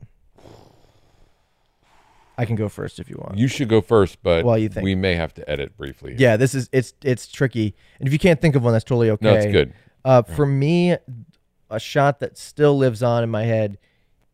I 2.41 2.47
can 2.47 2.57
go 2.57 2.68
first 2.68 2.99
if 2.99 3.11
you 3.11 3.16
want. 3.18 3.36
You 3.38 3.49
should 3.49 3.68
go 3.68 3.80
first, 3.80 4.22
but 4.22 4.45
Well, 4.45 4.57
you 4.57 4.68
think. 4.68 4.84
we 4.84 4.95
may 4.95 5.14
have 5.14 5.34
to 5.34 5.49
edit 5.51 5.76
briefly. 5.76 6.14
yeah, 6.18 6.36
this 6.36 6.55
is 6.55 6.68
it's 6.72 6.95
it's 7.03 7.26
tricky, 7.26 7.74
and 7.99 8.07
if 8.09 8.12
you 8.12 8.18
can't 8.18 8.41
think 8.41 8.57
of 8.57 8.62
one, 8.62 8.72
that's 8.72 8.84
totally 8.84 9.11
okay. 9.11 9.24
No, 9.26 9.34
it's 9.34 9.53
good. 9.53 9.72
Uh, 10.05 10.22
for 10.22 10.47
me, 10.47 10.97
a 11.70 11.78
shot 11.80 12.20
that 12.20 12.38
still 12.38 12.76
lives 12.78 13.03
on 13.03 13.22
in 13.22 13.28
my 13.30 13.45
head 13.45 13.76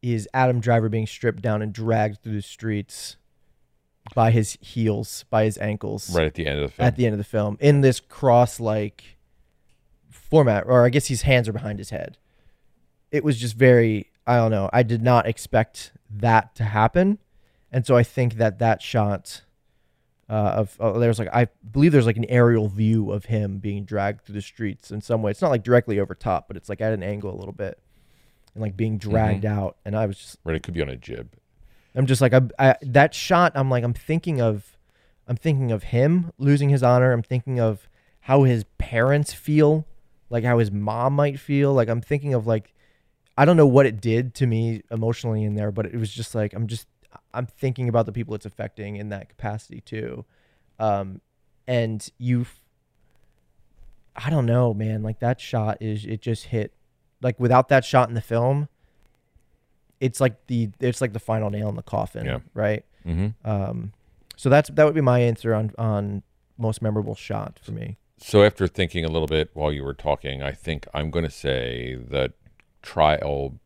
is 0.02 0.28
Adam 0.32 0.60
Driver 0.60 0.88
being 0.88 1.06
stripped 1.06 1.42
down 1.42 1.62
and 1.62 1.72
dragged 1.72 2.22
through 2.22 2.36
the 2.36 2.42
streets 2.42 3.16
by 4.14 4.30
his 4.30 4.56
heels, 4.60 5.24
by 5.30 5.42
his 5.44 5.58
ankles, 5.58 6.14
Right 6.14 6.26
at 6.26 6.34
the 6.34 6.46
end 6.46 6.60
of 6.60 6.70
the 6.70 6.72
film. 6.76 6.86
at 6.86 6.96
the 6.96 7.06
end 7.06 7.12
of 7.14 7.18
the 7.18 7.24
film 7.24 7.56
in 7.60 7.80
this 7.80 7.98
cross-like 7.98 9.16
format, 10.10 10.64
or 10.66 10.84
I 10.84 10.90
guess 10.90 11.06
his 11.08 11.22
hands 11.22 11.48
are 11.48 11.52
behind 11.52 11.78
his 11.80 11.90
head. 11.90 12.16
It 13.10 13.24
was 13.24 13.38
just 13.38 13.56
very, 13.56 14.10
I 14.26 14.36
don't 14.36 14.50
know. 14.50 14.70
I 14.72 14.82
did 14.84 15.02
not 15.02 15.26
expect 15.26 15.92
that 16.10 16.54
to 16.56 16.64
happen, 16.64 17.18
and 17.72 17.86
so 17.86 17.96
I 17.96 18.02
think 18.02 18.34
that 18.34 18.58
that 18.58 18.82
shot. 18.82 19.42
Uh, 20.28 20.32
of 20.56 20.76
uh, 20.80 20.98
there's 20.98 21.20
like 21.20 21.28
I 21.32 21.46
believe 21.70 21.92
there's 21.92 22.06
like 22.06 22.16
an 22.16 22.24
aerial 22.24 22.66
view 22.66 23.12
of 23.12 23.26
him 23.26 23.58
being 23.58 23.84
dragged 23.84 24.22
through 24.22 24.34
the 24.34 24.42
streets 24.42 24.90
in 24.90 25.00
some 25.00 25.22
way. 25.22 25.30
It's 25.30 25.40
not 25.40 25.52
like 25.52 25.62
directly 25.62 26.00
over 26.00 26.16
top, 26.16 26.48
but 26.48 26.56
it's 26.56 26.68
like 26.68 26.80
at 26.80 26.92
an 26.92 27.04
angle 27.04 27.32
a 27.32 27.38
little 27.38 27.52
bit, 27.52 27.78
and 28.52 28.60
like 28.60 28.76
being 28.76 28.98
dragged 28.98 29.44
out. 29.44 29.76
And 29.84 29.96
I 29.96 30.06
was 30.06 30.18
just 30.18 30.38
right, 30.42 30.56
it 30.56 30.64
could 30.64 30.74
be 30.74 30.82
on 30.82 30.88
a 30.88 30.96
jib. 30.96 31.36
I'm 31.94 32.06
just 32.06 32.20
like 32.20 32.34
I, 32.34 32.42
I 32.58 32.74
that 32.82 33.14
shot. 33.14 33.52
I'm 33.54 33.70
like 33.70 33.84
I'm 33.84 33.94
thinking 33.94 34.40
of, 34.40 34.76
I'm 35.28 35.36
thinking 35.36 35.70
of 35.70 35.84
him 35.84 36.32
losing 36.38 36.70
his 36.70 36.82
honor. 36.82 37.12
I'm 37.12 37.22
thinking 37.22 37.60
of 37.60 37.88
how 38.22 38.42
his 38.42 38.64
parents 38.78 39.32
feel, 39.32 39.86
like 40.28 40.42
how 40.42 40.58
his 40.58 40.72
mom 40.72 41.14
might 41.14 41.38
feel. 41.38 41.72
Like 41.72 41.88
I'm 41.88 42.00
thinking 42.00 42.34
of 42.34 42.48
like, 42.48 42.74
I 43.38 43.44
don't 43.44 43.56
know 43.56 43.66
what 43.66 43.86
it 43.86 44.00
did 44.00 44.34
to 44.34 44.46
me 44.46 44.82
emotionally 44.90 45.44
in 45.44 45.54
there, 45.54 45.70
but 45.70 45.86
it 45.86 45.96
was 45.96 46.10
just 46.12 46.34
like 46.34 46.52
I'm 46.52 46.66
just 46.66 46.88
I'm 47.34 47.46
thinking 47.46 47.88
about 47.88 48.06
the 48.06 48.12
people 48.12 48.34
it's 48.34 48.46
affecting 48.46 48.96
in 48.96 49.08
that 49.10 49.28
capacity 49.28 49.80
too, 49.80 50.24
um, 50.78 51.20
and 51.66 52.08
you. 52.18 52.46
I 54.14 54.30
don't 54.30 54.46
know, 54.46 54.72
man. 54.72 55.02
Like 55.02 55.18
that 55.20 55.40
shot 55.40 55.76
is 55.80 56.06
it 56.06 56.22
just 56.22 56.44
hit, 56.46 56.72
like 57.20 57.38
without 57.38 57.68
that 57.68 57.84
shot 57.84 58.08
in 58.08 58.14
the 58.14 58.22
film, 58.22 58.68
it's 60.00 60.20
like 60.20 60.46
the 60.46 60.70
it's 60.80 61.00
like 61.00 61.12
the 61.12 61.18
final 61.18 61.50
nail 61.50 61.68
in 61.68 61.76
the 61.76 61.82
coffin, 61.82 62.24
Yeah. 62.24 62.38
right? 62.54 62.84
hmm 63.04 63.28
Um, 63.44 63.92
so 64.36 64.48
that's 64.48 64.70
that 64.70 64.84
would 64.84 64.94
be 64.94 65.00
my 65.02 65.20
answer 65.20 65.54
on 65.54 65.72
on 65.78 66.22
most 66.58 66.80
memorable 66.80 67.14
shot 67.14 67.58
for 67.62 67.72
me. 67.72 67.98
So 68.18 68.42
after 68.42 68.66
thinking 68.66 69.04
a 69.04 69.08
little 69.08 69.28
bit 69.28 69.50
while 69.52 69.70
you 69.70 69.84
were 69.84 69.92
talking, 69.92 70.42
I 70.42 70.52
think 70.52 70.86
I'm 70.94 71.10
going 71.10 71.24
to 71.26 71.30
say 71.30 71.96
that 72.08 72.32
trial, 72.80 73.58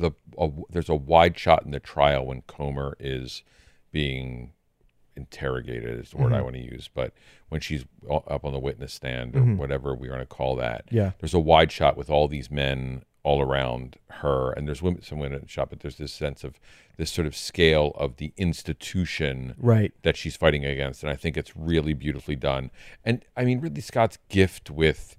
the 0.00 0.10
a, 0.38 0.50
there's 0.70 0.88
a 0.88 0.94
wide 0.94 1.38
shot 1.38 1.64
in 1.64 1.70
the 1.70 1.80
trial 1.80 2.26
when 2.26 2.42
Comer 2.42 2.96
is 2.98 3.42
being 3.92 4.52
interrogated 5.16 6.00
is 6.00 6.10
the 6.10 6.16
word 6.16 6.26
Mm-hmm. 6.32 6.34
I 6.34 6.42
want 6.42 6.54
to 6.56 6.62
use, 6.62 6.88
but 6.92 7.12
when 7.48 7.60
she's 7.60 7.84
up 8.08 8.44
on 8.44 8.52
the 8.52 8.58
witness 8.58 8.92
stand 8.94 9.34
or 9.36 9.40
whatever 9.42 9.94
we 9.94 10.08
want 10.08 10.20
to 10.22 10.26
call 10.26 10.56
that, 10.56 10.86
Mm-hmm. 10.86 10.96
Yeah. 10.96 11.10
there's 11.20 11.34
a 11.34 11.38
wide 11.40 11.70
shot 11.72 11.96
with 11.96 12.08
all 12.10 12.28
these 12.28 12.50
men 12.50 13.04
all 13.22 13.42
around 13.42 13.96
her, 14.08 14.50
and 14.52 14.66
there's 14.66 14.80
women, 14.80 15.02
some 15.02 15.18
women 15.18 15.36
in 15.36 15.42
the 15.42 15.48
shot, 15.48 15.68
but 15.68 15.80
there's 15.80 15.96
this 15.98 16.12
sense 16.12 16.42
of 16.42 16.58
this 16.96 17.10
sort 17.10 17.26
of 17.26 17.36
scale 17.36 17.92
of 17.96 18.16
the 18.16 18.32
institution 18.38 19.54
Right. 19.58 19.92
that 20.02 20.16
she's 20.16 20.36
fighting 20.36 20.64
against, 20.64 21.02
and 21.02 21.10
I 21.10 21.16
think 21.16 21.36
it's 21.36 21.54
really 21.54 21.92
beautifully 21.92 22.36
done. 22.36 22.70
And 23.04 23.22
I 23.36 23.44
mean, 23.44 23.60
Ridley 23.60 23.82
Scott's 23.82 24.16
gift 24.30 24.70
with 24.70 25.16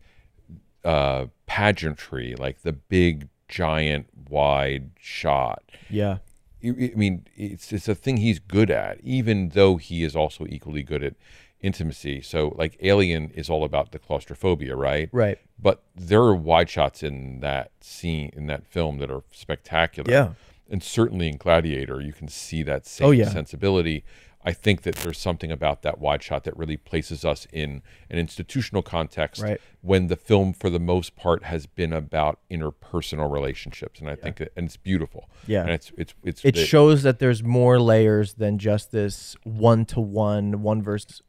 uh, 0.83 1.27
pageantry, 1.45 2.33
like 2.35 2.61
the 2.63 2.73
big, 2.73 3.27
giant, 3.51 4.07
wide 4.29 4.89
shot. 4.99 5.61
Yeah. 5.89 6.17
I 6.63 6.93
mean, 6.95 7.25
it's 7.35 7.71
it's 7.73 7.87
a 7.87 7.95
thing 7.95 8.17
he's 8.17 8.39
good 8.39 8.71
at, 8.71 8.99
even 9.01 9.49
though 9.49 9.77
he 9.77 10.03
is 10.03 10.15
also 10.15 10.45
equally 10.47 10.83
good 10.83 11.03
at 11.03 11.15
intimacy. 11.61 12.21
So, 12.21 12.55
like 12.57 12.77
Alien 12.81 13.31
is 13.31 13.49
all 13.49 13.63
about 13.63 13.91
the 13.91 13.99
claustrophobia, 13.99 14.75
right? 14.75 15.09
Right. 15.11 15.39
But 15.59 15.83
there 15.95 16.21
are 16.21 16.35
wide 16.35 16.69
shots 16.69 17.03
in 17.03 17.39
that 17.41 17.71
scene 17.81 18.31
in 18.33 18.47
that 18.47 18.65
film 18.65 18.99
that 18.99 19.11
are 19.11 19.23
spectacular. 19.31 20.11
Yeah. 20.11 20.33
And 20.69 20.81
certainly 20.81 21.27
in 21.27 21.37
Gladiator, 21.37 21.99
you 21.99 22.13
can 22.13 22.27
see 22.29 22.63
that 22.63 22.83
oh, 22.83 22.87
same 22.87 23.07
Oh, 23.07 23.11
yeah. 23.11 23.29
sensibility. 23.29 24.03
I 24.43 24.53
think 24.53 24.81
that 24.83 24.95
there's 24.95 25.19
something 25.19 25.51
about 25.51 25.81
that 25.83 25.99
wide 25.99 26.23
shot 26.23 26.43
that 26.45 26.57
really 26.57 26.77
places 26.77 27.23
us 27.23 27.45
in 27.53 27.81
an 28.09 28.17
institutional 28.17 28.81
context 28.81 29.41
Right. 29.41 29.61
when 29.81 30.07
the 30.07 30.15
film, 30.15 30.53
for 30.53 30.69
the 30.69 30.79
most 30.79 31.15
part, 31.15 31.43
has 31.43 31.67
been 31.67 31.93
about 31.93 32.39
interpersonal 32.49 33.31
relationships, 33.31 33.99
and 33.99 34.09
I 34.09 34.15
think 34.15 34.37
that, 34.37 34.51
and 34.55 34.65
it's 34.65 34.77
beautiful. 34.77 35.29
Yeah. 35.47 35.61
and 35.61 35.69
it's 35.71 35.91
it's 35.97 36.13
it's 36.23 36.43
It 36.45 36.55
shows 36.57 37.03
that 37.03 37.19
there's 37.19 37.43
more 37.43 37.79
layers 37.79 38.33
than 38.33 38.57
just 38.57 38.91
this 38.91 39.35
one 39.43 39.85
to 39.85 39.99
one, 40.01 40.61
one 40.63 40.81
versus 40.81 41.21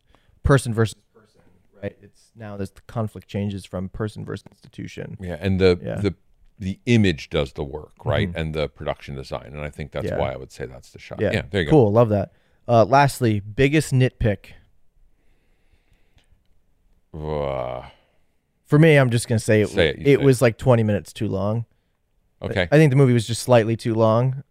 person 0.43 0.73
versus 0.73 0.97
person, 1.15 1.41
right? 1.83 1.97
It's 2.03 2.31
now 2.35 2.57
this 2.57 2.73
conflict 2.87 3.29
changes 3.29 3.65
from 3.67 3.89
person 3.89 4.25
versus 4.25 4.45
institution. 4.51 5.17
Yeah, 5.21 5.37
and 5.41 5.61
the 5.61 5.79
Yeah. 5.83 5.93
Mm-hmm. 5.95 6.03
the 6.03 6.15
the 6.59 6.79
image 6.87 7.29
does 7.29 7.55
the 7.55 7.65
work, 7.65 8.05
right? 8.05 8.31
And 8.37 8.55
the 8.55 8.69
production 8.69 9.17
design, 9.17 9.47
and 9.53 9.61
I 9.61 9.71
think 9.71 9.91
that's 9.91 10.07
Yeah. 10.07 10.19
why 10.19 10.33
I 10.33 10.37
would 10.37 10.53
say 10.53 10.65
that's 10.67 10.91
the 10.91 10.99
shot. 10.99 11.21
Yeah. 11.21 11.33
Yeah, 11.33 11.43
there 11.51 11.63
you 11.63 11.67
go. 11.67 11.71
cool. 11.73 11.93
Love 11.93 12.09
that. 12.11 12.33
Uh, 12.69 12.85
lastly, 12.85 13.41
biggest 13.41 13.93
nitpick. 13.93 14.53
Uh, 17.15 17.83
for 18.67 18.79
me. 18.79 18.97
I'm 18.97 19.11
just 19.11 19.29
gonna 19.29 19.39
say 19.39 19.61
it. 19.61 19.69
Say 19.69 19.89
it, 19.91 19.99
it 19.99 20.19
say 20.19 20.25
was 20.25 20.41
like 20.41 20.57
20 20.57 20.83
minutes 20.83 21.13
too 21.13 21.29
long. 21.29 21.67
okay, 22.41 22.69
I 22.73 22.77
think 22.77 22.91
the 22.91 22.97
movie 22.97 23.13
was 23.13 23.27
just 23.27 23.43
slightly 23.43 23.77
too 23.77 23.95
long. 23.95 24.45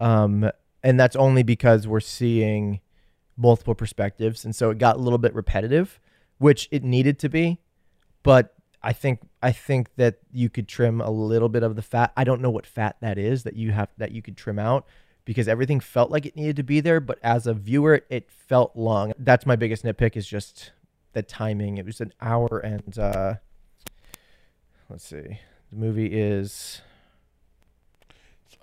Um, 0.00 0.50
and 0.82 0.98
that's 0.98 1.16
only 1.16 1.42
because 1.42 1.86
we're 1.86 2.00
seeing 2.00 2.80
multiple 3.36 3.74
perspectives, 3.74 4.44
and 4.44 4.56
so 4.56 4.70
it 4.70 4.78
got 4.78 4.96
a 4.96 5.00
little 5.00 5.18
bit 5.18 5.34
repetitive, 5.34 6.00
which 6.38 6.68
it 6.70 6.82
needed 6.82 7.18
to 7.18 7.28
be. 7.28 7.60
But 8.22 8.54
I 8.82 8.92
think 8.92 9.20
I 9.42 9.52
think 9.52 9.94
that 9.96 10.18
you 10.32 10.48
could 10.48 10.66
trim 10.66 11.00
a 11.00 11.10
little 11.10 11.48
bit 11.48 11.62
of 11.62 11.76
the 11.76 11.82
fat. 11.82 12.12
I 12.16 12.24
don't 12.24 12.40
know 12.40 12.50
what 12.50 12.66
fat 12.66 12.96
that 13.00 13.18
is 13.18 13.42
that 13.42 13.54
you 13.54 13.72
have 13.72 13.88
that 13.98 14.12
you 14.12 14.22
could 14.22 14.36
trim 14.36 14.58
out 14.58 14.86
because 15.28 15.46
everything 15.46 15.78
felt 15.78 16.10
like 16.10 16.24
it 16.24 16.36
needed 16.36 16.56
to 16.56 16.62
be 16.62 16.80
there, 16.80 17.00
but 17.00 17.18
as 17.22 17.46
a 17.46 17.52
viewer, 17.52 18.00
it 18.08 18.30
felt 18.30 18.74
long. 18.74 19.12
That's 19.18 19.44
my 19.44 19.56
biggest 19.56 19.84
nitpick 19.84 20.16
is 20.16 20.26
just 20.26 20.72
the 21.12 21.22
timing. 21.22 21.76
It 21.76 21.84
was 21.84 22.00
an 22.00 22.14
hour 22.18 22.60
and 22.60 22.98
uh, 22.98 23.34
let's 24.88 25.04
see, 25.04 25.38
the 25.70 25.76
movie 25.76 26.06
is 26.06 26.80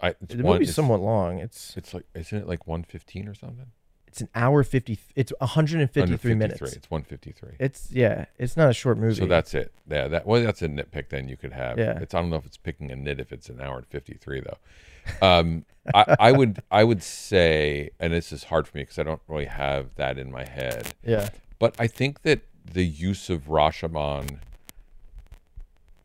I, 0.02 0.16
the 0.20 0.42
one, 0.42 0.56
movie's 0.56 0.74
somewhat 0.74 1.02
long. 1.02 1.38
It's 1.38 1.78
It's 1.78 1.94
like 1.94 2.06
isn't 2.16 2.36
it 2.36 2.48
like 2.48 2.66
one 2.66 2.82
fifteen 2.82 3.28
or 3.28 3.36
something? 3.36 3.68
it's 4.08 4.22
an 4.22 4.30
hour 4.34 4.64
fifty. 4.64 4.98
It's 5.16 5.32
one 5.38 5.50
hundred 5.50 5.82
and 5.82 5.92
fifty 5.92 6.18
three 6.18 6.32
153. 6.32 6.36
minutes. 6.36 6.76
It's 6.78 6.90
one 6.90 7.04
fifty 7.04 7.32
three. 7.32 7.58
It's 7.60 7.92
yeah, 7.92 8.26
it's 8.40 8.58
not 8.58 8.72
a 8.72 8.74
short 8.74 8.98
movie. 8.98 9.14
So 9.14 9.28
that's 9.28 9.54
it. 9.54 9.72
Yeah, 9.88 10.08
that 10.08 10.26
well, 10.26 10.42
that's 10.42 10.64
a 10.64 10.68
nitpick. 10.68 11.10
Then 11.10 11.28
you 11.28 11.38
could 11.38 11.54
have. 11.54 11.78
Yeah. 11.78 12.00
It's 12.00 12.16
I 12.16 12.22
don't 12.22 12.32
know 12.32 12.38
if 12.38 12.46
it's 12.48 12.58
picking 12.58 12.90
a 12.90 12.96
nit 12.96 13.20
if 13.20 13.32
it's 13.32 13.50
an 13.50 13.62
hour 13.62 13.78
and 13.78 13.86
fifty 13.86 14.16
three 14.16 14.40
though. 14.40 14.58
Um, 15.22 15.66
I, 15.94 16.16
I 16.20 16.32
would 16.32 16.62
I 16.72 16.84
would 16.84 17.04
say, 17.04 17.92
and 18.00 18.12
this 18.12 18.32
is 18.32 18.46
hard 18.46 18.68
for 18.68 18.78
me 18.78 18.84
because 18.84 18.98
I 19.00 19.04
don't 19.04 19.22
really 19.28 19.46
have 19.46 19.94
that 19.96 20.18
in 20.18 20.32
my 20.32 20.46
head. 20.46 20.94
yeah, 21.06 21.30
But 21.60 21.76
I 21.80 21.88
think 21.88 22.24
that 22.24 22.42
the 22.66 22.84
use 22.86 23.30
of 23.30 23.44
Rashomon, 23.48 24.40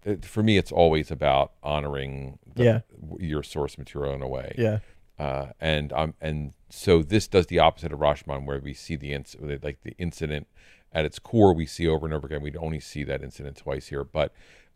it, 0.05 0.25
for 0.25 0.43
me, 0.43 0.57
it's 0.59 0.73
always 0.73 1.11
about 1.11 1.53
honoring 1.63 2.39
the, 2.55 2.65
Yeah. 2.65 2.81
your 3.19 3.43
source 3.43 3.79
material 3.79 4.15
in 4.15 4.23
a 4.23 4.29
way. 4.29 4.55
yeah, 4.59 4.79
Uh, 5.19 5.49
and 5.61 5.93
um, 5.93 6.15
and 6.21 6.53
so 6.69 7.03
this 7.03 7.27
does 7.29 7.47
the 7.47 7.59
opposite 7.59 7.93
of 7.93 7.99
Rashomon, 8.01 8.45
where 8.47 8.59
we 8.59 8.75
see 8.75 8.97
the 8.97 9.13
inc- 9.13 9.63
like 9.65 9.83
the 9.83 9.95
incident 9.99 10.47
at 10.93 11.05
its 11.05 11.19
core, 11.19 11.55
we 11.55 11.67
see 11.67 11.87
over 11.87 12.05
and 12.07 12.13
over 12.15 12.27
again. 12.27 12.43
We 12.43 12.55
only 12.57 12.81
see 12.81 13.05
that 13.05 13.23
incident 13.23 13.57
twice 13.57 13.89
here, 13.89 14.05
but 14.05 14.33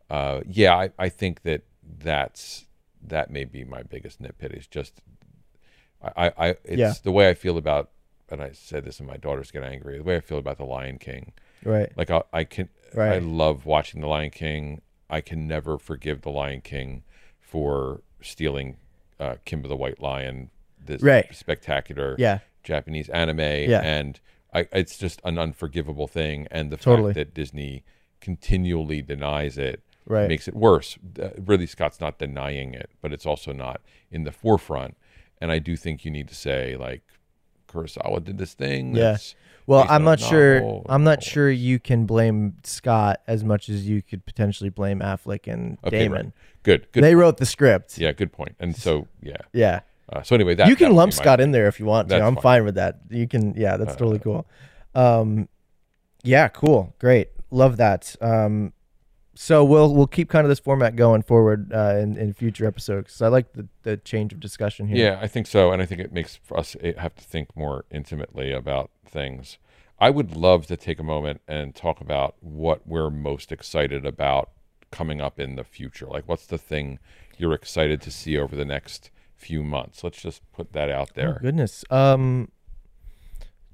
uh, 0.09 0.41
yeah, 0.47 0.75
I, 0.75 0.89
I 0.97 1.09
think 1.09 1.41
that 1.43 1.63
that's 1.99 2.65
that 3.09 3.29
may 3.31 3.45
be 3.45 3.63
my 3.63 3.83
biggest 3.83 4.21
nitpick. 4.21 4.55
Is 4.57 4.67
just 4.67 5.01
I, 6.15 6.31
I, 6.37 6.47
it's 6.63 6.77
Yeah. 6.77 6.93
the 7.03 7.11
way 7.11 7.29
I 7.29 7.33
feel 7.33 7.57
about, 7.57 7.89
and 8.29 8.41
I 8.41 8.51
said 8.51 8.85
this, 8.85 8.99
and 8.99 9.07
my 9.07 9.17
daughters 9.17 9.51
get 9.51 9.63
angry. 9.63 9.97
The 9.97 10.03
way 10.03 10.15
I 10.17 10.19
feel 10.19 10.37
about 10.37 10.57
the 10.57 10.65
Lion 10.65 10.97
King, 10.99 11.33
right. 11.63 11.91
like 11.97 12.11
I, 12.11 12.21
I 12.31 12.43
can, 12.43 12.69
I 12.97 13.17
love 13.19 13.65
watching 13.65 14.01
the 14.01 14.07
Lion 14.07 14.29
King. 14.29 14.81
I 15.09 15.21
can 15.21 15.47
never 15.47 15.77
forgive 15.77 16.21
the 16.21 16.29
Lion 16.29 16.61
King 16.61 17.03
for 17.39 18.01
stealing 18.21 18.77
uh, 19.19 19.35
Kimba 19.45 19.67
the 19.67 19.75
White 19.75 20.01
Lion, 20.01 20.49
this 20.83 21.01
Right. 21.01 21.33
spectacular 21.33 22.15
Yeah. 22.19 22.39
Japanese 22.63 23.09
anime, 23.09 23.39
Yeah. 23.39 23.81
and 23.83 24.19
I, 24.53 24.67
it's 24.73 24.97
just 24.97 25.21
an 25.23 25.37
unforgivable 25.39 26.07
thing. 26.07 26.47
And 26.51 26.71
the 26.71 26.77
Totally. 26.77 27.09
fact 27.13 27.15
that 27.15 27.33
Disney 27.33 27.83
continually 28.21 29.01
denies 29.01 29.57
it 29.57 29.83
Right. 30.07 30.27
makes 30.29 30.47
it 30.47 30.55
worse. 30.55 30.97
Uh, 31.21 31.29
Ridley 31.43 31.65
Scott's 31.65 31.99
not 31.99 32.19
denying 32.19 32.73
it, 32.73 32.89
but 33.01 33.11
it's 33.11 33.25
also 33.25 33.51
not 33.51 33.81
in 34.11 34.23
the 34.23 34.31
forefront. 34.31 34.95
And 35.41 35.51
I 35.51 35.59
do 35.59 35.75
think 35.75 36.05
you 36.05 36.11
need 36.11 36.27
to 36.27 36.35
say 36.35 36.77
like 36.77 37.01
Kurosawa 37.67 38.23
did 38.23 38.37
this 38.37 38.53
thing. 38.53 38.95
Yeah. 38.95 39.17
Well, 39.67 39.85
I'm 39.89 40.03
not 40.03 40.19
sure. 40.19 40.59
novel, 40.59 40.85
I'm 40.87 41.03
not 41.03 41.23
sure 41.23 41.49
you 41.49 41.79
can 41.79 42.05
blame 42.05 42.57
Scott 42.63 43.21
as 43.25 43.43
much 43.43 43.67
as 43.67 43.87
you 43.87 44.03
could 44.03 44.25
potentially 44.25 44.69
blame 44.69 44.99
Affleck 44.99 45.51
and 45.51 45.79
Okay, 45.83 45.99
Damon. 46.03 46.25
right. 46.25 46.33
Good. 46.61 46.91
Good. 46.91 47.03
They 47.03 47.09
point. 47.11 47.19
wrote 47.19 47.37
the 47.37 47.45
script. 47.47 47.97
Yeah, 47.97 48.11
good 48.11 48.31
point. 48.31 48.55
And 48.59 48.75
so, 48.75 49.07
yeah. 49.23 49.37
Yeah. 49.53 49.79
Uh, 50.07 50.21
so 50.21 50.35
anyway, 50.35 50.53
that 50.53 50.67
you 50.67 50.75
can 50.75 50.89
that 50.89 50.95
lump 50.95 51.13
Scott 51.13 51.39
in 51.41 51.51
there 51.51 51.67
if 51.67 51.79
you 51.79 51.87
want 51.87 52.09
to. 52.09 52.15
That's 52.15 52.23
I'm 52.23 52.35
fine. 52.35 52.37
Uh, 52.37 52.41
fine. 52.41 52.65
with 52.65 52.75
that. 52.75 52.99
You 53.09 53.27
can. 53.27 53.55
Yeah, 53.55 53.77
that's 53.77 53.95
totally 53.95 54.19
cool. 54.19 54.45
Um, 54.93 55.49
yeah, 56.23 56.47
cool, 56.47 56.93
great, 56.99 57.29
love 57.51 57.77
that. 57.77 58.15
Um, 58.21 58.71
so 59.35 59.63
we'll 59.63 59.93
we'll 59.93 60.07
keep 60.07 60.29
kind 60.29 60.45
of 60.45 60.49
this 60.49 60.59
format 60.59 60.95
going 60.95 61.21
forward 61.21 61.71
uh, 61.73 61.97
in 62.01 62.17
in 62.17 62.33
future 62.33 62.65
episodes. 62.65 63.11
'cause 63.13 63.21
I 63.21 63.27
like 63.27 63.53
the 63.53 63.67
the 63.83 63.97
change 63.97 64.33
of 64.33 64.39
discussion 64.39 64.87
here. 64.87 64.97
Yeah, 64.97 65.19
I 65.21 65.27
think 65.27 65.45
so, 65.47 65.71
and 65.71 65.81
I 65.81 65.85
think 65.85 66.01
it 66.01 66.11
makes 66.13 66.35
for 66.37 66.57
us 66.57 66.75
eh, 66.81 66.93
have 66.97 67.15
to 67.15 67.23
think 67.23 67.55
more 67.55 67.85
intimately 67.91 68.51
about 68.51 68.89
things. 69.05 69.57
I 69.99 70.09
would 70.09 70.35
love 70.35 70.65
to 70.67 70.75
take 70.77 70.99
a 70.99 71.03
moment 71.03 71.41
and 71.47 71.73
talk 71.75 72.01
about 72.01 72.35
what 72.41 72.85
we're 72.87 73.09
most 73.09 73.51
excited 73.51 74.05
about 74.05 74.49
coming 74.91 75.21
up 75.21 75.39
in 75.39 75.55
the 75.55 75.63
future. 75.63 76.05
Like, 76.05 76.27
what's 76.27 76.45
the 76.45 76.57
thing 76.57 76.99
you're 77.37 77.53
excited 77.53 78.01
to 78.01 78.11
see 78.11 78.37
over 78.37 78.55
the 78.55 78.65
next 78.65 79.09
few 79.35 79.63
months? 79.63 80.03
Let's 80.03 80.21
just 80.21 80.41
put 80.51 80.73
that 80.73 80.89
out 80.89 81.09
Oh, 81.11 81.15
there. 81.15 81.39
goodness. 81.41 81.83
Um, 81.89 82.49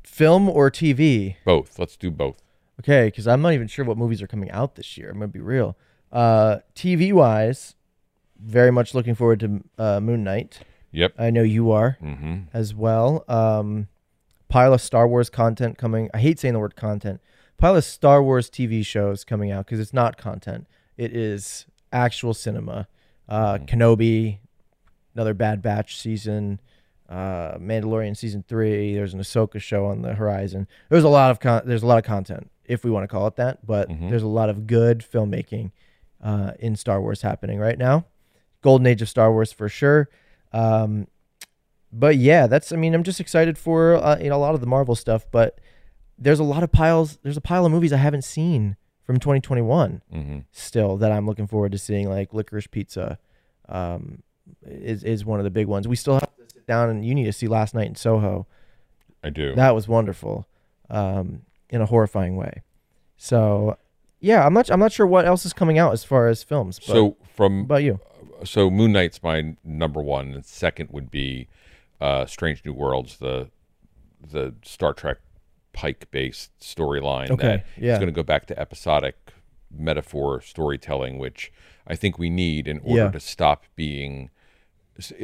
film 0.03 0.49
or 0.49 0.69
TV? 0.71 1.38
both. 1.45 1.77
Let's 1.79 1.97
do 1.97 2.11
both. 2.11 2.41
Okay, 2.80 3.07
because 3.07 3.27
I'm 3.27 3.41
not 3.41 3.53
even 3.53 3.68
sure 3.68 3.85
what 3.85 3.98
movies 3.98 4.22
are 4.22 4.27
coming 4.27 4.49
out 4.52 4.76
this 4.76 4.98
year. 4.98 5.10
I'm 5.10 5.15
gonna 5.19 5.27
be 5.27 5.39
real. 5.39 5.77
Uh, 6.11 6.57
TV 6.76 7.14
wise, 7.14 7.76
very 8.39 8.72
much 8.72 8.95
looking 8.95 9.14
forward 9.15 9.39
to 9.41 9.64
uh, 9.77 9.99
Moon 9.99 10.23
Knight. 10.23 10.60
Yep. 10.91 11.14
I 11.18 11.30
know 11.30 11.43
you 11.43 11.72
are 11.72 11.98
Mm-hmm. 12.02 12.35
as 12.53 12.73
well. 12.73 13.23
Um, 13.27 13.88
pile 14.49 14.73
of 14.73 14.81
Star 14.81 15.07
Wars 15.07 15.30
content 15.30 15.77
coming. 15.77 16.10
I 16.14 16.19
hate 16.19 16.39
saying 16.39 16.53
the 16.56 16.60
word 16.60 16.76
content. 16.76 17.22
Pile 17.57 17.76
of 17.77 17.84
Star 17.84 18.22
Wars 18.23 18.49
TV 18.49 18.85
shows 18.85 19.23
coming 19.23 19.52
out 19.52 19.65
because 19.68 19.80
it's 19.80 19.93
not 19.93 20.18
content. 20.18 20.68
It 20.98 21.15
is 21.15 21.65
actual 21.93 22.34
cinema. 22.34 22.88
Uh, 23.30 23.60
Kenobi, 23.60 24.39
another 25.15 25.34
Bad 25.35 25.61
Batch 25.61 25.98
season. 25.98 26.60
Uh, 27.07 27.57
Mandalorian 27.57 28.18
season 28.18 28.43
three. 28.48 28.93
There's 28.95 29.14
an 29.14 29.19
Ahsoka 29.19 29.61
show 29.61 29.85
on 29.85 30.02
the 30.02 30.15
horizon. 30.15 30.68
There's 30.89 31.03
a 31.03 31.10
lot 31.10 31.30
of 31.31 31.39
con- 31.39 31.61
there's 31.65 31.84
a 31.84 31.88
lot 31.88 31.98
of 31.99 32.03
content 32.06 32.49
if 32.72 32.84
we 32.84 32.89
want 32.91 33.03
to 33.03 33.07
call 33.07 33.27
it 33.27 33.35
that. 33.35 33.65
But 33.65 33.89
there's 34.10 34.23
a 34.23 34.27
lot 34.27 34.49
of 34.49 34.65
good 34.68 34.99
filmmaking 34.99 35.72
uh, 36.23 36.52
in 36.60 36.76
Star 36.76 37.02
Wars 37.02 37.22
happening 37.22 37.60
right 37.60 37.77
now. 37.77 38.06
Golden 38.61 38.85
age 38.88 39.02
of 39.02 39.10
Star 39.10 39.31
Wars 39.31 39.52
for 39.52 39.68
sure. 39.69 40.10
Um, 40.53 41.07
but 41.91 42.15
yeah, 42.18 42.48
that's 42.48 42.72
I 42.72 42.76
mean 42.77 42.93
I'm 42.93 43.03
just 43.03 43.19
excited 43.19 43.57
for 43.57 43.95
uh, 43.95 44.18
you 44.19 44.30
know 44.30 44.35
a 44.38 44.43
lot 44.45 44.56
of 44.56 44.61
the 44.61 44.68
Marvel 44.68 44.95
stuff, 44.95 45.26
but 45.31 45.60
there's 46.18 46.39
a 46.39 46.43
lot 46.43 46.64
of 46.64 46.72
piles. 46.72 47.18
There's 47.23 47.38
a 47.38 47.41
pile 47.41 47.65
of 47.65 47.72
movies 47.72 47.91
I 47.93 47.98
haven't 47.98 48.23
seen 48.23 48.76
from 49.03 49.18
2021 49.18 50.02
Mm-hmm. 50.14 50.39
still 50.52 50.95
that 50.98 51.11
I'm 51.11 51.26
looking 51.26 51.48
forward 51.48 51.72
to 51.73 51.77
seeing. 51.77 52.07
Like 52.10 52.31
Licorice 52.34 52.68
Pizza, 52.69 53.18
um, 53.68 54.22
is 54.65 55.03
is 55.03 55.26
one 55.26 55.39
of 55.39 55.43
the 55.43 55.49
big 55.49 55.68
ones. 55.68 55.88
We 55.88 55.95
still 55.95 56.14
have 56.14 56.35
to 56.38 56.43
sit 56.53 56.65
down 56.68 56.89
and 56.89 57.03
you 57.06 57.14
need 57.15 57.26
to 57.26 57.34
see 57.34 57.48
Last 57.48 57.73
Night 57.73 57.88
in 57.88 57.95
Soho. 57.95 58.45
I 59.23 59.30
do. 59.30 59.53
That 59.56 59.76
was 59.76 59.88
wonderful, 59.88 60.48
um, 60.89 61.41
in 61.72 61.81
a 61.81 61.85
horrifying 61.88 62.35
way. 62.35 62.61
So 63.18 63.77
yeah, 64.19 64.45
I'm 64.45 64.53
not 64.53 64.69
I'm 64.69 64.80
not 64.80 64.91
sure 64.91 65.07
what 65.07 65.26
else 65.26 65.45
is 65.45 65.53
coming 65.53 65.80
out 65.80 65.93
as 65.93 66.03
far 66.03 66.27
as 66.27 66.43
films. 66.43 66.77
But, 66.80 66.85
so 66.93 67.18
from 67.35 67.61
about 67.61 67.84
you? 67.84 67.99
so 68.43 68.69
Moon 68.69 68.91
Knight's 68.91 69.23
my 69.23 69.56
number 69.64 70.02
one, 70.02 70.34
and 70.34 70.45
second 70.45 70.89
would 70.91 71.10
be 71.10 71.48
uh, 71.99 72.26
Strange 72.26 72.64
New 72.65 72.73
Worlds, 72.73 73.18
the 73.18 73.49
the 74.22 74.53
Star 74.64 74.93
Trek 74.93 75.18
Pike 75.73 76.07
based 76.11 76.52
storyline 76.60 77.31
Okay, 77.31 77.48
that 77.48 77.65
yeah. 77.77 77.93
is 77.93 77.98
going 77.98 78.07
to 78.10 78.15
go 78.15 78.23
back 78.23 78.45
to 78.48 78.60
episodic 78.60 79.15
metaphor 79.72 80.41
storytelling, 80.41 81.18
which 81.18 81.52
I 81.88 81.95
think 81.95 82.19
we 82.19 82.30
need 82.30 82.68
in 82.68 82.80
order 82.80 83.03
Yeah. 83.06 83.11
to 83.11 83.19
stop 83.19 83.64
being. 83.76 84.30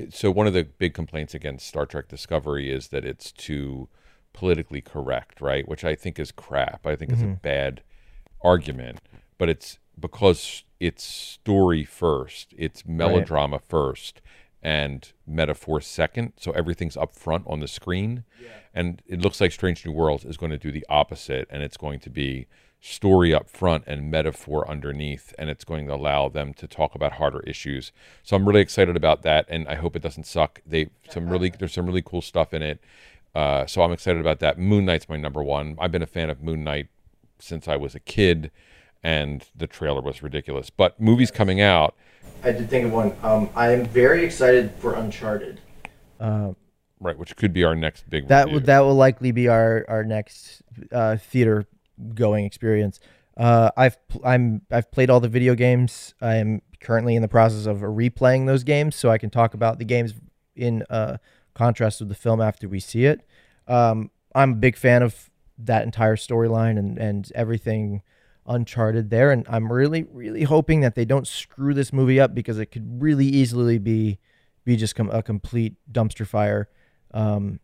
So 0.10 0.32
one 0.32 0.48
of 0.48 0.54
the 0.54 0.64
big 0.64 0.94
complaints 0.94 1.36
against 1.36 1.68
Star 1.68 1.86
Trek 1.86 2.08
Discovery 2.08 2.72
is 2.72 2.88
that 2.88 3.04
it's 3.06 3.32
too 3.32 3.90
politically 4.38 4.82
correct, 4.82 5.42
right? 5.42 5.68
Which 5.68 5.84
I 5.84 5.96
think 5.96 6.20
is 6.20 6.32
crap. 6.32 6.86
I 6.86 6.96
think 6.96 7.12
it's 7.12 7.22
Mm-hmm. 7.22 7.32
a 7.32 7.36
bad 7.54 7.82
argument, 8.44 9.00
but 9.40 9.50
it's 9.50 9.80
because 10.00 10.64
it's 10.80 11.04
story 11.04 11.84
first, 11.84 12.54
it's 12.56 12.86
melodrama 12.86 13.60
first, 13.68 14.22
and 14.62 15.12
metaphor 15.26 15.82
second. 15.82 16.34
So 16.38 16.52
everything's 16.52 16.96
up 16.98 17.16
front 17.16 17.46
on 17.48 17.62
the 17.62 17.68
screen. 17.68 18.24
And 18.76 19.02
it 19.08 19.22
looks 19.22 19.42
like 19.42 19.52
Strange 19.52 19.84
New 19.84 19.92
Worlds 19.92 20.24
is 20.24 20.38
going 20.38 20.52
to 20.52 20.58
do 20.60 20.72
the 20.72 20.86
opposite, 20.88 21.48
and 21.50 21.64
it's 21.64 21.78
going 21.78 22.00
to 22.02 22.12
be 22.12 22.46
story 22.80 23.34
up 23.34 23.50
front 23.50 23.84
and 23.88 24.12
metaphor 24.12 24.70
underneath, 24.70 25.34
and 25.40 25.50
it's 25.50 25.64
going 25.64 25.88
to 25.88 25.94
allow 25.96 26.30
them 26.30 26.54
to 26.54 26.68
talk 26.68 26.94
about 26.94 27.14
harder 27.14 27.40
issues. 27.40 27.92
So 28.22 28.36
I'm 28.36 28.48
really 28.48 28.62
excited 28.62 28.96
about 28.96 29.24
that, 29.24 29.48
and 29.50 29.68
I 29.68 29.76
hope 29.76 29.96
it 29.96 30.04
doesn't 30.04 30.28
suck. 30.28 30.62
They 30.64 30.90
some 31.10 31.28
really 31.28 31.50
there's 31.60 31.74
some 31.74 31.88
really 31.88 32.04
cool 32.04 32.22
stuff 32.22 32.54
in 32.54 32.62
it. 32.62 32.80
Uh, 33.38 33.68
so 33.68 33.84
I'm 33.84 33.92
excited 33.92 34.20
about 34.20 34.40
that. 34.40 34.58
Moon 34.58 34.84
Knight's 34.84 35.08
my 35.08 35.16
number 35.16 35.44
one. 35.44 35.78
I've 35.80 35.92
been 35.92 36.02
a 36.02 36.08
fan 36.08 36.32
of 36.32 36.42
Moon 36.42 36.64
Knight 36.64 36.88
since 37.38 37.68
I 37.68 37.76
was 37.76 37.94
a 37.94 38.00
kid, 38.00 38.50
and 39.04 39.46
the 39.56 39.68
trailer 39.68 40.02
was 40.02 40.24
ridiculous. 40.24 40.72
But 40.72 41.00
movies 41.00 41.30
coming 41.30 41.62
out, 41.62 41.94
I 42.44 42.52
did 42.52 42.68
think 42.68 42.86
of 42.88 42.92
one. 42.92 43.16
Um, 43.22 43.52
I 43.56 43.74
am 43.74 43.86
very 43.86 44.26
excited 44.26 44.72
for 44.80 44.96
Uncharted. 44.96 45.62
right, 46.20 47.16
which 47.16 47.36
could 47.36 47.54
be 47.54 47.64
our 47.64 47.76
next 47.76 48.10
big 48.10 48.28
That 48.28 48.46
review. 48.46 48.56
would 48.56 48.66
that 48.66 48.80
will 48.80 48.96
likely 48.96 49.32
be 49.32 49.48
our 49.48 49.86
our 49.88 50.04
next 50.04 50.64
uh, 50.92 51.18
theater 51.18 51.68
going 52.16 52.44
experience. 52.44 53.00
Uh, 53.38 53.70
I've 53.78 53.98
I'm 54.26 54.64
I've 54.72 54.90
played 54.90 55.12
all 55.12 55.20
the 55.20 55.30
video 55.30 55.54
games. 55.54 56.16
I 56.22 56.38
am 56.38 56.64
currently 56.82 57.16
in 57.16 57.22
the 57.22 57.28
process 57.28 57.68
of 57.68 57.82
replaying 57.82 58.48
those 58.48 58.64
games, 58.64 58.96
so 58.96 59.12
I 59.12 59.20
can 59.20 59.30
talk 59.30 59.54
about 59.54 59.78
the 59.78 59.86
games 59.86 60.16
in 60.56 60.82
uh, 60.90 61.18
contrast 61.58 62.00
with 62.00 62.10
the 62.10 62.16
film 62.16 62.40
after 62.42 62.68
we 62.70 62.80
see 62.80 63.06
it. 63.06 63.28
Um, 63.68 64.12
I'm 64.36 64.52
a 64.52 64.56
big 64.56 64.78
fan 64.78 65.04
of 65.04 65.30
that 65.58 65.84
entire 65.84 66.16
storyline 66.16 66.78
and 66.78 66.98
and 66.98 67.32
everything 67.36 68.04
Uncharted 68.50 69.10
there, 69.10 69.32
and 69.32 69.46
I'm 69.50 69.70
really 69.70 70.04
really 70.04 70.44
hoping 70.44 70.80
that 70.80 70.96
they 70.96 71.04
don't 71.04 71.28
screw 71.28 71.74
this 71.74 71.92
movie 71.92 72.18
up 72.18 72.34
because 72.34 72.60
it 72.60 72.68
could 72.68 73.02
really 73.02 73.26
easily 73.26 73.78
be 73.78 74.20
be 74.64 74.78
just 74.78 74.96
com- 74.96 75.10
a 75.10 75.22
complete 75.22 75.76
dumpster 75.92 76.26
fire. 76.26 76.70
Um, 77.14 77.60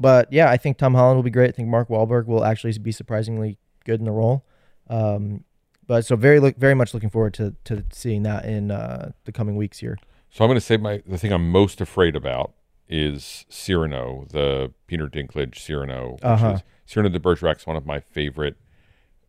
but 0.00 0.32
yeah, 0.32 0.48
I 0.48 0.56
think 0.56 0.78
Tom 0.78 0.94
Holland 0.94 1.18
will 1.18 1.22
be 1.22 1.30
great. 1.30 1.50
I 1.50 1.52
think 1.52 1.68
Mark 1.68 1.90
Wahlberg 1.90 2.24
will 2.24 2.46
actually 2.46 2.76
be 2.78 2.92
surprisingly 2.92 3.58
good 3.84 4.00
in 4.00 4.06
the 4.06 4.10
role. 4.10 4.46
Um, 4.88 5.44
but 5.86 6.06
so 6.06 6.16
very 6.16 6.40
look 6.40 6.56
very 6.56 6.74
much 6.74 6.94
looking 6.94 7.10
forward 7.10 7.34
to 7.34 7.54
to 7.64 7.84
seeing 7.92 8.22
that 8.22 8.46
in 8.46 8.70
uh, 8.70 9.12
the 9.24 9.32
coming 9.32 9.56
weeks 9.56 9.80
here. 9.80 9.98
So 10.30 10.44
I'm 10.44 10.48
going 10.48 10.56
to 10.56 10.64
say 10.64 10.78
my 10.78 11.02
the 11.06 11.18
thing 11.18 11.32
I'm 11.32 11.50
most 11.50 11.82
afraid 11.82 12.16
about 12.16 12.54
is 12.92 13.46
Cyrano, 13.48 14.26
the 14.30 14.70
Peter 14.86 15.08
Dinklage 15.08 15.58
Cyrano, 15.58 16.12
which 16.12 16.22
Uh-huh. 16.24 16.52
is 16.56 16.62
Cyrano 16.84 17.08
de 17.08 17.18
Bergerac's 17.18 17.66
one 17.66 17.76
of 17.76 17.86
my 17.86 18.00
favorite 18.00 18.56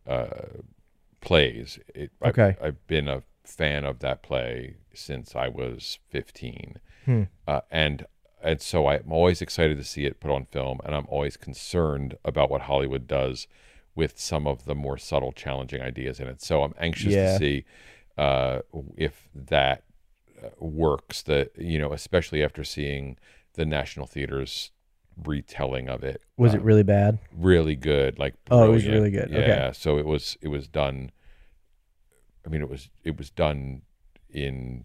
uh, 0.06 0.60
plays. 1.20 1.78
It, 1.94 2.10
Okay. 2.22 2.56
I've, 2.60 2.62
I've 2.62 2.86
been 2.86 3.08
a 3.08 3.22
fan 3.44 3.84
of 3.84 4.00
that 4.00 4.22
play 4.22 4.76
since 4.94 5.34
I 5.34 5.48
was 5.48 5.98
15, 6.10 6.78
Hmm. 7.06 7.22
uh, 7.46 7.60
and 7.70 8.06
and 8.42 8.60
so 8.60 8.86
I'm 8.88 9.10
always 9.10 9.40
excited 9.40 9.78
to 9.78 9.84
see 9.84 10.04
it 10.04 10.20
put 10.20 10.30
on 10.30 10.44
film, 10.44 10.78
and 10.84 10.94
I'm 10.94 11.06
always 11.08 11.38
concerned 11.38 12.18
about 12.26 12.50
what 12.50 12.62
Hollywood 12.62 13.06
does 13.06 13.46
with 13.94 14.18
some 14.20 14.46
of 14.46 14.66
the 14.66 14.74
more 14.74 14.98
subtle, 14.98 15.32
challenging 15.32 15.80
ideas 15.80 16.20
in 16.20 16.28
it. 16.28 16.42
So 16.42 16.62
I'm 16.62 16.74
anxious 16.78 17.14
Yeah. 17.14 17.32
to 17.32 17.38
see 17.38 17.64
uh, 18.18 18.58
if 18.98 19.30
that 19.34 19.84
uh, 20.42 20.48
works. 20.58 21.22
That 21.22 21.52
you 21.56 21.78
know, 21.78 21.92
especially 21.94 22.44
after 22.44 22.64
seeing 22.64 23.16
the 23.54 23.64
National 23.64 24.06
Theater's 24.06 24.70
retelling 25.24 25.88
of 25.88 26.02
it, 26.02 26.22
Was 26.36 26.54
uh, 26.54 26.58
it 26.58 26.62
really 26.62 26.82
bad? 26.82 27.18
really 27.36 27.76
good? 27.76 28.18
Like 28.18 28.34
Oh, 28.50 28.64
it 28.64 28.72
was 28.72 28.86
really 28.86 29.10
good. 29.10 29.30
Yeah, 29.30 29.38
Okay. 29.38 29.70
so 29.74 29.98
it 29.98 30.06
was 30.06 30.36
it 30.40 30.48
was 30.48 30.68
done. 30.68 31.10
I 32.46 32.48
mean, 32.50 32.60
it 32.60 32.68
was 32.68 32.90
it 33.04 33.16
was 33.16 33.30
done 33.30 33.82
in 34.28 34.84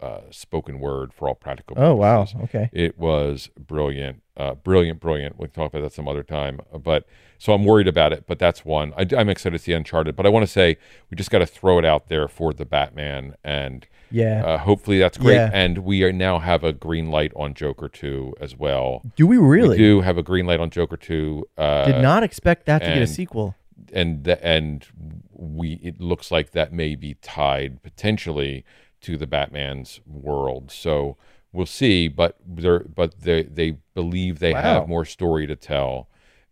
uh, 0.00 0.20
spoken 0.30 0.78
word 0.80 1.12
for 1.12 1.28
all 1.28 1.34
practical. 1.34 1.76
Oh 1.78 1.94
wow. 1.94 2.26
Okay. 2.44 2.70
It 2.72 2.98
was 2.98 3.50
brilliant, 3.58 4.22
uh, 4.36 4.54
brilliant, 4.54 5.00
brilliant. 5.00 5.38
We 5.38 5.46
can 5.48 5.54
talk 5.54 5.74
about 5.74 5.82
that 5.82 5.92
some 5.92 6.08
other 6.08 6.22
time. 6.22 6.60
But 6.82 7.06
so 7.38 7.52
I'm 7.52 7.64
worried 7.64 7.88
about 7.88 8.12
it. 8.12 8.24
But 8.26 8.38
that's 8.38 8.64
one. 8.64 8.94
I, 8.96 9.06
am 9.14 9.28
excited 9.28 9.58
to 9.58 9.62
see 9.62 9.72
Uncharted. 9.72 10.16
But 10.16 10.26
I 10.26 10.30
want 10.30 10.44
to 10.44 10.50
say 10.50 10.78
we 11.10 11.16
just 11.16 11.30
got 11.30 11.40
to 11.40 11.46
throw 11.46 11.78
it 11.78 11.84
out 11.84 12.08
there 12.08 12.28
for 12.28 12.54
the 12.54 12.64
Batman, 12.64 13.34
and 13.44 13.86
Yeah. 14.10 14.44
uh, 14.44 14.58
hopefully 14.58 14.98
that's 14.98 15.16
great. 15.18 15.34
Yeah. 15.34 15.50
And 15.52 15.78
we 15.78 16.02
are 16.02 16.12
now 16.12 16.38
have 16.40 16.64
a 16.64 16.72
green 16.72 17.10
light 17.10 17.32
on 17.36 17.54
Joker 17.54 17.88
two 17.88 18.34
as 18.40 18.56
well. 18.56 19.02
do 19.16 19.26
we 19.26 19.36
really? 19.38 19.70
We 19.78 19.84
do 19.84 20.00
have 20.00 20.18
a 20.18 20.22
green 20.22 20.46
light 20.46 20.60
on 20.60 20.70
Joker 20.70 20.96
two. 20.96 21.46
Uh, 21.56 21.86
Did 21.86 22.02
not 22.02 22.22
expect 22.22 22.66
that 22.66 22.80
to 22.80 22.86
get 22.86 23.02
a 23.02 23.06
sequel. 23.06 23.54
and 23.92 24.24
the, 24.24 24.44
and 24.44 24.86
we 25.32 25.74
it 25.82 26.00
looks 26.00 26.30
like 26.30 26.50
that 26.52 26.72
may 26.72 26.94
be 26.94 27.14
tied 27.22 27.82
potentially 27.82 28.64
to 29.02 29.16
the 29.16 29.26
Batman's 29.26 30.00
world. 30.06 30.70
So 30.70 31.16
we'll 31.52 31.66
see. 31.66 32.08
But 32.08 32.36
they 32.46 32.78
but 32.94 33.20
they 33.20 33.44
they 33.44 33.76
believe 33.94 34.38
they 34.38 34.52
Wow. 34.52 34.60
have 34.62 34.88
more 34.88 35.04
story 35.06 35.46
to 35.46 35.56
tell, 35.56 36.08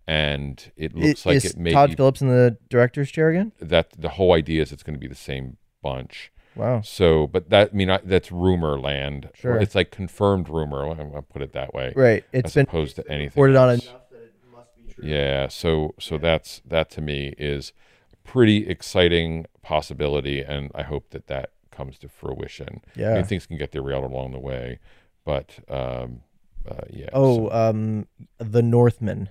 and 0.06 0.70
it 0.76 0.94
looks 0.94 1.26
I- 1.26 1.30
like 1.34 1.44
it 1.44 1.56
may 1.58 1.72
Todd 1.72 1.90
be 1.90 1.96
Phillips 1.96 2.22
in 2.22 2.28
the 2.28 2.56
director's 2.70 3.10
chair 3.10 3.28
again? 3.30 3.52
that 3.60 3.90
the 3.98 4.10
whole 4.10 4.32
idea 4.32 4.62
is 4.62 4.72
it's 4.72 4.82
going 4.82 4.94
to 4.94 5.00
be 5.00 5.08
the 5.08 5.14
same 5.14 5.56
bunch. 5.82 6.32
Wow. 6.58 6.80
So, 6.82 7.26
but 7.26 7.48
that 7.50 7.70
I 7.72 7.76
mean 7.76 7.88
I, 7.88 8.00
that's 8.04 8.30
rumor 8.32 8.78
land. 8.78 9.30
Sure. 9.34 9.56
It's 9.58 9.74
like 9.74 9.90
confirmed 9.90 10.48
rumor. 10.48 10.84
I'll 10.84 11.12
I'll 11.14 11.22
put 11.22 11.40
it 11.42 11.52
that 11.52 11.72
way. 11.72 11.92
Right. 11.96 12.24
It's 12.32 12.48
as 12.48 12.54
been 12.54 12.64
opposed 12.66 12.96
to 12.96 13.08
anything. 13.08 13.28
reported 13.42 13.56
on 13.56 13.70
enough 13.70 14.10
that 14.10 14.16
it 14.22 14.34
must 14.52 14.74
be 14.76 14.92
true. 14.92 15.08
Yeah, 15.08 15.48
so 15.48 15.94
so 16.00 16.18
that's 16.18 16.60
that 16.66 16.90
to 16.90 17.00
me 17.00 17.34
is 17.38 17.72
a 18.12 18.16
pretty 18.28 18.68
exciting 18.68 19.46
possibility, 19.62 20.40
and 20.42 20.70
I 20.74 20.82
hope 20.82 21.10
that 21.10 21.28
that 21.28 21.52
comes 21.70 21.96
to 21.98 22.08
fruition. 22.08 22.80
I 22.96 23.00
Yeah. 23.00 23.14
mean, 23.14 23.24
things 23.24 23.46
can 23.46 23.56
get 23.56 23.70
derailed 23.70 24.04
along 24.10 24.32
the 24.32 24.40
way, 24.40 24.80
but 25.24 25.60
um, 25.68 26.22
uh, 26.68 26.80
yeah. 26.90 27.08
Oh, 27.12 27.48
so- 27.48 27.52
um, 27.52 28.08
The 28.38 28.62
Northman 28.62 29.30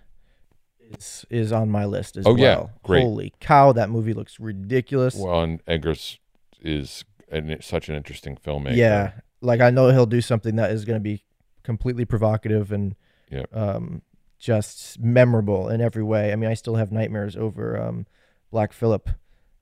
is 0.80 1.26
is 1.30 1.52
on 1.52 1.70
my 1.70 1.84
list 1.84 2.16
as 2.16 2.26
Oh, 2.26 2.34
well. 2.34 2.40
yeah. 2.40 2.80
Great. 2.84 3.02
Holy 3.04 3.34
cow, 3.42 3.74
that 3.74 3.90
movie 3.90 4.14
looks 4.14 4.40
ridiculous. 4.40 5.16
well, 5.16 5.42
and 5.44 5.62
Eggers 5.68 6.20
is 6.62 7.04
an, 7.32 7.58
such 7.62 7.90
an 7.90 7.96
interesting 7.96 8.36
filmmaker. 8.38 8.76
yeah, 8.76 9.12
like 9.42 9.60
I 9.62 9.70
know 9.70 9.90
he'll 9.90 10.06
do 10.06 10.22
something 10.22 10.56
that 10.58 10.72
is 10.72 10.86
going 10.86 10.98
to 11.00 11.04
be 11.04 11.24
completely 11.64 12.06
provocative 12.06 12.72
and 12.72 12.96
Yeah. 13.30 13.44
um, 13.52 14.02
just 14.40 15.00
memorable 15.00 15.68
in 15.70 15.82
every 15.82 16.04
way. 16.04 16.32
I 16.32 16.36
mean, 16.36 16.50
I 16.50 16.54
still 16.54 16.76
have 16.76 16.92
nightmares 16.92 17.36
over 17.36 17.78
um, 17.82 18.06
Black 18.52 18.72
Phillip 18.74 19.10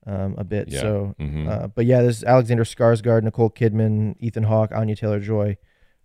um, 0.06 0.34
a 0.38 0.44
bit. 0.44 0.68
Yeah. 0.68 0.80
So, 0.80 1.14
Mhm. 1.18 1.48
uh, 1.48 1.66
but 1.68 1.84
yeah, 1.86 2.00
there's 2.02 2.22
Alexander 2.22 2.62
Skarsgård, 2.64 3.22
Nicole 3.24 3.50
Kidman, 3.50 4.14
Ethan 4.20 4.44
Hawke, 4.44 4.70
Anya 4.72 4.94
Taylor 4.94 5.18
Joy, 5.18 5.56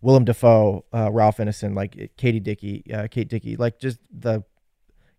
Willem 0.01 0.25
Dafoe, 0.25 0.83
uh, 0.91 1.11
Ralph 1.11 1.37
Ineson, 1.37 1.75
like 1.75 2.11
Katie 2.17 2.39
Dickie, 2.39 2.83
uh, 2.91 3.07
Kate 3.11 3.27
Dickie. 3.27 3.55
Like 3.57 3.77
just 3.77 3.99
the 4.11 4.43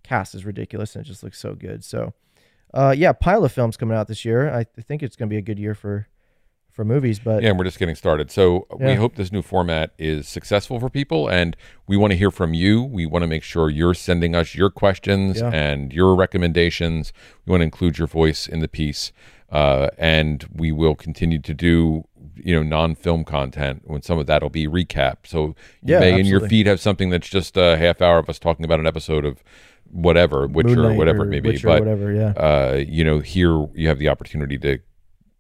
cast 0.03 0.35
is 0.35 0.45
ridiculous 0.45 0.97
and 0.97 1.05
it 1.05 1.09
just 1.09 1.23
looks 1.23 1.39
so 1.39 1.55
good. 1.55 1.85
So, 1.85 2.13
uh, 2.75 2.93
yeah, 2.97 3.13
pile 3.13 3.45
of 3.45 3.53
films 3.53 3.77
coming 3.77 3.97
out 3.97 4.09
this 4.09 4.25
year. 4.25 4.49
I 4.53 4.65
th- 4.65 4.85
think 4.85 5.03
it's 5.05 5.15
going 5.15 5.29
to 5.29 5.33
be 5.33 5.39
a 5.39 5.43
good 5.43 5.61
year 5.61 5.75
for 5.77 6.09
for 6.73 6.85
movies. 6.85 7.19
But 7.21 7.43
Yeah, 7.43 7.51
and 7.51 7.59
we're 7.59 7.65
just 7.65 7.79
getting 7.79 7.95
started. 7.95 8.31
So 8.31 8.67
we 8.79 8.95
hope 8.95 9.15
this 9.17 9.31
new 9.31 9.43
format 9.43 9.93
is 9.99 10.27
successful 10.27 10.81
for 10.81 10.89
people, 10.89 11.29
and 11.29 11.57
we 11.87 11.97
want 11.97 12.13
to 12.13 12.17
hear 12.17 12.31
from 12.31 12.55
you. 12.55 12.83
We 12.83 13.07
want 13.07 13.23
to 13.23 13.27
make 13.29 13.43
sure 13.43 13.71
you're 13.71 13.95
sending 13.95 14.35
us 14.35 14.55
your 14.55 14.71
questions 14.71 15.41
Yeah. 15.41 15.51
and 15.53 15.93
your 15.93 16.15
recommendations. 16.15 17.13
We 17.47 17.51
want 17.51 17.61
to 17.61 17.65
include 17.65 17.99
your 17.99 18.09
voice 18.09 18.47
in 18.47 18.61
the 18.61 18.69
piece, 18.69 19.13
uh, 19.51 19.89
and 19.99 20.45
we 20.53 20.73
will 20.73 20.95
continue 20.95 21.39
to 21.41 21.55
do 21.55 22.05
you 22.37 22.55
know 22.55 22.63
non-film 22.63 23.25
content 23.25 23.83
when 23.85 24.01
some 24.01 24.19
of 24.19 24.27
that 24.27 24.43
will 24.43 24.49
be 24.51 24.67
recap. 24.67 25.19
So 25.27 25.49
you 25.83 25.93
Yeah, 25.95 26.01
may 26.01 26.19
in 26.19 26.25
your 26.27 26.49
feed 26.49 26.67
have 26.67 26.81
something 26.81 27.11
that's 27.11 27.29
just 27.29 27.57
a 27.59 27.77
half 27.77 28.01
hour 28.01 28.19
of 28.19 28.29
us 28.31 28.39
talking 28.39 28.65
about 28.65 28.81
an 28.81 28.87
episode 28.87 29.25
of 29.27 29.43
whatever, 29.91 30.47
Witcher, 30.47 30.87
or 30.87 30.95
whatever 30.95 31.23
or 31.23 31.27
it 31.27 31.29
may 31.29 31.41
be. 31.41 31.51
Witcher, 31.51 31.67
But 31.69 31.81
whatever, 31.81 32.11
yeah. 32.11 32.31
uh, 32.31 32.83
you 32.89 33.05
know, 33.05 33.19
here 33.21 33.67
you 33.75 33.89
have 33.89 33.99
the 33.99 34.09
opportunity 34.09 34.57
to 34.59 34.79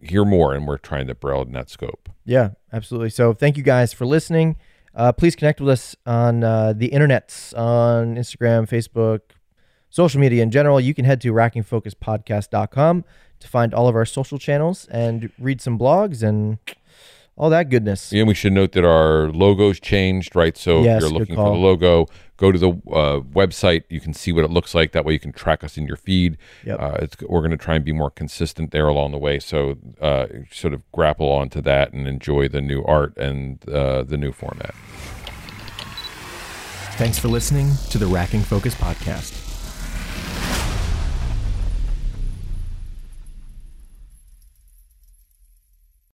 hear 0.03 0.25
more, 0.25 0.55
and 0.55 0.67
we're 0.67 0.79
trying 0.79 1.07
to 1.07 1.15
broaden 1.15 1.53
that 1.55 1.71
scope. 1.71 2.09
Yeah, 2.25 2.51
absolutely. 2.73 3.11
So 3.11 3.33
thank 3.33 3.57
you 3.57 3.63
guys 3.63 3.93
for 3.93 4.07
listening. 4.07 4.57
Uh, 4.95 5.13
please 5.13 5.35
connect 5.35 5.61
with 5.61 5.71
us 5.71 5.97
on 6.05 6.45
uh, 6.45 6.73
the 6.75 6.91
internets, 6.91 7.57
on 7.57 8.17
Instagram, 8.17 8.69
Facebook, 8.69 9.21
social 9.89 10.21
media 10.21 10.43
in 10.43 10.51
general. 10.51 10.81
You 10.81 10.95
can 10.95 11.05
head 11.05 11.21
to 11.23 11.33
rackingfocuspodcast.com 11.33 13.05
to 13.41 13.49
find 13.49 13.75
all 13.75 13.89
of 13.89 13.97
our 13.97 14.05
social 14.05 14.39
channels 14.39 14.87
and 14.89 15.31
read 15.39 15.61
some 15.61 15.79
blogs 15.79 16.23
and 16.23 16.59
all 17.37 17.51
that 17.51 17.71
goodness. 17.71 18.13
And 18.13 18.29
we 18.29 18.35
should 18.35 18.53
note 18.53 18.73
that 18.73 18.85
our 18.85 19.31
logo's 19.31 19.81
changed, 19.81 20.37
right? 20.37 20.57
So 20.57 20.83
Yes, 20.83 21.03
if 21.03 21.11
you're 21.11 21.19
looking 21.19 21.37
for 21.37 21.51
the 21.51 21.59
logo, 21.59 22.07
go 22.43 22.51
to 22.51 22.59
the 22.59 22.71
uh, 22.71 23.21
website. 23.21 23.85
You 23.89 24.01
can 24.01 24.13
see 24.13 24.33
what 24.33 24.45
it 24.45 24.51
looks 24.51 24.75
like. 24.75 24.91
That 24.91 25.05
way, 25.05 25.13
you 25.13 25.21
can 25.21 25.33
track 25.33 25.63
us 25.63 25.79
in 25.79 25.87
your 25.87 25.97
feed. 25.97 26.37
Yep. 26.67 26.81
Uh, 26.81 26.97
it's, 27.01 27.17
we're 27.23 27.41
going 27.41 27.53
to 27.53 27.57
try 27.57 27.77
and 27.77 27.85
be 27.85 27.93
more 27.93 28.11
consistent 28.11 28.73
there 28.73 28.89
along 28.89 29.13
the 29.13 29.19
way. 29.19 29.39
So 29.39 29.79
uh, 30.01 30.27
sort 30.51 30.75
of 30.75 30.83
grapple 30.91 31.31
onto 31.31 31.61
that 31.63 31.93
and 31.93 32.09
enjoy 32.09 32.49
the 32.49 32.61
new 32.61 32.83
art 32.83 33.17
and 33.17 33.67
uh, 33.69 34.03
the 34.03 34.17
new 34.17 34.33
format. 34.33 34.75
Thanks 36.99 37.19
for 37.19 37.29
listening 37.29 37.71
to 37.91 37.99
the 37.99 38.07
Racking 38.07 38.43
Focus 38.43 38.75
podcast. 38.75 39.42